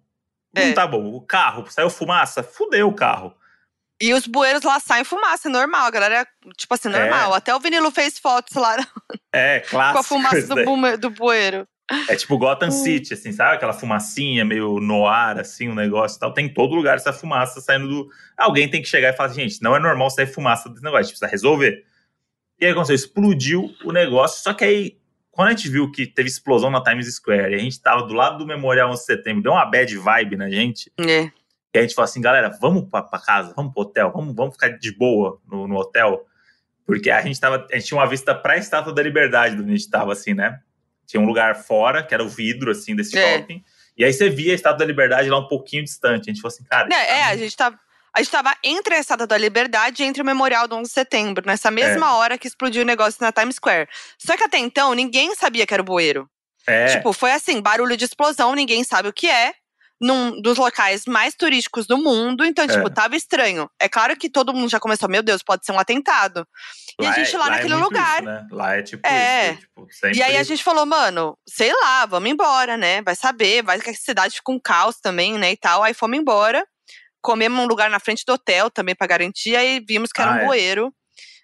Não 0.56 0.62
É. 0.64 0.74
tá 0.74 0.88
bom. 0.88 1.14
O 1.14 1.22
carro, 1.22 1.66
saiu 1.70 1.90
fumaça, 1.90 2.42
fudeu 2.44 2.88
o 2.88 2.94
carro. 2.94 3.36
E 4.02 4.14
os 4.14 4.28
bueiros 4.28 4.62
lá 4.64 4.80
saem 4.80 5.04
fumaça, 5.04 5.48
é 5.48 5.52
normal. 5.52 5.86
A 5.86 5.92
galera, 5.92 6.28
tipo 6.58 6.74
assim, 6.74 6.90
normal. 6.90 7.34
Até 7.34 7.54
o 7.56 7.60
vinilo 7.60 7.92
fez 7.92 8.20
fotos 8.20 8.56
lá 8.56 8.76
É, 9.34 9.62
com 9.62 9.70
clássico. 9.72 10.00
a 10.00 10.04
fumaça 10.04 10.48
do, 10.48 10.64
bume- 10.64 10.98
do 10.98 11.10
bueiro. 11.10 11.68
É 12.10 12.16
tipo 12.16 12.38
Gotham 12.38 12.72
City, 12.72 13.14
assim, 13.14 13.32
sabe? 13.32 13.56
Aquela 13.56 13.74
fumacinha 13.74 14.44
meio 14.44 14.80
no 14.80 15.06
ar, 15.06 15.40
assim, 15.40 15.70
um 15.70 15.76
negócio 15.76 16.18
e 16.18 16.20
tal. 16.20 16.34
Tem 16.34 16.48
em 16.48 16.54
todo 16.54 16.74
lugar 16.74 16.96
essa 16.96 17.14
fumaça 17.14 17.62
saindo 17.62 17.88
do. 17.88 18.10
Alguém 18.36 18.68
tem 18.68 18.82
que 18.82 18.88
chegar 18.88 19.10
e 19.10 19.14
falar 19.14 19.30
assim, 19.30 19.42
gente, 19.42 19.62
não 19.62 19.76
é 19.76 19.80
normal 19.80 20.10
sair 20.10 20.26
fumaça 20.26 20.68
desse 20.68 20.84
negócio, 20.84 21.00
a 21.00 21.04
gente 21.04 21.12
precisa 21.12 21.30
resolver. 21.30 21.86
E 22.60 22.66
aí 22.66 22.72
aconteceu, 22.72 22.96
explodiu 22.96 23.70
o 23.84 23.92
negócio, 23.92 24.42
só 24.42 24.54
que 24.54 24.64
aí, 24.64 24.98
quando 25.30 25.50
a 25.50 25.52
gente 25.52 25.70
viu 25.70 25.92
que 25.92 26.08
teve 26.08 26.28
explosão 26.28 26.72
na 26.72 26.82
Times 26.82 27.14
Square 27.14 27.52
e 27.52 27.56
a 27.56 27.60
gente 27.60 27.80
tava 27.80 28.04
do 28.04 28.14
lado 28.14 28.40
do 28.40 28.48
Memorial 28.48 28.90
11 28.90 29.00
de 29.00 29.06
Setembro, 29.06 29.44
deu 29.44 29.52
uma 29.52 29.66
bad 29.66 29.96
vibe 29.96 30.38
na 30.38 30.50
gente. 30.50 30.92
É. 30.98 31.30
E 31.74 31.78
a 31.78 31.82
gente 31.82 31.94
falou 31.94 32.06
assim, 32.06 32.22
galera, 32.22 32.50
vamos 32.62 32.90
pra, 32.90 33.04
pra 33.04 33.20
casa, 33.20 33.54
vamos 33.56 33.74
pro 33.74 33.84
hotel, 33.84 34.12
vamos, 34.12 34.34
vamos 34.34 34.54
ficar 34.54 34.70
de 34.70 34.96
boa 34.96 35.40
no, 35.46 35.68
no 35.68 35.76
hotel. 35.76 36.26
Porque 36.86 37.12
a 37.12 37.22
gente, 37.22 37.40
tava, 37.40 37.68
a 37.70 37.76
gente 37.76 37.88
tinha 37.88 38.00
uma 38.00 38.08
vista 38.08 38.34
pra 38.34 38.58
Estátua 38.58 38.94
da 38.94 39.04
Liberdade, 39.04 39.56
onde 39.56 39.74
a 39.74 39.76
gente 39.76 39.90
tava, 39.90 40.14
assim, 40.14 40.34
né? 40.34 40.60
Tinha 41.06 41.22
um 41.22 41.26
lugar 41.26 41.56
fora, 41.56 42.04
que 42.04 42.14
era 42.14 42.24
o 42.24 42.30
vidro, 42.30 42.72
assim, 42.72 42.96
desse 42.96 43.18
É. 43.18 43.38
shopping. 43.38 43.64
E 43.98 44.04
aí 44.04 44.12
você 44.12 44.30
via 44.30 44.52
a 44.52 44.56
Estátua 44.56 44.80
da 44.80 44.86
Liberdade 44.86 45.30
lá 45.30 45.40
um 45.40 45.48
pouquinho 45.48 45.84
distante. 45.84 46.30
A 46.30 46.34
gente 46.34 46.42
falou 46.42 46.54
assim, 46.54 46.64
cara... 46.66 46.88
Né, 46.88 46.96
isso 46.98 47.08
tá 47.08 47.14
é, 47.16 47.24
a 47.24 47.38
gente 47.38 47.56
tava. 47.58 47.80
A 48.14 48.20
gente 48.22 48.32
tava 48.32 48.56
entre 48.64 48.96
a 48.96 49.00
Estátua 49.00 49.28
da 49.28 49.38
Liberdade 49.38 50.02
e 50.02 50.06
entre 50.06 50.22
o 50.22 50.26
Memorial 50.26 50.68
do 50.70 50.76
11 50.76 50.88
de 50.90 50.94
Setembro, 50.94 51.44
nessa 51.46 51.70
mesma 51.70 52.08
É. 52.08 52.10
hora 52.12 52.38
que 52.38 52.48
explodiu 52.48 52.82
o 52.84 52.86
negócio 52.86 53.18
na 53.22 53.30
Times 53.32 53.56
Square. 53.56 53.90
Só 54.18 54.38
que 54.38 54.44
até 54.44 54.58
então, 54.58 54.94
ninguém 54.94 55.36
sabia 55.36 55.66
que 55.68 55.74
era 55.74 55.82
o 55.84 55.86
bueiro. 55.86 56.30
É, 56.66 56.88
Tipo, 56.96 57.12
foi 57.14 57.32
assim, 57.32 57.62
barulho 57.62 57.96
de 57.98 58.06
explosão, 58.06 58.56
ninguém 58.56 58.84
sabe 58.86 59.10
o 59.10 59.14
que 59.14 59.28
é. 59.30 59.54
Num 60.02 60.42
dos 60.42 60.58
locais 60.58 61.06
mais 61.06 61.36
turísticos 61.36 61.88
do 61.88 61.98
mundo. 61.98 62.44
Então, 62.46 62.68
tipo, 62.68 62.88
É. 62.88 62.90
tava 62.90 63.16
estranho. 63.16 63.70
É 63.80 63.88
claro 63.88 64.16
que 64.18 64.30
todo 64.30 64.54
mundo 64.54 64.70
já 64.70 64.80
começou, 64.80 65.08
meu 65.10 65.22
Deus, 65.24 65.42
pode 65.44 65.66
ser 65.66 65.72
um 65.74 65.80
atentado. 65.80 66.46
E 67.02 67.06
a 67.06 67.12
gente 67.12 67.36
é- 67.36 67.38
lá, 67.38 67.48
é 67.48 67.50
naquele 67.52 67.74
muito 67.76 67.84
lugar. 67.86 68.16
isso, 68.18 68.26
né? 68.26 68.48
Lá 68.52 68.76
é 68.78 68.82
tipo 68.82 69.08
É. 69.08 69.52
isso. 69.52 69.60
Tipo, 69.62 69.88
sempre... 69.92 70.18
E 70.18 70.24
aí 70.24 70.38
a 70.38 70.44
gente 70.44 70.64
falou, 70.64 70.86
mano, 70.86 71.38
sei 71.48 71.72
lá, 71.74 72.06
vamos 72.06 72.30
embora, 72.30 72.78
né? 72.78 73.02
Vai 73.02 73.16
saber, 73.16 73.62
vai 73.64 73.80
que 73.80 73.90
a 73.90 73.94
cidade 73.94 74.36
fica 74.36 74.52
um 74.52 74.60
caos 74.60 74.98
também, 75.02 75.38
né? 75.38 75.52
E 75.52 75.58
tal. 75.58 75.84
Aí 75.84 75.94
fomos 75.94 76.18
embora. 76.18 76.66
Comemos 77.22 77.60
um 77.60 77.66
lugar 77.68 77.90
na 77.90 78.00
frente 78.00 78.24
do 78.26 78.34
hotel 78.34 78.70
também 78.70 78.96
pra 78.96 79.08
garantir. 79.08 79.56
Aí 79.56 79.84
vimos 79.86 80.12
que 80.12 80.22
era 80.22 80.32
Ah, 80.32 80.36
um 80.36 80.40
é. 80.40 80.46
bueiro. 80.46 80.94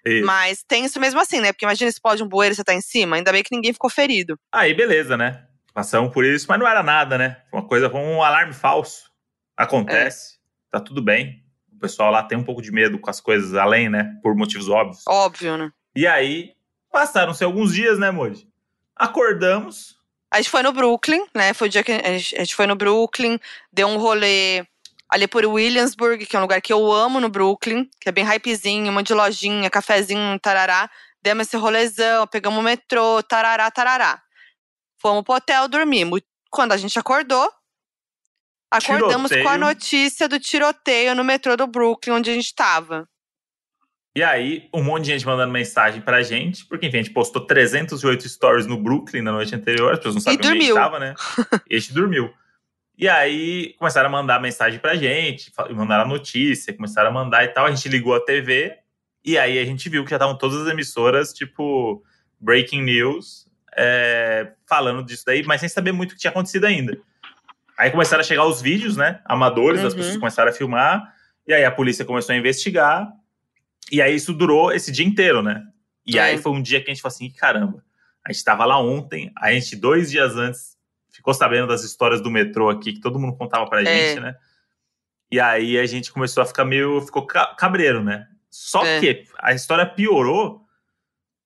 Isso. 0.05 0.25
Mas 0.25 0.63
tem 0.67 0.85
isso 0.85 0.99
mesmo 0.99 1.19
assim, 1.19 1.39
né? 1.41 1.51
Porque 1.51 1.65
imagina 1.65 1.89
explode 1.89 2.23
um 2.23 2.27
bueiro 2.27 2.53
e 2.53 2.55
você 2.55 2.63
tá 2.63 2.73
em 2.73 2.81
cima. 2.81 3.15
Ainda 3.17 3.31
bem 3.31 3.43
que 3.43 3.53
ninguém 3.55 3.73
ficou 3.73 3.89
ferido. 3.89 4.37
Aí, 4.51 4.73
beleza, 4.73 5.15
né? 5.17 5.45
Passamos 5.73 6.13
por 6.13 6.25
isso, 6.25 6.45
mas 6.49 6.59
não 6.59 6.67
era 6.67 6.81
nada, 6.83 7.17
né? 7.17 7.37
Uma 7.51 7.65
coisa, 7.67 7.87
um 7.93 8.21
alarme 8.23 8.53
falso. 8.53 9.09
Acontece, 9.57 10.37
tá 10.71 10.79
tudo 10.79 11.01
bem. 11.03 11.43
O 11.82 11.89
pessoal 11.89 12.11
lá 12.11 12.21
tem 12.21 12.38
um 12.38 12.43
pouco 12.43 12.61
de 12.61 12.71
medo 12.71 12.99
com 12.99 13.09
as 13.09 13.19
coisas 13.19 13.55
além, 13.55 13.89
né? 13.89 14.13
Por 14.21 14.36
motivos 14.36 14.69
óbvios. 14.69 15.01
Óbvio, 15.07 15.57
né? 15.57 15.71
E 15.95 16.05
aí, 16.05 16.51
passaram-se 16.91 17.43
alguns 17.43 17.73
dias, 17.73 17.97
né, 17.97 18.11
Moody? 18.11 18.47
Acordamos. 18.95 19.97
A 20.29 20.38
gente 20.38 20.51
foi 20.51 20.61
no 20.61 20.71
Brooklyn, 20.71 21.25
né? 21.34 21.55
Foi 21.55 21.67
o 21.67 21.71
dia 21.71 21.84
que 21.84 21.91
a 21.91 22.19
gente, 22.19 22.36
a 22.36 22.39
gente 22.41 22.53
foi 22.53 22.67
no 22.67 22.75
Brooklyn, 22.75 23.39
deu 23.73 23.88
um 23.88 23.97
rolê 23.97 24.63
ali 25.09 25.27
por 25.27 25.43
Williamsburg, 25.43 26.23
que 26.27 26.36
é 26.36 26.39
um 26.39 26.43
lugar 26.43 26.61
que 26.61 26.71
eu 26.71 26.91
amo 26.91 27.19
no 27.19 27.29
Brooklyn, 27.29 27.89
que 27.99 28.07
é 28.07 28.11
bem 28.11 28.23
hypezinho, 28.23 28.91
um 28.91 28.93
monte 28.93 29.07
de 29.07 29.15
lojinha, 29.15 29.67
cafezinho, 29.67 30.39
tarará. 30.39 30.88
Demos 31.19 31.47
esse 31.47 31.57
rolezão, 31.57 32.27
pegamos 32.27 32.59
o 32.59 32.61
metrô, 32.61 33.23
tarará, 33.23 33.71
tarará. 33.71 34.21
Fomos 34.99 35.23
pro 35.23 35.34
hotel, 35.34 35.67
dormimos. 35.67 36.21
Quando 36.51 36.73
a 36.73 36.77
gente 36.77 36.99
acordou, 36.99 37.51
acordamos 38.72 39.30
com 39.30 39.38
a 39.38 39.41
Tiroteio. 39.41 39.59
notícia 39.59 40.28
do 40.30 40.39
tiroteio 40.39 41.13
no 41.13 41.24
metrô 41.24 41.57
do 41.57 41.67
Brooklyn, 41.67 42.13
onde 42.13 42.32
a 42.32 42.34
gente 42.34 42.55
tava. 42.55 43.07
E 44.15 44.22
aí, 44.24 44.67
um 44.74 44.84
monte 44.84 45.05
de 45.05 45.11
gente 45.11 45.26
mandando 45.26 45.53
mensagem 45.53 46.01
pra 46.01 46.22
gente, 46.22 46.65
porque 46.65 46.88
enfim, 46.88 46.97
a 46.97 47.03
gente 47.03 47.13
postou 47.13 47.45
308 47.45 48.28
stories 48.28 48.67
no 48.67 48.78
Brooklyn 48.78 49.22
na 49.22 49.32
noite 49.32 49.55
anterior, 49.55 49.93
as 49.93 49.99
pessoas 49.99 50.15
não 50.15 50.22
sabiam 50.22 50.39
onde 50.39 50.47
a 50.47 50.51
gente 50.53 50.67
dormiu. 50.67 50.76
tava, 50.76 50.99
né? 50.99 51.15
E 51.69 51.76
a 51.76 51.80
gente 51.80 51.93
dormiu. 51.93 52.34
E 52.97 53.07
aí, 53.07 53.74
começaram 53.80 54.09
a 54.09 54.11
mandar 54.11 54.41
mensagem 54.41 54.80
pra 54.80 54.95
gente, 54.95 55.51
mandaram 55.74 56.03
a 56.03 56.07
notícia, 56.07 56.74
começaram 56.74 57.09
a 57.09 57.13
mandar 57.13 57.43
e 57.45 57.47
tal. 57.47 57.65
A 57.65 57.72
gente 57.72 57.88
ligou 57.88 58.13
a 58.13 58.19
TV, 58.19 58.78
e 59.24 59.38
aí 59.38 59.57
a 59.57 59.65
gente 59.65 59.88
viu 59.88 60.03
que 60.03 60.09
já 60.09 60.17
estavam 60.17 60.38
todas 60.38 60.61
as 60.61 60.67
emissoras, 60.72 61.34
tipo, 61.34 62.03
breaking 62.39 62.84
news, 62.84 63.47
é, 63.78 64.51
falando 64.67 65.03
disso 65.03 65.24
daí, 65.26 65.41
mas 65.43 65.61
sem 65.61 65.69
saber 65.69 65.93
muito 65.93 66.11
o 66.11 66.15
que 66.15 66.22
tinha 66.22 66.32
acontecido 66.32 66.65
ainda. 66.65 66.99
Aí 67.82 67.89
começaram 67.89 68.21
a 68.21 68.23
chegar 68.23 68.45
os 68.45 68.61
vídeos, 68.61 68.95
né? 68.95 69.21
Amadores, 69.25 69.84
as 69.84 69.93
Uhum. 69.93 69.97
pessoas 69.99 70.17
começaram 70.17 70.51
a 70.51 70.53
filmar, 70.53 71.15
e 71.47 71.53
aí 71.53 71.65
a 71.65 71.71
polícia 71.71 72.05
começou 72.05 72.32
a 72.34 72.38
investigar. 72.38 73.11
E 73.91 73.99
aí 73.99 74.13
isso 74.15 74.34
durou 74.34 74.71
esse 74.71 74.91
dia 74.91 75.03
inteiro, 75.05 75.41
né? 75.41 75.63
E 76.05 76.19
É. 76.19 76.21
aí 76.21 76.38
foi 76.38 76.51
um 76.51 76.61
dia 76.61 76.79
que 76.79 76.91
a 76.91 76.93
gente 76.93 77.01
falou 77.01 77.15
assim, 77.15 77.32
caramba, 77.32 77.84
a 78.23 78.32
gente 78.32 78.43
tava 78.43 78.65
lá 78.65 78.77
ontem, 78.79 79.32
a 79.36 79.51
gente 79.51 79.75
dois 79.75 80.11
dias 80.11 80.36
antes 80.36 80.77
ficou 81.09 81.34
sabendo 81.34 81.65
das 81.67 81.84
histórias 81.84 82.21
do 82.21 82.29
metrô 82.29 82.69
aqui, 82.69 82.93
que 82.93 82.99
todo 83.01 83.17
mundo 83.19 83.36
contava 83.36 83.67
pra 83.67 83.82
É. 83.82 83.86
gente, 83.86 84.19
né? 84.19 84.36
E 85.32 85.39
aí 85.39 85.79
a 85.79 85.86
gente 85.88 86.11
começou 86.11 86.43
a 86.43 86.45
ficar 86.45 86.63
meio, 86.65 87.01
ficou 87.01 87.25
ca- 87.25 87.55
cabreiro, 87.57 88.03
né? 88.03 88.27
Só 88.51 88.86
É. 88.86 88.99
que 88.99 89.23
a 89.39 89.53
história 89.53 89.88
piorou 89.88 90.61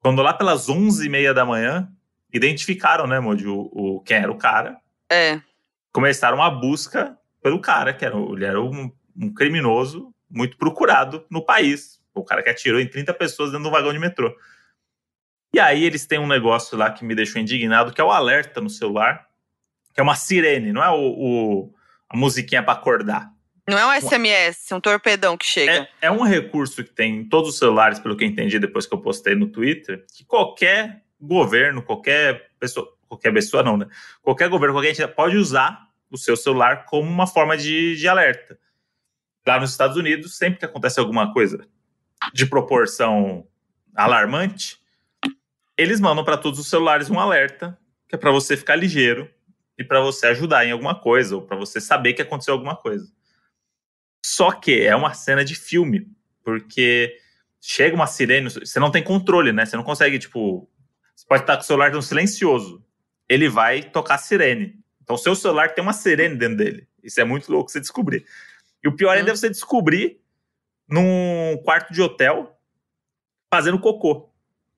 quando 0.02 0.22
lá 0.22 0.34
pelas 0.34 0.68
11h30 0.68 1.34
da 1.34 1.46
manhã, 1.46 1.90
identificaram, 2.34 3.08
né, 3.08 3.20
Moody, 3.22 3.48
o, 3.48 3.70
o, 3.72 4.02
quem 4.02 4.18
era 4.18 4.32
o 4.32 4.38
cara, 4.38 4.78
É. 5.10 5.40
começaram 5.96 6.44
a 6.44 6.50
busca 6.50 7.18
pelo 7.42 7.58
cara, 7.62 7.94
que 7.94 8.04
era, 8.04 8.18
ele 8.18 8.44
era 8.44 8.62
um, 8.62 8.92
um 9.16 9.34
criminoso 9.34 10.14
muito 10.30 10.58
procurado 10.58 11.26
no 11.32 11.42
país. 11.44 12.02
O 12.14 12.22
cara 12.22 12.44
que 12.44 12.50
atirou 12.50 12.82
em 12.82 12.88
30 12.88 13.14
pessoas 13.14 13.52
dentro 13.52 13.64
do 13.64 13.72
vagão 13.72 13.94
de 13.94 14.00
metrô. 14.00 14.36
E 15.54 15.60
aí 15.60 15.86
eles 15.86 16.06
têm 16.06 16.20
um 16.20 16.28
negócio 16.28 16.78
lá 16.78 16.92
que 16.92 17.06
me 17.06 17.16
deixou 17.16 17.42
indignado, 17.42 17.94
que 17.94 18.02
é 18.02 18.04
o 18.04 18.12
alerta 18.12 18.60
no 18.60 18.70
celular, 18.70 19.26
que 19.94 20.02
é 20.02 20.04
uma 20.04 20.16
sirene, 20.16 20.74
não 20.74 20.84
é 20.84 20.90
o, 20.90 21.00
o- 21.00 21.74
a 22.10 22.18
musiquinha 22.18 22.62
para 22.62 22.74
acordar. 22.74 23.32
Não 23.68 23.78
é 23.80 23.86
um 23.86 24.02
SMS, 24.02 24.72
um 24.74 24.82
torpedão 24.82 25.38
que 25.38 25.46
chega. 25.46 25.72
É, 25.72 26.08
é 26.08 26.12
um 26.12 26.24
recurso 26.24 26.84
que 26.84 26.92
tem 26.92 27.20
em 27.20 27.30
todos 27.30 27.52
os 27.52 27.58
celulares, 27.58 28.00
pelo 28.00 28.18
que 28.18 28.26
eu 28.26 28.28
entendi 28.28 28.60
depois 28.60 28.86
que 28.86 28.94
eu 28.94 29.00
postei 29.00 29.34
no 29.34 29.48
Twitter, 29.48 30.06
que 30.14 30.26
qualquer 30.26 31.04
governo, 31.22 31.82
qualquer 31.82 32.50
pessoa, 32.60 32.94
qualquer 33.08 33.34
pessoa 33.34 33.64
não, 33.64 33.78
né? 33.78 33.88
Qualquer 34.22 34.50
governo, 34.50 34.76
qualquer 34.76 34.90
entidade 34.90 35.16
pode 35.16 35.38
usar 35.38 35.85
o 36.16 36.18
seu 36.18 36.36
celular 36.36 36.86
como 36.86 37.10
uma 37.10 37.28
forma 37.28 37.56
de, 37.56 37.96
de 37.96 38.08
alerta. 38.08 38.58
Lá 39.46 39.60
nos 39.60 39.72
Estados 39.72 39.96
Unidos, 39.96 40.38
sempre 40.38 40.60
que 40.60 40.66
acontece 40.66 41.00
alguma 41.00 41.32
coisa 41.32 41.68
de 42.34 42.46
proporção 42.46 43.48
alarmante, 43.96 44.80
eles 45.78 46.00
mandam 46.00 46.24
para 46.24 46.38
todos 46.38 46.60
os 46.60 46.68
celulares 46.68 47.10
um 47.10 47.20
alerta, 47.20 47.78
que 48.08 48.16
é 48.16 48.18
para 48.18 48.32
você 48.32 48.58
ficar 48.58 48.76
ligeiro 48.76 49.30
e 49.78 49.84
para 49.84 50.00
você 50.00 50.28
ajudar 50.28 50.66
em 50.66 50.72
alguma 50.72 51.00
coisa, 51.00 51.36
ou 51.36 51.42
para 51.42 51.58
você 51.58 51.82
saber 51.82 52.14
que 52.14 52.22
aconteceu 52.22 52.54
alguma 52.54 52.76
coisa. 52.76 53.12
Só 54.26 54.52
que 54.52 54.82
é 54.82 54.96
uma 54.96 55.14
cena 55.14 55.46
de 55.46 55.54
filme, 55.54 56.08
porque 56.44 57.18
chega 57.62 57.96
uma 57.96 58.08
sirene, 58.08 58.50
você 58.50 58.80
não 58.80 58.92
tem 58.92 59.04
controle, 59.04 59.52
né? 59.52 59.66
Você 59.66 59.76
não 59.76 59.84
consegue, 59.84 60.18
tipo. 60.18 60.70
Você 61.16 61.26
pode 61.28 61.44
estar 61.44 61.56
com 61.56 61.64
o 61.64 61.66
celular 61.66 61.92
no 61.92 62.02
silencioso. 62.02 62.84
Ele 63.30 63.48
vai 63.50 63.84
tocar 63.84 64.18
sirene. 64.18 64.80
Então, 65.06 65.16
o 65.16 65.20
seu 65.20 65.36
celular 65.36 65.70
tem 65.76 65.84
uma 65.84 65.94
sirene 65.94 66.36
dentro 66.36 66.58
dele. 66.58 66.88
Isso 67.04 67.22
é 67.22 67.24
muito 67.24 67.50
louco 67.52 67.70
você 67.72 67.80
descobrir. 67.80 68.26
E 68.84 68.88
o 68.88 68.96
pior 68.96 69.16
ainda 69.16 69.30
é 69.32 69.36
você 69.36 69.50
descobrir 69.50 70.20
num 70.90 71.58
quarto 71.64 71.94
de 71.94 72.02
hotel 72.02 72.60
fazendo 73.54 73.80
cocô. 73.80 74.30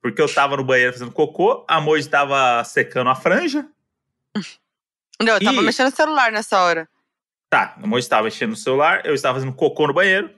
Porque 0.02 0.22
eu 0.22 0.32
tava 0.34 0.58
no 0.58 0.64
banheiro 0.66 0.92
fazendo 0.94 1.12
cocô, 1.12 1.66
a 1.68 1.80
Moji 1.82 2.08
tava 2.10 2.62
secando 2.66 3.10
a 3.10 3.16
franja. 3.16 3.66
Não, 5.22 5.34
eu 5.34 5.40
tava 5.44 5.58
E- 5.58 5.62
mexendo 5.66 5.90
no 5.90 5.96
celular 5.96 6.32
nessa 6.32 6.62
hora. 6.62 6.88
Tá, 7.50 7.76
a 7.82 7.88
Moji 7.88 8.02
estava 8.06 8.24
mexendo 8.24 8.50
no 8.52 8.56
celular, 8.58 9.06
eu 9.06 9.14
estava 9.16 9.40
fazendo 9.40 9.56
cocô 9.56 9.88
no 9.88 9.94
banheiro. 9.94 10.30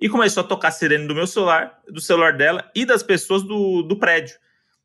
e 0.00 0.08
começou 0.08 0.44
a 0.44 0.46
tocar 0.46 0.68
a 0.68 0.70
sirene 0.70 1.08
do 1.08 1.14
meu 1.14 1.26
celular, 1.26 1.80
do 1.88 2.00
celular 2.00 2.32
dela 2.36 2.70
e 2.74 2.84
das 2.86 3.02
pessoas 3.02 3.42
do, 3.42 3.82
do 3.82 3.96
prédio. 3.98 4.38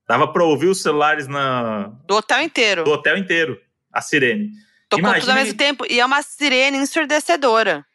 Dava 0.08 0.28
pra 0.34 0.44
ouvir 0.44 0.68
os 0.68 0.82
celulares 0.82 1.28
na, 1.28 1.92
Do 2.08 2.16
hotel 2.16 2.42
inteiro. 2.42 2.84
do 2.84 2.90
hotel 2.92 3.16
inteiro, 3.18 3.62
a 3.94 4.02
sirene. 4.02 4.52
Tocou 4.90 5.04
tudo 5.06 5.16
Imagina 5.16 5.32
ao 5.34 5.40
mesmo 5.40 5.58
tempo. 5.58 5.86
E 5.90 6.00
é 6.00 6.06
uma 6.06 6.22
sirene 6.22 6.78
ensurdecedora. 6.78 7.86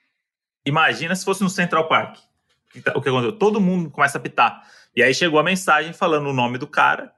Imagina 0.65 1.15
se 1.16 1.25
fosse 1.25 1.43
no 1.43 1.51
Central 1.51 1.89
Park. 1.89 2.16
O 2.16 2.73
que 2.73 2.81
tá- 2.81 2.93
O 2.97 3.03
que 3.03 3.09
aconteceu? 3.09 3.33
Todo 3.39 3.61
mundo 3.61 3.91
começa 3.91 4.19
a 4.19 4.20
pitar. 4.20 4.62
E 4.95 5.03
aí 5.03 5.15
chegou 5.15 5.39
a 5.39 5.43
mensagem 5.43 5.93
falando 5.93 6.29
o 6.29 6.33
nome 6.33 6.59
do 6.59 6.66
cara, 6.66 7.12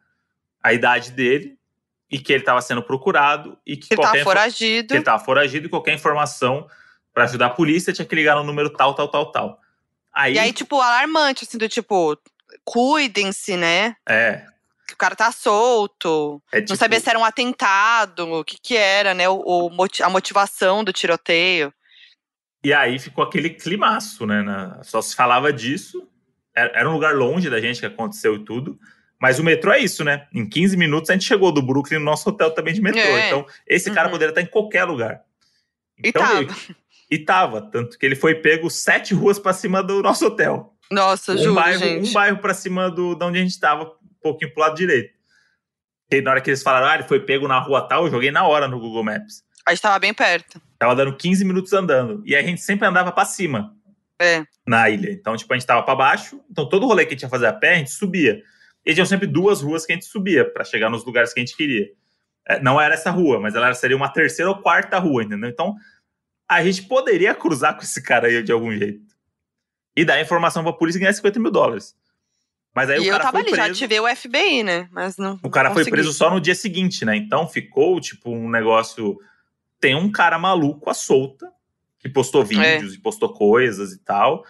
a 0.63 0.73
idade 0.73 1.11
dele, 1.13 1.59
e 2.11 2.19
que 2.19 2.33
ele 2.33 2.43
estava 2.43 2.61
sendo 2.61 2.83
procurado 2.83 3.57
e 3.67 3.77
que 3.77 3.87
Ele 3.93 3.97
tava 3.97 4.03
qualquer 4.09 4.21
info- 4.21 4.31
foragido. 4.31 4.89
que 4.89 4.95
ele 4.95 5.01
estava 5.01 5.25
foragido 5.25 5.67
e 5.67 5.71
qualquer 5.71 5.95
informação 5.95 6.69
para 7.15 7.25
ajudar 7.25 7.47
a 7.47 7.51
polícia 7.51 7.93
tinha 7.93 8.05
que 8.07 8.15
ligar 8.15 8.37
no 8.37 8.45
número 8.45 8.71
tal, 8.71 8.95
tal, 8.95 9.09
tal, 9.09 9.33
tal. 9.33 9.61
Aí, 10.13 10.35
E 10.35 10.39
aí, 10.39 10.53
tipo, 10.53 10.81
alarmante, 10.81 11.45
assim, 11.45 11.57
do 11.57 11.69
tipo, 11.69 12.17
cuidem-se, 12.65 13.57
né? 13.57 13.97
é, 14.09 14.45
cara 15.01 15.17
tá 15.17 15.33
solto. 15.33 16.43
é 16.53 16.59
Não 16.59 16.67
tipo, 16.67 16.79
sabia 16.79 17.01
se 17.01 17.09
era 17.09 17.19
um 17.19 17.25
atentado, 17.25 18.27
o 18.33 18.45
que 18.45 18.57
que 18.63 18.77
era, 18.77 19.15
né? 19.15 19.29
O, 19.29 19.69
o 19.69 19.71
a 20.03 20.11
motivação 20.11 20.85
do 20.85 20.93
tiroteio. 20.93 21.73
E 22.63 22.73
aí 22.75 22.99
ficou 22.99 23.25
aquele 23.25 23.51
climaço, 23.51 24.27
né? 24.27 24.43
na- 24.43 24.83
só 24.85 25.01
se 25.01 25.17
falava 25.17 25.53
disso. 25.53 26.07
Era, 26.55 26.89
um 26.91 26.93
lugar 26.93 27.15
longe 27.15 27.49
da 27.49 27.61
gente 27.61 27.81
que 27.81 27.87
aconteceu 27.87 28.35
e 28.37 28.45
tudo. 28.45 28.79
Mas 29.21 29.39
o 29.39 29.45
metrô 29.45 29.73
é 29.73 29.79
isso, 29.79 30.03
né? 30.05 30.27
Em 30.33 30.49
15 30.49 30.77
minutos 30.77 31.11
a 31.11 31.13
gente 31.15 31.25
chegou 31.25 31.53
do 31.53 31.63
Brooklyn 31.63 31.99
no 31.99 32.05
nosso 32.05 32.29
hotel 32.29 32.51
também 32.53 32.75
de 32.75 32.81
metrô. 32.83 33.01
É. 33.01 33.27
Então, 33.29 33.47
esse 33.67 33.91
cara 33.91 34.07
Uhum. 34.09 34.13
poderia 34.13 34.31
estar 34.31 34.43
em 34.43 34.47
qualquer 34.47 34.85
lugar. 34.85 35.23
E 36.03 36.09
Então, 36.09 36.23
tava. 36.23 36.35
meio 36.35 36.49
que- 36.49 36.77
e 37.11 37.19
tava. 37.19 37.63
Tanto 37.63 37.99
que 37.99 38.05
ele 38.07 38.17
foi 38.17 38.35
pego 38.35 38.69
sete 38.71 39.15
ruas 39.15 39.39
pra 39.39 39.53
cima 39.53 39.83
do 39.83 40.03
nosso 40.03 40.27
hotel. 40.27 40.75
Nossa, 40.91 41.33
um 41.33 41.39
juro, 41.39 41.55
bairro, 41.55 41.79
gente. 41.79 42.09
Um 42.11 42.13
bairro 42.13 42.39
pra 42.39 42.53
cima 42.55 42.91
do, 42.91 43.15
de 43.15 43.25
onde 43.25 43.39
a 43.39 43.43
gente 43.43 43.61
tava, 43.61 43.93
pouquinho 44.23 44.53
pro 44.53 44.63
lado 44.63 44.77
direito. 44.77 45.13
E 46.11 46.21
na 46.21 46.33
hora 46.33 46.41
que 46.41 46.51
eles 46.51 46.63
falaram, 46.63 46.87
ah, 46.89 46.95
ele 46.95 47.05
foi 47.05 47.21
pego 47.21 47.47
na 47.47 47.59
rua 47.59 47.87
tal, 47.87 48.05
eu 48.07 48.11
joguei 48.11 48.31
na 48.31 48.45
hora 48.47 48.67
no 48.67 48.81
Google 48.81 49.05
Maps. 49.05 49.45
A 49.67 49.71
gente 49.73 49.83
tava 49.83 49.99
bem 49.99 50.13
perto. 50.13 50.61
Tava 50.79 50.95
dando 50.97 51.17
15 51.17 51.45
minutos 51.45 51.73
andando. 51.73 52.23
E 52.27 52.35
a 52.35 52.43
gente 52.43 52.61
sempre 52.61 52.87
andava 52.89 53.13
pra 53.13 53.25
cima 53.25 53.77
É. 54.19 54.45
na 54.67 54.89
ilha. 54.91 55.13
Então, 55.13 55.37
tipo, 55.37 55.53
a 55.53 55.57
gente 55.57 55.67
tava 55.67 55.83
pra 55.83 55.95
baixo. 55.95 56.41
Então, 56.51 56.69
todo 56.69 56.87
rolê 56.87 57.05
que 57.05 57.11
a 57.11 57.13
gente 57.15 57.23
ia 57.23 57.29
fazer 57.29 57.47
a 57.47 57.53
pé, 57.53 57.75
a 57.75 57.79
gente 57.79 57.91
subia. 57.93 58.43
E 58.85 58.93
tinham 58.95 59.07
sempre 59.07 59.27
duas 59.27 59.61
ruas 59.61 59.85
que 59.87 59.93
a 59.93 59.95
gente 59.95 60.07
subia 60.07 60.51
pra 60.51 60.65
chegar 60.65 60.91
nos 60.91 61.05
lugares 61.05 61.33
que 61.33 61.39
a 61.41 61.45
gente 61.45 61.57
queria. 61.57 61.89
É, 62.49 62.59
não 62.61 62.81
era 62.81 62.95
essa 62.95 63.11
rua, 63.11 63.39
mas 63.39 63.55
ela 63.55 63.73
seria 63.75 63.97
uma 63.97 64.09
terceira 64.09 64.51
ou 64.51 64.59
quarta 64.61 64.99
rua, 64.99 65.23
entendeu? 65.23 65.49
Então, 65.51 65.77
a 66.49 66.65
gente 66.65 66.83
poderia 66.85 67.35
cruzar 67.35 67.77
com 67.77 67.83
esse 67.83 68.03
cara 68.03 68.27
aí 68.27 68.43
de 68.43 68.51
algum 68.51 68.73
jeito. 68.73 69.03
E 69.95 70.05
dar 70.05 70.21
informação 70.21 70.65
pra 70.65 70.73
polícia 70.73 70.99
e 70.99 71.01
ganhar 71.03 71.13
50 71.13 71.39
mil 71.39 71.51
dólares. 71.51 71.95
Mas 72.75 72.89
aí 72.89 72.99
e 72.99 73.01
o 73.01 73.05
eu 73.07 73.11
cara 73.13 73.25
tava 73.25 73.39
foi 73.39 73.41
ali, 73.49 73.51
já 73.51 73.65
preso. 73.65 73.73
ativei 73.73 74.01
o 74.01 74.17
FBI, 74.17 74.63
né? 74.63 74.89
Mas 74.93 75.17
não. 75.17 75.39
O 75.43 75.51
cara 75.51 75.69
não 75.71 75.75
foi 75.75 75.85
preso 75.91 76.13
só 76.13 76.31
no 76.31 76.41
dia 76.41 76.55
seguinte, 76.55 77.05
né? 77.05 77.17
Então 77.17 77.47
ficou, 77.49 78.01
tipo, 78.01 78.31
um 78.31 78.49
negócio. 78.49 79.19
Tem 79.81 79.95
um 79.95 80.11
cara 80.11 80.39
maluco 80.39 80.89
à 80.89 80.95
solta, 80.95 81.51
que 81.99 82.09
postou 82.09 82.45
vídeos 82.45 82.95
e 82.95 82.99
postou 82.99 83.33
coisas 83.33 83.93
e 83.93 83.99
tal, 83.99 84.45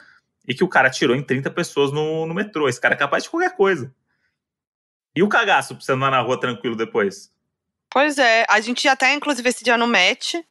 e 0.46 0.54
que 0.54 0.62
o 0.64 0.68
cara 0.68 0.90
tirou 0.90 1.16
em 1.16 1.22
30 1.22 1.50
pessoas 1.50 1.92
no, 1.92 2.26
no 2.26 2.34
metrô. 2.34 2.68
Esse 2.68 2.80
cara 2.80 2.94
é 2.94 2.98
capaz 2.98 3.22
de 3.24 3.30
qualquer 3.30 3.56
coisa. 3.56 3.92
E 5.16 5.22
o 5.22 5.28
cagaço 5.28 5.74
pra 5.74 5.84
você 5.84 5.92
andar 5.92 6.10
na 6.10 6.20
rua 6.20 6.38
tranquilo 6.38 6.76
depois? 6.76 7.32
Pois 7.90 8.18
é, 8.18 8.44
a 8.48 8.60
gente 8.60 8.86
até, 8.86 9.12
inclusive, 9.14 9.48
esse 9.48 9.64
dia 9.64 9.76
no 9.76 9.86
Met, 9.86 10.44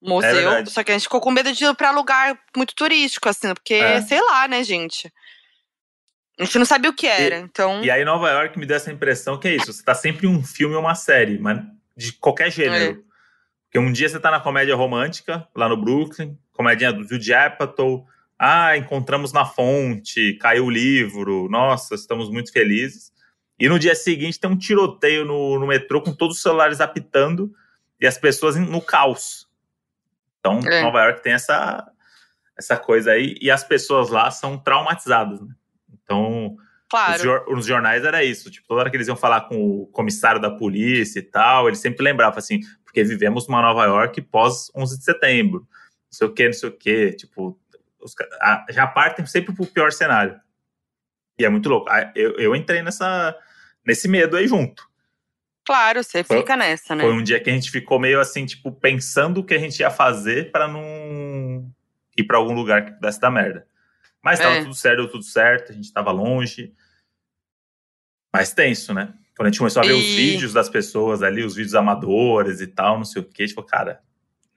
museu, 0.00 0.50
É 0.52 0.64
só 0.64 0.82
que 0.82 0.90
a 0.90 0.94
gente 0.94 1.02
ficou 1.02 1.20
com 1.20 1.30
medo 1.30 1.52
de 1.52 1.64
ir 1.64 1.74
pra 1.74 1.90
lugar 1.90 2.38
muito 2.56 2.74
turístico, 2.74 3.28
assim, 3.28 3.52
porque, 3.52 3.74
É. 3.74 4.00
sei 4.02 4.20
lá, 4.22 4.48
né, 4.48 4.62
gente? 4.64 5.12
A 6.38 6.44
gente 6.44 6.58
não 6.58 6.64
sabia 6.64 6.90
o 6.90 6.94
que 6.94 7.06
era, 7.06 7.38
então. 7.38 7.82
E 7.82 7.90
aí, 7.90 8.04
Nova 8.04 8.30
York 8.30 8.58
me 8.58 8.64
deu 8.64 8.76
essa 8.76 8.92
impressão 8.92 9.38
que 9.38 9.48
é 9.48 9.56
isso: 9.56 9.72
você 9.72 9.82
tá 9.82 9.94
sempre 9.94 10.26
em 10.26 10.30
um 10.30 10.42
filme 10.42 10.74
ou 10.74 10.80
uma 10.80 10.94
série, 10.94 11.38
mas 11.38 11.60
de 11.96 12.12
qualquer 12.12 12.50
gênero. 12.50 13.04
Porque 13.64 13.78
um 13.78 13.92
dia 13.92 14.08
você 14.08 14.18
tá 14.18 14.30
na 14.30 14.40
comédia 14.40 14.74
romântica, 14.74 15.46
lá 15.54 15.68
no 15.68 15.76
Brooklyn, 15.76 16.38
comédia 16.52 16.92
do 16.92 17.04
Judd 17.06 17.34
Apatow. 17.34 18.06
Ah, 18.38 18.76
encontramos 18.76 19.32
na 19.32 19.44
fonte, 19.44 20.34
caiu 20.34 20.66
o 20.66 20.70
livro, 20.70 21.48
nossa, 21.50 21.96
estamos 21.96 22.30
muito 22.30 22.52
felizes. 22.52 23.12
E 23.58 23.68
no 23.68 23.78
dia 23.78 23.96
seguinte 23.96 24.38
tem 24.38 24.48
um 24.48 24.56
tiroteio 24.56 25.24
no, 25.24 25.58
no 25.58 25.66
metrô 25.66 26.00
com 26.00 26.14
todos 26.14 26.36
os 26.36 26.42
celulares 26.42 26.80
apitando 26.80 27.52
e 28.00 28.06
as 28.06 28.16
pessoas 28.16 28.54
no 28.54 28.80
caos. 28.80 29.48
Então, 30.38 30.60
É. 30.64 30.82
Nova 30.82 31.02
York 31.02 31.22
tem 31.22 31.32
essa, 31.32 31.90
essa 32.56 32.76
coisa 32.76 33.10
aí, 33.10 33.36
e 33.40 33.50
as 33.50 33.64
pessoas 33.64 34.08
lá 34.08 34.30
são 34.30 34.56
traumatizadas, 34.56 35.40
né? 35.40 35.52
Então, 36.08 36.56
claro. 36.88 37.60
jornais 37.60 38.02
era 38.02 38.24
isso. 38.24 38.50
Tipo, 38.50 38.66
toda 38.66 38.80
hora 38.80 38.90
que 38.90 38.96
eles 38.96 39.08
iam 39.08 39.16
falar 39.16 39.42
com 39.42 39.56
o 39.82 39.86
comissário 39.88 40.40
da 40.40 40.50
polícia 40.50 41.18
e 41.18 41.22
tal, 41.22 41.68
ele 41.68 41.76
sempre 41.76 42.02
lembrava 42.02 42.38
assim, 42.38 42.60
porque 42.82 43.04
vivemos 43.04 43.46
numa 43.46 43.60
Nova 43.60 43.84
York 43.84 44.22
pós 44.22 44.70
11 44.74 44.96
de 44.98 45.04
setembro. 45.04 45.60
Não 45.60 46.12
sei 46.12 46.26
o 46.26 46.32
que, 46.32 46.46
não 46.46 46.52
sei 46.54 46.68
o 46.70 46.72
que. 46.72 47.12
Tipo, 47.12 47.60
os 48.00 48.14
a- 48.40 48.64
já 48.70 48.86
partem 48.86 49.26
sempre 49.26 49.54
pro 49.54 49.66
pior 49.66 49.92
cenário. 49.92 50.40
E 51.38 51.44
é 51.44 51.48
muito 51.50 51.68
louco. 51.68 51.90
Ah, 51.90 52.10
Eu, 52.16 52.32
eu 52.38 52.56
entrei 52.56 52.80
nessa, 52.82 53.36
nesse 53.86 54.08
medo 54.08 54.36
aí 54.36 54.48
junto. 54.48 54.88
Claro, 55.66 56.02
você 56.02 56.24
Foi- 56.24 56.38
fica 56.38 56.56
nessa, 56.56 56.94
né? 56.94 57.04
Foi 57.04 57.12
um 57.12 57.22
dia 57.22 57.38
que 57.38 57.50
a 57.50 57.52
gente 57.52 57.70
ficou 57.70 57.98
meio 58.00 58.18
assim, 58.18 58.46
tipo, 58.46 58.72
pensando 58.72 59.40
o 59.40 59.44
que 59.44 59.52
a 59.52 59.58
gente 59.58 59.78
ia 59.80 59.90
fazer 59.90 60.50
para 60.50 60.66
não 60.66 61.70
ir 62.16 62.24
para 62.24 62.38
algum 62.38 62.54
lugar 62.54 62.86
que 62.86 62.92
pudesse 62.92 63.20
dar 63.20 63.30
merda. 63.30 63.66
Mas 64.22 64.38
tava 64.38 64.56
É. 64.56 64.62
tudo 64.62 64.74
certo, 64.74 64.96
deu 64.98 65.10
tudo 65.10 65.24
certo, 65.24 65.72
a 65.72 65.74
gente 65.74 65.92
tava 65.92 66.10
longe. 66.10 66.74
Mas 68.34 68.52
tenso, 68.52 68.92
né? 68.92 69.14
Quando 69.36 69.46
a 69.46 69.50
gente 69.50 69.58
começou 69.58 69.82
a 69.82 69.86
ver 69.86 69.92
os 69.92 70.04
E- 70.04 70.16
vídeos 70.16 70.52
das 70.52 70.68
pessoas 70.68 71.22
ali, 71.22 71.44
os 71.44 71.54
vídeos 71.54 71.74
amadores 71.74 72.60
e 72.60 72.66
tal, 72.66 72.98
não 72.98 73.04
sei 73.04 73.22
o 73.22 73.24
que, 73.24 73.46
tipo, 73.46 73.62
cara, 73.62 74.02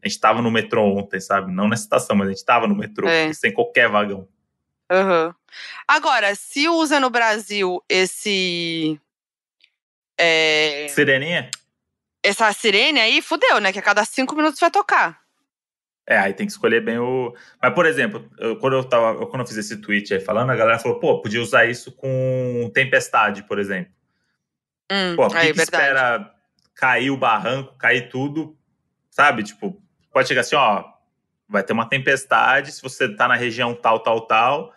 a 0.03 0.07
gente 0.07 0.19
tava 0.19 0.41
no 0.41 0.49
metrô 0.51 0.83
ontem, 0.97 1.19
sabe? 1.21 1.51
Não 1.51 1.67
nessa 1.69 1.83
estação, 1.83 2.15
mas 2.15 2.27
a 2.27 2.31
gente 2.31 2.43
tava 2.43 2.67
no 2.67 2.75
metrô, 2.75 3.07
É. 3.07 3.31
sem 3.33 3.53
qualquer 3.53 3.87
vagão. 3.89 4.27
Aham. 4.91 5.33
Agora, 5.87 6.33
se 6.35 6.67
usa 6.67 6.99
no 6.99 7.09
Brasil 7.09 7.81
esse. 7.87 8.99
é, 10.17 10.87
Sireninha? 10.89 11.49
essa 12.23 12.51
sirene 12.53 12.99
aí, 12.99 13.21
fudeu, 13.21 13.59
né? 13.59 13.71
Que 13.71 13.79
a 13.79 13.81
cada 13.81 14.03
cinco 14.05 14.35
minutos 14.35 14.59
vai 14.59 14.69
tocar. 14.69 15.20
É, 16.07 16.17
aí 16.17 16.33
tem 16.33 16.45
que 16.45 16.51
escolher 16.51 16.83
bem 16.83 16.97
o. 16.97 17.33
Mas, 17.61 17.73
por 17.73 17.85
exemplo, 17.85 18.29
eu- 18.39 18.57
quando 18.57 18.73
eu 18.75 18.83
tava. 18.83 19.25
quando 19.27 19.41
eu 19.41 19.47
fiz 19.47 19.57
esse 19.57 19.77
tweet 19.77 20.13
aí 20.13 20.19
falando, 20.19 20.49
a 20.49 20.55
galera 20.55 20.79
falou, 20.79 20.99
pô, 20.99 21.21
podia 21.21 21.41
usar 21.41 21.65
isso 21.65 21.91
com 21.91 22.69
tempestade, 22.73 23.43
por 23.43 23.59
exemplo. 23.59 23.91
Hum, 24.91 25.15
Pô, 25.15 25.27
por 25.27 25.31
que, 25.31 25.37
aí, 25.37 25.53
que 25.53 25.61
espera 25.61 26.33
cair 26.75 27.11
o 27.11 27.17
barranco, 27.17 27.75
cair 27.77 28.09
tudo, 28.09 28.57
sabe? 29.09 29.43
Tipo, 29.43 29.81
pode 30.11 30.27
chegar 30.27 30.41
assim, 30.41 30.55
ó, 30.55 30.83
vai 31.47 31.63
ter 31.63 31.71
uma 31.71 31.87
tempestade, 31.87 32.71
se 32.71 32.81
você 32.81 33.07
tá 33.07 33.27
na 33.27 33.35
região 33.35 33.73
tal, 33.73 33.99
tal, 33.99 34.21
tal, 34.27 34.73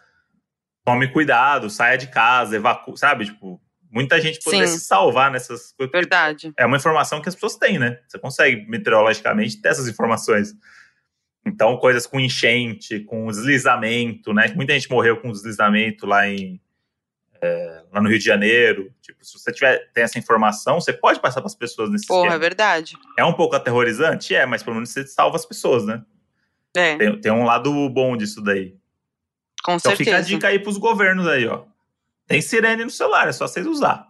tome 0.85 1.09
cuidado, 1.11 1.69
saia 1.71 1.97
de 1.99 2.07
casa, 2.09 2.55
evacue, 2.57 2.97
sabe? 2.97 3.25
Tipo, 3.25 3.61
muita 3.91 4.21
gente 4.21 4.41
poderia 4.45 4.67
Sim. 4.69 4.79
se 4.79 4.85
salvar 4.85 5.31
nessas 5.33 5.73
coisas. 5.73 5.91
Verdade. 5.93 6.53
É 6.57 6.67
uma 6.67 6.77
informação 6.77 7.21
que 7.21 7.29
as 7.29 7.35
pessoas 7.35 7.57
têm, 7.57 7.79
né? 7.79 7.99
Você 8.07 8.19
consegue, 8.19 8.69
meteorologicamente, 8.69 9.61
ter 9.61 9.69
essas 9.71 9.89
informações. 9.89 10.55
Então, 11.47 11.77
coisas 11.77 12.07
com 12.07 12.19
enchente, 12.19 13.01
com 13.01 13.27
deslizamento, 13.27 14.33
né? 14.33 14.53
Muita 14.55 14.73
gente 14.73 14.91
morreu 14.91 15.19
com 15.21 15.31
deslizamento 15.31 16.07
lá 16.07 16.27
em 16.27 16.61
é, 17.41 17.83
lá 17.93 18.01
no 18.01 18.09
Rio 18.09 18.19
de 18.19 18.25
Janeiro. 18.25 18.91
Tipo, 19.03 19.23
se 19.25 19.39
você 19.39 19.53
tiver 19.53 19.91
tem 19.93 20.03
essa 20.05 20.19
informação, 20.19 20.81
você 20.81 20.93
pode 20.93 21.21
passar 21.21 21.41
para 21.43 21.49
as 21.49 21.55
pessoas 21.55 21.91
nesse 21.91 22.07
Porra, 22.07 22.21
é 22.21 22.27
esquema. 22.29 22.39
verdade. 22.39 22.97
É 23.19 23.25
um 23.25 23.35
pouco 23.35 23.55
aterrorizante, 23.55 24.35
é, 24.35 24.47
mas 24.47 24.62
pelo 24.62 24.77
menos 24.77 24.89
você 24.91 25.07
salva 25.07 25.37
as 25.37 25.45
pessoas, 25.45 25.85
né? 25.85 26.03
É, 26.75 26.97
Tem, 26.97 27.21
tem 27.21 27.33
um 27.33 27.45
lado 27.45 27.89
bom 27.91 28.16
disso 28.16 28.43
daí. 28.43 28.75
com 29.62 29.73
Então 29.73 29.91
certeza. 29.91 29.97
fica 29.99 30.16
a 30.16 30.21
dica 30.23 30.49
aí 30.49 30.59
pros 30.59 30.79
governos 30.79 31.27
aí, 31.29 31.47
ó. 31.47 31.65
Tem 32.27 32.41
sirene 32.41 32.85
no 32.85 32.91
celular, 32.91 33.29
é 33.29 33.33
só 33.33 33.47
vocês 33.47 33.66
usar. 33.66 34.09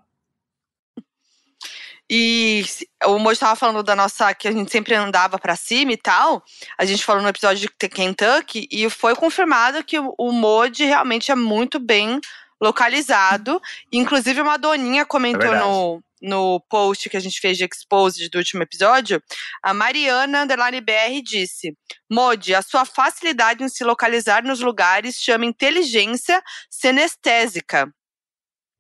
E 2.16 2.64
o 3.06 3.18
Mojo 3.18 3.40
tava 3.40 3.56
falando 3.56 3.82
da 3.82 3.96
nossa, 3.96 4.32
que 4.32 4.46
a 4.46 4.52
gente 4.52 4.70
sempre 4.70 4.94
andava 4.94 5.36
pra 5.36 5.56
cima 5.56 5.90
e 5.90 5.96
tal. 5.96 6.44
A 6.78 6.84
gente 6.84 7.04
falou 7.04 7.20
no 7.20 7.28
episódio 7.28 7.68
de 7.68 7.88
Kentucky 7.88 8.68
e 8.70 8.88
foi 8.88 9.16
confirmado 9.16 9.82
que 9.82 9.98
o, 9.98 10.14
o 10.16 10.30
Mod 10.30 10.84
realmente 10.84 11.32
é 11.32 11.34
muito 11.34 11.80
bem 11.80 12.20
localizado. 12.62 13.60
Inclusive, 13.92 14.40
uma 14.40 14.56
doninha 14.56 15.04
comentou 15.04 15.52
É 15.52 15.58
no, 15.58 16.00
no 16.22 16.60
post 16.70 17.10
que 17.10 17.16
a 17.16 17.20
gente 17.20 17.40
fez 17.40 17.58
de 17.58 17.64
Exposed 17.64 18.30
do 18.30 18.38
último 18.38 18.62
episódio. 18.62 19.20
A 19.60 19.74
Mariana 19.74 20.44
Underline 20.44 20.80
BR 20.82 21.20
disse: 21.20 21.76
Mod, 22.08 22.54
a 22.54 22.62
sua 22.62 22.84
facilidade 22.84 23.64
em 23.64 23.68
se 23.68 23.82
localizar 23.82 24.44
nos 24.44 24.60
lugares 24.60 25.16
chama 25.16 25.46
inteligência 25.46 26.40
senestésica. 26.70 27.92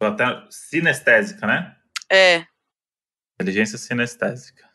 Até 0.00 0.24
sinestésica, 0.50 1.48
né? 1.48 1.74
É, 2.12 2.46
Inteligência 3.40 3.76
sinestésica. 3.78 4.68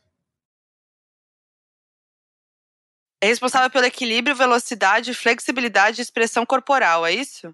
É 3.22 3.27
responsável 3.27 3.69
pelo 3.69 3.86
equilíbrio, 3.86 4.36
velocidade, 4.36 5.14
flexibilidade 5.14 5.99
e 5.99 6.03
expressão 6.03 6.45
corporal, 6.45 7.06
é 7.06 7.14
isso? 7.14 7.53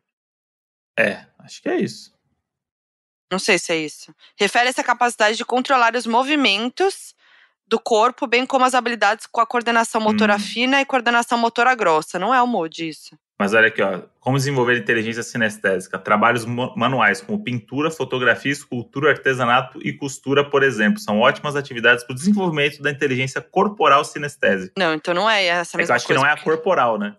É, 0.97 1.25
acho 1.39 1.61
que 1.61 1.69
é 1.69 1.77
isso. 1.79 2.13
Não 3.31 3.39
sei 3.39 3.57
se 3.57 3.73
é 3.73 3.77
isso. 3.77 4.13
Refere-se 4.37 4.79
à 4.79 4.83
capacidade 4.83 5.35
de 5.37 5.43
controlar 5.45 5.95
os 5.95 6.05
movimentos 6.05 7.15
do 7.67 7.79
corpo, 7.79 8.27
bem 8.27 8.45
como 8.45 8.63
as 8.63 8.75
habilidades 8.75 9.25
com 9.25 9.41
a 9.41 9.47
coordenação 9.47 9.99
motora 9.99 10.35
Hum. 10.35 10.39
fina 10.39 10.79
e 10.81 10.85
coordenação 10.85 11.37
motora 11.37 11.73
grossa. 11.73 12.19
Não 12.19 12.33
é 12.33 12.41
o 12.41 12.45
MOD 12.47 12.87
isso. 12.87 13.17
Mas 13.37 13.53
olha 13.53 13.67
aqui, 13.67 13.81
ó. 13.81 14.01
Como 14.19 14.37
desenvolver 14.37 14.77
inteligência 14.77 15.21
sinestésica? 15.21 15.99
Trabalhos 15.99 16.45
manuais 16.45 17.21
como 17.21 17.43
pintura, 17.43 17.91
fotografia, 17.91 18.51
escultura, 18.51 19.11
artesanato 19.11 19.79
e 19.85 19.91
costura, 19.93 20.49
por 20.49 20.63
exemplo, 20.63 20.99
são 20.99 21.19
ótimas 21.19 21.55
atividades 21.55 22.03
para 22.03 22.13
o 22.13 22.15
desenvolvimento 22.15 22.81
da 22.81 22.89
inteligência 22.89 23.41
corporal 23.41 24.05
sinestésica. 24.05 24.73
Não, 24.77 24.93
então 24.93 25.13
não 25.13 25.29
é 25.29 25.43
essa 25.45 25.71
É 25.71 25.73
que 25.73 25.77
mesma 25.79 25.93
eu 25.93 25.95
acho 25.97 26.07
que 26.07 26.13
coisa. 26.13 26.23
não 26.23 26.29
é 26.29 26.33
a 26.33 26.37
corporal, 26.41 26.97
né? 26.97 27.15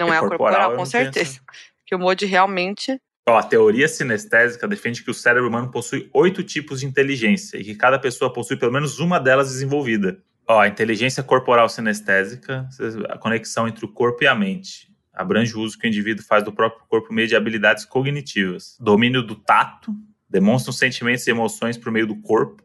Não 0.00 0.08
porque 0.08 0.12
é 0.12 0.16
a 0.16 0.20
corporal 0.20 0.52
corporal, 0.52 0.76
com 0.76 0.86
certeza. 0.86 1.40
Que 1.86 1.94
o 1.94 1.98
MOD 1.98 2.26
realmente. 2.26 3.00
Ó, 3.28 3.38
a 3.38 3.42
teoria 3.42 3.86
sinestésica 3.86 4.66
defende 4.66 5.04
que 5.04 5.10
o 5.10 5.14
cérebro 5.14 5.48
humano 5.48 5.70
possui 5.70 6.10
oito 6.12 6.42
tipos 6.42 6.80
de 6.80 6.86
inteligência 6.86 7.56
e 7.56 7.64
que 7.64 7.74
cada 7.76 7.98
pessoa 7.98 8.32
possui 8.32 8.56
pelo 8.56 8.72
menos 8.72 8.98
uma 8.98 9.20
delas 9.20 9.48
desenvolvida. 9.48 10.18
Ó, 10.48 10.58
a 10.58 10.66
inteligência 10.66 11.22
corporal 11.22 11.68
sinestésica, 11.68 12.68
a 13.08 13.16
conexão 13.16 13.68
entre 13.68 13.84
o 13.84 13.88
corpo 13.88 14.24
e 14.24 14.26
a 14.26 14.34
mente. 14.34 14.91
Abrange 15.12 15.54
o 15.54 15.60
uso 15.60 15.78
que 15.78 15.86
o 15.86 15.88
indivíduo 15.88 16.24
faz 16.24 16.42
do 16.42 16.52
próprio 16.52 16.86
corpo 16.88 17.08
por 17.08 17.14
meio 17.14 17.28
de 17.28 17.36
habilidades 17.36 17.84
cognitivas. 17.84 18.76
Domínio 18.80 19.22
do 19.22 19.34
tato, 19.34 19.94
demonstra 20.28 20.70
os 20.70 20.78
sentimentos 20.78 21.26
e 21.26 21.30
emoções 21.30 21.76
por 21.76 21.92
meio 21.92 22.06
do 22.06 22.16
corpo. 22.16 22.62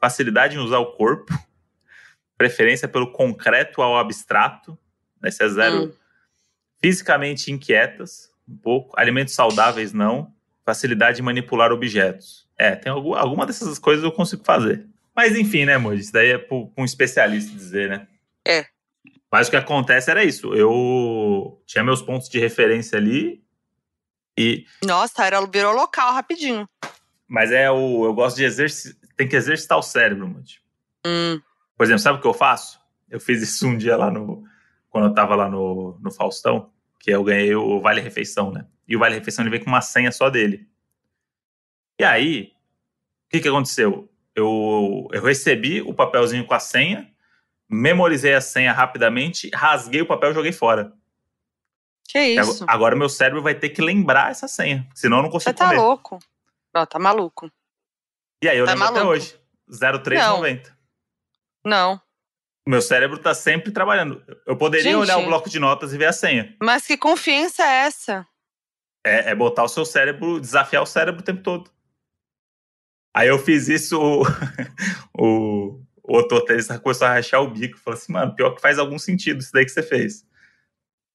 Facilidade 0.00 0.56
em 0.56 0.58
usar 0.58 0.78
o 0.78 0.92
corpo. 0.92 1.32
Preferência 2.36 2.88
pelo 2.88 3.12
concreto 3.12 3.80
ao 3.80 3.96
abstrato. 3.96 4.76
Esse 5.22 5.44
é 5.44 5.48
zero 5.48 5.84
Hum. 5.84 5.92
fisicamente 6.82 7.50
inquietas, 7.50 8.30
um 8.46 8.56
pouco, 8.56 8.98
alimentos 8.98 9.32
saudáveis 9.34 9.92
não, 9.92 10.34
facilidade 10.64 11.16
de 11.16 11.22
manipular 11.22 11.72
objetos. 11.72 12.46
É, 12.58 12.74
tem 12.74 12.92
algum, 12.92 13.14
alguma 13.14 13.46
dessas 13.46 13.78
coisas 13.78 14.04
eu 14.04 14.12
consigo 14.12 14.44
fazer. 14.44 14.86
Mas 15.14 15.36
enfim, 15.36 15.64
né, 15.64 15.78
Moji? 15.78 16.02
Isso 16.02 16.12
daí 16.12 16.30
é 16.32 16.38
para 16.38 16.56
um 16.76 16.84
especialista 16.84 17.56
dizer, 17.56 17.88
né? 17.88 18.06
É. 18.46 18.66
Mas 19.34 19.48
o 19.48 19.50
que 19.50 19.56
acontece 19.56 20.12
era 20.12 20.22
isso. 20.22 20.54
Eu 20.54 21.60
tinha 21.66 21.82
meus 21.82 22.00
pontos 22.00 22.28
de 22.28 22.38
referência 22.38 22.96
ali, 22.96 23.44
e 24.38 24.64
Nossa, 24.84 25.26
era, 25.26 25.44
virou 25.44 25.74
local 25.74 26.12
rapidinho. 26.12 26.68
mas 27.26 27.50
é 27.50 27.68
o. 27.68 28.04
Eu 28.04 28.14
gosto 28.14 28.36
de 28.36 28.44
exercitar. 28.44 28.96
Tem 29.16 29.26
que 29.26 29.34
exercitar 29.34 29.76
o 29.76 29.82
cérebro, 29.82 30.28
Moji. 30.28 30.60
Hum. 31.04 31.40
Por 31.76 31.82
exemplo, 31.82 31.98
sabe 31.98 32.18
o 32.18 32.20
que 32.20 32.28
eu 32.28 32.32
faço? 32.32 32.78
Eu 33.10 33.18
fiz 33.18 33.42
isso 33.42 33.66
um 33.66 33.76
dia 33.76 33.96
lá 33.96 34.08
no. 34.08 34.44
Quando 34.88 35.08
eu 35.08 35.14
tava 35.14 35.34
lá 35.34 35.48
no, 35.48 35.98
no 36.00 36.12
Faustão, 36.12 36.70
que 37.00 37.10
eu 37.10 37.24
ganhei 37.24 37.56
o 37.56 37.80
Vale 37.80 38.00
Refeição, 38.00 38.52
né? 38.52 38.64
E 38.86 38.94
o 38.94 39.00
Vale 39.00 39.16
Refeição 39.16 39.42
ele 39.42 39.50
vem 39.50 39.64
com 39.64 39.66
uma 39.68 39.80
senha 39.80 40.12
só 40.12 40.30
dele. 40.30 40.68
E 41.98 42.04
aí, 42.04 42.52
o 43.26 43.30
que, 43.30 43.40
que 43.40 43.48
aconteceu? 43.48 44.08
Eu, 44.32 45.08
eu 45.10 45.24
recebi 45.24 45.82
o 45.82 45.92
papelzinho 45.92 46.46
com 46.46 46.54
a 46.54 46.60
senha, 46.60 47.12
memorizei 47.68 48.34
a 48.34 48.40
senha 48.40 48.72
rapidamente, 48.72 49.50
rasguei 49.54 50.00
o 50.02 50.06
papel 50.06 50.30
e 50.30 50.34
joguei 50.34 50.52
fora. 50.52 50.92
Que 52.08 52.18
isso? 52.20 52.64
Agora 52.68 52.94
meu 52.94 53.08
cérebro 53.08 53.42
vai 53.42 53.54
ter 53.54 53.70
que 53.70 53.80
lembrar 53.82 54.30
essa 54.30 54.46
senha, 54.46 54.86
senão 54.94 55.18
eu 55.18 55.22
não 55.24 55.30
Você 55.30 55.50
consigo 55.52 55.58
tá 55.58 55.66
comer. 55.68 55.76
louco. 55.78 56.18
Não, 56.74 56.86
tá 56.86 56.98
maluco. 56.98 57.50
E 58.42 58.48
aí 58.48 58.58
eu 58.58 58.66
Tá 58.66 58.72
lembro 58.72 58.86
até 58.88 58.94
maluco. 58.98 59.12
hoje. 59.14 59.38
0390. 59.68 60.76
Não. 61.64 62.00
O 62.66 62.70
meu 62.70 62.82
cérebro 62.82 63.18
tá 63.18 63.34
sempre 63.34 63.72
trabalhando. 63.72 64.22
Eu 64.46 64.56
poderia 64.56 64.84
Gente. 64.92 64.96
olhar 65.00 65.18
o 65.18 65.24
bloco 65.26 65.48
de 65.48 65.58
notas 65.58 65.92
e 65.92 65.98
ver 65.98 66.06
a 66.06 66.12
senha. 66.12 66.54
Mas 66.62 66.86
que 66.86 66.96
confiança 66.96 67.62
é 67.62 67.86
essa? 67.86 68.26
É, 69.04 69.30
é 69.30 69.34
botar 69.34 69.64
o 69.64 69.68
seu 69.68 69.84
cérebro, 69.84 70.40
desafiar 70.40 70.82
o 70.82 70.86
cérebro 70.86 71.20
o 71.20 71.24
tempo 71.24 71.42
todo. 71.42 71.70
Aí 73.14 73.28
eu 73.28 73.38
fiz 73.38 73.68
isso, 73.68 74.00
o, 74.00 74.22
o, 75.16 75.80
o 76.04 76.16
outro 76.16 76.36
roteirista 76.36 76.78
começou 76.78 77.06
a 77.06 77.14
rachar 77.14 77.42
o 77.42 77.50
bico. 77.50 77.78
Falou 77.78 77.98
assim, 77.98 78.12
mano, 78.12 78.34
pior 78.34 78.50
que 78.54 78.60
faz 78.60 78.78
algum 78.78 78.98
sentido 78.98 79.40
isso 79.40 79.52
daí 79.52 79.64
que 79.64 79.70
você 79.72 79.82
fez. 79.82 80.26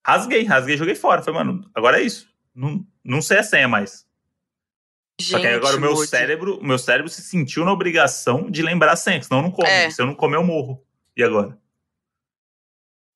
Rasguei, 0.05 0.43
rasguei, 0.43 0.75
joguei 0.75 0.95
fora. 0.95 1.21
Falei, 1.21 1.43
mano, 1.43 1.69
agora 1.75 1.99
é 1.99 2.03
isso. 2.03 2.27
Não, 2.55 2.85
não 3.03 3.21
sei 3.21 3.37
a 3.37 3.43
senha 3.43 3.67
mais. 3.67 4.07
Gente, 5.21 5.31
Só 5.31 5.39
que 5.39 5.47
agora 5.47 5.77
o 5.77 5.79
meu 5.79 5.93
Moody. 5.93 6.07
cérebro, 6.07 6.57
o 6.59 6.65
meu 6.65 6.79
cérebro 6.79 7.11
se 7.11 7.21
sentiu 7.21 7.63
na 7.63 7.71
obrigação 7.71 8.49
de 8.49 8.61
lembrar 8.61 8.93
a 8.93 8.95
senha, 8.95 9.21
senão 9.21 9.39
eu 9.39 9.43
não 9.43 9.51
como. 9.51 9.67
É. 9.67 9.89
Se 9.91 10.01
eu 10.01 10.05
não 10.05 10.15
comer, 10.15 10.37
eu 10.37 10.43
morro. 10.43 10.83
E 11.15 11.23
agora? 11.23 11.57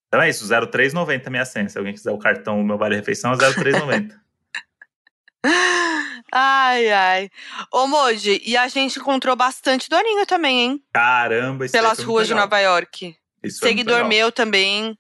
Então 0.08 0.22
é 0.22 0.30
isso, 0.30 0.48
0390 0.48 1.30
minha 1.32 1.45
senha. 1.45 1.68
Se 1.70 1.78
alguém 1.78 1.94
quiser 1.94 2.12
o 2.12 2.18
cartão, 2.20 2.60
o 2.60 2.64
meu 2.64 2.78
vale 2.78 2.95
refeição 2.95 3.34
é 3.34 3.38
0390. 3.38 4.22
Ai, 6.35 6.91
ai. 6.91 7.30
Ô, 7.72 7.85
Moji, 7.85 8.41
e 8.43 8.57
a 8.57 8.68
gente 8.68 8.97
encontrou 8.97 9.35
bastante 9.35 9.88
doninho 9.88 10.26
também, 10.26 10.60
hein? 10.61 10.84
Caramba, 10.91 11.65
isso 11.65 11.72
Pelas 11.72 11.99
ruas 11.99 12.27
de. 12.27 12.34
Nova 12.34 12.60
York. 12.60 13.15
Isso 13.43 13.60
Seguidor 13.60 14.03
meu 14.05 14.31
também. 14.31 14.97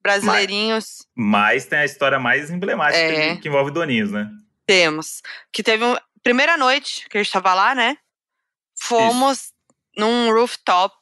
Brasileirinhos. 0.00 1.06
Mas 1.14 1.66
tem 1.66 1.80
a 1.80 1.84
história 1.84 2.20
mais 2.20 2.50
emblemática 2.50 3.02
É. 3.02 3.34
que, 3.34 3.42
que 3.42 3.48
envolve 3.48 3.70
Doninhos, 3.72 4.12
né? 4.12 4.28
Temos. 4.64 5.22
Que 5.52 5.62
teve 5.62 5.84
um. 5.84 5.96
Primeira 6.22 6.56
noite 6.56 7.06
que 7.08 7.18
a 7.18 7.22
gente 7.22 7.32
tava 7.32 7.52
lá, 7.52 7.74
né? 7.74 7.96
Fomos 8.78 9.52
num 9.96 10.30
rooftop. 10.32 10.94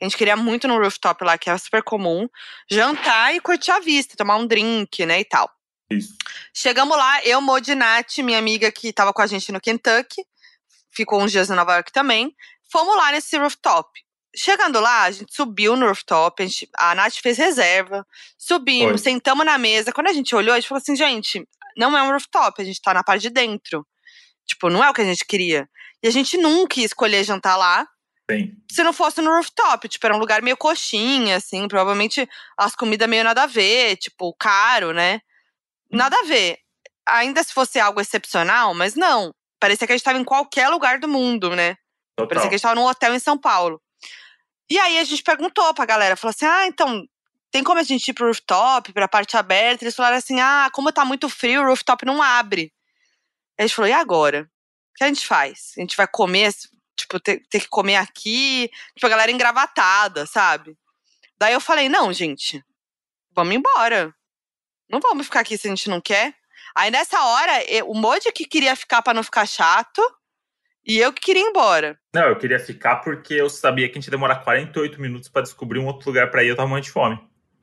A 0.00 0.04
gente 0.04 0.16
queria 0.16 0.36
muito 0.36 0.66
num 0.66 0.78
rooftop 0.78 1.22
lá, 1.22 1.36
que 1.36 1.50
é 1.50 1.58
super 1.58 1.82
comum. 1.82 2.28
Jantar 2.68 3.34
e 3.34 3.40
curtir 3.40 3.70
a 3.72 3.78
vista, 3.78 4.16
tomar 4.16 4.36
um 4.36 4.46
drink, 4.46 5.04
né? 5.04 5.20
E 5.20 5.24
tal. 5.24 5.50
Isso. 5.92 6.14
Chegamos 6.54 6.96
lá, 6.96 7.24
eu, 7.24 7.40
Modinati, 7.40 8.22
minha 8.22 8.38
amiga 8.38 8.70
que 8.70 8.92
tava 8.92 9.12
com 9.12 9.22
a 9.22 9.26
gente 9.26 9.50
no 9.52 9.60
Kentucky, 9.60 10.24
ficou 10.90 11.22
uns 11.22 11.32
dias 11.32 11.50
em 11.50 11.54
Nova 11.54 11.74
York 11.74 11.92
também. 11.92 12.34
Fomos 12.70 12.96
lá 12.96 13.12
nesse 13.12 13.36
rooftop. 13.36 13.88
Chegando 14.34 14.80
lá, 14.80 15.02
a 15.02 15.10
gente 15.10 15.34
subiu 15.34 15.76
no 15.76 15.86
rooftop, 15.86 16.42
a, 16.42 16.46
gente, 16.46 16.68
a 16.76 16.94
Nath 16.94 17.16
fez 17.22 17.36
reserva, 17.36 18.06
subimos, 18.38 19.02
Foi. 19.02 19.12
sentamos 19.12 19.44
na 19.44 19.58
mesa. 19.58 19.92
Quando 19.92 20.08
a 20.08 20.12
gente 20.12 20.34
olhou, 20.34 20.54
a 20.54 20.60
gente 20.60 20.68
falou 20.68 20.80
assim, 20.80 20.96
gente, 20.96 21.46
não 21.76 21.96
é 21.96 22.02
um 22.02 22.10
rooftop, 22.10 22.60
a 22.60 22.64
gente 22.64 22.80
tá 22.80 22.94
na 22.94 23.04
parte 23.04 23.22
de 23.22 23.30
dentro. 23.30 23.86
Tipo, 24.46 24.70
não 24.70 24.82
é 24.82 24.90
o 24.90 24.94
que 24.94 25.02
a 25.02 25.04
gente 25.04 25.24
queria. 25.24 25.68
E 26.02 26.08
a 26.08 26.10
gente 26.10 26.36
nunca 26.36 26.80
ia 26.80 26.86
escolher 26.86 27.24
jantar 27.24 27.56
lá 27.56 27.86
Bem, 28.26 28.56
se 28.70 28.82
não 28.82 28.92
fosse 28.92 29.20
no 29.20 29.30
rooftop. 29.30 29.88
Tipo, 29.88 30.06
era 30.06 30.16
um 30.16 30.18
lugar 30.18 30.42
meio 30.42 30.56
coxinha, 30.56 31.36
assim, 31.36 31.68
provavelmente 31.68 32.28
as 32.56 32.74
comidas 32.74 33.08
meio 33.08 33.24
nada 33.24 33.42
a 33.42 33.46
ver, 33.46 33.96
tipo, 33.96 34.34
caro, 34.34 34.92
né? 34.92 35.20
Nada 35.92 36.16
a 36.18 36.22
ver. 36.24 36.58
Ainda 37.06 37.42
se 37.42 37.52
fosse 37.52 37.78
algo 37.78 38.00
excepcional, 38.00 38.74
mas 38.74 38.94
não. 38.94 39.34
Parecia 39.60 39.86
que 39.86 39.92
a 39.92 39.96
gente 39.96 40.04
tava 40.04 40.18
em 40.18 40.24
qualquer 40.24 40.68
lugar 40.68 40.98
do 40.98 41.08
mundo, 41.08 41.54
né? 41.54 41.76
total. 42.16 42.28
Parecia 42.28 42.48
que 42.48 42.54
a 42.54 42.58
gente 42.58 42.62
tava 42.62 42.74
num 42.74 42.86
hotel 42.86 43.14
em 43.14 43.18
São 43.18 43.38
Paulo. 43.38 43.80
E 44.70 44.78
aí 44.78 44.98
a 44.98 45.04
gente 45.04 45.22
perguntou 45.22 45.74
pra 45.74 45.84
galera, 45.84 46.16
falou 46.16 46.30
assim: 46.30 46.46
ah, 46.46 46.66
então, 46.66 47.04
tem 47.50 47.62
como 47.62 47.80
a 47.80 47.82
gente 47.82 48.08
ir 48.08 48.14
pro 48.14 48.26
rooftop, 48.26 48.92
pra 48.92 49.08
parte 49.08 49.36
aberta? 49.36 49.84
Eles 49.84 49.94
falaram 49.94 50.16
assim: 50.16 50.40
ah, 50.40 50.70
como 50.72 50.92
tá 50.92 51.04
muito 51.04 51.28
frio, 51.28 51.62
o 51.62 51.66
rooftop 51.66 52.04
não 52.04 52.22
abre. 52.22 52.72
Aí 53.58 53.64
a 53.64 53.66
gente 53.66 53.74
falou: 53.74 53.90
e 53.90 53.92
agora? 53.92 54.42
O 54.42 54.94
que 54.96 55.04
a 55.04 55.08
gente 55.08 55.26
faz? 55.26 55.72
A 55.76 55.80
gente 55.80 55.96
vai 55.96 56.06
comer, 56.06 56.52
tipo, 56.96 57.18
ter, 57.18 57.42
ter 57.48 57.60
que 57.60 57.68
comer 57.68 57.96
aqui? 57.96 58.70
Tipo, 58.94 59.06
a 59.06 59.10
galera 59.10 59.32
engravatada, 59.32 60.26
sabe? 60.26 60.76
Daí 61.38 61.52
eu 61.52 61.60
falei: 61.60 61.88
não, 61.88 62.12
gente, 62.12 62.62
vamos 63.34 63.54
embora. 63.54 64.14
Não 64.92 65.00
vamos 65.00 65.26
ficar 65.26 65.40
aqui 65.40 65.56
se 65.56 65.66
a 65.66 65.70
gente 65.70 65.88
não 65.88 66.00
quer. 66.00 66.34
Aí 66.74 66.90
nessa 66.90 67.20
hora, 67.24 67.64
eu- 67.70 67.88
o 67.90 67.94
Moji 67.94 68.30
que 68.32 68.44
queria 68.44 68.76
ficar 68.76 69.00
pra 69.02 69.14
não 69.14 69.22
ficar 69.22 69.46
chato, 69.46 70.02
e 70.86 70.98
eu 70.98 71.12
que 71.12 71.20
queria 71.22 71.42
ir 71.42 71.46
embora. 71.48 71.98
Não, 72.14 72.24
eu 72.24 72.36
queria 72.36 72.58
ficar 72.60 72.96
porque 72.96 73.34
eu 73.34 73.48
sabia 73.48 73.88
que 73.88 73.92
a 73.92 74.00
gente 74.00 74.06
ia 74.06 74.10
demorar 74.10 74.36
48 74.36 75.00
minutos 75.00 75.28
pra 75.28 75.42
descobrir 75.42 75.78
um 75.78 75.86
outro 75.86 76.08
lugar 76.10 76.30
pra 76.30 76.42
ir, 76.44 76.48
eu 76.48 76.56
tava 76.56 76.68
morrendo 76.68 76.84
de 76.84 76.90
fome. 76.92 77.18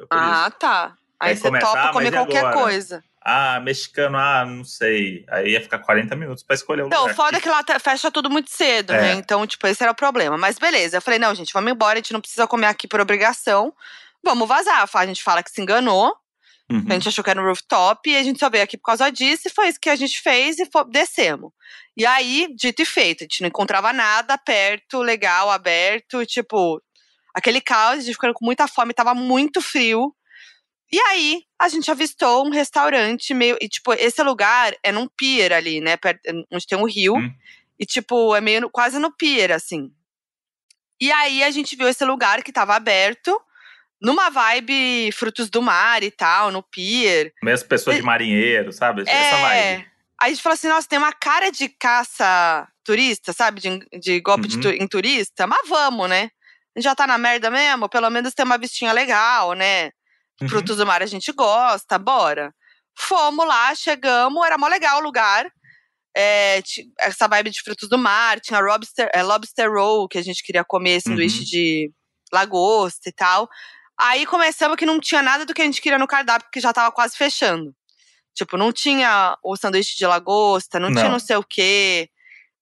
Ah, 0.09 0.47
isso. 0.49 0.57
tá. 0.59 0.95
Aí 1.19 1.31
Aí 1.31 1.35
você 1.37 1.43
começa, 1.43 1.65
topa 1.67 1.81
ah, 1.81 1.91
comer 1.91 2.11
qualquer 2.11 2.39
agora? 2.45 2.55
coisa. 2.55 3.03
Ah, 3.21 3.59
mexicano, 3.59 4.17
ah, 4.17 4.45
não 4.45 4.63
sei. 4.63 5.25
Aí 5.29 5.49
ia 5.51 5.61
ficar 5.61 5.79
40 5.79 6.15
minutos 6.15 6.41
pra 6.41 6.53
escolher 6.55 6.83
o 6.83 6.87
Então, 6.87 6.99
o 6.99 7.01
lugar. 7.03 7.15
foda 7.15 7.37
é 7.37 7.41
que 7.41 7.49
lá 7.49 7.61
te- 7.61 7.77
fecha 7.79 8.09
tudo 8.09 8.29
muito 8.29 8.49
cedo, 8.49 8.93
É. 8.93 9.01
né? 9.01 9.11
Então, 9.13 9.45
tipo, 9.45 9.67
esse 9.67 9.83
era 9.83 9.91
o 9.91 9.95
problema. 9.95 10.37
Mas 10.37 10.57
beleza, 10.57 10.95
eu 10.97 11.01
falei, 11.01 11.19
não, 11.19 11.35
gente, 11.35 11.51
vamos 11.51 11.69
embora, 11.69 11.93
a 11.93 11.95
gente 11.97 12.13
não 12.13 12.21
precisa 12.21 12.47
comer 12.47 12.67
aqui 12.67 12.87
por 12.87 13.01
obrigação. 13.01 13.73
Vamos 14.23 14.47
vazar. 14.47 14.87
A 14.93 15.05
gente 15.05 15.21
fala 15.21 15.43
que 15.43 15.51
se 15.51 15.61
enganou, 15.61 16.15
Uhum. 16.71 16.85
a 16.87 16.93
gente 16.93 17.07
achou 17.09 17.23
que 17.23 17.29
era 17.31 17.41
no 17.41 17.47
rooftop, 17.47 18.09
e 18.09 18.15
a 18.15 18.21
gente 18.23 18.39
só 18.39 18.49
veio 18.49 18.63
aqui 18.63 18.77
por 18.77 18.83
causa 18.85 19.09
disso, 19.09 19.47
e 19.47 19.51
foi 19.51 19.69
isso 19.69 19.79
que 19.79 19.89
a 19.89 19.95
gente 19.95 20.21
fez 20.21 20.59
e 20.59 20.65
fo- 20.65 20.83
descemos. 20.83 21.51
E 21.97 22.05
aí, 22.05 22.47
dito 22.55 22.81
e 22.81 22.85
feito, 22.85 23.21
a 23.21 23.25
gente 23.25 23.41
não 23.41 23.47
encontrava 23.47 23.91
nada 23.91 24.37
perto, 24.37 25.01
legal, 25.01 25.49
aberto, 25.49 26.25
tipo, 26.25 26.81
aquele 27.33 27.59
caos, 27.59 27.97
a 27.99 28.01
gente 28.01 28.13
ficando 28.13 28.33
com 28.35 28.45
muita 28.45 28.67
fome, 28.67 28.93
tava 28.93 29.13
muito 29.15 29.61
frio. 29.61 30.15
E 30.91 30.99
aí, 30.99 31.43
a 31.59 31.67
gente 31.69 31.89
avistou 31.91 32.45
um 32.45 32.49
restaurante 32.51 33.33
meio. 33.33 33.57
E, 33.61 33.67
tipo, 33.67 33.93
esse 33.93 34.21
lugar 34.23 34.75
é 34.83 34.91
num 34.91 35.07
pier 35.07 35.53
ali, 35.53 35.79
né? 35.81 35.97
perto- 35.97 36.21
onde 36.51 36.65
tem 36.67 36.77
um 36.77 36.85
rio. 36.87 37.15
Hum. 37.15 37.31
E, 37.79 37.85
tipo, 37.85 38.35
é 38.35 38.41
meio 38.41 38.69
quase 38.69 38.97
no 38.99 39.11
pier, 39.15 39.51
assim. 39.51 39.91
E 40.99 41.11
aí 41.11 41.43
a 41.43 41.51
gente 41.51 41.75
viu 41.75 41.87
esse 41.87 42.03
lugar 42.05 42.43
que 42.43 42.51
tava 42.51 42.75
aberto. 42.75 43.39
Numa 44.01 44.29
vibe 44.29 45.11
frutos 45.11 45.49
do 45.49 45.61
mar 45.61 46.03
e 46.03 46.11
tal, 46.11 46.51
no 46.51 46.63
pier. 46.63 47.33
Mesmo 47.43 47.67
pessoa 47.67 47.95
de 47.95 48.01
marinheiro, 48.01 48.71
sabe? 48.71 49.03
Essa 49.07 49.37
vibe. 49.37 49.57
É. 49.57 49.85
Aí 50.21 50.31
a 50.31 50.33
gente 50.33 50.41
falou 50.43 50.53
assim, 50.53 50.67
nossa, 50.67 50.87
tem 50.87 50.99
uma 50.99 51.13
cara 51.13 51.49
de 51.49 51.69
caça 51.69 52.67
turista, 52.83 53.31
sabe? 53.33 53.61
De, 53.61 53.99
de 53.99 54.19
golpe 54.19 54.47
de 54.47 54.55
Uhum. 54.57 54.61
tu- 54.61 54.69
em 54.83 54.87
turista. 54.87 55.47
Mas 55.47 55.67
vamos, 55.67 56.09
né? 56.09 56.29
A 56.75 56.79
gente 56.79 56.83
já 56.83 56.95
tá 56.95 57.07
na 57.07 57.17
merda 57.17 57.49
mesmo, 57.49 57.87
pelo 57.89 58.09
menos 58.09 58.33
tem 58.33 58.45
uma 58.45 58.57
vistinha 58.57 58.91
legal, 58.91 59.53
né? 59.53 59.91
Uhum. 60.41 60.49
Frutos 60.49 60.77
do 60.77 60.85
mar 60.85 61.01
a 61.01 61.05
gente 61.05 61.31
gosta, 61.31 61.97
bora. 61.97 62.53
Fomos 62.97 63.45
lá, 63.47 63.73
chegamos, 63.75 64.45
era 64.45 64.57
mó 64.57 64.67
legal 64.67 64.99
o 64.99 65.03
lugar. 65.03 65.49
É, 66.15 66.61
essa 66.99 67.27
vibe 67.27 67.49
de 67.51 67.61
frutos 67.61 67.87
do 67.87 67.97
mar, 67.97 68.39
tinha 68.41 68.59
lobster, 68.59 69.09
é, 69.13 69.21
lobster 69.23 69.71
roll, 69.71 70.07
que 70.07 70.17
a 70.17 70.21
gente 70.23 70.43
queria 70.43 70.63
comer, 70.65 70.99
sanduíche 71.01 71.39
Uhum. 71.39 71.45
de 71.45 71.91
lagosta 72.33 73.07
e 73.09 73.11
tal. 73.13 73.47
Aí 73.99 74.25
começamos 74.25 74.77
que 74.77 74.85
não 74.85 74.99
tinha 74.99 75.21
nada 75.21 75.45
do 75.45 75.53
que 75.53 75.61
a 75.61 75.65
gente 75.65 75.81
queria 75.81 75.99
no 75.99 76.07
cardápio, 76.07 76.45
porque 76.45 76.61
já 76.61 76.71
tava 76.71 76.89
quase 76.89 77.17
fechando. 77.17 77.75
Tipo, 78.33 78.55
não 78.55 78.71
tinha 78.71 79.37
o 79.43 79.57
sanduíche 79.57 79.97
de 79.97 80.05
lagosta, 80.07 80.79
não, 80.79 80.89
tinha 80.89 81.03
Não. 81.03 81.11
não 81.11 81.19
sei 81.19 81.35
o 81.35 81.43
quê. 81.43 82.09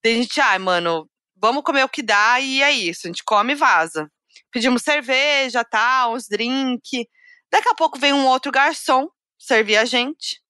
Daí 0.03 0.13
a 0.13 0.15
gente, 0.15 0.41
ai, 0.41 0.57
mano, 0.57 1.07
vamos 1.35 1.63
comer 1.63 1.83
o 1.83 1.89
que 1.89 2.01
dá 2.01 2.39
e 2.39 2.63
é 2.63 2.71
isso. 2.71 3.05
A 3.05 3.09
gente 3.09 3.23
come 3.23 3.53
e 3.53 3.55
vaza. 3.55 4.11
Pedimos 4.51 4.81
cerveja, 4.81 5.63
tal, 5.63 6.15
uns 6.15 6.27
drink. 6.27 7.07
Daqui 7.51 7.69
a 7.69 7.75
pouco 7.75 7.99
vem 7.99 8.13
um 8.13 8.25
outro 8.25 8.51
garçom 8.51 9.07
servir 9.37 9.77
a 9.77 9.85
gente. 9.85 10.41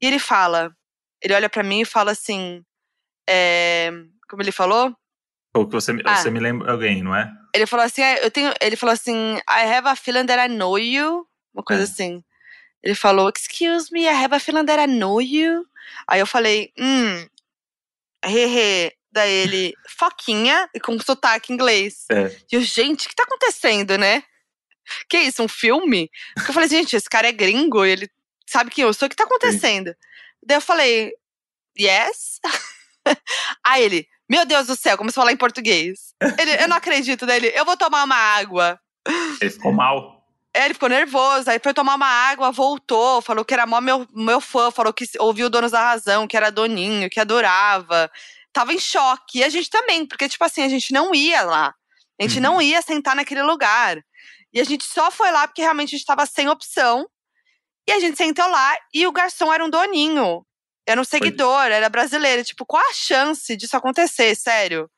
E 0.00 0.06
ele 0.06 0.20
fala, 0.20 0.70
ele 1.20 1.34
olha 1.34 1.50
pra 1.50 1.64
mim 1.64 1.80
e 1.80 1.84
fala 1.84 2.12
assim, 2.12 2.62
é, 3.28 3.90
como 4.28 4.42
ele 4.42 4.52
falou? 4.52 4.94
Ou 5.54 5.66
que 5.66 5.72
você, 5.72 5.92
me- 5.92 6.02
Ah. 6.04 6.16
você 6.16 6.30
me 6.30 6.40
lembra 6.40 6.72
alguém, 6.72 7.02
não 7.02 7.14
é? 7.14 7.30
Ele 7.54 7.66
falou 7.66 7.84
assim, 7.86 8.02
"É, 8.02 8.24
eu 8.24 8.30
tenho, 8.30 8.52
ele 8.60 8.74
falou 8.76 8.92
assim, 8.92 9.36
I 9.48 9.62
have 9.72 9.86
a 9.88 9.94
feeling 9.96 10.26
that 10.26 10.40
I 10.40 10.48
know 10.52 10.76
you, 10.78 11.26
uma 11.54 11.62
coisa 11.62 11.82
É. 11.82 11.84
assim. 11.84 12.22
Ele 12.82 12.94
falou, 12.94 13.30
excuse 13.34 13.90
me, 13.92 14.02
I 14.02 14.08
have 14.08 14.34
a 14.34 14.40
feeling 14.40 14.66
that 14.66 14.82
I 14.82 14.86
know 14.92 15.20
you. 15.22 15.64
Aí 16.08 16.20
eu 16.20 16.26
falei, 16.26 16.72
hum, 16.78 17.26
hehe. 18.24 18.92
Daí 19.12 19.30
ele, 19.30 19.74
foquinha, 19.88 20.68
e 20.74 20.80
com 20.80 20.98
sotaque 20.98 21.52
inglês. 21.52 22.04
É. 22.10 22.36
E 22.50 22.56
eu, 22.56 22.60
gente, 22.62 23.06
o 23.06 23.08
que 23.08 23.14
tá 23.14 23.22
acontecendo, 23.22 23.96
né? 23.96 24.24
Que 25.08 25.18
isso, 25.18 25.40
um 25.40 25.46
filme? 25.48 26.10
Porque 26.34 26.50
eu 26.50 26.54
falei, 26.54 26.68
gente, 26.68 26.96
esse 26.96 27.08
cara 27.08 27.28
é 27.28 27.32
gringo, 27.32 27.84
ele 27.84 28.10
sabe 28.44 28.70
quem 28.72 28.82
eu 28.82 28.92
sou, 28.92 29.06
o 29.06 29.08
que 29.08 29.14
tá 29.14 29.22
acontecendo? 29.22 29.94
Daí 30.44 30.56
eu 30.56 30.60
falei, 30.60 31.12
yes? 31.78 32.40
Aí 33.64 33.84
ele, 33.84 34.08
meu 34.28 34.44
Deus 34.46 34.66
do 34.66 34.76
céu, 34.76 34.96
começou 34.96 35.20
a 35.20 35.24
falar 35.24 35.32
em 35.32 35.36
português. 35.36 36.14
Ele, 36.38 36.62
eu 36.62 36.68
não 36.68 36.76
acredito 36.76 37.26
dele, 37.26 37.52
eu 37.54 37.64
vou 37.64 37.76
tomar 37.76 38.04
uma 38.04 38.16
água. 38.16 38.78
Ele 39.40 39.50
ficou 39.50 39.72
mal. 39.72 40.24
É, 40.56 40.64
ele 40.66 40.74
ficou 40.74 40.88
nervoso, 40.88 41.50
aí 41.50 41.58
foi 41.58 41.74
tomar 41.74 41.96
uma 41.96 42.06
água, 42.06 42.52
voltou, 42.52 43.20
falou 43.20 43.44
que 43.44 43.52
era 43.52 43.66
mó 43.66 43.80
meu, 43.80 44.06
meu 44.14 44.40
fã, 44.40 44.70
falou 44.70 44.92
que 44.92 45.04
ouviu 45.18 45.50
Donos 45.50 45.72
da 45.72 45.80
Razão, 45.80 46.28
que 46.28 46.36
era 46.36 46.50
doninho, 46.50 47.10
que 47.10 47.18
adorava. 47.18 48.08
Tava 48.52 48.72
em 48.72 48.78
choque. 48.78 49.40
E 49.40 49.44
a 49.44 49.48
gente 49.48 49.68
também, 49.68 50.06
porque, 50.06 50.28
tipo 50.28 50.44
assim, 50.44 50.62
a 50.62 50.68
gente 50.68 50.92
não 50.92 51.12
ia 51.12 51.42
lá. 51.42 51.74
A 52.20 52.22
gente 52.22 52.36
Uhum. 52.36 52.42
não 52.42 52.62
ia 52.62 52.80
sentar 52.82 53.16
naquele 53.16 53.42
lugar. 53.42 53.98
E 54.52 54.60
a 54.60 54.64
gente 54.64 54.84
só 54.84 55.10
foi 55.10 55.32
lá 55.32 55.48
porque 55.48 55.60
realmente 55.60 55.88
a 55.96 55.98
gente 55.98 56.06
tava 56.06 56.24
sem 56.24 56.48
opção. 56.48 57.04
E 57.88 57.90
a 57.92 57.98
gente 57.98 58.16
sentou 58.16 58.46
lá 58.48 58.76
e 58.94 59.04
o 59.08 59.12
garçom 59.12 59.52
era 59.52 59.64
um 59.64 59.68
doninho. 59.68 60.46
Era 60.86 61.00
um 61.00 61.04
seguidor, 61.04 61.66
era 61.66 61.88
brasileiro. 61.88 62.44
Tipo, 62.44 62.64
qual 62.66 62.82
a 62.82 62.92
chance 62.92 63.56
disso 63.56 63.76
acontecer, 63.76 64.34
sério? 64.34 64.90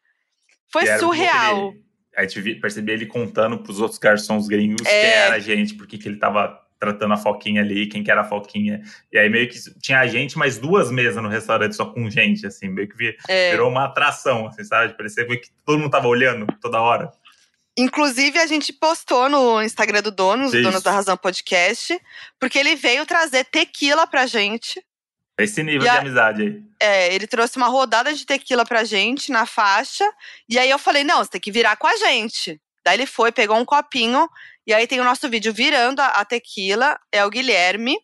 Foi 0.72 0.84
era 0.86 0.98
surreal. 0.98 1.68
ele- 1.70 1.86
Aí 2.16 2.24
a 2.24 2.28
gente 2.28 2.54
percebia 2.60 2.94
ele 2.94 3.04
contando 3.06 3.58
pros 3.58 3.78
outros 3.78 3.98
garçons 3.98 4.48
gringos 4.48 4.86
É. 4.86 4.90
quem 4.90 5.10
era 5.10 5.34
a 5.34 5.38
gente, 5.38 5.74
por 5.74 5.86
que 5.86 5.96
ele 6.08 6.16
tava 6.16 6.58
tratando 6.80 7.12
a 7.14 7.16
Foquinha 7.16 7.60
ali, 7.62 7.86
quem 7.86 8.02
que 8.02 8.10
era 8.10 8.22
a 8.22 8.24
Foquinha. 8.24 8.82
E 9.12 9.18
aí 9.18 9.28
meio 9.28 9.48
que 9.48 9.58
tinha 9.80 10.00
a 10.00 10.06
gente, 10.06 10.36
mais 10.38 10.58
duas 10.58 10.90
mesas 10.90 11.22
no 11.22 11.28
restaurante 11.28 11.76
só 11.76 11.84
com 11.86 12.08
gente, 12.10 12.46
assim, 12.46 12.68
meio 12.68 12.88
que 12.88 12.96
vi- 12.96 13.16
É. 13.28 13.50
virou 13.50 13.68
uma 13.70 13.84
atração, 13.84 14.46
assim, 14.46 14.64
sabe? 14.64 14.94
Parecia 14.96 15.26
que 15.26 15.50
todo 15.64 15.78
mundo 15.78 15.90
tava 15.90 16.08
olhando 16.08 16.46
toda 16.60 16.80
hora. 16.80 17.10
Inclusive, 17.78 18.38
a 18.38 18.46
gente 18.46 18.72
postou 18.72 19.28
no 19.28 19.62
Instagram 19.62 20.00
do 20.02 20.10
Donos, 20.10 20.54
Isso. 20.54 20.62
Donos 20.62 20.82
da 20.82 20.90
Razão 20.90 21.16
Podcast, 21.16 21.98
porque 22.40 22.58
ele 22.58 22.74
veio 22.74 23.04
trazer 23.04 23.44
tequila 23.44 24.06
pra 24.06 24.26
gente. 24.26 24.82
Esse 25.38 25.62
nível 25.62 25.82
de 25.82 25.88
amizade 25.88 26.42
aí. 26.42 26.62
É, 26.80 27.14
ele 27.14 27.26
trouxe 27.26 27.56
uma 27.56 27.68
rodada 27.68 28.12
de 28.12 28.24
tequila 28.24 28.64
pra 28.64 28.84
gente 28.84 29.30
na 29.30 29.44
faixa. 29.44 30.04
E 30.48 30.58
aí 30.58 30.70
eu 30.70 30.78
falei: 30.78 31.04
não, 31.04 31.18
você 31.18 31.30
tem 31.30 31.40
que 31.40 31.52
virar 31.52 31.76
com 31.76 31.86
a 31.86 31.96
gente. 31.96 32.60
Daí 32.84 32.96
ele 32.96 33.06
foi, 33.06 33.30
pegou 33.30 33.56
um 33.56 33.64
copinho. 33.64 34.28
E 34.66 34.72
aí 34.72 34.86
tem 34.86 35.00
o 35.00 35.04
nosso 35.04 35.28
vídeo 35.28 35.52
virando 35.52 36.00
a, 36.00 36.06
a 36.06 36.24
tequila, 36.24 36.98
é 37.12 37.24
o 37.24 37.30
Guilherme. 37.30 37.96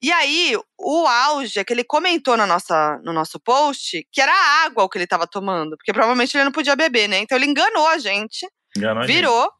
E 0.00 0.12
aí, 0.12 0.56
o 0.78 1.06
auge 1.08 1.58
é 1.58 1.64
que 1.64 1.72
ele 1.72 1.82
comentou 1.82 2.36
na 2.36 2.46
nossa, 2.46 3.00
no 3.02 3.12
nosso 3.12 3.40
post 3.40 4.06
que 4.12 4.20
era 4.20 4.32
água 4.64 4.84
o 4.84 4.88
que 4.88 4.96
ele 4.96 5.06
tava 5.06 5.26
tomando. 5.26 5.76
Porque 5.76 5.92
provavelmente 5.92 6.36
ele 6.36 6.44
não 6.44 6.52
podia 6.52 6.76
beber, 6.76 7.08
né? 7.08 7.18
Então 7.18 7.36
ele 7.36 7.46
enganou 7.46 7.86
a 7.88 7.98
gente. 7.98 8.48
Enganou 8.76 9.02
a 9.02 9.06
gente. 9.06 9.14
virou 9.14 9.50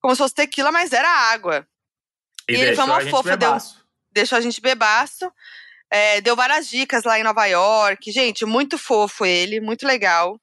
como 0.00 0.14
se 0.14 0.18
fosse 0.18 0.34
tequila, 0.34 0.70
mas 0.70 0.92
era 0.92 1.08
água. 1.08 1.66
E, 2.48 2.52
e 2.52 2.60
ele 2.60 2.76
foi 2.76 2.84
uma 2.84 3.00
fofa, 3.00 3.36
deu-. 3.36 3.56
Deixou 4.12 4.36
a 4.36 4.40
gente 4.40 4.60
bebaço. 4.60 5.32
É, 5.90 6.20
deu 6.20 6.34
várias 6.34 6.68
dicas 6.68 7.04
lá 7.04 7.18
em 7.18 7.22
Nova 7.22 7.46
York. 7.46 8.10
Gente, 8.10 8.44
muito 8.44 8.76
fofo 8.76 9.24
ele, 9.24 9.60
muito 9.60 9.86
legal. 9.86 10.40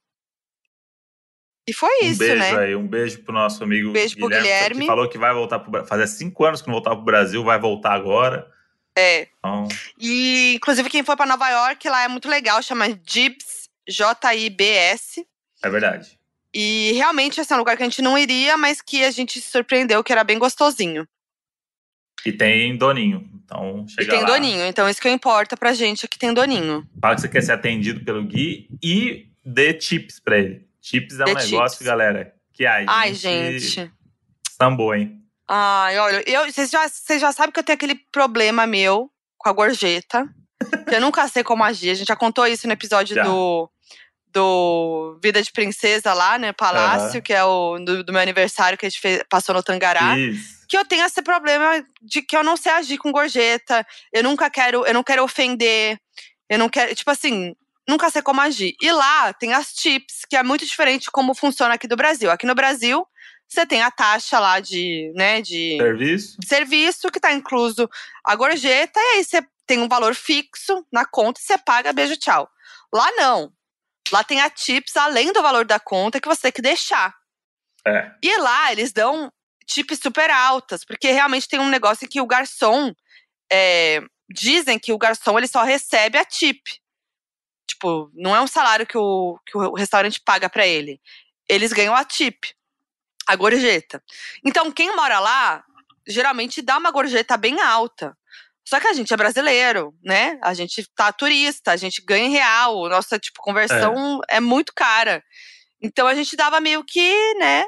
E 1.67 1.73
foi 1.73 1.89
Um 2.03 2.05
isso, 2.07 2.19
beijo 2.19 2.35
né? 2.35 2.57
aí, 2.59 2.75
um 2.75 2.87
beijo 2.87 3.23
pro 3.23 3.33
nosso 3.33 3.63
amigo 3.63 3.91
Beijo 3.91 4.17
pro 4.17 4.27
Guilherme, 4.27 4.47
Guilherme. 4.49 4.79
que 4.81 4.85
falou 4.87 5.09
que 5.09 5.17
vai 5.17 5.33
voltar 5.33 5.59
pro 5.59 5.71
Brasil. 5.71 5.87
Fazia 5.87 6.07
cinco 6.07 6.43
anos 6.43 6.61
que 6.61 6.67
não 6.67 6.73
voltava 6.73 6.95
pro 6.97 7.05
Brasil, 7.05 7.43
vai 7.43 7.57
voltar 7.59 7.93
agora. 7.93 8.49
É. 8.97 9.27
Então, 9.39 9.67
E, 9.97 10.53
inclusive, 10.55 10.89
quem 10.89 11.03
foi 11.03 11.15
pra 11.15 11.25
Nova 11.25 11.49
York 11.49 11.87
lá 11.87 12.03
é 12.03 12.07
muito 12.07 12.27
legal, 12.29 12.61
chama 12.61 12.87
Jibs, 13.05 13.69
J-I-B-S. 13.87 15.25
é 15.63 15.69
verdade. 15.69 16.19
E 16.53 16.91
realmente 16.93 17.39
esse 17.41 17.51
é 17.51 17.55
um 17.55 17.59
lugar 17.59 17.75
que 17.75 17.81
a 17.81 17.85
gente 17.85 18.01
não 18.01 18.15
iria, 18.17 18.55
mas 18.57 18.79
que 18.81 19.03
a 19.03 19.09
gente 19.09 19.41
se 19.41 19.49
surpreendeu 19.49 20.03
que 20.03 20.11
era 20.11 20.23
bem 20.23 20.37
gostosinho. 20.37 21.07
E 22.25 22.31
tem 22.31 22.75
Doninho. 22.77 23.29
Então, 23.45 23.85
chega 23.87 24.03
e 24.03 24.07
tem 24.07 24.21
lá. 24.21 24.27
doninho, 24.27 24.63
então 24.65 24.89
isso 24.89 25.01
que 25.01 25.09
importa 25.09 25.55
pra 25.57 25.73
gente 25.73 26.05
é 26.05 26.07
que 26.07 26.17
tem 26.17 26.33
doninho. 26.33 26.87
Fala 26.99 27.13
que 27.13 27.21
você 27.21 27.27
quer 27.29 27.41
ser 27.43 27.51
atendido 27.51 28.03
pelo 28.03 28.23
Gui 28.23 28.67
e 28.81 29.27
dê 29.45 29.73
tips 29.73 30.19
pra 30.19 30.37
ele. 30.39 30.65
Chips 30.81 31.19
é 31.19 31.23
um 31.23 31.33
negócio, 31.33 31.77
chips. 31.77 31.85
galera, 31.85 32.33
que 32.53 32.65
a 32.65 32.79
gente, 32.79 32.89
Ai, 32.89 33.13
gente. 33.13 33.91
sambou, 34.59 34.95
hein? 34.95 35.19
Ai, 35.47 35.99
olha, 35.99 36.23
eu, 36.27 36.51
vocês, 36.51 36.69
já, 36.71 36.87
vocês 36.87 37.21
já 37.21 37.31
sabem 37.31 37.51
que 37.51 37.59
eu 37.59 37.63
tenho 37.63 37.75
aquele 37.75 37.95
problema 38.11 38.65
meu 38.65 39.11
com 39.37 39.49
a 39.49 39.53
gorjeta. 39.53 40.25
que 40.87 40.95
eu 40.95 41.01
nunca 41.01 41.27
sei 41.27 41.43
como 41.43 41.63
agir. 41.63 41.89
A 41.91 41.93
gente 41.95 42.07
já 42.07 42.15
contou 42.15 42.47
isso 42.47 42.65
no 42.65 42.73
episódio 42.73 43.13
Já. 43.13 43.23
do, 43.23 43.69
do 44.31 45.19
Vida 45.21 45.41
de 45.43 45.51
Princesa 45.51 46.13
lá, 46.13 46.39
né? 46.39 46.53
Palácio, 46.53 47.21
que 47.21 47.33
é 47.33 47.43
o 47.43 47.77
do, 47.77 48.03
do 48.03 48.13
meu 48.13 48.21
aniversário 48.21 48.77
que 48.77 48.85
a 48.85 48.89
gente 48.89 49.01
fez- 49.01 49.23
passou 49.29 49.53
no 49.53 49.61
Tangará. 49.61 50.17
Isso. 50.17 50.62
Que 50.73 50.77
eu 50.79 50.85
tenho 50.85 51.05
esse 51.05 51.21
problema 51.21 51.85
de 52.01 52.23
que 52.23 52.35
eu 52.35 52.43
não 52.43 52.57
sei 52.57 52.71
agir 52.71 52.97
com 52.97 53.11
gorjeta. 53.11 53.85
Eu 54.11 54.23
nunca 54.23 54.49
quero, 54.49 54.83
eu 54.87 54.91
não 54.95 55.03
quero 55.03 55.23
ofender. 55.23 55.99
Eu 56.49 56.57
não 56.57 56.67
quero, 56.67 56.95
tipo 56.95 57.11
assim, 57.11 57.55
nunca 57.87 58.09
sei 58.09 58.23
como 58.23 58.41
agir. 58.41 58.75
E 58.81 58.91
lá 58.91 59.31
tem 59.33 59.53
as 59.53 59.71
tips, 59.71 60.25
que 60.27 60.35
é 60.35 60.41
muito 60.41 60.65
diferente 60.65 61.11
como 61.11 61.35
funciona 61.35 61.75
aqui 61.75 61.87
do 61.87 61.95
Brasil. 61.95 62.31
Aqui 62.31 62.47
no 62.47 62.55
Brasil, 62.55 63.05
você 63.47 63.67
tem 63.67 63.83
a 63.83 63.91
taxa 63.91 64.39
lá 64.39 64.59
de, 64.59 65.13
né, 65.15 65.43
de 65.43 65.77
Serviço. 65.79 66.37
serviço 66.43 67.11
que 67.11 67.19
tá 67.19 67.31
incluso 67.31 67.87
a 68.23 68.35
gorjeta, 68.35 68.99
e 68.99 69.17
aí 69.17 69.23
você 69.23 69.45
tem 69.67 69.77
um 69.77 69.87
valor 69.87 70.15
fixo 70.15 70.83
na 70.91 71.05
conta 71.05 71.39
e 71.39 71.43
você 71.43 71.55
paga, 71.55 71.93
beijo, 71.93 72.17
tchau. 72.17 72.49
Lá 72.91 73.11
não. 73.11 73.53
Lá 74.11 74.23
tem 74.23 74.41
a 74.41 74.49
tips 74.49 74.97
além 74.97 75.31
do 75.31 75.43
valor 75.43 75.65
da 75.65 75.79
conta 75.79 76.19
que 76.19 76.27
você 76.27 76.41
tem 76.41 76.51
que 76.51 76.63
deixar. 76.63 77.13
É. 77.85 78.11
E 78.23 78.37
lá 78.37 78.71
eles 78.71 78.91
dão 78.91 79.31
tips 79.63 79.99
super 80.01 80.29
altas, 80.29 80.85
porque 80.85 81.11
realmente 81.11 81.47
tem 81.47 81.59
um 81.59 81.69
negócio 81.69 82.05
em 82.05 82.09
que 82.09 82.21
o 82.21 82.27
garçom. 82.27 82.93
é, 83.51 84.01
dizem 84.29 84.79
que 84.79 84.91
o 84.91 84.97
garçom 84.97 85.37
ele 85.37 85.47
só 85.47 85.63
recebe 85.63 86.17
a 86.17 86.25
tip. 86.25 86.59
Tipo, 87.67 88.09
não 88.13 88.35
é 88.35 88.41
um 88.41 88.47
salário 88.47 88.85
que 88.85 88.97
o, 88.97 89.39
que 89.45 89.57
o 89.57 89.75
restaurante 89.75 90.19
paga 90.19 90.49
pra 90.49 90.65
ele. 90.65 90.99
Eles 91.47 91.71
ganham 91.71 91.95
a 91.95 92.03
tip, 92.03 92.45
a 93.27 93.35
gorjeta. 93.35 94.03
Então, 94.43 94.71
quem 94.71 94.95
mora 94.95 95.19
lá, 95.19 95.63
geralmente 96.07 96.61
dá 96.61 96.77
uma 96.77 96.91
gorjeta 96.91 97.37
bem 97.37 97.61
alta. 97.61 98.17
Só 98.65 98.79
que 98.79 98.87
a 98.87 98.93
gente 98.93 99.13
é 99.13 99.17
brasileiro, 99.17 99.93
né? 100.03 100.39
A 100.41 100.53
gente 100.53 100.85
tá 100.95 101.11
turista, 101.11 101.71
a 101.71 101.77
gente 101.77 102.01
ganha 102.01 102.25
em 102.25 102.31
real, 102.31 102.87
nossa, 102.89 103.19
tipo, 103.19 103.41
conversão 103.41 104.19
é, 104.29 104.39
muito 104.39 104.73
cara. 104.73 105.23
Então 105.81 106.07
a 106.07 106.15
gente 106.15 106.35
dava 106.37 106.61
meio 106.61 106.83
que, 106.83 107.33
né, 107.35 107.65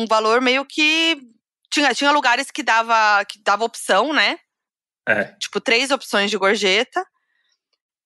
um 0.00 0.06
valor 0.06 0.40
meio 0.40 0.64
que 0.64 1.20
tinha, 1.70 1.94
tinha 1.94 2.10
lugares 2.10 2.50
que 2.50 2.62
dava 2.62 3.24
que 3.24 3.40
dava 3.42 3.64
opção, 3.64 4.12
né? 4.12 4.38
É. 5.08 5.24
Tipo, 5.38 5.60
três 5.60 5.90
opções 5.90 6.30
de 6.30 6.36
gorjeta. 6.36 7.04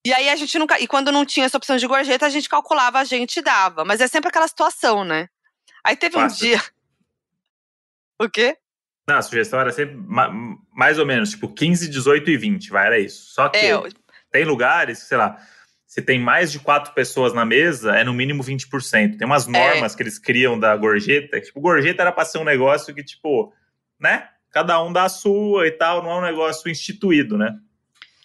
E 0.06 0.12
aí 0.12 0.28
a 0.28 0.36
gente 0.36 0.58
nunca. 0.58 0.78
E 0.80 0.86
quando 0.86 1.10
não 1.10 1.24
tinha 1.24 1.46
essa 1.46 1.56
opção 1.56 1.76
de 1.76 1.86
gorjeta, 1.86 2.26
a 2.26 2.30
gente 2.30 2.48
calculava, 2.48 2.98
a 2.98 3.04
gente 3.04 3.40
dava. 3.40 3.84
Mas 3.84 4.00
é 4.00 4.08
sempre 4.08 4.28
aquela 4.28 4.48
situação, 4.48 5.04
né? 5.04 5.28
Aí 5.82 5.96
teve 5.96 6.18
um 6.18 6.26
dia. 6.26 6.60
O 8.16 8.30
quê? 8.30 8.56
Não, 9.08 9.16
a 9.16 9.22
sugestão 9.22 9.58
era 9.58 9.72
sempre 9.72 9.96
mais 10.72 11.00
ou 11.00 11.04
menos, 11.04 11.30
tipo 11.30 11.52
15, 11.52 11.88
18 11.88 12.30
e 12.30 12.36
20, 12.36 12.70
vai, 12.70 12.86
era 12.86 12.98
isso. 12.98 13.34
Só 13.34 13.48
que 13.48 13.58
é, 13.58 13.82
tem 14.30 14.44
lugares, 14.44 15.00
sei 15.00 15.18
lá, 15.18 15.36
se 15.94 16.02
tem 16.02 16.18
mais 16.18 16.50
de 16.50 16.58
quatro 16.58 16.92
pessoas 16.92 17.32
na 17.32 17.44
mesa, 17.44 17.94
é 17.94 18.02
no 18.02 18.12
mínimo 18.12 18.42
20%. 18.42 19.16
Tem 19.16 19.24
umas 19.24 19.46
é. 19.46 19.50
normas 19.52 19.94
é. 19.94 19.96
que 19.96 20.02
eles 20.02 20.18
criam 20.18 20.58
da 20.58 20.76
gorjeta. 20.76 21.40
Tipo, 21.40 21.60
gorjeta 21.60 22.02
era 22.02 22.10
para 22.10 22.24
ser 22.24 22.38
um 22.38 22.44
negócio 22.44 22.92
que, 22.92 23.04
tipo, 23.04 23.54
né? 24.00 24.28
Cada 24.50 24.82
um 24.82 24.92
dá 24.92 25.04
a 25.04 25.08
sua 25.08 25.68
e 25.68 25.70
tal, 25.70 26.02
não 26.02 26.10
é 26.10 26.14
um 26.16 26.22
negócio 26.22 26.68
instituído, 26.68 27.38
né? 27.38 27.56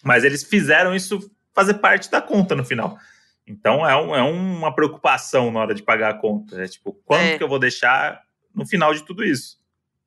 Mas 0.02 0.24
eles 0.24 0.42
fizeram 0.42 0.96
isso 0.96 1.30
fazer 1.54 1.74
parte 1.74 2.10
da 2.10 2.20
conta 2.20 2.56
no 2.56 2.64
final. 2.64 2.98
Então 3.46 3.88
é, 3.88 3.94
um, 3.94 4.16
é 4.16 4.22
uma 4.22 4.74
preocupação 4.74 5.52
na 5.52 5.60
hora 5.60 5.72
de 5.72 5.84
pagar 5.84 6.10
a 6.10 6.18
conta. 6.18 6.60
É 6.60 6.66
tipo, 6.66 6.92
quanto 7.04 7.22
é. 7.22 7.38
que 7.38 7.44
eu 7.44 7.48
vou 7.48 7.60
deixar 7.60 8.20
no 8.52 8.66
final 8.66 8.92
de 8.92 9.04
tudo 9.04 9.22
isso? 9.22 9.60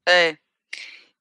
É. 0.05 0.35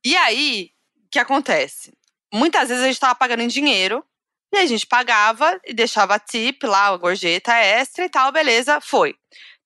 E 0.04 0.16
aí, 0.16 0.72
o 1.06 1.08
que 1.08 1.20
acontece? 1.20 1.92
Muitas 2.34 2.68
vezes 2.68 2.82
a 2.82 2.86
gente 2.86 2.94
estava 2.94 3.14
pagando 3.14 3.44
em 3.44 3.48
dinheiro 3.48 4.04
e 4.52 4.58
a 4.58 4.66
gente 4.66 4.86
pagava 4.86 5.58
e 5.64 5.72
deixava 5.72 6.14
a 6.14 6.18
tip 6.18 6.64
lá, 6.64 6.88
a 6.88 6.96
gorjeta 6.96 7.54
extra 7.54 8.04
e 8.04 8.08
tal, 8.08 8.30
beleza, 8.30 8.80
foi. 8.80 9.14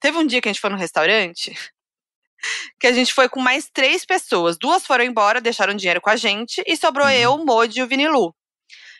Teve 0.01 0.19
um 0.19 0.27
dia 0.27 0.41
que 0.41 0.49
a 0.49 0.53
gente 0.53 0.61
foi 0.61 0.71
no 0.71 0.77
restaurante 0.77 1.53
que 2.79 2.87
a 2.87 2.93
gente 2.93 3.13
foi 3.13 3.29
com 3.29 3.41
mais 3.41 3.69
três 3.73 4.05
pessoas. 4.05 4.57
Duas 4.59 4.87
foram 4.87 5.05
embora, 5.05 5.41
deixaram 5.41 5.75
dinheiro 5.75 6.01
com 6.01 6.11
a 6.11 6.17
gente 6.17 6.63
e 6.67 6.77
sobrou 6.77 7.07
uhum. 7.07 7.13
eu, 7.13 7.35
o 7.35 7.45
Modi 7.45 7.81
e 7.81 7.83
o 7.83 7.87
Vinilu. 7.87 8.35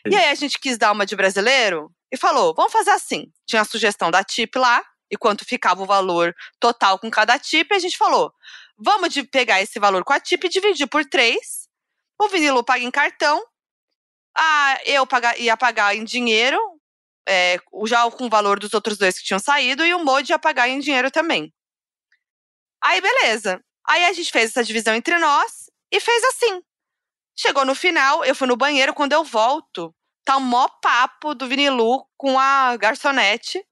E 0.09 0.15
aí 0.15 0.29
a 0.29 0.35
gente 0.35 0.59
quis 0.59 0.77
dar 0.77 0.91
uma 0.91 1.05
de 1.05 1.15
brasileiro 1.15 1.91
e 2.11 2.17
falou: 2.17 2.53
vamos 2.55 2.71
fazer 2.71 2.91
assim. 2.91 3.31
Tinha 3.45 3.61
a 3.61 3.65
sugestão 3.65 4.09
da 4.11 4.23
tip 4.23 4.55
lá 4.55 4.83
e 5.11 5.17
quanto 5.17 5.45
ficava 5.45 5.81
o 5.81 5.85
valor 5.85 6.33
total 6.59 6.99
com 6.99 7.09
cada 7.09 7.37
tip. 7.37 7.71
E 7.71 7.75
a 7.75 7.79
gente 7.79 7.97
falou: 7.97 8.31
vamos 8.77 9.13
de 9.13 9.23
pegar 9.23 9.61
esse 9.61 9.79
valor 9.79 10.03
com 10.03 10.13
a 10.13 10.19
tip 10.19 10.43
e 10.45 10.49
dividir 10.49 10.87
por 10.87 11.05
três. 11.05 11.67
O 12.19 12.27
Vinilu 12.29 12.63
paga 12.63 12.83
em 12.83 12.91
cartão 12.91 13.43
ah, 14.37 14.79
eu 14.85 15.05
pagar, 15.07 15.39
ia 15.39 15.57
pagar 15.57 15.95
em 15.95 16.03
dinheiro, 16.03 16.59
é, 17.27 17.57
já 17.85 18.09
com 18.11 18.25
o 18.25 18.29
valor 18.29 18.59
dos 18.59 18.73
outros 18.73 18.97
dois 18.97 19.17
que 19.17 19.25
tinham 19.25 19.39
saído, 19.39 19.85
e 19.85 19.93
o 19.93 20.03
Modi 20.03 20.31
ia 20.31 20.39
pagar 20.39 20.69
em 20.69 20.79
dinheiro 20.79 21.09
também. 21.11 21.53
Aí, 22.83 23.01
beleza. 23.01 23.59
Aí 23.87 24.05
a 24.05 24.13
gente 24.13 24.31
fez 24.31 24.51
essa 24.51 24.63
divisão 24.63 24.93
entre 24.93 25.17
nós 25.17 25.69
e 25.91 25.99
fez 25.99 26.23
assim. 26.25 26.61
Chegou 27.35 27.65
no 27.65 27.75
final, 27.75 28.23
eu 28.25 28.35
fui 28.35 28.47
no 28.47 28.57
banheiro, 28.57 28.93
quando 28.93 29.13
eu 29.13 29.23
volto, 29.23 29.93
tá 30.25 30.37
o 30.37 30.41
mó 30.41 30.67
papo 30.81 31.33
do 31.33 31.47
Vinilu 31.47 32.05
com 32.17 32.37
a 32.39 32.75
garçonete. 32.77 33.63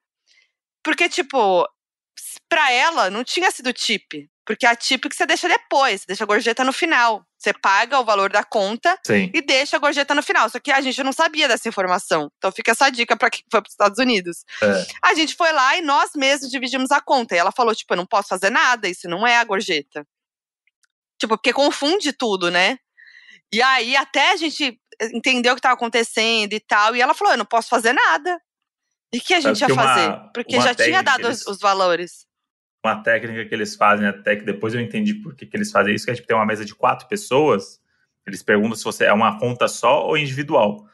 Porque, 0.84 1.10
tipo, 1.10 1.68
pra 2.50 2.72
ela 2.72 3.10
não 3.10 3.24
tinha 3.24 3.52
sido 3.52 3.74
tip. 3.74 4.30
Porque 4.46 4.66
é 4.66 4.70
a 4.70 4.76
que 4.76 5.00
você 5.12 5.26
deixa 5.26 5.48
depois, 5.48 6.02
você 6.02 6.08
deixa 6.08 6.24
a 6.24 6.28
gorjeta 6.28 6.64
no 6.64 6.72
final. 6.72 7.26
Você 7.38 7.52
paga 7.52 8.00
o 8.00 8.06
valor 8.06 8.32
da 8.32 8.44
conta 8.44 8.98
Sim. 9.06 9.32
e 9.34 9.42
deixa 9.42 9.76
a 9.76 9.80
gorjeta 9.80 10.14
no 10.14 10.22
final. 10.22 10.48
Só 10.50 10.60
que 10.60 10.72
a 10.72 10.80
gente 10.82 11.02
não 11.04 11.12
sabia 11.12 11.48
dessa 11.48 11.68
informação. 11.68 12.32
Então 12.38 12.52
fica 12.52 12.72
essa 12.72 12.90
dica 12.92 13.18
para 13.18 13.32
quem 13.32 13.42
foi 13.50 13.60
para 13.60 13.68
os 13.68 13.74
Estados 13.74 13.98
Unidos. 13.98 14.46
É. 14.62 14.86
A 15.02 15.16
gente 15.16 15.36
foi 15.36 15.52
lá 15.52 15.78
e 15.78 15.82
nós 15.82 16.12
mesmos 16.16 16.52
dividimos 16.52 16.92
a 16.92 17.02
conta. 17.02 17.36
E 17.36 17.40
ela 17.40 17.52
falou: 17.52 17.74
tipo, 17.74 17.92
eu 17.94 17.98
não 17.98 18.06
posso 18.06 18.30
fazer 18.30 18.52
nada, 18.52 18.88
isso 18.88 19.10
não 19.10 19.26
é 19.26 19.38
a 19.38 19.44
gorjeta. 19.44 20.06
Tipo, 21.20 21.38
porque 21.38 21.52
confunde 21.52 22.14
tudo, 22.14 22.52
né? 22.52 22.78
E 23.52 23.64
aí 23.64 23.96
até 23.96 24.32
a 24.32 24.36
gente 24.36 24.80
entendeu 25.12 25.54
o 25.54 25.56
que 25.56 25.60
estava 25.60 25.74
acontecendo 25.74 26.54
e 26.54 26.60
tal. 26.60 26.96
E 26.96 27.02
ela 27.02 27.16
falou: 27.16 27.34
eu 27.34 27.38
não 27.38 27.46
posso 27.46 27.68
fazer 27.68 27.94
nada. 27.94 28.40
E 29.12 29.18
o 29.18 29.22
que 29.22 29.34
a 29.34 29.40
gente 29.40 29.58
Sabe 29.58 29.72
ia 29.72 29.76
fazer? 29.76 30.08
Uma, 30.08 30.32
porque 30.34 30.56
uma 30.56 30.64
já 30.64 30.76
tinha 30.76 31.02
dado 31.02 31.28
eles... 31.28 31.42
os, 31.42 31.48
os 31.48 31.60
valores 31.60 32.28
uma 32.86 33.02
técnica 33.02 33.46
que 33.46 33.54
eles 33.54 33.76
fazem, 33.76 34.08
até 34.08 34.36
que 34.36 34.44
depois 34.44 34.74
eu 34.74 34.82
entendi 34.82 35.14
por 35.14 35.36
que, 35.36 35.46
que 35.46 35.56
eles 35.56 35.72
fazem 35.72 35.94
isso, 35.94 36.06
que 36.06 36.12
é 36.12 36.16
tipo, 36.16 36.28
ter 36.28 36.34
uma 36.34 36.46
mesa 36.46 36.64
de 36.64 36.74
quatro 36.74 37.08
pessoas, 37.08 37.82
eles 38.26 38.42
perguntam 38.42 38.76
se 38.76 38.84
você 38.84 39.06
é 39.06 39.14
uma 39.14 39.40
conta 39.40 39.68
só 39.68 40.06
ou 40.06 40.18
individual. 40.18 40.88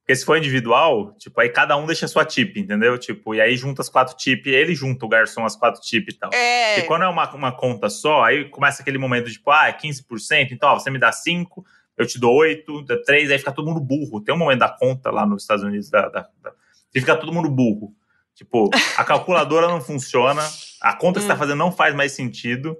Porque 0.00 0.16
se 0.16 0.24
for 0.24 0.36
individual, 0.36 1.14
tipo, 1.18 1.40
aí 1.40 1.48
cada 1.48 1.76
um 1.76 1.86
deixa 1.86 2.06
a 2.06 2.08
sua 2.08 2.24
tip, 2.24 2.56
entendeu? 2.58 2.98
Tipo, 2.98 3.34
e 3.34 3.40
aí 3.40 3.56
junta 3.56 3.80
as 3.80 3.88
quatro 3.88 4.16
tip, 4.16 4.46
ele 4.46 4.74
junta 4.74 5.06
o 5.06 5.08
garçom 5.08 5.44
as 5.44 5.54
quatro 5.54 5.80
tip 5.80 6.08
e 6.08 6.14
tal. 6.14 6.30
É. 6.32 6.80
E 6.80 6.82
quando 6.82 7.02
é 7.02 7.08
uma, 7.08 7.32
uma 7.32 7.52
conta 7.52 7.88
só, 7.88 8.24
aí 8.24 8.48
começa 8.48 8.82
aquele 8.82 8.98
momento 8.98 9.26
de, 9.26 9.34
tipo, 9.34 9.50
ah, 9.50 9.68
é 9.68 9.72
15%, 9.72 10.50
então, 10.50 10.70
ó, 10.70 10.78
você 10.78 10.90
me 10.90 10.98
dá 10.98 11.12
5, 11.12 11.64
eu 11.96 12.06
te 12.06 12.18
dou 12.18 12.34
8, 12.34 12.82
dá 12.82 13.00
3, 13.02 13.30
aí 13.30 13.38
fica 13.38 13.52
todo 13.52 13.68
mundo 13.68 13.80
burro. 13.80 14.20
Tem 14.20 14.34
um 14.34 14.38
momento 14.38 14.60
da 14.60 14.68
conta 14.68 15.10
lá 15.10 15.24
nos 15.24 15.42
Estados 15.42 15.62
Unidos, 15.62 15.90
da, 15.90 16.08
da, 16.08 16.28
da 16.42 16.52
fica 16.92 17.16
todo 17.16 17.32
mundo 17.32 17.48
burro. 17.48 17.94
Tipo, 18.40 18.70
a 18.96 19.04
calculadora 19.04 19.68
não 19.68 19.82
funciona, 19.82 20.40
a 20.80 20.96
conta 20.96 21.20
que 21.20 21.26
você 21.26 21.26
está 21.26 21.34
hum. 21.34 21.38
fazendo 21.38 21.58
não 21.58 21.70
faz 21.70 21.94
mais 21.94 22.12
sentido. 22.12 22.74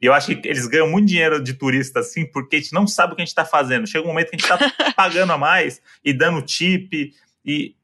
E 0.00 0.06
eu 0.06 0.14
acho 0.14 0.34
que 0.34 0.48
eles 0.48 0.66
ganham 0.66 0.88
muito 0.88 1.08
dinheiro 1.08 1.44
de 1.44 1.52
turista, 1.52 2.00
assim, 2.00 2.24
porque 2.24 2.56
a 2.56 2.58
gente 2.58 2.72
não 2.72 2.86
sabe 2.86 3.12
o 3.12 3.16
que 3.16 3.20
a 3.20 3.24
gente 3.24 3.28
está 3.28 3.44
fazendo. 3.44 3.86
Chega 3.86 4.06
um 4.06 4.08
momento 4.08 4.30
que 4.30 4.36
a 4.36 4.38
gente 4.38 4.50
está 4.50 4.92
pagando 4.96 5.30
a 5.30 5.36
mais 5.36 5.82
e 6.02 6.14
dando 6.14 6.40
tip. 6.40 7.12
E 7.44 7.76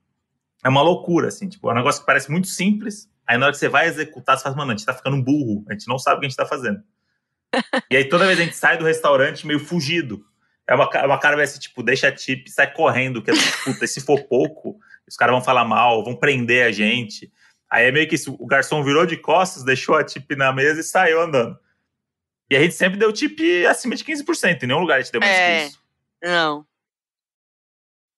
é 0.65 0.71
uma 0.71 0.81
loucura, 0.81 1.29
assim. 1.29 1.51
Tipo, 1.51 1.69
é 1.69 1.75
um 1.75 1.77
negócio 1.77 2.01
que 2.01 2.07
parece 2.07 2.31
muito 2.31 2.49
simples. 2.49 3.11
Aí 3.27 3.37
na 3.37 3.45
hora 3.45 3.53
que 3.53 3.59
você 3.59 3.69
vai 3.69 3.89
executar, 3.89 4.39
você 4.39 4.45
fala, 4.45 4.57
mano, 4.57 4.71
a 4.71 4.73
gente 4.73 4.81
está 4.81 4.95
ficando 4.95 5.23
burro. 5.23 5.67
A 5.69 5.75
gente 5.75 5.87
não 5.87 5.99
sabe 5.99 6.17
o 6.17 6.21
que 6.21 6.27
a 6.27 6.29
gente 6.31 6.41
está 6.41 6.47
fazendo. 6.47 6.83
e 7.91 7.97
aí 7.99 8.09
toda 8.09 8.27
vez 8.27 8.41
a 8.41 8.43
gente 8.43 8.57
sai 8.57 8.79
do 8.79 8.87
restaurante 8.87 9.47
meio 9.47 9.61
fugido. 9.61 10.25
É 10.67 10.75
uma, 10.75 10.89
é 10.95 11.07
uma 11.07 11.21
cara 11.21 11.37
vai 11.37 11.47
ser 11.47 11.59
tipo, 11.59 11.83
deixa 11.83 12.09
a 12.09 12.13
tip, 12.13 12.49
sai 12.49 12.73
correndo, 12.73 13.21
que 13.23 13.33
puta, 13.65 13.87
se 13.87 14.01
for 14.01 14.23
pouco, 14.25 14.81
os 15.09 15.17
caras 15.17 15.35
vão 15.35 15.43
falar 15.43 15.65
mal, 15.65 16.05
vão 16.05 16.15
prender 16.15 16.67
a 16.67 16.73
gente. 16.73 17.33
Aí 17.71 17.87
é 17.87 17.93
meio 17.93 18.09
que 18.09 18.15
isso, 18.15 18.37
o 18.39 18.47
garçom 18.47 18.83
virou 18.83 19.07
de 19.07 19.17
costas, 19.17 19.65
deixou 19.65 19.97
a 19.97 20.05
tip 20.05 20.31
na 20.37 20.53
mesa 20.53 20.81
e 20.81 20.85
saiu 20.85 21.21
andando. 21.21 21.59
E 22.51 22.57
a 22.57 22.61
gente 22.61 22.75
sempre 22.75 22.99
deu 22.99 23.13
tip 23.13 23.39
acima 23.69 23.95
de 23.95 24.05
15%, 24.05 24.63
em 24.63 24.67
nenhum 24.67 24.81
lugar 24.81 24.99
a 24.99 25.01
gente 25.01 25.13
deu 25.13 25.21
mais 25.21 25.33
é, 25.33 25.61
que 25.61 25.67
isso. 25.69 25.83
Não. 26.23 26.67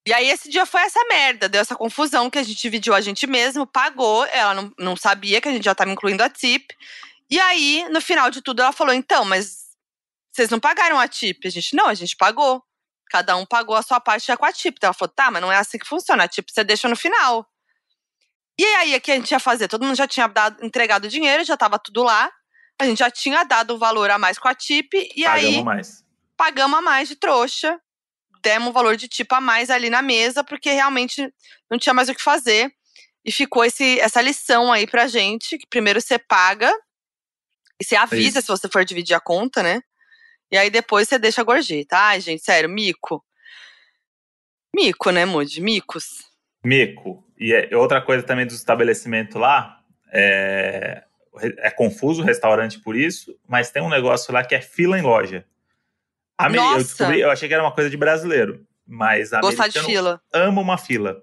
E 0.06 0.12
aí 0.12 0.30
esse 0.30 0.48
dia 0.48 0.64
foi 0.64 0.80
essa 0.82 1.04
merda, 1.08 1.48
deu 1.48 1.60
essa 1.60 1.76
confusão 1.76 2.30
que 2.30 2.38
a 2.38 2.42
gente 2.42 2.60
dividiu 2.60 2.94
a 2.94 3.00
gente 3.00 3.26
mesmo, 3.26 3.66
pagou, 3.66 4.24
ela 4.26 4.54
não, 4.54 4.72
não 4.78 4.96
sabia 4.96 5.40
que 5.40 5.48
a 5.48 5.52
gente 5.52 5.64
já 5.64 5.72
estava 5.72 5.90
incluindo 5.90 6.22
a 6.22 6.30
tip. 6.30 6.70
E 7.30 7.38
aí, 7.38 7.86
no 7.90 8.00
final 8.00 8.30
de 8.30 8.40
tudo, 8.40 8.62
ela 8.62 8.72
falou: 8.72 8.94
então, 8.94 9.24
mas 9.24 9.70
vocês 10.32 10.48
não 10.50 10.58
pagaram 10.58 10.98
a 10.98 11.06
tip? 11.06 11.46
A 11.46 11.50
gente, 11.50 11.76
não, 11.76 11.86
a 11.86 11.94
gente 11.94 12.16
pagou. 12.16 12.62
Cada 13.10 13.36
um 13.36 13.44
pagou 13.44 13.74
a 13.74 13.82
sua 13.82 13.98
parte 13.98 14.28
já 14.28 14.36
com 14.36 14.46
a 14.46 14.52
tip. 14.52 14.76
Então 14.76 14.86
ela 14.86 14.94
falou: 14.94 15.12
tá, 15.12 15.30
mas 15.30 15.42
não 15.42 15.50
é 15.50 15.56
assim 15.56 15.78
que 15.78 15.86
funciona. 15.86 16.24
A 16.24 16.28
tip 16.28 16.48
você 16.48 16.62
deixa 16.62 16.88
no 16.88 16.94
final. 16.94 17.44
E 18.56 18.64
aí, 18.64 18.94
o 18.94 19.00
que 19.00 19.10
a 19.10 19.16
gente 19.16 19.30
ia 19.32 19.40
fazer? 19.40 19.66
Todo 19.66 19.84
mundo 19.84 19.96
já 19.96 20.06
tinha 20.06 20.28
dado, 20.28 20.64
entregado 20.64 21.06
o 21.06 21.08
dinheiro, 21.08 21.42
já 21.44 21.54
estava 21.54 21.78
tudo 21.78 22.04
lá. 22.04 22.30
A 22.78 22.84
gente 22.84 22.98
já 22.98 23.10
tinha 23.10 23.42
dado 23.42 23.74
o 23.74 23.78
valor 23.78 24.10
a 24.10 24.18
mais 24.18 24.38
com 24.38 24.46
a 24.46 24.54
tip. 24.54 24.94
E 24.94 25.24
pagamos 25.24 25.44
aí. 25.44 25.64
Mais. 25.64 26.04
Pagamos 26.36 26.78
a 26.78 26.82
mais 26.82 27.08
de 27.08 27.16
trouxa. 27.16 27.80
Demos 28.42 28.68
um 28.68 28.72
valor 28.72 28.96
de 28.96 29.08
tip 29.08 29.30
a 29.32 29.40
mais 29.40 29.70
ali 29.70 29.90
na 29.90 30.00
mesa, 30.00 30.44
porque 30.44 30.70
realmente 30.70 31.32
não 31.70 31.78
tinha 31.78 31.92
mais 31.92 32.08
o 32.08 32.14
que 32.14 32.22
fazer. 32.22 32.72
E 33.24 33.32
ficou 33.32 33.64
esse, 33.64 33.98
essa 33.98 34.22
lição 34.22 34.72
aí 34.72 34.86
pra 34.86 35.08
gente: 35.08 35.58
que 35.58 35.66
primeiro 35.66 36.00
você 36.00 36.18
paga 36.18 36.72
e 37.80 37.84
você 37.84 37.96
avisa 37.96 38.38
Isso. 38.38 38.46
se 38.46 38.48
você 38.48 38.68
for 38.68 38.84
dividir 38.84 39.14
a 39.14 39.20
conta, 39.20 39.62
né? 39.62 39.82
E 40.50 40.56
aí 40.56 40.70
depois 40.70 41.08
você 41.08 41.18
deixa 41.18 41.40
a 41.40 41.44
gorjeta. 41.44 41.96
Ai, 41.96 42.20
gente, 42.20 42.42
sério, 42.42 42.68
mico. 42.68 43.24
Mico, 44.74 45.10
né, 45.10 45.24
Moody? 45.24 45.60
Micos. 45.60 46.24
Mico. 46.64 47.24
E 47.38 47.52
é, 47.52 47.76
outra 47.76 48.00
coisa 48.00 48.22
também 48.22 48.46
do 48.46 48.52
estabelecimento 48.52 49.38
lá, 49.38 49.80
é, 50.12 51.02
é 51.58 51.70
confuso 51.70 52.22
o 52.22 52.24
restaurante 52.24 52.78
por 52.80 52.96
isso, 52.96 53.34
mas 53.48 53.70
tem 53.70 53.82
um 53.82 53.88
negócio 53.88 54.32
lá 54.32 54.44
que 54.44 54.54
é 54.54 54.60
fila 54.60 54.98
em 54.98 55.02
loja. 55.02 55.44
Nossa. 56.40 56.74
Eu 56.74 56.78
descobri, 56.84 57.20
eu 57.20 57.30
achei 57.30 57.48
que 57.48 57.54
era 57.54 57.62
uma 57.62 57.72
coisa 57.72 57.90
de 57.90 57.96
brasileiro, 57.96 58.64
mas 58.86 59.30
Gostar 59.30 59.68
de 59.68 59.80
fila. 59.82 60.20
ama 60.32 60.60
uma 60.60 60.78
fila. 60.78 61.22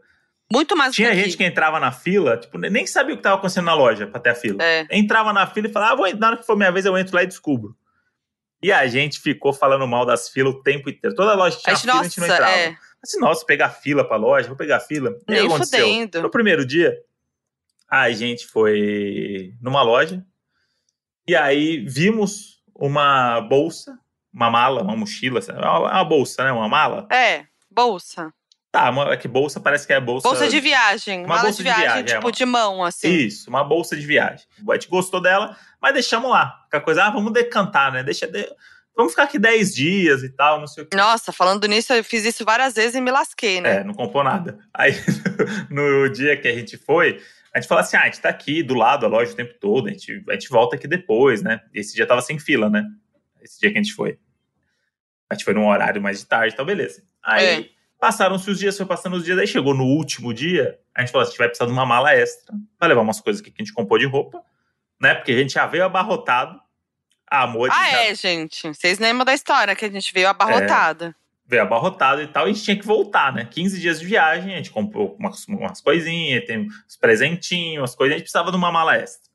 Muito 0.52 0.78
mais 0.78 0.96
Tinha 0.96 1.10
que 1.10 1.16
gente 1.16 1.28
aqui. 1.30 1.38
que 1.38 1.44
entrava 1.44 1.80
na 1.80 1.92
fila, 1.92 2.38
tipo, 2.38 2.58
nem 2.58 2.88
sabia 2.88 3.14
o 3.14 3.18
que 3.18 3.20
estava 3.20 3.36
acontecendo 3.36 3.66
na 3.66 3.74
loja 3.74 4.08
para 4.08 4.20
ter 4.20 4.30
a 4.30 4.36
fila. 4.36 4.64
É. 4.64 4.88
Entrava 4.92 5.34
na 5.34 5.46
fila 5.46 5.68
e 5.68 5.72
falava, 5.72 5.92
ah, 5.92 5.96
vou, 5.96 6.16
na 6.18 6.28
hora 6.28 6.38
que 6.38 6.46
for 6.46 6.56
minha 6.56 6.72
vez 6.72 6.86
eu 6.86 6.98
entro 6.98 7.16
lá 7.16 7.24
e 7.24 7.28
descubro. 7.28 7.76
E 8.62 8.72
a 8.72 8.88
gente 8.88 9.20
ficou 9.20 9.54
falando 9.54 9.88
mal 9.88 10.06
das 10.06 10.30
filas 10.30 10.54
o 10.54 10.62
tempo 10.62 10.90
inteiro. 10.90 11.16
Toda 11.16 11.36
loja 11.36 11.58
tinha 11.58 11.74
a 11.74 11.76
gente, 11.76 11.84
fila, 11.84 11.94
nossa, 11.94 12.06
a 12.06 12.10
gente 12.10 12.20
não 12.20 12.28
entrava. 12.28 12.52
É. 12.52 12.78
Assim, 13.04 13.20
nossa, 13.20 13.46
pegar 13.46 13.70
fila 13.70 14.08
pra 14.08 14.18
loja, 14.18 14.48
vou 14.48 14.58
pegar 14.58 14.80
fila. 14.80 15.12
E 15.28 15.32
Nem 15.32 15.46
aconteceu? 15.46 15.86
Fudendo. 15.86 16.22
No 16.22 16.32
primeiro 16.32 16.66
dia, 16.66 16.98
a 17.90 18.10
gente 18.12 18.48
foi 18.48 19.54
numa 19.62 19.82
loja 19.82 20.26
e 21.28 21.36
aí 21.36 21.86
vimos 21.86 22.62
uma 22.76 23.42
bolsa, 23.42 23.98
uma 24.34 24.50
mala, 24.50 24.82
uma 24.82 24.96
mochila, 24.96 25.40
é 25.40 25.54
uma 25.54 26.04
bolsa, 26.04 26.44
né? 26.44 26.52
Uma 26.52 26.68
mala. 26.68 27.08
É, 27.12 27.46
bolsa. 27.70 28.34
Tá, 28.72 28.90
uma, 28.90 29.14
é 29.14 29.18
que 29.18 29.28
bolsa 29.28 29.60
parece 29.60 29.88
que 29.88 29.94
é 29.94 30.00
bolsa. 30.00 30.28
Bolsa 30.28 30.48
de 30.48 30.60
viagem. 30.60 31.24
Uma 31.26 31.42
bolsa 31.42 31.58
de 31.58 31.64
viagem, 31.64 31.82
de 31.82 31.88
viagem 31.88 32.06
tipo 32.06 32.18
é 32.18 32.26
uma... 32.26 32.32
de 32.32 32.46
mão, 32.46 32.84
assim. 32.84 33.10
Isso, 33.10 33.50
uma 33.50 33.64
bolsa 33.64 33.96
de 33.96 34.06
viagem. 34.06 34.46
A 34.70 34.74
gente 34.74 34.90
gostou 34.90 35.22
dela, 35.22 35.56
mas 35.82 35.94
deixamos 35.94 36.30
lá. 36.30 36.64
Aquela 36.68 36.84
coisa, 36.84 37.06
ah, 37.06 37.10
vamos 37.10 37.32
decantar, 37.32 37.92
né? 37.92 38.04
Deixa. 38.04 38.28
De 38.28 38.48
vamos 38.98 39.14
ficar 39.14 39.24
aqui 39.24 39.38
10 39.38 39.76
dias 39.76 40.24
e 40.24 40.30
tal, 40.30 40.60
não 40.60 40.68
sei 40.68 40.84
o 40.84 40.88
que. 40.88 40.98
Nossa, 40.98 41.32
falando 41.32 41.66
nisso, 41.68 41.94
eu 41.94 42.04
fiz 42.04 42.26
isso 42.26 42.44
várias 42.44 42.74
vezes 42.74 42.96
e 42.96 43.02
me 43.02 43.12
lasquei, 43.12 43.62
né? 43.62 43.78
É, 43.78 43.84
não 43.84 43.94
comprou 43.94 44.24
nada. 44.24 44.58
Aí, 44.74 44.92
no 45.70 46.10
dia 46.10 46.36
que 46.36 46.48
a 46.48 46.54
gente 46.54 46.78
foi, 46.78 47.22
a 47.54 47.60
gente 47.60 47.70
falou 47.70 47.84
assim: 47.84 47.96
ah, 47.96 48.02
a 48.02 48.06
gente 48.06 48.20
tá 48.20 48.30
aqui 48.30 48.64
do 48.64 48.74
lado 48.74 49.02
da 49.02 49.08
loja 49.08 49.32
o 49.32 49.36
tempo 49.36 49.54
todo, 49.60 49.88
a 49.88 49.92
gente, 49.92 50.24
a 50.28 50.34
gente 50.34 50.50
volta 50.50 50.76
aqui 50.76 50.88
depois, 50.88 51.44
né? 51.44 51.62
Esse 51.74 51.96
dia 51.96 52.08
tava 52.08 52.22
sem 52.22 52.40
fila, 52.40 52.70
né? 52.70 52.86
Esse 53.42 53.60
dia 53.60 53.72
que 53.72 53.78
a 53.78 53.82
gente 53.82 53.94
foi. 53.94 54.18
A 55.30 55.36
gente 55.36 55.46
foi 55.46 55.54
num 55.54 55.68
horário 55.68 56.02
mais 56.02 56.20
de 56.20 56.26
tarde, 56.26 56.54
então 56.54 56.66
beleza. 56.66 57.04
Aí 57.24 57.46
É. 57.46 57.77
passaram-se 58.00 58.50
os 58.50 58.60
dias, 58.60 58.78
foi 58.78 58.86
passando 58.86 59.16
os 59.16 59.26
dias, 59.26 59.38
aí 59.38 59.48
chegou 59.48 59.74
no 59.74 59.86
último 59.86 60.34
dia, 60.34 60.80
a 60.94 61.02
gente 61.02 61.12
falou, 61.12 61.26
a 61.26 61.30
gente 61.30 61.38
vai 61.38 61.48
precisar 61.48 61.66
de 61.66 61.72
uma 61.72 61.86
mala 61.86 62.14
extra 62.14 62.54
pra 62.78 62.88
levar 62.88 63.02
umas 63.02 63.20
coisas 63.20 63.42
aqui 63.42 63.52
que 63.52 63.62
a 63.62 63.66
gente 63.66 63.74
comprou 63.74 64.00
de 64.00 64.06
roupa, 64.06 64.42
né? 65.00 65.16
Porque 65.16 65.32
a 65.32 65.38
gente 65.38 65.54
já 65.54 65.66
veio 65.66 65.86
abarrotado. 65.86 66.60
A 67.30 67.44
amor 67.44 67.70
Ah, 67.72 67.92
já 67.92 68.04
é, 68.04 68.16
gente. 68.16 68.68
Vocês 68.70 69.00
lembram 69.00 69.26
da 69.26 69.34
história 69.34 69.76
que 69.76 69.84
a 69.84 69.92
gente 69.92 70.14
veio 70.14 70.30
abarrotada. 70.30 71.14
veio 71.46 71.62
abarrotado 71.62 72.22
e 72.22 72.28
tal, 72.28 72.48
e 72.48 72.52
a 72.52 72.54
gente 72.54 72.64
tinha 72.64 72.78
que 72.78 72.86
voltar, 72.86 73.34
né? 73.34 73.46
15 73.46 73.80
dias 73.80 74.00
de 74.00 74.06
viagem, 74.06 74.54
a 74.54 74.58
gente 74.58 74.72
comprou 74.72 75.16
umas, 75.18 75.48
umas 75.48 75.82
coisinhas, 75.82 76.46
tem 76.46 76.68
uns 76.68 76.98
presentinhos, 76.98 77.82
umas 77.82 77.96
coisas, 77.96 78.16
a 78.16 78.18
gente 78.18 78.26
precisava 78.26 78.52
de 78.52 78.58
uma 78.58 78.72
mala 78.72 78.96
extra. 78.98 79.30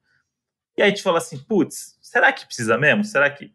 E 0.76 0.82
aí 0.82 0.88
a 0.88 0.90
gente 0.90 1.02
falou 1.02 1.18
assim, 1.18 1.38
putz, 1.38 1.98
será 2.00 2.32
que 2.32 2.46
precisa 2.46 2.76
mesmo? 2.78 3.04
Será 3.04 3.30
que... 3.30 3.52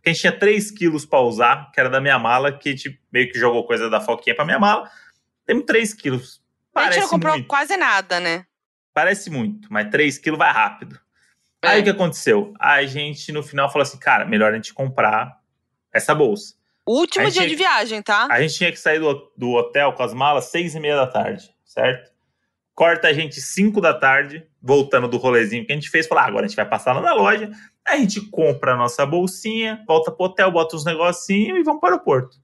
Porque 0.00 0.10
a 0.10 0.12
gente 0.12 0.20
tinha 0.22 0.38
3 0.38 0.70
quilos 0.70 1.04
pra 1.04 1.20
usar, 1.20 1.70
que 1.72 1.78
era 1.78 1.90
da 1.90 2.00
minha 2.00 2.18
mala, 2.18 2.56
que 2.56 2.70
a 2.70 2.72
gente 2.72 2.98
meio 3.12 3.30
que 3.30 3.38
jogou 3.38 3.66
coisa 3.66 3.90
da 3.90 4.00
Foquinha 4.00 4.34
pra 4.34 4.46
minha 4.46 4.58
mala. 4.58 4.90
Temos 5.44 5.64
3 5.66 5.92
quilos. 5.94 6.42
a 6.74 6.84
gente 6.84 6.90
Parece 6.90 7.00
não 7.00 7.08
comprou 7.08 7.34
muito, 7.34 7.46
quase 7.46 7.76
nada, 7.76 8.18
né? 8.18 8.46
parece 8.92 9.30
muito, 9.30 9.68
mas 9.70 9.88
3 9.90 10.18
quilos 10.18 10.38
vai 10.38 10.52
rápido. 10.52 10.98
É. 11.62 11.68
Aí 11.68 11.80
o 11.80 11.84
que 11.84 11.90
aconteceu? 11.90 12.54
A 12.58 12.82
gente, 12.84 13.30
no 13.32 13.42
final, 13.42 13.70
falou 13.70 13.82
assim, 13.82 13.98
cara, 13.98 14.24
melhor 14.24 14.52
a 14.52 14.56
gente 14.56 14.72
comprar 14.72 15.38
essa 15.92 16.14
bolsa. 16.14 16.54
Último 16.86 17.30
dia 17.30 17.46
de 17.46 17.54
viagem, 17.54 18.02
tá? 18.02 18.26
A 18.30 18.40
gente 18.40 18.54
tinha 18.54 18.72
que 18.72 18.78
sair 18.78 18.98
do, 18.98 19.32
do 19.36 19.50
hotel 19.50 19.92
com 19.92 20.02
as 20.02 20.14
malas 20.14 20.46
seis 20.46 20.74
e 20.74 20.80
meia 20.80 20.96
da 20.96 21.06
tarde, 21.06 21.54
certo? 21.64 22.10
Corta 22.74 23.08
a 23.08 23.12
gente 23.12 23.40
5 23.40 23.80
da 23.80 23.92
tarde, 23.92 24.46
voltando 24.60 25.06
do 25.06 25.18
rolezinho 25.18 25.66
que 25.66 25.72
a 25.72 25.74
gente 25.74 25.90
fez. 25.90 26.06
Falar, 26.06 26.22
ah, 26.22 26.26
agora 26.28 26.46
a 26.46 26.48
gente 26.48 26.56
vai 26.56 26.66
passar 26.66 26.94
lá 26.94 27.02
na 27.02 27.12
loja. 27.12 27.50
A 27.90 27.96
gente 27.96 28.20
compra 28.30 28.74
a 28.74 28.76
nossa 28.76 29.04
bolsinha, 29.04 29.82
volta 29.86 30.12
pro 30.12 30.26
hotel, 30.26 30.50
bota 30.52 30.76
os 30.76 30.84
negocinhos 30.84 31.58
e 31.58 31.62
vamos 31.64 31.80
para 31.80 31.88
o 31.88 31.92
aeroporto. 31.94 32.40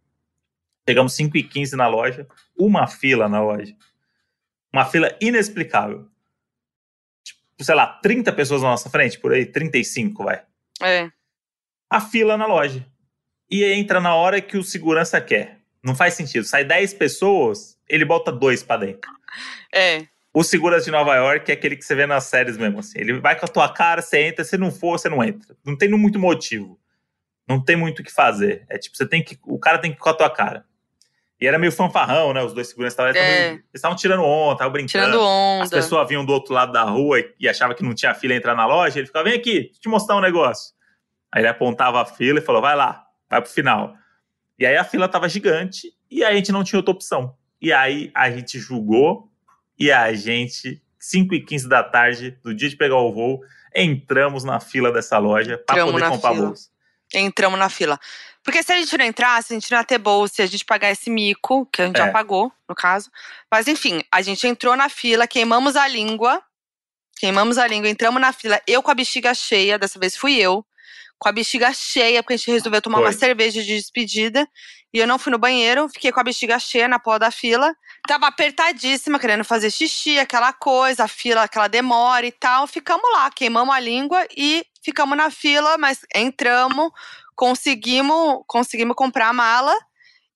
Chegamos 0.88 1.12
5 1.14 1.36
e 1.36 1.42
15 1.44 1.76
na 1.76 1.86
loja, 1.86 2.26
uma 2.58 2.86
fila 2.88 3.28
na 3.28 3.40
loja. 3.40 3.74
Uma 4.72 4.84
fila 4.84 5.16
inexplicável. 5.20 6.08
Tipo, 7.24 7.64
sei 7.64 7.74
lá, 7.76 7.86
30 7.86 8.32
pessoas 8.32 8.62
na 8.62 8.70
nossa 8.70 8.90
frente, 8.90 9.18
por 9.20 9.32
aí, 9.32 9.46
35, 9.46 10.24
vai 10.24 10.42
É. 10.82 11.10
a 11.88 12.00
fila 12.00 12.36
na 12.36 12.46
loja. 12.46 12.84
E 13.48 13.62
entra 13.64 14.00
na 14.00 14.14
hora 14.16 14.40
que 14.40 14.58
o 14.58 14.64
segurança 14.64 15.20
quer. 15.20 15.60
Não 15.80 15.94
faz 15.94 16.14
sentido. 16.14 16.44
Sai 16.44 16.64
10 16.64 16.94
pessoas, 16.94 17.78
ele 17.88 18.04
bota 18.04 18.32
dois 18.32 18.64
pra 18.64 18.76
dentro. 18.78 19.08
É. 19.72 20.08
O 20.38 20.44
segurança 20.44 20.84
de 20.84 20.90
Nova 20.90 21.14
York 21.14 21.50
é 21.50 21.54
aquele 21.54 21.76
que 21.76 21.82
você 21.82 21.94
vê 21.94 22.06
nas 22.06 22.24
séries 22.24 22.58
mesmo, 22.58 22.80
assim. 22.80 22.98
Ele 22.98 23.18
vai 23.18 23.38
com 23.38 23.46
a 23.46 23.48
tua 23.48 23.72
cara, 23.72 24.02
você 24.02 24.20
entra, 24.20 24.44
se 24.44 24.58
não 24.58 24.70
for, 24.70 24.98
você 24.98 25.08
não 25.08 25.24
entra. 25.24 25.56
Não 25.64 25.74
tem 25.74 25.88
muito 25.88 26.18
motivo. 26.18 26.78
Não 27.48 27.58
tem 27.58 27.74
muito 27.74 28.00
o 28.00 28.04
que 28.04 28.12
fazer. 28.12 28.66
É 28.68 28.76
tipo, 28.76 28.94
você 28.94 29.08
tem 29.08 29.24
que. 29.24 29.38
O 29.46 29.58
cara 29.58 29.78
tem 29.78 29.90
que 29.90 29.96
ir 29.96 29.98
com 29.98 30.10
a 30.10 30.12
tua 30.12 30.28
cara. 30.28 30.66
E 31.40 31.46
era 31.46 31.58
meio 31.58 31.72
fanfarrão, 31.72 32.34
né? 32.34 32.42
Os 32.42 32.52
dois 32.52 32.68
seguranças 32.68 32.92
estavam 32.92 33.14
É. 33.14 33.52
eles 33.52 33.62
estavam 33.72 33.96
tirando 33.96 34.22
onda, 34.24 34.52
estavam 34.52 34.72
brincando. 34.74 35.06
Tirando 35.06 35.22
onda. 35.22 35.64
As 35.64 35.70
pessoas 35.70 36.06
vinham 36.06 36.22
do 36.22 36.34
outro 36.34 36.52
lado 36.52 36.70
da 36.70 36.82
rua 36.82 37.18
e, 37.18 37.34
e 37.40 37.48
achavam 37.48 37.74
que 37.74 37.82
não 37.82 37.94
tinha 37.94 38.12
fila 38.12 38.34
entrar 38.34 38.54
na 38.54 38.66
loja. 38.66 38.98
Ele 38.98 39.06
ficava, 39.06 39.24
vem 39.24 39.38
aqui, 39.38 39.60
deixa 39.60 39.76
eu 39.76 39.80
te 39.80 39.88
mostrar 39.88 40.16
um 40.16 40.20
negócio. 40.20 40.74
Aí 41.32 41.40
ele 41.40 41.48
apontava 41.48 42.02
a 42.02 42.04
fila 42.04 42.40
e 42.40 42.42
falou, 42.42 42.60
vai 42.60 42.76
lá, 42.76 43.06
vai 43.30 43.40
pro 43.40 43.50
final. 43.50 43.94
E 44.58 44.66
aí 44.66 44.76
a 44.76 44.84
fila 44.84 45.08
tava 45.08 45.30
gigante 45.30 45.94
e 46.10 46.22
aí 46.22 46.34
a 46.34 46.36
gente 46.36 46.52
não 46.52 46.62
tinha 46.62 46.78
outra 46.78 46.92
opção. 46.92 47.34
E 47.58 47.72
aí 47.72 48.10
a 48.14 48.30
gente 48.30 48.58
julgou 48.58 49.34
e 49.78 49.90
a 49.92 50.12
gente, 50.14 50.82
5 50.98 51.34
e 51.34 51.40
15 51.44 51.68
da 51.68 51.82
tarde, 51.82 52.38
do 52.42 52.54
dia 52.54 52.68
de 52.68 52.76
pegar 52.76 52.96
o 52.96 53.12
voo, 53.12 53.40
entramos 53.74 54.44
na 54.44 54.58
fila 54.60 54.90
dessa 54.92 55.18
loja 55.18 55.58
para 55.58 55.84
poder 55.84 56.08
comprar 56.08 56.32
fila. 56.32 56.46
bolsa. 56.46 56.68
Entramos 57.14 57.58
na 57.58 57.68
fila. 57.68 58.00
Porque 58.42 58.62
se 58.62 58.72
a 58.72 58.76
gente 58.76 58.96
não 58.96 59.04
entrasse, 59.04 59.52
a 59.52 59.56
gente 59.58 59.70
não 59.70 59.78
ia 59.78 59.84
ter 59.84 59.98
bolsa, 59.98 60.40
e 60.40 60.44
a 60.44 60.46
gente 60.46 60.64
pagar 60.64 60.90
esse 60.90 61.10
mico, 61.10 61.66
que 61.66 61.82
a 61.82 61.86
gente 61.86 62.00
É. 62.00 62.06
já 62.06 62.12
pagou, 62.12 62.52
no 62.68 62.74
caso. 62.74 63.10
Mas 63.50 63.66
enfim, 63.68 64.02
a 64.10 64.22
gente 64.22 64.46
entrou 64.46 64.76
na 64.76 64.88
fila, 64.88 65.26
queimamos 65.26 65.76
a 65.76 65.86
língua. 65.88 66.42
Queimamos 67.18 67.56
a 67.58 67.66
língua, 67.66 67.88
entramos 67.88 68.20
na 68.20 68.32
fila. 68.32 68.60
Eu 68.66 68.82
com 68.82 68.90
a 68.90 68.94
bexiga 68.94 69.32
cheia, 69.34 69.78
dessa 69.78 69.98
vez 69.98 70.16
fui 70.16 70.36
eu. 70.36 70.64
Com 71.18 71.28
a 71.28 71.32
bexiga 71.32 71.72
cheia, 71.72 72.22
porque 72.22 72.34
a 72.34 72.36
gente 72.36 72.50
resolveu 72.50 72.82
tomar 72.82 72.98
uma 72.98 73.10
Foi. 73.12 73.18
cerveja 73.18 73.62
de 73.62 73.74
despedida. 73.76 74.46
E 74.92 74.98
eu 74.98 75.06
não 75.06 75.18
fui 75.18 75.30
no 75.32 75.38
banheiro, 75.38 75.88
fiquei 75.88 76.12
com 76.12 76.20
a 76.20 76.24
bexiga 76.24 76.58
cheia 76.58 76.86
na 76.88 76.98
porra 76.98 77.18
da 77.18 77.30
fila. 77.30 77.74
Tava 78.06 78.26
apertadíssima, 78.26 79.18
querendo 79.18 79.44
fazer 79.44 79.70
xixi, 79.70 80.18
aquela 80.18 80.52
coisa, 80.52 81.04
a 81.04 81.08
fila, 81.08 81.42
aquela 81.42 81.68
demora 81.68 82.26
e 82.26 82.32
tal. 82.32 82.66
Ficamos 82.66 83.10
lá, 83.12 83.30
queimamos 83.30 83.74
a 83.74 83.80
língua 83.80 84.26
e 84.36 84.64
ficamos 84.82 85.16
na 85.16 85.30
fila, 85.30 85.76
mas 85.78 86.00
entramos, 86.14 86.90
conseguimos, 87.34 88.42
conseguimos 88.46 88.96
comprar 88.96 89.28
a 89.28 89.32
mala 89.32 89.74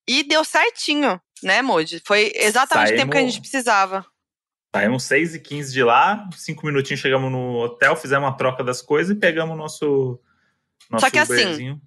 e 0.06 0.22
deu 0.22 0.44
certinho, 0.44 1.20
né, 1.42 1.62
Moody? 1.62 2.02
Foi 2.06 2.30
exatamente 2.34 2.92
o 2.92 2.96
tempo 2.96 3.10
que 3.12 3.16
a 3.16 3.20
Saímos- 3.20 3.34
gente 3.34 3.42
precisava. 3.42 4.06
Saímos 4.74 5.02
6 5.04 5.34
e 5.34 5.40
15 5.40 5.72
de 5.72 5.82
lá, 5.82 6.28
cinco 6.36 6.64
minutinhos 6.66 7.00
chegamos 7.00 7.30
no 7.32 7.56
hotel, 7.56 7.96
fizemos 7.96 8.28
uma 8.28 8.36
troca 8.36 8.62
das 8.62 8.80
coisas 8.80 9.16
e 9.16 9.18
pegamos 9.18 9.54
o 9.54 9.58
nosso, 9.58 10.20
nosso 10.90 11.06
Só 11.06 11.10
que 11.10 11.18
assim, 11.18 11.32
Uberzinho. 11.32 11.80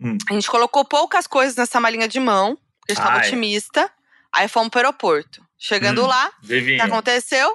Hum. 0.00 0.16
A 0.30 0.34
gente 0.34 0.50
colocou 0.50 0.84
poucas 0.84 1.26
coisas 1.26 1.56
nessa 1.56 1.80
malinha 1.80 2.08
de 2.08 2.20
mão, 2.20 2.56
porque 2.80 2.92
a 2.92 2.94
gente 2.94 3.04
tava 3.04 3.18
é. 3.18 3.26
otimista. 3.26 3.90
Aí 4.32 4.48
fomos 4.48 4.70
pro 4.70 4.78
aeroporto. 4.78 5.44
Chegando 5.58 6.04
Hum, 6.04 6.06
lá, 6.06 6.30
o 6.42 6.46
que 6.46 6.80
aconteceu? 6.80 7.54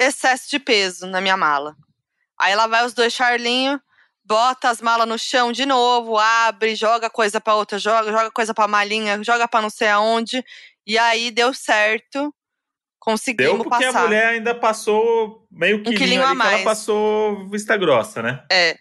Excesso 0.00 0.48
de 0.50 0.58
peso 0.58 1.06
na 1.06 1.20
minha 1.20 1.36
mala. 1.36 1.76
Aí 2.40 2.54
lá 2.54 2.66
vai 2.66 2.84
os 2.84 2.94
dois 2.94 3.12
Charlinho, 3.12 3.80
bota 4.24 4.68
as 4.70 4.80
malas 4.80 5.08
no 5.08 5.18
chão 5.18 5.50
de 5.52 5.66
novo, 5.66 6.16
abre, 6.18 6.74
joga 6.74 7.10
coisa 7.10 7.40
pra 7.40 7.54
outra, 7.54 7.78
joga, 7.78 8.10
joga 8.12 8.30
coisa 8.30 8.54
pra 8.54 8.68
malinha, 8.68 9.22
joga 9.24 9.48
pra 9.48 9.60
não 9.60 9.70
sei 9.70 9.88
aonde. 9.88 10.44
E 10.86 10.96
aí 10.96 11.30
deu 11.30 11.52
certo. 11.52 12.32
Conseguimos 13.00 13.54
Deu 13.54 13.64
porque 13.64 13.84
passar. 13.86 14.00
a 14.00 14.02
mulher 14.02 14.26
ainda 14.26 14.54
passou 14.54 15.46
meio 15.50 15.82
que 15.82 15.94
quilinho 15.94 16.22
a 16.22 16.30
ali 16.30 16.40
ela 16.40 16.50
mais. 16.50 16.64
passou 16.64 17.48
vista 17.48 17.76
grossa, 17.76 18.20
né? 18.22 18.44
É. 18.50 18.76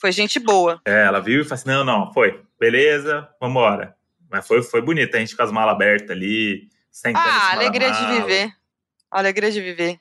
Foi 0.00 0.10
gente 0.12 0.38
boa. 0.38 0.80
É, 0.84 1.04
ela 1.04 1.20
viu 1.20 1.40
e 1.42 1.44
falou 1.44 1.54
assim: 1.54 1.68
não, 1.68 1.84
não, 1.84 2.12
foi. 2.12 2.42
Beleza, 2.58 3.28
vambora. 3.40 3.96
Mas 4.30 4.46
foi, 4.46 4.62
foi 4.62 4.80
bonito, 4.80 5.14
a 5.14 5.18
gente 5.20 5.36
com 5.36 5.42
as 5.42 5.50
malas 5.52 5.74
abertas 5.74 6.10
ali, 6.10 6.68
sentando 6.90 7.26
em 7.26 7.30
Ah, 7.30 7.52
alegria 7.52 7.90
de 7.90 8.06
viver. 8.06 8.52
Alegria 9.10 9.50
de 9.50 9.60
viver. 9.60 10.00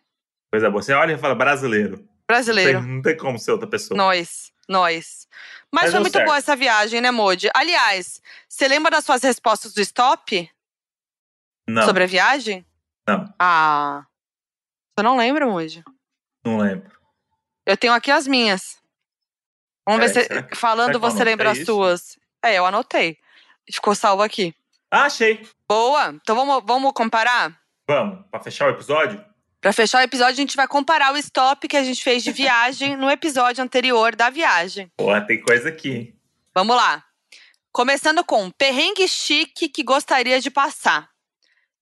Coisa 0.52 0.70
boa. 0.70 0.82
Você 0.82 0.94
olha 0.94 1.14
e 1.14 1.18
fala, 1.18 1.36
brasileiro. 1.36 1.98
Não 1.98 1.98
tem, 1.98 2.08
Brasileiro. 2.28 2.82
não 2.82 3.02
tem 3.02 3.18
como 3.18 3.40
ser 3.40 3.52
outra 3.52 3.68
pessoa. 3.68 3.98
Nós, 3.98 4.52
nós. 4.68 5.28
Mas, 5.72 5.84
Mas 5.86 5.92
foi 5.92 6.00
muito 6.00 6.14
certo. 6.14 6.26
boa 6.26 6.38
essa 6.38 6.56
viagem, 6.56 7.02
né, 7.02 7.10
Modi? 7.12 7.50
Aliás, 7.56 8.22
você 8.48 8.68
lembra 8.68 8.92
das 8.92 9.04
suas 9.06 9.22
respostas 9.24 9.74
do 9.74 9.82
stop 9.82 10.50
Não, 11.68 11.84
sobre 11.86 12.04
a 12.04 12.08
viagem? 12.08 12.66
não, 13.08 13.26
Ah. 13.40 14.06
Você 14.96 15.04
não 15.04 15.18
lembra, 15.18 15.46
Modi? 15.48 15.84
não 16.46 16.58
lembro. 16.60 16.92
Eu 17.66 17.76
tenho 17.78 17.94
aqui 17.94 18.12
as 18.12 18.28
minhas. 18.28 18.79
Vamos 19.88 20.02
ver 20.06 20.14
Peraí, 20.14 20.24
se, 20.24 20.28
será 20.28 20.44
que- 20.44 20.56
falando, 20.56 20.94
será 20.94 21.00
você 21.00 21.24
lembra 21.24 21.52
as 21.52 21.66
suas. 21.66 22.18
É, 22.44 22.56
eu 22.56 22.66
anotei. 22.66 23.18
Ficou 23.72 23.94
salvo 23.96 24.22
aqui. 24.24 24.54
Ah, 24.92 25.04
achei. 25.04 25.48
Boa. 25.68 26.10
Então 26.22 26.36
vamos, 26.36 26.64
vamos 26.66 26.92
comparar? 26.94 27.56
Vamos, 27.88 28.26
pra 28.32 28.40
fechar 28.40 28.68
o 28.68 28.72
episódio? 28.72 29.24
Pra 29.62 29.74
fechar 29.74 30.00
o 30.00 30.04
episódio, 30.04 30.34
a 30.34 30.36
gente 30.38 30.56
vai 30.56 30.68
comparar 30.68 31.12
o 31.14 31.18
stop 31.18 31.68
que 31.68 31.76
a 31.78 31.84
gente 31.84 32.02
fez 32.04 32.24
de 32.24 32.32
viagem 32.32 32.96
no 32.96 33.10
episódio 33.10 33.64
anterior 33.64 34.16
da 34.16 34.30
viagem. 34.30 34.90
Porra, 34.96 35.22
tem 35.22 35.42
coisa 35.42 35.70
aqui? 35.70 36.16
Vamos 36.56 36.76
lá. 36.76 37.04
Começando 37.72 38.24
com 38.24 38.50
perrengue 38.52 39.08
chique 39.08 39.68
que 39.70 39.84
gostaria 39.84 40.40
de 40.40 40.50
passar. 40.50 41.10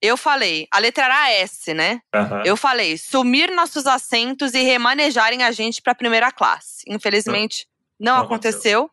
Eu 0.01 0.17
falei, 0.17 0.67
a 0.71 0.79
letra 0.79 1.05
era 1.05 1.31
S, 1.31 1.73
né? 1.73 2.01
Aham. 2.13 2.43
Eu 2.45 2.57
falei, 2.57 2.97
sumir 2.97 3.51
nossos 3.51 3.85
assentos 3.87 4.53
e 4.53 4.61
remanejarem 4.61 5.43
a 5.43 5.51
gente 5.51 5.81
pra 5.81 5.95
primeira 5.95 6.31
classe. 6.31 6.83
Infelizmente, 6.87 7.67
não, 7.99 8.17
Não 8.17 8.23
aconteceu, 8.23 8.89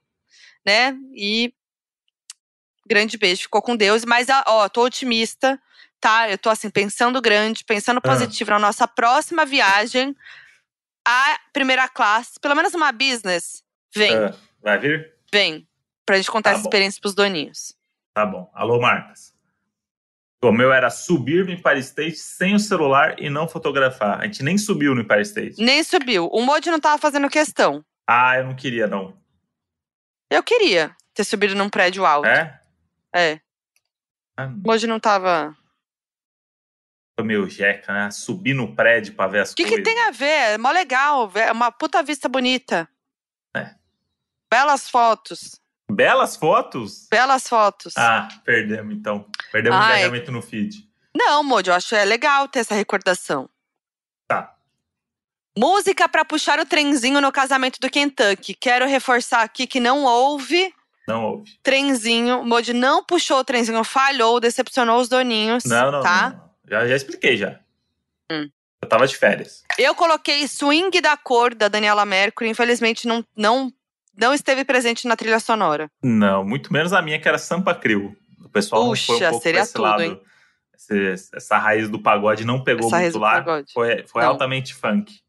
né? 0.67 0.97
E 1.15 1.53
grande 2.87 3.17
beijo, 3.17 3.43
ficou 3.43 3.63
com 3.63 3.77
Deus. 3.77 4.05
Mas, 4.05 4.29
ah, 4.29 4.45
ó, 4.47 4.69
tô 4.69 4.85
otimista, 4.85 5.61
tá? 6.01 6.31
Eu 6.31 6.39
tô 6.39 6.51
assim, 6.51 6.71
pensando 6.71 7.21
grande, 7.21 7.65
pensando 7.65 7.99
Ah. 7.99 8.01
positivo 8.03 8.51
na 8.51 8.59
nossa 8.59 8.87
próxima 8.87 9.45
viagem. 9.45 10.15
A 11.07 11.39
primeira 11.53 11.87
classe, 11.89 12.39
pelo 12.41 12.55
menos 12.55 12.73
uma 12.75 12.91
business, 12.93 13.63
vem, 13.95 14.15
Ah, 14.17 14.35
vai 14.63 14.79
vir? 14.79 15.13
vem. 15.33 15.67
Pra 16.07 16.17
gente 16.17 16.31
contar 16.31 16.51
Tá 16.51 16.55
essa 16.57 16.63
bom. 16.63 16.69
experiência 16.69 17.01
pros 17.01 17.15
doninhos. 17.15 17.75
Tá 18.15 18.25
bom. 18.27 18.51
Alô, 18.55 18.79
marcas. 18.81 19.33
O 20.43 20.53
meu 20.53 20.71
era 20.71 20.91
subir 20.91 21.47
no 21.47 21.51
Empire 21.53 21.79
State 21.81 22.17
sem 22.19 22.55
o 22.55 22.59
celular 22.59 23.19
e 23.19 23.31
não 23.31 23.49
fotografar. 23.49 24.21
A 24.21 24.25
gente 24.27 24.43
nem 24.43 24.59
subiu 24.59 24.95
no 24.95 25.01
Empire 25.01 25.23
State. 25.23 25.63
Nem 25.63 25.83
subiu. 25.83 26.27
O 26.31 26.43
Modi 26.43 26.71
não 26.71 26.79
tava 26.79 26.99
fazendo 26.99 27.31
questão. 27.31 27.83
Ah, 28.07 28.37
eu 28.39 28.45
não 28.45 28.55
queria, 28.55 28.87
não. 28.87 29.17
Eu 30.31 30.43
queria 30.43 30.95
ter 31.15 31.25
subido 31.25 31.55
num 31.55 31.71
prédio 31.71 32.05
alto. 32.05 32.27
É? 32.29 32.61
É. 33.15 33.41
Ah, 34.37 34.47
O 34.47 34.51
Modi 34.67 34.87
não 34.87 34.99
tava. 35.01 35.57
Foi 37.17 37.25
meio 37.25 37.49
jeca, 37.49 37.93
né? 37.93 38.11
Subir 38.11 38.55
no 38.55 38.75
prédio 38.75 39.15
pra 39.15 39.29
ver 39.29 39.41
as 39.41 39.53
O 39.53 39.55
que, 39.55 39.63
coisas. 39.63 39.79
que 39.79 39.85
tem 39.85 40.01
a 40.03 40.11
ver? 40.11 40.27
É 40.55 40.59
mó 40.59 40.71
legal. 40.73 41.31
É 41.37 41.53
uma 41.53 41.71
puta 41.71 42.03
vista 42.03 42.29
bonita. 42.29 42.89
É. 43.57 43.75
Belas 44.53 44.91
fotos. 44.91 45.61
Belas 45.91 46.35
fotos? 46.37 47.07
Belas 47.09 47.47
fotos. 47.49 47.95
Ah, 47.97 48.29
perdemos 48.45 48.95
então. 48.95 49.31
Perdemos 49.53 49.79
Ai. 49.79 49.99
engajamento 50.01 50.33
no 50.33 50.43
feed. 50.43 50.91
Não, 51.17 51.45
Moody, 51.45 51.71
eu 51.71 51.75
acho 51.77 51.95
é 51.95 52.05
legal 52.05 52.49
ter 52.49 52.61
essa 52.61 52.75
recordação. 52.75 53.49
Tá. 54.27 54.54
Música 55.57 56.09
pra 56.09 56.25
puxar 56.25 56.59
o 56.59 56.67
trenzinho 56.67 57.21
no 57.21 57.31
casamento 57.31 57.79
do 57.81 57.89
Kentucky. 57.89 58.55
Quero 58.55 58.87
reforçar 58.87 59.43
aqui 59.43 59.67
que 59.67 59.79
não 59.79 60.05
houve 60.05 60.75
Não 61.07 61.25
houve. 61.25 61.53
trenzinho. 61.63 62.41
O 62.41 62.45
Moody 62.45 62.73
não 62.73 63.05
puxou 63.05 63.39
o 63.39 63.45
trenzinho, 63.45 63.85
falhou, 63.85 64.41
decepcionou 64.41 65.01
os 65.01 65.09
doninhos. 65.09 65.65
Não, 65.65 65.93
não, 65.93 66.03
tá? 66.03 66.31
não, 66.31 66.37
não. 66.39 66.51
Já, 66.69 66.89
já 66.89 66.97
expliquei 66.97 67.37
já. 67.37 67.61
Hum. 68.33 68.49
Eu 68.83 68.89
tava 68.89 69.07
de 69.07 69.17
férias. 69.17 69.63
Eu 69.79 69.95
coloquei 69.95 70.43
Swing 70.49 71.01
da 71.01 71.17
Cor, 71.17 71.55
da 71.55 71.69
Daniela 71.69 72.05
Mercury. 72.05 72.51
Infelizmente, 72.51 73.07
não, 73.07 73.25
não, 73.37 73.73
não 74.19 74.35
esteve 74.35 74.65
presente 74.65 75.07
na 75.07 75.17
trilha 75.17 75.39
sonora. 75.41 75.89
Não, 76.03 76.45
muito 76.45 76.73
menos 76.73 76.93
a 76.93 77.01
minha, 77.01 77.19
que 77.21 77.29
era 77.29 77.39
Sampa 77.39 77.75
Crio. 77.75 78.17
O 78.45 78.49
pessoal 78.49 78.85
não 78.87 78.97
foi 78.97 79.15
um 79.15 79.19
Puxa, 79.19 79.31
pouco 79.31 79.43
seria 79.43 79.67
tudo, 79.67 79.83
lado. 79.83 80.03
hein? 80.03 80.21
Esse- 80.77 81.31
essa 81.35 81.57
raiz 81.59 81.89
do 81.89 81.99
pagode 81.99 82.45
não 82.45 82.63
pegou 82.63 82.89
Essa 82.89 82.99
muito 82.99 83.19
lá. 83.19 83.45
Foi, 83.73 84.05
foi 84.07 84.23
Não. 84.23 84.31
altamente 84.31 84.75
funk. 84.75 85.23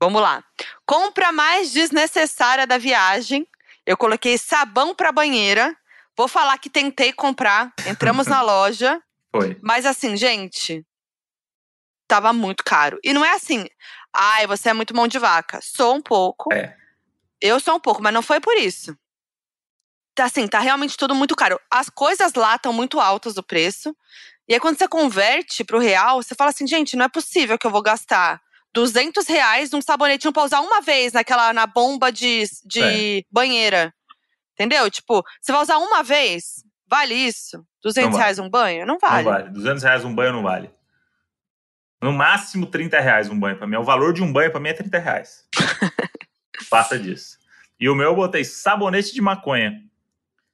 Vamos 0.00 0.22
lá. 0.22 0.42
Compra 0.86 1.30
mais 1.30 1.70
desnecessária 1.70 2.66
da 2.66 2.78
viagem. 2.78 3.46
Eu 3.84 3.96
coloquei 3.96 4.38
sabão 4.38 4.94
pra 4.94 5.12
banheira. 5.12 5.76
Vou 6.16 6.26
falar 6.26 6.56
que 6.58 6.70
tentei 6.70 7.12
comprar. 7.12 7.72
Entramos 7.86 8.26
na 8.26 8.40
loja. 8.42 9.00
Foi. 9.30 9.58
Mas 9.62 9.84
assim, 9.84 10.16
gente, 10.16 10.84
tava 12.08 12.32
muito 12.32 12.64
caro. 12.64 12.98
E 13.04 13.12
não 13.12 13.24
é 13.24 13.34
assim, 13.34 13.66
ai, 14.12 14.46
você 14.46 14.70
é 14.70 14.72
muito 14.72 14.96
mão 14.96 15.06
de 15.06 15.18
vaca. 15.18 15.60
Sou 15.62 15.94
um 15.94 16.02
pouco. 16.02 16.52
É. 16.52 16.74
Eu 17.40 17.60
sou 17.60 17.76
um 17.76 17.80
pouco, 17.80 18.02
mas 18.02 18.12
não 18.12 18.22
foi 18.22 18.40
por 18.40 18.56
isso. 18.56 18.96
Tá 20.14 20.24
assim, 20.24 20.46
tá 20.48 20.58
realmente 20.58 20.96
tudo 20.96 21.14
muito 21.14 21.36
caro. 21.36 21.60
As 21.70 21.88
coisas 21.88 22.34
lá 22.34 22.56
estão 22.56 22.72
muito 22.72 23.00
altas 23.00 23.36
o 23.36 23.42
preço. 23.42 23.94
E 24.48 24.54
aí, 24.54 24.60
quando 24.60 24.76
você 24.76 24.88
converte 24.88 25.62
pro 25.62 25.78
real, 25.78 26.22
você 26.22 26.34
fala 26.34 26.50
assim, 26.50 26.66
gente, 26.66 26.96
não 26.96 27.04
é 27.04 27.08
possível 27.08 27.56
que 27.56 27.66
eu 27.66 27.70
vou 27.70 27.82
gastar 27.82 28.40
200 28.74 29.26
reais 29.26 29.70
num 29.70 29.80
sabonetinho 29.82 30.32
pra 30.32 30.44
usar 30.44 30.60
uma 30.60 30.80
vez 30.80 31.12
naquela, 31.12 31.52
na 31.52 31.66
bomba 31.66 32.10
de, 32.12 32.44
de 32.64 33.24
banheira. 33.30 33.92
Entendeu? 34.54 34.90
Tipo, 34.90 35.22
você 35.40 35.52
vai 35.52 35.62
usar 35.62 35.78
uma 35.78 36.02
vez, 36.02 36.62
vale 36.86 37.14
isso? 37.14 37.64
200 37.82 38.10
vale. 38.10 38.22
reais 38.22 38.38
um 38.38 38.48
banho? 38.48 38.86
Não 38.86 38.98
vale. 38.98 39.24
Não 39.24 39.32
vale. 39.32 39.50
200 39.50 39.82
reais 39.82 40.04
um 40.04 40.14
banho 40.14 40.32
não 40.32 40.42
vale. 40.42 40.70
No 42.02 42.12
máximo 42.12 42.66
30 42.66 43.00
reais 43.00 43.28
um 43.28 43.38
banho 43.38 43.56
pra 43.56 43.66
mim. 43.66 43.76
O 43.76 43.84
valor 43.84 44.12
de 44.12 44.22
um 44.22 44.32
banho 44.32 44.50
pra 44.50 44.60
mim 44.60 44.68
é 44.68 44.74
30 44.74 44.98
reais. 44.98 45.44
Passa 46.70 46.98
disso. 46.98 47.38
E 47.78 47.88
o 47.88 47.94
meu 47.94 48.08
eu 48.10 48.14
botei 48.16 48.44
sabonete 48.44 49.12
de 49.14 49.20
maconha. 49.20 49.82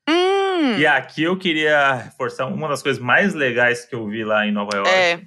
Hum, 0.09 0.79
E 0.79 0.87
aqui 0.87 1.25
eu 1.25 1.37
queria 1.37 1.95
reforçar 1.95 2.47
uma 2.47 2.69
das 2.69 2.83
coisas 2.83 3.03
mais 3.03 3.35
legais 3.35 3.85
que 3.85 3.95
eu 3.95 4.07
vi 4.09 4.25
lá 4.25 4.47
em 4.47 4.53
Nova 4.53 4.77
York. 4.77 4.91
é. 4.91 5.21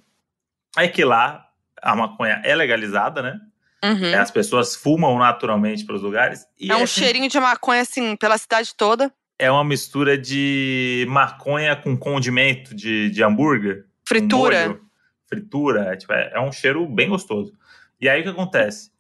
É 0.78 0.88
que 0.88 1.04
lá 1.04 1.49
a 1.82 1.96
maconha 1.96 2.42
é 2.44 2.56
legalizada, 2.56 3.22
né? 3.22 3.40
uhum. 3.84 4.20
As 4.20 4.32
pessoas 4.32 4.76
fumam 4.76 5.18
naturalmente 5.18 5.86
pelos 5.86 6.02
lugares. 6.02 6.46
É 6.62 6.76
um 6.76 6.84
assim, 6.84 7.02
cheirinho 7.02 7.30
de 7.30 7.40
maconha, 7.40 7.82
assim, 7.82 8.16
pela 8.16 8.38
cidade 8.38 8.74
toda. 8.76 9.12
é 9.38 9.50
uma 9.50 9.64
mistura 9.64 10.18
de 10.18 11.06
maconha 11.10 11.76
com 11.76 11.96
condimento 11.98 12.76
de, 12.76 13.10
de 13.10 13.24
hambúrguer. 13.24 13.86
Fritura. 14.06 14.68
molho, 14.68 14.82
fritura. 15.28 15.94
É, 15.94 15.96
tipo, 15.96 16.12
é, 16.12 16.32
é 16.34 16.40
um 16.42 16.52
cheiro 16.52 16.86
bem 16.88 17.10
gostoso. 17.10 17.54
E 18.02 18.10
aí 18.10 18.20
o 18.20 18.24
que 18.24 18.30
acontece? 18.30 18.92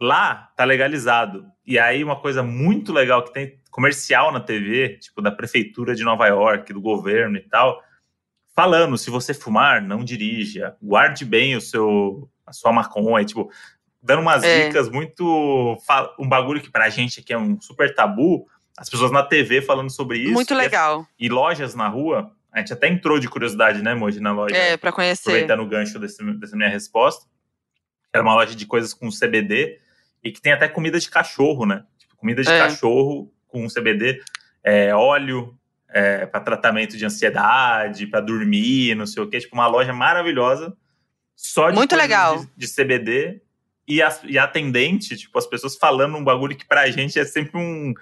Lá 0.00 0.52
tá 0.56 0.64
legalizado. 0.64 1.46
E 1.66 1.78
aí 1.78 2.02
uma 2.04 2.16
coisa 2.16 2.42
muito 2.42 2.92
legal 2.92 3.24
que 3.24 3.32
tem 3.32 3.60
comercial 3.70 4.30
na 4.30 4.40
TV, 4.40 4.98
tipo 4.98 5.22
da 5.22 5.32
prefeitura 5.32 5.94
de 5.94 6.04
Nova 6.04 6.26
York, 6.26 6.72
do 6.72 6.80
governo 6.80 7.36
e 7.36 7.40
tal, 7.40 7.82
falando, 8.54 8.96
se 8.98 9.10
você 9.10 9.32
fumar, 9.34 9.80
não 9.82 10.04
dirija, 10.04 10.76
guarde 10.82 11.24
bem 11.24 11.56
o 11.56 11.60
seu 11.60 12.28
a 12.46 12.52
sua 12.52 12.72
maconha, 12.72 13.24
tipo, 13.24 13.50
dando 14.02 14.20
umas 14.20 14.42
É. 14.42 14.66
dicas 14.66 14.90
muito 14.90 15.78
um 16.18 16.28
bagulho 16.28 16.60
que 16.60 16.70
pra 16.70 16.90
gente 16.90 17.20
aqui 17.20 17.32
é 17.32 17.38
um 17.38 17.58
super 17.60 17.94
tabu, 17.94 18.46
as 18.76 18.90
pessoas 18.90 19.10
na 19.12 19.22
TV 19.22 19.62
falando 19.62 19.90
sobre 19.90 20.18
isso. 20.18 20.32
Muito 20.32 20.50
e 20.52 20.54
as- 20.56 20.58
legal. 20.58 21.06
E, 21.18 21.28
lojas 21.28 21.74
na 21.74 21.88
rua, 21.88 22.32
a 22.52 22.58
gente 22.58 22.72
até 22.72 22.88
entrou 22.88 23.18
de 23.18 23.28
curiosidade, 23.28 23.80
né, 23.82 23.94
Moji, 23.94 24.20
na 24.20 24.32
loja 24.32 24.54
É, 24.56 24.76
pra 24.76 24.92
conhecer. 24.92 25.30
aproveitando 25.30 25.60
o 25.60 25.66
gancho 25.66 25.98
desse, 25.98 26.22
dessa 26.34 26.56
minha 26.56 26.68
resposta, 26.68 27.26
era 28.12 28.22
uma 28.22 28.34
loja 28.34 28.54
de 28.54 28.66
coisas 28.66 28.92
com 28.92 29.08
CBD 29.10 29.78
e 30.22 30.30
que 30.32 30.40
tem 30.42 30.52
até 30.52 30.68
comida 30.68 30.98
de 30.98 31.08
cachorro, 31.08 31.64
né? 31.64 31.84
Tipo, 31.96 32.16
comida 32.16 32.42
de 32.42 32.50
É. 32.50 32.58
cachorro 32.58 33.32
com 33.48 33.66
CBD, 33.68 34.20
é, 34.64 34.94
óleo 34.94 35.56
é, 35.92 36.26
para 36.26 36.40
tratamento 36.40 36.96
de 36.96 37.04
ansiedade, 37.04 38.06
para 38.06 38.20
dormir, 38.20 38.94
não 38.94 39.06
sei 39.06 39.22
o 39.22 39.28
quê. 39.28 39.38
Tipo, 39.40 39.54
uma 39.54 39.66
loja 39.66 39.92
maravilhosa, 39.92 40.74
só 41.36 41.70
de 41.70 41.76
Muito 41.76 41.94
legal. 41.96 42.38
De, 42.38 42.48
de 42.56 42.74
CBD 42.74 43.40
e 43.86 44.00
a, 44.02 44.16
e 44.24 44.38
a 44.38 44.44
atendente, 44.44 45.16
tipo, 45.16 45.38
as 45.38 45.46
pessoas 45.46 45.76
falando 45.76 46.16
um 46.16 46.24
bagulho 46.24 46.56
que 46.56 46.64
pra 46.66 46.90
gente 46.90 47.18
é 47.18 47.24
sempre 47.24 47.58
um. 47.60 47.92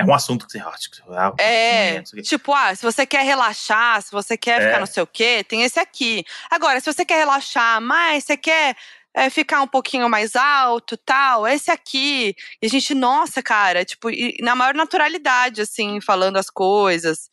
É 0.00 0.04
um 0.04 0.14
assunto 0.14 0.46
que 0.46 0.52
você. 0.52 0.60
ah, 0.60 0.70
tipo, 0.78 1.12
ah, 1.12 1.34
É, 1.38 2.00
quê. 2.02 2.22
tipo, 2.22 2.52
ah, 2.54 2.72
se 2.72 2.84
você 2.84 3.04
quer 3.04 3.24
relaxar, 3.24 4.00
se 4.00 4.12
você 4.12 4.36
quer 4.36 4.60
É. 4.62 4.66
ficar 4.66 4.78
não 4.78 4.86
sei 4.86 5.02
o 5.02 5.06
quê, 5.08 5.42
tem 5.42 5.64
esse 5.64 5.80
aqui. 5.80 6.24
Agora, 6.48 6.78
se 6.78 6.86
você 6.92 7.04
quer 7.04 7.18
relaxar 7.18 7.80
mais, 7.80 8.22
você 8.22 8.36
quer 8.36 8.76
é, 9.18 9.30
ficar 9.30 9.62
um 9.62 9.66
pouquinho 9.66 10.08
mais 10.08 10.34
alto 10.36 10.96
tal, 10.96 11.46
esse 11.46 11.70
aqui. 11.70 12.34
E 12.62 12.66
a 12.66 12.68
gente, 12.68 12.94
nossa, 12.94 13.42
cara, 13.42 13.84
tipo, 13.84 14.08
na 14.40 14.54
maior 14.54 14.74
naturalidade, 14.74 15.60
assim, 15.60 16.00
falando 16.00 16.36
as 16.36 16.48
coisas. 16.50 17.28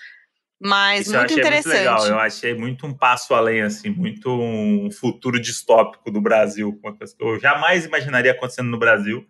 Mas 0.59 1.01
Isso 1.07 1.15
eu 1.15 1.19
muito 1.19 1.31
achei 1.31 1.43
interessante. 1.43 1.67
muito 1.73 1.79
legal. 1.79 2.07
Eu 2.07 2.19
achei 2.19 2.53
muito 2.53 2.87
um 2.87 2.93
passo 2.93 3.33
além, 3.33 3.61
assim, 3.61 3.89
muito 3.89 4.29
um 4.29 4.89
futuro 4.89 5.39
distópico 5.39 6.09
do 6.09 6.21
Brasil. 6.21 6.79
Eu 7.19 7.39
jamais 7.39 7.85
imaginaria 7.85 8.31
acontecendo 8.31 8.69
no 8.69 8.79
Brasil. 8.79 9.25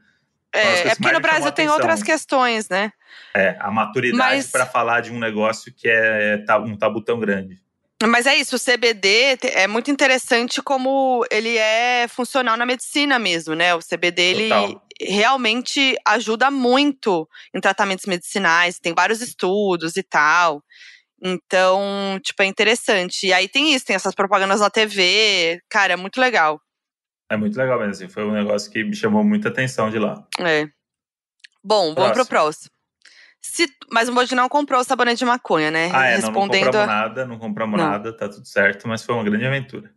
É, 0.53 0.87
é 0.87 0.89
que 0.91 1.01
porque 1.01 1.11
no 1.11 1.19
Brasil 1.19 1.51
tem 1.51 1.65
atenção. 1.65 1.73
outras 1.75 2.01
questões, 2.03 2.69
né? 2.69 2.93
É, 3.35 3.57
a 3.59 3.69
maturidade 3.69 4.35
Mas- 4.35 4.51
para 4.51 4.65
falar 4.65 5.01
de 5.01 5.11
um 5.11 5.19
negócio 5.19 5.73
que 5.73 5.89
é 5.89 6.37
ta- 6.45 6.59
um 6.59 6.77
tabu 6.77 7.01
tão 7.03 7.19
grande. 7.19 7.59
Mas 8.03 8.25
é 8.25 8.35
isso, 8.35 8.57
o 8.57 8.59
CBD 8.59 9.37
é 9.53 9.67
muito 9.67 9.89
interessante 9.89 10.61
como 10.61 11.25
ele 11.31 11.57
é 11.57 12.07
funcional 12.09 12.57
na 12.57 12.65
medicina 12.65 13.17
mesmo, 13.17 13.55
né? 13.55 13.73
O 13.73 13.79
CBD, 13.79 14.21
ele 14.21 14.49
realmente 14.99 15.95
ajuda 16.05 16.51
muito 16.51 17.27
em 17.53 17.61
tratamentos 17.61 18.05
medicinais, 18.05 18.79
tem 18.79 18.93
vários 18.93 19.21
estudos 19.21 19.95
e 19.95 20.03
tal. 20.03 20.61
Então, 21.23 22.19
tipo, 22.21 22.43
é 22.43 22.45
interessante. 22.45 23.27
E 23.27 23.33
aí 23.33 23.47
tem 23.47 23.73
isso, 23.73 23.85
tem 23.85 23.95
essas 23.95 24.13
propagandas 24.13 24.59
na 24.59 24.69
TV. 24.69 25.61
Cara, 25.69 25.93
é 25.93 25.95
muito 25.95 26.19
legal. 26.19 26.61
É 27.31 27.37
muito 27.37 27.57
legal 27.57 27.79
mesmo. 27.79 27.91
Assim, 27.91 28.07
foi 28.07 28.25
um 28.25 28.33
negócio 28.33 28.69
que 28.69 28.83
me 28.83 28.95
chamou 28.95 29.23
muita 29.23 29.49
atenção 29.49 29.89
de 29.89 29.97
lá. 29.97 30.23
É. 30.39 30.67
Bom, 31.63 31.95
vamos 31.95 32.11
pro 32.11 32.25
Próximo. 32.25 32.74
Se, 33.47 33.67
mas 33.91 34.09
o 34.09 34.13
Moji 34.13 34.33
não 34.35 34.49
comprou 34.49 34.81
o 34.81 34.83
sabonete 34.83 35.19
de 35.19 35.25
maconha, 35.25 35.69
né? 35.69 35.91
Ah, 35.93 36.05
é, 36.07 36.13
não, 36.17 36.21
não 36.21 36.27
Respondendo 36.27 36.65
compramos 36.65 36.81
a- 36.81 36.85
nada, 36.87 37.25
não 37.25 37.37
compramos 37.37 37.79
Não. 37.79 37.89
nada, 37.89 38.11
tá 38.15 38.27
tudo 38.27 38.45
certo, 38.47 38.87
mas 38.87 39.03
foi 39.03 39.13
uma 39.15 39.23
grande 39.23 39.45
aventura. 39.45 39.91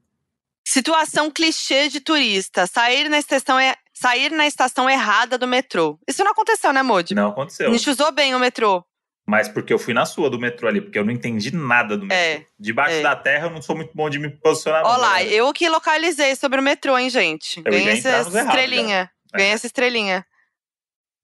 Situação 0.67 1.31
clichê 1.31 1.89
de 1.89 2.01
turista. 2.01 2.67
Sair 2.67 3.09
na 3.09 3.19
estação, 3.19 3.59
é, 3.59 3.75
sair 3.93 4.31
na 4.31 4.47
estação 4.47 4.89
errada 4.89 5.39
do 5.39 5.47
metrô. 5.47 5.99
Isso 6.07 6.23
não 6.23 6.33
aconteceu, 6.33 6.73
né, 6.73 6.83
Moji? 6.83 7.15
Não 7.15 7.29
aconteceu. 7.31 7.73
gente 7.73 7.89
usou 7.89 8.13
bem 8.13 8.35
o 8.35 8.39
metrô. 8.39 8.85
Mas 9.27 9.49
porque 9.49 9.73
eu 9.73 9.79
fui 9.79 9.93
na 9.95 10.05
sua 10.07 10.29
do 10.31 10.39
metrô 10.39 10.69
ali, 10.69 10.81
porque 10.81 10.99
eu 10.99 11.05
não 11.05 11.13
entendi 11.13 11.55
nada 11.55 11.97
do 11.97 12.05
metrô. 12.07 12.17
É, 12.17 12.45
Debaixo 12.59 12.97
é. 12.97 13.03
da 13.03 13.17
terra 13.17 13.47
eu 13.47 13.51
não 13.51 13.61
sou 13.63 13.77
muito 13.77 13.93
bom 13.95 14.09
de 14.11 14.19
me 14.19 14.31
posicionar. 14.31 14.83
não, 14.83 14.91
Olha 14.91 14.99
lá, 15.01 15.09
galera. 15.19 15.31
eu 15.31 15.53
que 15.53 15.69
localizei 15.69 16.35
sobre 16.37 16.61
o 16.61 16.63
metrô, 16.63 16.97
hein, 16.99 17.09
gente? 17.11 17.61
Ganhei 17.63 17.89
essa 17.91 18.09
entramos 18.09 18.35
errado, 18.35 18.49
estrelinha. 18.49 19.11
Ganhei 19.35 19.53
essa 19.53 19.67
estrelinha. 19.67 20.25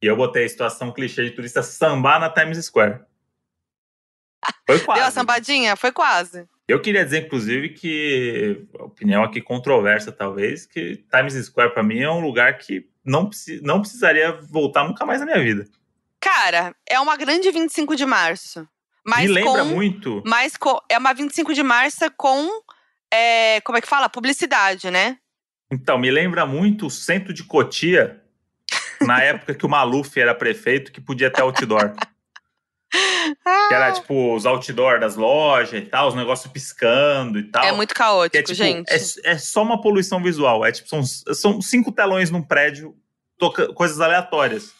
E 0.04 0.06
eu 0.06 0.14
botei 0.14 0.44
a 0.44 0.48
situação 0.50 0.92
clichê 0.92 1.24
de 1.24 1.30
turista 1.30 1.62
sambar 1.62 2.20
na 2.20 2.28
Times 2.28 2.62
Square. 2.62 3.00
Foi 4.66 4.78
quase. 4.80 5.00
Deu 5.00 5.08
a 5.08 5.10
sambadinha? 5.10 5.76
Foi 5.76 5.90
quase. 5.90 6.46
Eu 6.68 6.82
queria 6.82 7.02
dizer, 7.02 7.24
inclusive, 7.24 7.70
que 7.70 8.66
opinião 8.74 9.24
aqui 9.24 9.40
controversa, 9.40 10.12
talvez, 10.12 10.66
que 10.66 11.02
Times 11.10 11.32
Square 11.46 11.72
pra 11.72 11.82
mim 11.82 12.00
é 12.00 12.10
um 12.10 12.20
lugar 12.20 12.58
que 12.58 12.86
não, 13.02 13.30
não 13.62 13.80
precisaria 13.80 14.32
voltar 14.42 14.84
nunca 14.84 15.06
mais 15.06 15.20
na 15.20 15.26
minha 15.26 15.42
vida. 15.42 15.66
Cara, 16.20 16.76
é 16.86 17.00
uma 17.00 17.16
grande 17.16 17.50
25 17.50 17.96
de 17.96 18.04
março. 18.04 18.68
Mas 19.06 19.26
Me 19.26 19.36
lembra 19.36 19.64
com, 19.64 19.70
muito. 19.70 20.22
Mas 20.26 20.54
com, 20.58 20.78
é 20.90 20.98
uma 20.98 21.14
25 21.14 21.54
de 21.54 21.62
março 21.62 22.04
com. 22.14 22.46
é, 23.10 23.58
como 23.62 23.78
é 23.78 23.80
que 23.80 23.88
fala? 23.88 24.10
Publicidade, 24.10 24.90
né? 24.90 25.16
Então, 25.72 25.96
me 25.96 26.10
lembra 26.10 26.44
muito 26.44 26.88
o 26.88 26.90
centro 26.90 27.32
de 27.32 27.42
Cotia, 27.42 28.22
na 29.00 29.22
época 29.22 29.54
que 29.54 29.66
o 29.66 29.68
Maluf 29.68 30.18
era 30.18 30.34
prefeito, 30.34 30.92
que 30.92 31.00
podia 31.00 31.30
ter 31.30 31.42
outdoor. 31.42 31.94
Que 32.92 33.74
era 33.74 33.92
tipo 33.92 34.34
os 34.34 34.46
outdoor 34.46 35.00
das 35.00 35.16
lojas 35.16 35.82
e 35.82 35.86
tal, 35.86 36.08
os 36.08 36.14
negócios 36.14 36.50
piscando 36.52 37.38
e 37.38 37.44
tal. 37.44 37.64
É 37.64 37.72
muito 37.72 37.94
caótico, 37.94 38.36
é, 38.36 38.42
tipo, 38.42 38.54
gente. 38.54 38.88
é, 38.90 39.32
é 39.32 39.38
só 39.38 39.62
uma 39.62 39.80
poluição 39.80 40.22
visual. 40.22 40.64
É 40.64 40.70
tipo, 40.70 40.88
são, 40.88 41.02
são 41.02 41.60
cinco 41.60 41.90
telões 41.90 42.30
num 42.30 42.42
prédio, 42.42 42.94
toca, 43.38 43.72
coisas 43.72 44.00
aleatórias. 44.00 44.72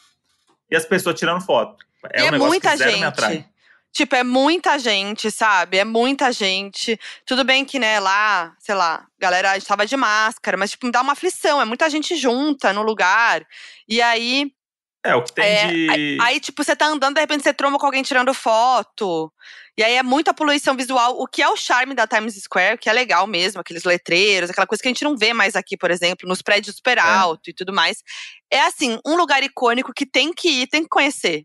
E 0.70 0.76
as 0.76 0.84
pessoas 0.84 1.18
tirando 1.18 1.40
foto. 1.40 1.84
É 2.12 2.20
e 2.20 2.24
um 2.24 2.28
é 2.28 2.30
negócio 2.32 2.48
muita 2.50 2.70
que 2.70 2.76
zero 2.76 2.98
me 2.98 3.04
atrai. 3.04 3.46
Tipo, 3.94 4.16
é 4.16 4.24
muita 4.24 4.76
gente, 4.76 5.30
sabe? 5.30 5.78
É 5.78 5.84
muita 5.84 6.32
gente. 6.32 6.98
Tudo 7.24 7.44
bem 7.44 7.64
que, 7.64 7.78
né, 7.78 8.00
lá, 8.00 8.52
sei 8.58 8.74
lá, 8.74 9.06
galera, 9.20 9.52
a 9.52 9.54
gente 9.54 9.68
tava 9.68 9.86
de 9.86 9.96
máscara, 9.96 10.56
mas, 10.56 10.72
tipo, 10.72 10.84
me 10.86 10.90
dá 10.92 11.00
uma 11.00 11.12
aflição. 11.12 11.62
É 11.62 11.64
muita 11.64 11.88
gente 11.88 12.16
junta 12.16 12.72
no 12.72 12.82
lugar. 12.82 13.46
E 13.88 14.02
aí, 14.02 14.50
É, 15.06 15.14
o 15.14 15.22
que 15.22 15.32
tem 15.34 15.44
É, 15.44 15.66
de. 15.68 16.18
Aí, 16.20 16.40
tipo, 16.40 16.64
você 16.64 16.74
tá 16.74 16.86
andando, 16.86 17.14
de 17.14 17.20
repente 17.20 17.44
você 17.44 17.54
tromba 17.54 17.78
com 17.78 17.86
alguém 17.86 18.02
tirando 18.02 18.34
foto. 18.34 19.32
E 19.78 19.82
aí 19.84 19.94
é 19.94 20.02
muita 20.02 20.32
poluição 20.34 20.76
visual, 20.76 21.16
o 21.20 21.26
que 21.26 21.42
é 21.42 21.48
o 21.48 21.56
charme 21.56 21.94
da 21.94 22.06
Times 22.06 22.34
Square, 22.42 22.78
que 22.78 22.88
é 22.88 22.92
legal 22.92 23.26
mesmo, 23.26 23.60
aqueles 23.60 23.84
letreiros, 23.84 24.50
aquela 24.50 24.66
coisa 24.66 24.80
que 24.82 24.88
a 24.88 24.92
gente 24.92 25.04
não 25.04 25.16
vê 25.16 25.32
mais 25.34 25.54
aqui, 25.56 25.76
por 25.76 25.90
exemplo, 25.90 26.28
nos 26.28 26.42
prédios 26.42 26.76
super 26.76 26.98
alto 26.98 27.50
e 27.50 27.54
tudo 27.54 27.72
mais. 27.72 27.98
É 28.50 28.60
assim, 28.62 28.98
um 29.06 29.16
lugar 29.16 29.42
icônico 29.42 29.92
que 29.94 30.06
tem 30.06 30.32
que 30.32 30.48
ir, 30.62 30.66
tem 30.68 30.82
que 30.82 30.88
conhecer. 30.88 31.44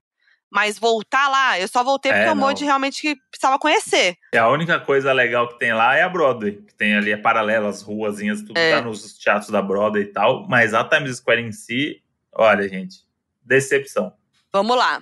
Mas 0.52 0.80
voltar 0.80 1.28
lá, 1.28 1.60
eu 1.60 1.68
só 1.68 1.84
voltei 1.84 2.12
É, 2.12 2.16
porque 2.16 2.32
o 2.32 2.36
não. 2.36 2.54
Realmente 2.66 3.02
que 3.02 3.16
precisava 3.30 3.60
conhecer. 3.60 4.18
E 4.34 4.38
a 4.38 4.50
única 4.50 4.80
coisa 4.80 5.14
legal 5.14 5.48
que 5.48 5.60
tem 5.60 5.74
lá 5.74 5.96
é 5.96 6.02
a 6.02 6.10
Broadway. 6.10 6.54
Que 6.54 6.74
tem 6.74 6.96
ali, 6.96 7.12
é 7.12 7.18
paralela, 7.18 7.70
as 7.70 7.82
ruazinhas, 7.82 8.42
tudo 8.42 8.58
É. 8.58 8.76
tá 8.76 8.82
nos 8.82 9.18
teatros 9.18 9.52
da 9.52 9.62
Broadway 9.62 10.04
e 10.04 10.08
tal. 10.08 10.48
Mas 10.48 10.74
a 10.74 10.84
Times 10.84 11.18
Square 11.18 11.42
em 11.42 11.52
si, 11.52 12.02
olha, 12.34 12.68
gente, 12.68 12.98
decepção. 13.44 14.12
Vamos 14.52 14.76
lá. 14.76 15.02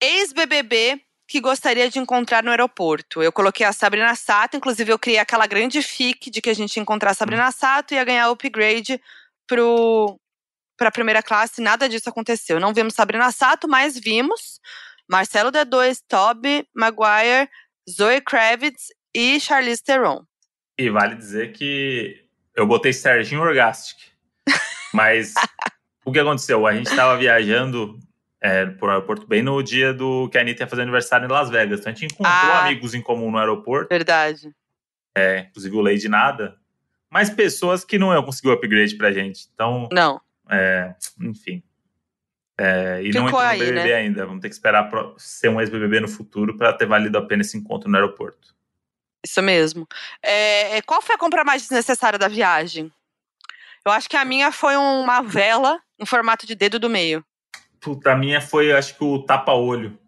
Ex-BBB 0.00 1.00
que 1.26 1.40
gostaria 1.40 1.88
de 1.88 1.98
encontrar 1.98 2.42
no 2.42 2.50
aeroporto. 2.50 3.22
Eu 3.22 3.32
coloquei 3.32 3.64
a 3.64 3.72
Sabrina 3.72 4.14
Sato, 4.14 4.54
inclusive 4.54 4.92
eu 4.92 4.98
criei 4.98 5.18
aquela 5.18 5.46
grande 5.46 5.80
fic 5.80 6.30
de 6.30 6.42
que 6.42 6.50
a 6.50 6.54
gente 6.54 6.76
ia 6.76 6.82
encontrar 6.82 7.12
a 7.12 7.14
Sabrina 7.14 7.50
Sato 7.50 7.92
e 7.92 7.94
ia 7.94 8.04
ganhar 8.04 8.28
upgrade 8.28 9.00
pro 9.46 10.20
para 10.76 10.88
a 10.88 10.92
primeira 10.92 11.22
classe, 11.22 11.60
nada 11.60 11.88
disso 11.88 12.08
aconteceu. 12.08 12.58
Não 12.60 12.72
vimos 12.74 12.94
Sabrina 12.94 13.30
Sato, 13.30 13.68
mas 13.68 13.98
vimos 13.98 14.60
Marcelo 15.08 15.50
D2, 15.52 16.00
Toby 16.08 16.66
Maguire, 16.74 17.48
Zoe 17.88 18.20
Kravitz 18.20 18.86
e 19.14 19.38
Charlize 19.40 19.82
Theron. 19.82 20.24
E 20.78 20.88
vale 20.90 21.14
dizer 21.16 21.52
que 21.52 22.24
eu 22.56 22.66
botei 22.66 22.92
Serginho 22.92 23.42
Orgastic. 23.42 23.98
Mas 24.94 25.34
o 26.04 26.10
que 26.12 26.18
aconteceu? 26.18 26.66
A 26.66 26.74
gente 26.74 26.94
tava 26.94 27.16
viajando 27.16 27.98
é, 28.40 28.66
pro 28.66 28.88
aeroporto 28.90 29.26
bem 29.26 29.42
no 29.42 29.62
dia 29.62 29.92
do 29.92 30.28
que 30.30 30.38
a 30.38 30.40
Anitta 30.40 30.64
ia 30.64 30.68
fazer 30.68 30.82
aniversário 30.82 31.26
em 31.26 31.30
Las 31.30 31.48
Vegas. 31.50 31.80
Então 31.80 31.92
a 31.92 31.94
gente 31.94 32.12
encontrou 32.12 32.34
Ah. 32.52 32.64
amigos 32.66 32.94
em 32.94 33.02
comum 33.02 33.30
no 33.30 33.38
aeroporto, 33.38 33.88
Verdade. 33.90 34.50
é, 35.16 35.40
inclusive 35.50 35.76
o 35.76 35.80
Lady 35.80 36.08
Nada, 36.08 36.56
mas 37.10 37.30
pessoas 37.30 37.84
que 37.84 37.98
não 37.98 38.12
iam 38.12 38.22
conseguir 38.22 38.48
o 38.48 38.52
upgrade 38.52 38.96
pra 38.96 39.12
gente. 39.12 39.46
Então, 39.54 39.88
Não. 39.92 40.20
É, 40.50 40.94
enfim. 41.20 41.62
É, 42.58 43.02
e 43.02 43.12
não 43.12 43.26
Ficou 43.26 43.40
entrou 43.40 43.42
no 43.42 43.48
aí, 43.48 43.58
BBB 43.58 43.88
né? 43.88 43.94
ainda. 43.94 44.26
Vamos 44.26 44.42
ter 44.42 44.48
que 44.48 44.54
esperar 44.54 44.90
ser 45.16 45.48
um 45.48 45.60
ex-BBB 45.60 46.00
no 46.00 46.08
futuro 46.08 46.56
para 46.56 46.72
ter 46.72 46.86
valido 46.86 47.18
a 47.18 47.26
pena 47.26 47.42
esse 47.42 47.56
encontro 47.56 47.90
no 47.90 47.96
aeroporto. 47.96 48.54
Isso 49.24 49.40
mesmo. 49.42 49.86
É, 50.22 50.76
é, 50.76 50.82
qual 50.82 51.00
foi 51.00 51.14
a 51.14 51.18
compra 51.18 51.44
mais 51.44 51.62
desnecessária 51.62 52.18
da 52.18 52.28
viagem? 52.28 52.92
Eu 53.84 53.92
acho 53.92 54.08
que 54.08 54.16
a 54.16 54.24
minha 54.24 54.52
foi 54.52 54.76
uma 54.76 55.22
vela 55.22 55.80
em 55.98 56.06
formato 56.06 56.46
de 56.46 56.54
dedo 56.54 56.78
do 56.78 56.90
meio. 56.90 57.24
Puta, 57.80 58.12
a 58.12 58.16
minha 58.16 58.40
foi, 58.40 58.72
acho 58.72 58.96
que 58.96 59.02
o 59.02 59.22
tapa-olho. 59.22 59.98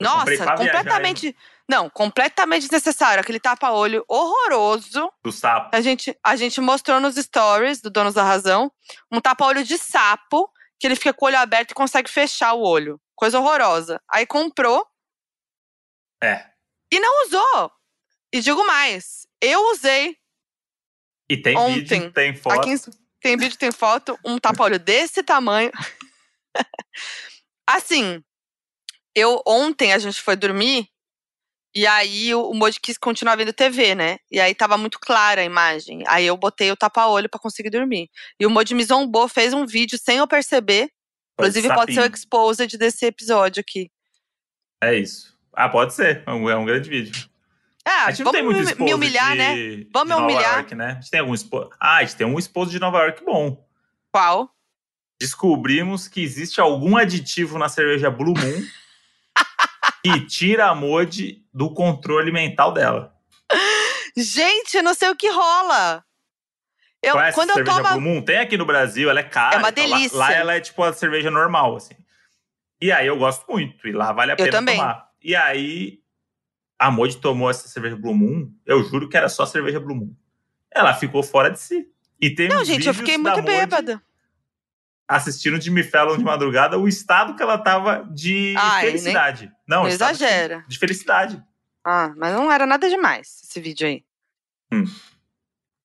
Nossa, 0.00 0.24
pra 0.24 0.34
viajar, 0.34 0.56
completamente. 0.56 1.36
Não, 1.70 1.88
completamente 1.88 2.62
desnecessário. 2.62 3.20
Aquele 3.20 3.38
tapa-olho 3.38 4.04
horroroso. 4.08 5.08
Do 5.22 5.30
sapo. 5.30 5.70
A 5.72 5.80
gente, 5.80 6.18
a 6.20 6.34
gente 6.34 6.60
mostrou 6.60 6.98
nos 6.98 7.14
stories 7.14 7.80
do 7.80 7.88
Donos 7.88 8.12
da 8.14 8.24
Razão 8.24 8.72
um 9.08 9.20
tapa-olho 9.20 9.62
de 9.62 9.78
sapo, 9.78 10.50
que 10.80 10.86
ele 10.88 10.96
fica 10.96 11.14
com 11.14 11.26
o 11.26 11.28
olho 11.28 11.38
aberto 11.38 11.70
e 11.70 11.74
consegue 11.74 12.10
fechar 12.10 12.54
o 12.54 12.60
olho. 12.60 13.00
Coisa 13.14 13.38
horrorosa. 13.38 14.02
Aí 14.10 14.26
comprou 14.26 14.84
É. 16.20 16.44
e 16.92 16.98
não 16.98 17.24
usou. 17.26 17.70
E 18.34 18.40
digo 18.40 18.66
mais, 18.66 19.28
eu 19.40 19.70
usei. 19.70 20.16
E 21.30 21.36
tem 21.36 21.56
Ontem, 21.56 22.00
vídeo, 22.00 22.12
tem 22.12 22.34
foto. 22.34 22.58
Aqui 22.58 22.70
em- 22.70 22.80
tem 23.20 23.36
vídeo, 23.36 23.56
tem 23.56 23.70
foto, 23.70 24.18
um 24.24 24.38
tapa-olho 24.40 24.78
desse 24.80 25.22
tamanho. 25.22 25.70
assim, 27.64 28.24
eu 29.14 29.40
ontem 29.46 29.92
a 29.92 29.98
gente 29.98 30.20
foi 30.20 30.34
dormir 30.34 30.88
e 31.74 31.86
aí 31.86 32.34
o, 32.34 32.50
o 32.50 32.54
Moji 32.54 32.78
quis 32.80 32.98
continuar 32.98 33.36
vendo 33.36 33.52
TV, 33.52 33.94
né? 33.94 34.18
E 34.30 34.40
aí 34.40 34.54
tava 34.54 34.76
muito 34.76 34.98
clara 34.98 35.40
a 35.40 35.44
imagem. 35.44 36.02
Aí 36.06 36.26
eu 36.26 36.36
botei 36.36 36.70
o 36.72 36.76
tapa-olho 36.76 37.28
pra 37.28 37.40
conseguir 37.40 37.70
dormir. 37.70 38.10
E 38.38 38.46
o 38.46 38.50
Moji 38.50 38.74
me 38.74 38.84
zombou, 38.84 39.28
fez 39.28 39.54
um 39.54 39.64
vídeo 39.64 39.98
sem 39.98 40.18
eu 40.18 40.26
perceber. 40.26 40.90
Inclusive 41.38 41.68
pode 41.68 41.94
ser 41.94 42.00
o 42.00 42.14
exposed 42.14 42.76
desse 42.76 43.06
episódio 43.06 43.60
aqui. 43.60 43.90
É 44.82 44.94
isso. 44.94 45.36
Ah, 45.52 45.68
pode 45.68 45.94
ser. 45.94 46.22
É 46.26 46.30
um, 46.32 46.50
é 46.50 46.56
um 46.56 46.64
grande 46.64 46.88
vídeo. 46.88 47.28
Ah, 47.84 48.06
a 48.06 48.10
gente 48.10 48.24
não 48.24 48.32
tem 48.32 48.42
muito 48.42 48.78
me, 48.78 48.84
me 48.84 48.94
humilhar, 48.94 49.32
de, 49.32 49.38
né? 49.38 49.86
Vamos 49.92 50.16
me 50.16 50.22
humilhar. 50.22 50.58
York, 50.58 50.74
né? 50.74 50.92
A 50.92 50.94
gente 50.94 51.10
tem 51.10 51.20
algum 51.20 51.34
esposo. 51.34 51.70
Ah, 51.80 51.96
a 51.96 52.04
gente 52.04 52.16
tem 52.16 52.26
um 52.26 52.38
esposo 52.38 52.70
de 52.70 52.78
Nova 52.78 52.98
York 52.98 53.24
bom. 53.24 53.66
Qual? 54.12 54.50
Descobrimos 55.20 56.08
que 56.08 56.22
existe 56.22 56.60
algum 56.60 56.96
aditivo 56.96 57.58
na 57.58 57.68
cerveja 57.68 58.10
Blue 58.10 58.34
Moon 58.34 58.66
que 60.02 60.26
tira 60.26 60.66
a 60.68 60.74
Modi 60.74 61.44
do 61.52 61.72
controle 61.72 62.30
mental 62.32 62.72
dela. 62.72 63.14
Gente, 64.16 64.76
eu 64.76 64.82
não 64.82 64.94
sei 64.94 65.08
o 65.10 65.16
que 65.16 65.28
rola. 65.30 66.04
Eu, 67.02 67.14
Conhece 67.14 67.34
quando 67.34 67.50
a 67.50 67.52
eu 67.52 67.56
cerveja 67.64 67.82
tomo. 67.82 68.00
Blue 68.00 68.00
Moon? 68.14 68.22
Tem 68.22 68.38
aqui 68.38 68.56
no 68.58 68.66
Brasil, 68.66 69.08
ela 69.08 69.20
é 69.20 69.22
cara. 69.22 69.56
É 69.56 69.58
uma 69.58 69.68
e 69.68 69.72
tal. 69.72 69.84
Lá- 69.88 69.96
delícia. 69.96 70.18
Lá, 70.18 70.32
ela 70.32 70.54
é 70.54 70.60
tipo 70.60 70.82
a 70.82 70.92
cerveja 70.92 71.30
normal, 71.30 71.76
assim. 71.76 71.94
E 72.80 72.90
aí 72.92 73.06
eu 73.06 73.16
gosto 73.18 73.44
muito, 73.50 73.86
e 73.86 73.92
lá 73.92 74.12
vale 74.12 74.32
a 74.32 74.34
Eu 74.34 74.38
pena 74.38 74.50
também. 74.52 74.76
tomar. 74.76 75.08
E 75.22 75.34
aí 75.36 76.00
a 76.78 76.90
Modi 76.90 77.16
tomou 77.18 77.50
essa 77.50 77.68
cerveja 77.68 77.96
Blue 77.96 78.14
Moon, 78.14 78.50
eu 78.66 78.82
juro 78.84 79.08
que 79.08 79.16
era 79.16 79.28
só 79.28 79.44
cerveja 79.46 79.78
Blue 79.80 79.94
Moon. 79.94 80.14
Ela 80.70 80.94
ficou 80.94 81.22
fora 81.22 81.50
de 81.50 81.58
si. 81.60 81.86
E 82.20 82.30
tem 82.30 82.48
Não, 82.48 82.64
gente, 82.64 82.86
eu 82.86 82.94
fiquei 82.94 83.16
muito 83.18 83.42
bêbada. 83.42 84.00
assistindo 85.08 85.60
Jimmy 85.60 85.82
Fallon 85.82 86.16
de 86.16 86.24
madrugada, 86.24 86.78
o 86.78 86.86
estado 86.86 87.34
que 87.34 87.42
ela 87.42 87.58
tava 87.58 88.06
de 88.12 88.54
Ai, 88.56 88.82
nem- 88.82 88.92
felicidade. 88.92 89.52
Não, 89.70 89.82
Não 89.82 89.88
de- 89.88 89.94
exagera. 89.94 90.64
De 90.66 90.76
felicidade. 90.78 91.40
Ah, 91.86 92.12
mas 92.16 92.34
não 92.34 92.50
era 92.50 92.66
nada 92.66 92.88
demais 92.90 93.40
esse 93.44 93.60
vídeo 93.60 93.86
aí. 93.86 94.02
Hum. 94.72 94.84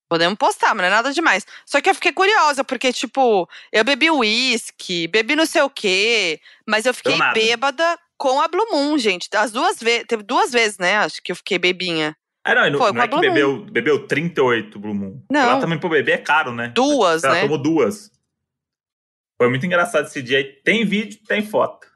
Podemos 0.10 0.38
postar, 0.38 0.70
mas 0.74 0.78
não 0.78 0.86
é 0.86 0.90
nada 0.90 1.14
demais. 1.14 1.46
Só 1.66 1.80
que 1.80 1.90
eu 1.90 1.94
fiquei 1.96 2.12
curiosa, 2.12 2.64
porque, 2.64 2.92
tipo, 2.92 3.48
eu 3.72 3.84
bebi 3.84 4.10
uísque, 4.10 5.08
bebi 5.08 5.36
não 5.36 5.46
sei 5.46 5.62
o 5.62 5.70
quê, 5.70 6.40
mas 6.68 6.86
eu 6.88 6.94
fiquei 6.96 7.18
bêbada 7.34 7.98
com 8.18 8.42
a 8.42 8.48
Blue 8.48 8.68
Moon, 8.72 8.98
gente. 8.98 9.30
As 9.36 9.52
duas 9.52 9.80
vezes, 9.80 10.06
teve 10.08 10.24
duas 10.24 10.52
vezes, 10.52 10.78
né? 10.80 10.98
Acho 10.98 11.22
que 11.22 11.32
eu 11.32 11.36
fiquei 11.36 11.60
bebinha. 11.60 12.16
Ah, 12.44 12.54
não, 12.56 12.70
não, 12.72 12.80
Foi 12.80 12.92
não 12.92 13.02
é 13.04 13.08
que 13.08 13.20
bebeu, 13.20 13.66
bebeu 13.66 14.08
38 14.08 14.80
Blue 14.80 14.94
Moon. 14.96 15.22
Não. 15.32 15.42
Ela 15.42 15.60
também 15.60 15.80
pro 15.80 15.90
bebê 15.90 16.14
é 16.14 16.18
caro, 16.18 16.52
né? 16.54 16.70
Duas, 16.70 17.24
Ela 17.24 17.36
né? 17.36 17.42
tomou 17.42 17.58
duas. 17.58 18.12
Foi 19.40 19.50
muito 19.50 19.66
engraçado 19.66 20.06
esse 20.08 20.22
dia. 20.24 20.38
aí. 20.40 20.44
Tem 20.64 20.86
vídeo, 20.86 21.20
tem 21.28 21.44
foto. 21.46 21.88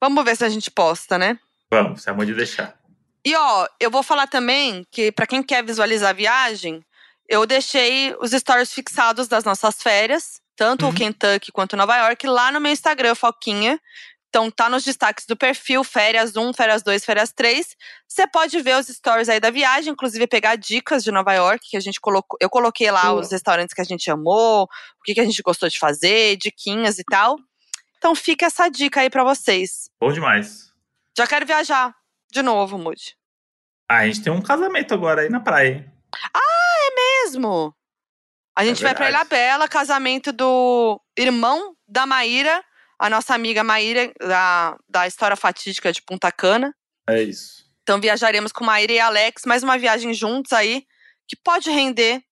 Vamos 0.00 0.24
ver 0.24 0.36
se 0.36 0.44
a 0.44 0.48
gente 0.48 0.70
posta, 0.70 1.18
né? 1.18 1.38
Vamos, 1.70 2.02
se 2.02 2.10
a 2.10 2.12
de 2.12 2.34
deixar. 2.34 2.78
E 3.24 3.34
ó, 3.34 3.66
eu 3.78 3.90
vou 3.90 4.02
falar 4.02 4.26
também 4.26 4.86
que 4.90 5.12
pra 5.12 5.26
quem 5.26 5.42
quer 5.42 5.64
visualizar 5.64 6.10
a 6.10 6.14
viagem, 6.14 6.82
eu 7.28 7.44
deixei 7.44 8.14
os 8.20 8.30
stories 8.30 8.72
fixados 8.72 9.28
das 9.28 9.44
nossas 9.44 9.82
férias, 9.82 10.40
tanto 10.56 10.84
Uhum. 10.86 10.90
o 10.90 10.94
Kentucky 10.94 11.52
quanto 11.52 11.76
Nova 11.76 11.96
York, 11.96 12.26
lá 12.26 12.50
no 12.50 12.60
meu 12.60 12.72
Instagram, 12.72 13.14
Foquinha. 13.14 13.78
Então 14.28 14.50
tá 14.50 14.68
nos 14.68 14.84
destaques 14.84 15.24
do 15.26 15.36
perfil, 15.36 15.82
férias 15.82 16.36
1, 16.36 16.52
férias 16.52 16.82
2, 16.82 17.04
férias 17.04 17.32
3. 17.32 17.66
Você 18.06 18.26
pode 18.26 18.60
ver 18.60 18.76
os 18.76 18.86
stories 18.86 19.28
aí 19.28 19.40
da 19.40 19.50
viagem, 19.50 19.92
inclusive 19.92 20.26
pegar 20.26 20.56
dicas 20.56 21.02
de 21.02 21.10
Nova 21.10 21.32
York, 21.32 21.66
que 21.70 21.76
a 21.76 21.80
gente 21.80 21.98
colocou. 22.00 22.36
Eu 22.40 22.50
coloquei 22.50 22.90
lá 22.90 23.04
Boa. 23.10 23.20
os 23.22 23.30
restaurantes 23.30 23.74
que 23.74 23.80
a 23.80 23.84
gente 23.84 24.10
amou, 24.10 24.64
o 24.64 25.02
que, 25.04 25.14
que 25.14 25.20
a 25.20 25.24
gente 25.24 25.40
gostou 25.42 25.68
de 25.68 25.78
fazer, 25.78 26.36
diquinhas 26.36 26.98
e 26.98 27.04
tal. 27.04 27.38
Então 27.98 28.14
fica 28.14 28.46
essa 28.46 28.68
dica 28.68 29.00
aí 29.00 29.10
pra 29.10 29.24
vocês. 29.24 29.90
Bom 30.00 30.12
demais. 30.12 30.72
Já 31.16 31.26
quero 31.26 31.44
viajar 31.44 31.94
de 32.30 32.42
novo, 32.42 32.78
Moody. 32.78 33.16
Ah, 33.90 33.98
a 33.98 34.06
gente 34.06 34.22
tem 34.22 34.32
um 34.32 34.40
casamento 34.40 34.94
agora 34.94 35.22
aí 35.22 35.28
na 35.28 35.40
praia, 35.40 35.68
hein? 35.68 35.92
mesmo. 37.28 37.74
A 38.56 38.64
gente 38.64 38.82
vai 38.82 38.94
pra 38.94 39.06
É. 39.06 39.08
Ilha 39.10 39.24
Bela, 39.24 39.68
casamento 39.68 40.32
do 40.32 41.00
irmão 41.16 41.76
da 41.86 42.06
Maíra, 42.06 42.62
a 42.98 43.08
nossa 43.08 43.34
amiga 43.34 43.62
Maíra, 43.62 44.12
da, 44.20 44.76
da 44.88 45.06
história 45.06 45.36
fatídica 45.36 45.92
de 45.92 46.02
Punta 46.02 46.32
Cana. 46.32 46.74
É 47.08 47.22
isso. 47.22 47.64
Então 47.82 48.00
viajaremos 48.00 48.52
com 48.52 48.64
Maíra 48.64 48.92
e 48.92 49.00
Alex, 49.00 49.44
mais 49.46 49.62
uma 49.62 49.78
viagem 49.78 50.12
juntos 50.12 50.52
aí, 50.52 50.84
que 51.26 51.36
pode 51.36 51.70
render 51.70 52.22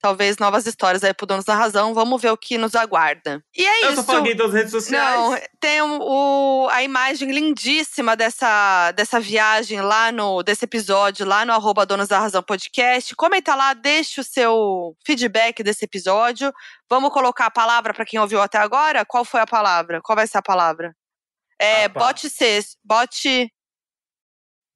talvez 0.00 0.36
novas 0.38 0.66
histórias 0.66 1.02
aí 1.02 1.12
pro 1.14 1.26
Donos 1.26 1.44
da 1.44 1.54
Razão. 1.54 1.92
Vamos 1.94 2.20
ver 2.22 2.30
o 2.30 2.36
que 2.36 2.56
nos 2.58 2.74
aguarda. 2.74 3.42
E 3.56 3.64
é 3.64 3.84
Eu 3.86 3.92
isso. 3.92 4.02
só 4.04 4.14
paguei 4.14 4.34
das 4.34 4.52
redes 4.52 4.70
sociais. 4.70 5.16
Não, 5.20 5.38
tem 5.58 5.82
o, 5.82 6.68
a 6.70 6.82
imagem 6.82 7.30
lindíssima 7.32 8.14
dessa, 8.16 8.92
dessa 8.92 9.18
viagem 9.18 9.80
lá 9.80 10.12
no 10.12 10.42
desse 10.42 10.64
episódio, 10.64 11.26
lá 11.26 11.44
no 11.44 11.52
arroba 11.52 11.84
Donos 11.86 12.08
da 12.08 12.18
Razão 12.18 12.42
Podcast. 12.42 13.14
Comenta 13.16 13.54
lá, 13.54 13.74
deixa 13.74 14.20
o 14.20 14.24
seu 14.24 14.96
feedback 15.04 15.62
desse 15.62 15.84
episódio. 15.84 16.52
Vamos 16.88 17.10
colocar 17.12 17.46
a 17.46 17.50
palavra 17.50 17.92
para 17.92 18.04
quem 18.04 18.20
ouviu 18.20 18.40
até 18.40 18.58
agora? 18.58 19.04
Qual 19.04 19.24
foi 19.24 19.40
a 19.40 19.46
palavra? 19.46 20.00
Qual 20.02 20.14
vai 20.14 20.26
ser 20.26 20.38
a 20.38 20.42
palavra? 20.42 20.94
É, 21.58 21.84
Ah, 21.86 21.88
bote 21.88 22.28
sexto. 22.30 22.76
Bote. 22.84 23.50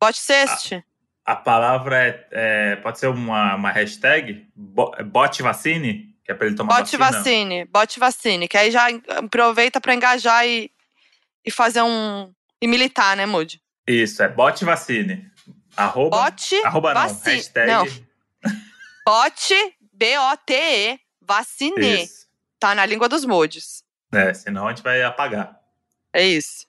Bote 0.03 0.19
sexto. 0.19 0.83
A 1.31 1.37
palavra 1.37 1.97
é, 2.09 2.27
é- 2.33 2.77
pode 2.77 2.99
ser 2.99 3.07
uma, 3.07 3.55
uma 3.55 3.71
hashtag? 3.71 4.49
Bo, 4.53 4.91
bote 5.05 5.43
vacine? 5.45 6.13
Que 6.25 6.33
é 6.33 6.35
pra 6.35 6.49
ele 6.49 6.57
tomar 6.57 6.77
bote 6.79 6.97
vacina? 6.97 7.19
vacine. 7.19 7.65
Bote 7.67 8.01
vacine. 8.01 8.49
Que 8.49 8.57
aí 8.57 8.71
já 8.73 8.89
aproveita 9.17 9.81
pra 9.81 9.95
engajar 9.95 10.45
e, 10.45 10.73
e 11.45 11.51
fazer 11.53 11.83
um. 11.83 12.33
E 12.61 12.67
militar, 12.67 13.17
né, 13.17 13.27
Moody? 13.27 13.63
Isso, 13.87 14.21
é 14.25 14.29
bote 14.29 14.65
vacine. 14.65 15.31
Arroba, 15.77 16.25
Bote 16.25 16.57
arroba 16.65 16.95
não, 16.95 17.03
hashtag. 17.03 17.71
Não, 17.71 17.87
bote 19.07 19.55
B-O-T-E. 19.93 20.99
Vacine. 21.23 22.03
Isso. 22.03 22.27
Tá 22.59 22.75
na 22.75 22.85
língua 22.85 23.09
dos 23.09 23.25
modes. 23.25 23.85
É, 24.13 24.35
senão 24.35 24.67
a 24.67 24.71
gente 24.71 24.83
vai 24.83 25.01
apagar. 25.05 25.61
É 26.13 26.27
isso. 26.27 26.67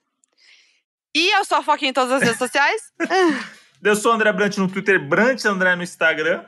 E 1.12 1.30
eu 1.36 1.44
sou 1.44 1.58
a 1.58 1.62
Foquinha 1.64 1.90
em 1.90 1.92
todas 1.92 2.12
as 2.12 2.22
redes 2.22 2.38
sociais. 2.38 2.80
Eu 3.82 3.96
sou 3.96 4.12
o 4.12 4.14
André 4.14 4.32
Brant 4.32 4.56
no 4.58 4.68
Twitter, 4.68 5.04
Brant 5.04 5.44
André 5.44 5.74
no 5.74 5.82
Instagram. 5.82 6.44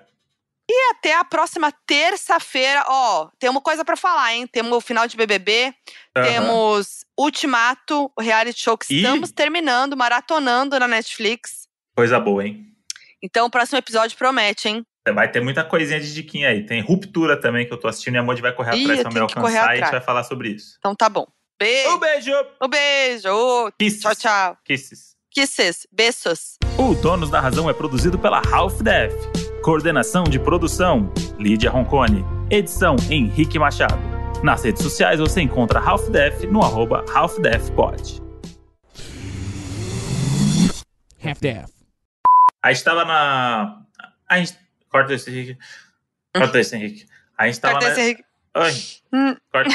E 0.70 0.90
até 0.92 1.14
a 1.14 1.24
próxima 1.24 1.72
terça-feira. 1.86 2.84
Ó, 2.88 3.28
tem 3.38 3.50
uma 3.50 3.60
coisa 3.60 3.84
pra 3.84 3.96
falar, 3.96 4.34
hein? 4.34 4.46
Temos 4.46 4.72
o 4.72 4.80
final 4.80 5.06
de 5.06 5.16
BBB, 5.16 5.74
Aham. 6.16 6.26
temos 6.26 7.04
Ultimato, 7.18 8.10
o 8.16 8.22
reality 8.22 8.60
show 8.60 8.78
que 8.78 8.92
Ih. 8.92 8.96
estamos 8.98 9.30
terminando, 9.30 9.96
maratonando 9.96 10.78
na 10.78 10.88
Netflix. 10.88 11.68
Coisa 11.96 12.18
boa, 12.18 12.46
hein? 12.46 12.66
Então 13.22 13.46
o 13.46 13.50
próximo 13.50 13.78
episódio 13.78 14.16
promete, 14.16 14.68
hein? 14.68 14.86
Vai 15.12 15.30
ter 15.30 15.40
muita 15.42 15.62
coisinha 15.64 16.00
de 16.00 16.14
diquinha 16.14 16.48
aí. 16.48 16.64
Tem 16.64 16.80
Ruptura 16.80 17.38
também 17.38 17.66
que 17.66 17.72
eu 17.72 17.78
tô 17.78 17.88
assistindo 17.88 18.14
e 18.14 18.18
a 18.18 18.22
Modi 18.22 18.40
vai 18.40 18.54
correr 18.54 18.74
Ih, 18.74 18.84
atrás 18.84 19.02
pra 19.02 19.12
me 19.12 19.20
alcançar 19.20 19.76
e 19.76 19.80
a 19.80 19.84
gente 19.84 19.90
vai 19.90 20.00
falar 20.00 20.24
sobre 20.24 20.48
isso. 20.48 20.76
Então 20.78 20.94
tá 20.94 21.08
bom. 21.08 21.26
Beijo. 21.58 21.90
Um 21.90 21.98
beijo! 21.98 22.32
Um 22.62 22.68
beijo. 22.68 23.72
Kisses. 23.78 24.00
Tchau, 24.00 24.16
tchau. 24.16 24.58
Kisses. 24.64 25.13
Kisses. 25.34 25.84
Beijos. 25.90 26.58
O 26.78 26.94
Donos 26.94 27.28
da 27.28 27.40
Razão 27.40 27.68
é 27.68 27.72
produzido 27.74 28.16
pela 28.16 28.40
Half 28.52 28.80
Def. 28.82 29.12
Coordenação 29.64 30.22
de 30.22 30.38
produção, 30.38 31.12
Lídia 31.38 31.70
Roncone. 31.70 32.24
Edição, 32.48 32.94
Henrique 33.10 33.58
Machado. 33.58 33.98
Nas 34.44 34.62
redes 34.62 34.80
sociais 34.82 35.18
você 35.18 35.40
encontra 35.40 35.80
Half 35.80 36.08
Def 36.10 36.44
no 36.44 36.62
arroba 36.62 37.04
halfdefpod. 37.12 38.22
Half-Death. 41.24 41.70
A 42.62 42.72
gente 42.72 42.84
tava 42.84 43.04
na... 43.04 43.82
A 44.28 44.38
gente... 44.38 44.56
Corta 44.90 45.14
esse 45.14 45.30
Henrique. 45.30 45.58
Corta 46.32 46.60
esse 46.60 46.76
Henrique. 46.76 47.06
A 47.36 47.46
gente 47.46 47.58
tava 47.60 47.74
Corta 47.74 47.86
na... 47.88 47.92
esse 47.92 48.00
Henrique. 48.02 48.24
Oi, 48.56 48.72
Hum, 49.12 49.36
corta. 49.50 49.70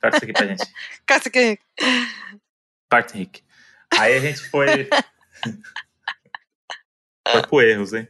corta 0.00 0.16
isso 0.16 0.24
aqui 0.24 0.32
pra 0.32 0.46
gente. 0.46 0.64
corta 1.06 1.28
esse 1.28 1.38
Henrique. 1.38 1.62
Corta, 2.90 3.14
Henrique. 3.16 3.43
Aí 3.98 4.16
a 4.16 4.20
gente 4.20 4.40
foi... 4.48 4.66
foi 7.28 7.42
pro 7.42 7.60
erros, 7.60 7.92
hein? 7.92 8.08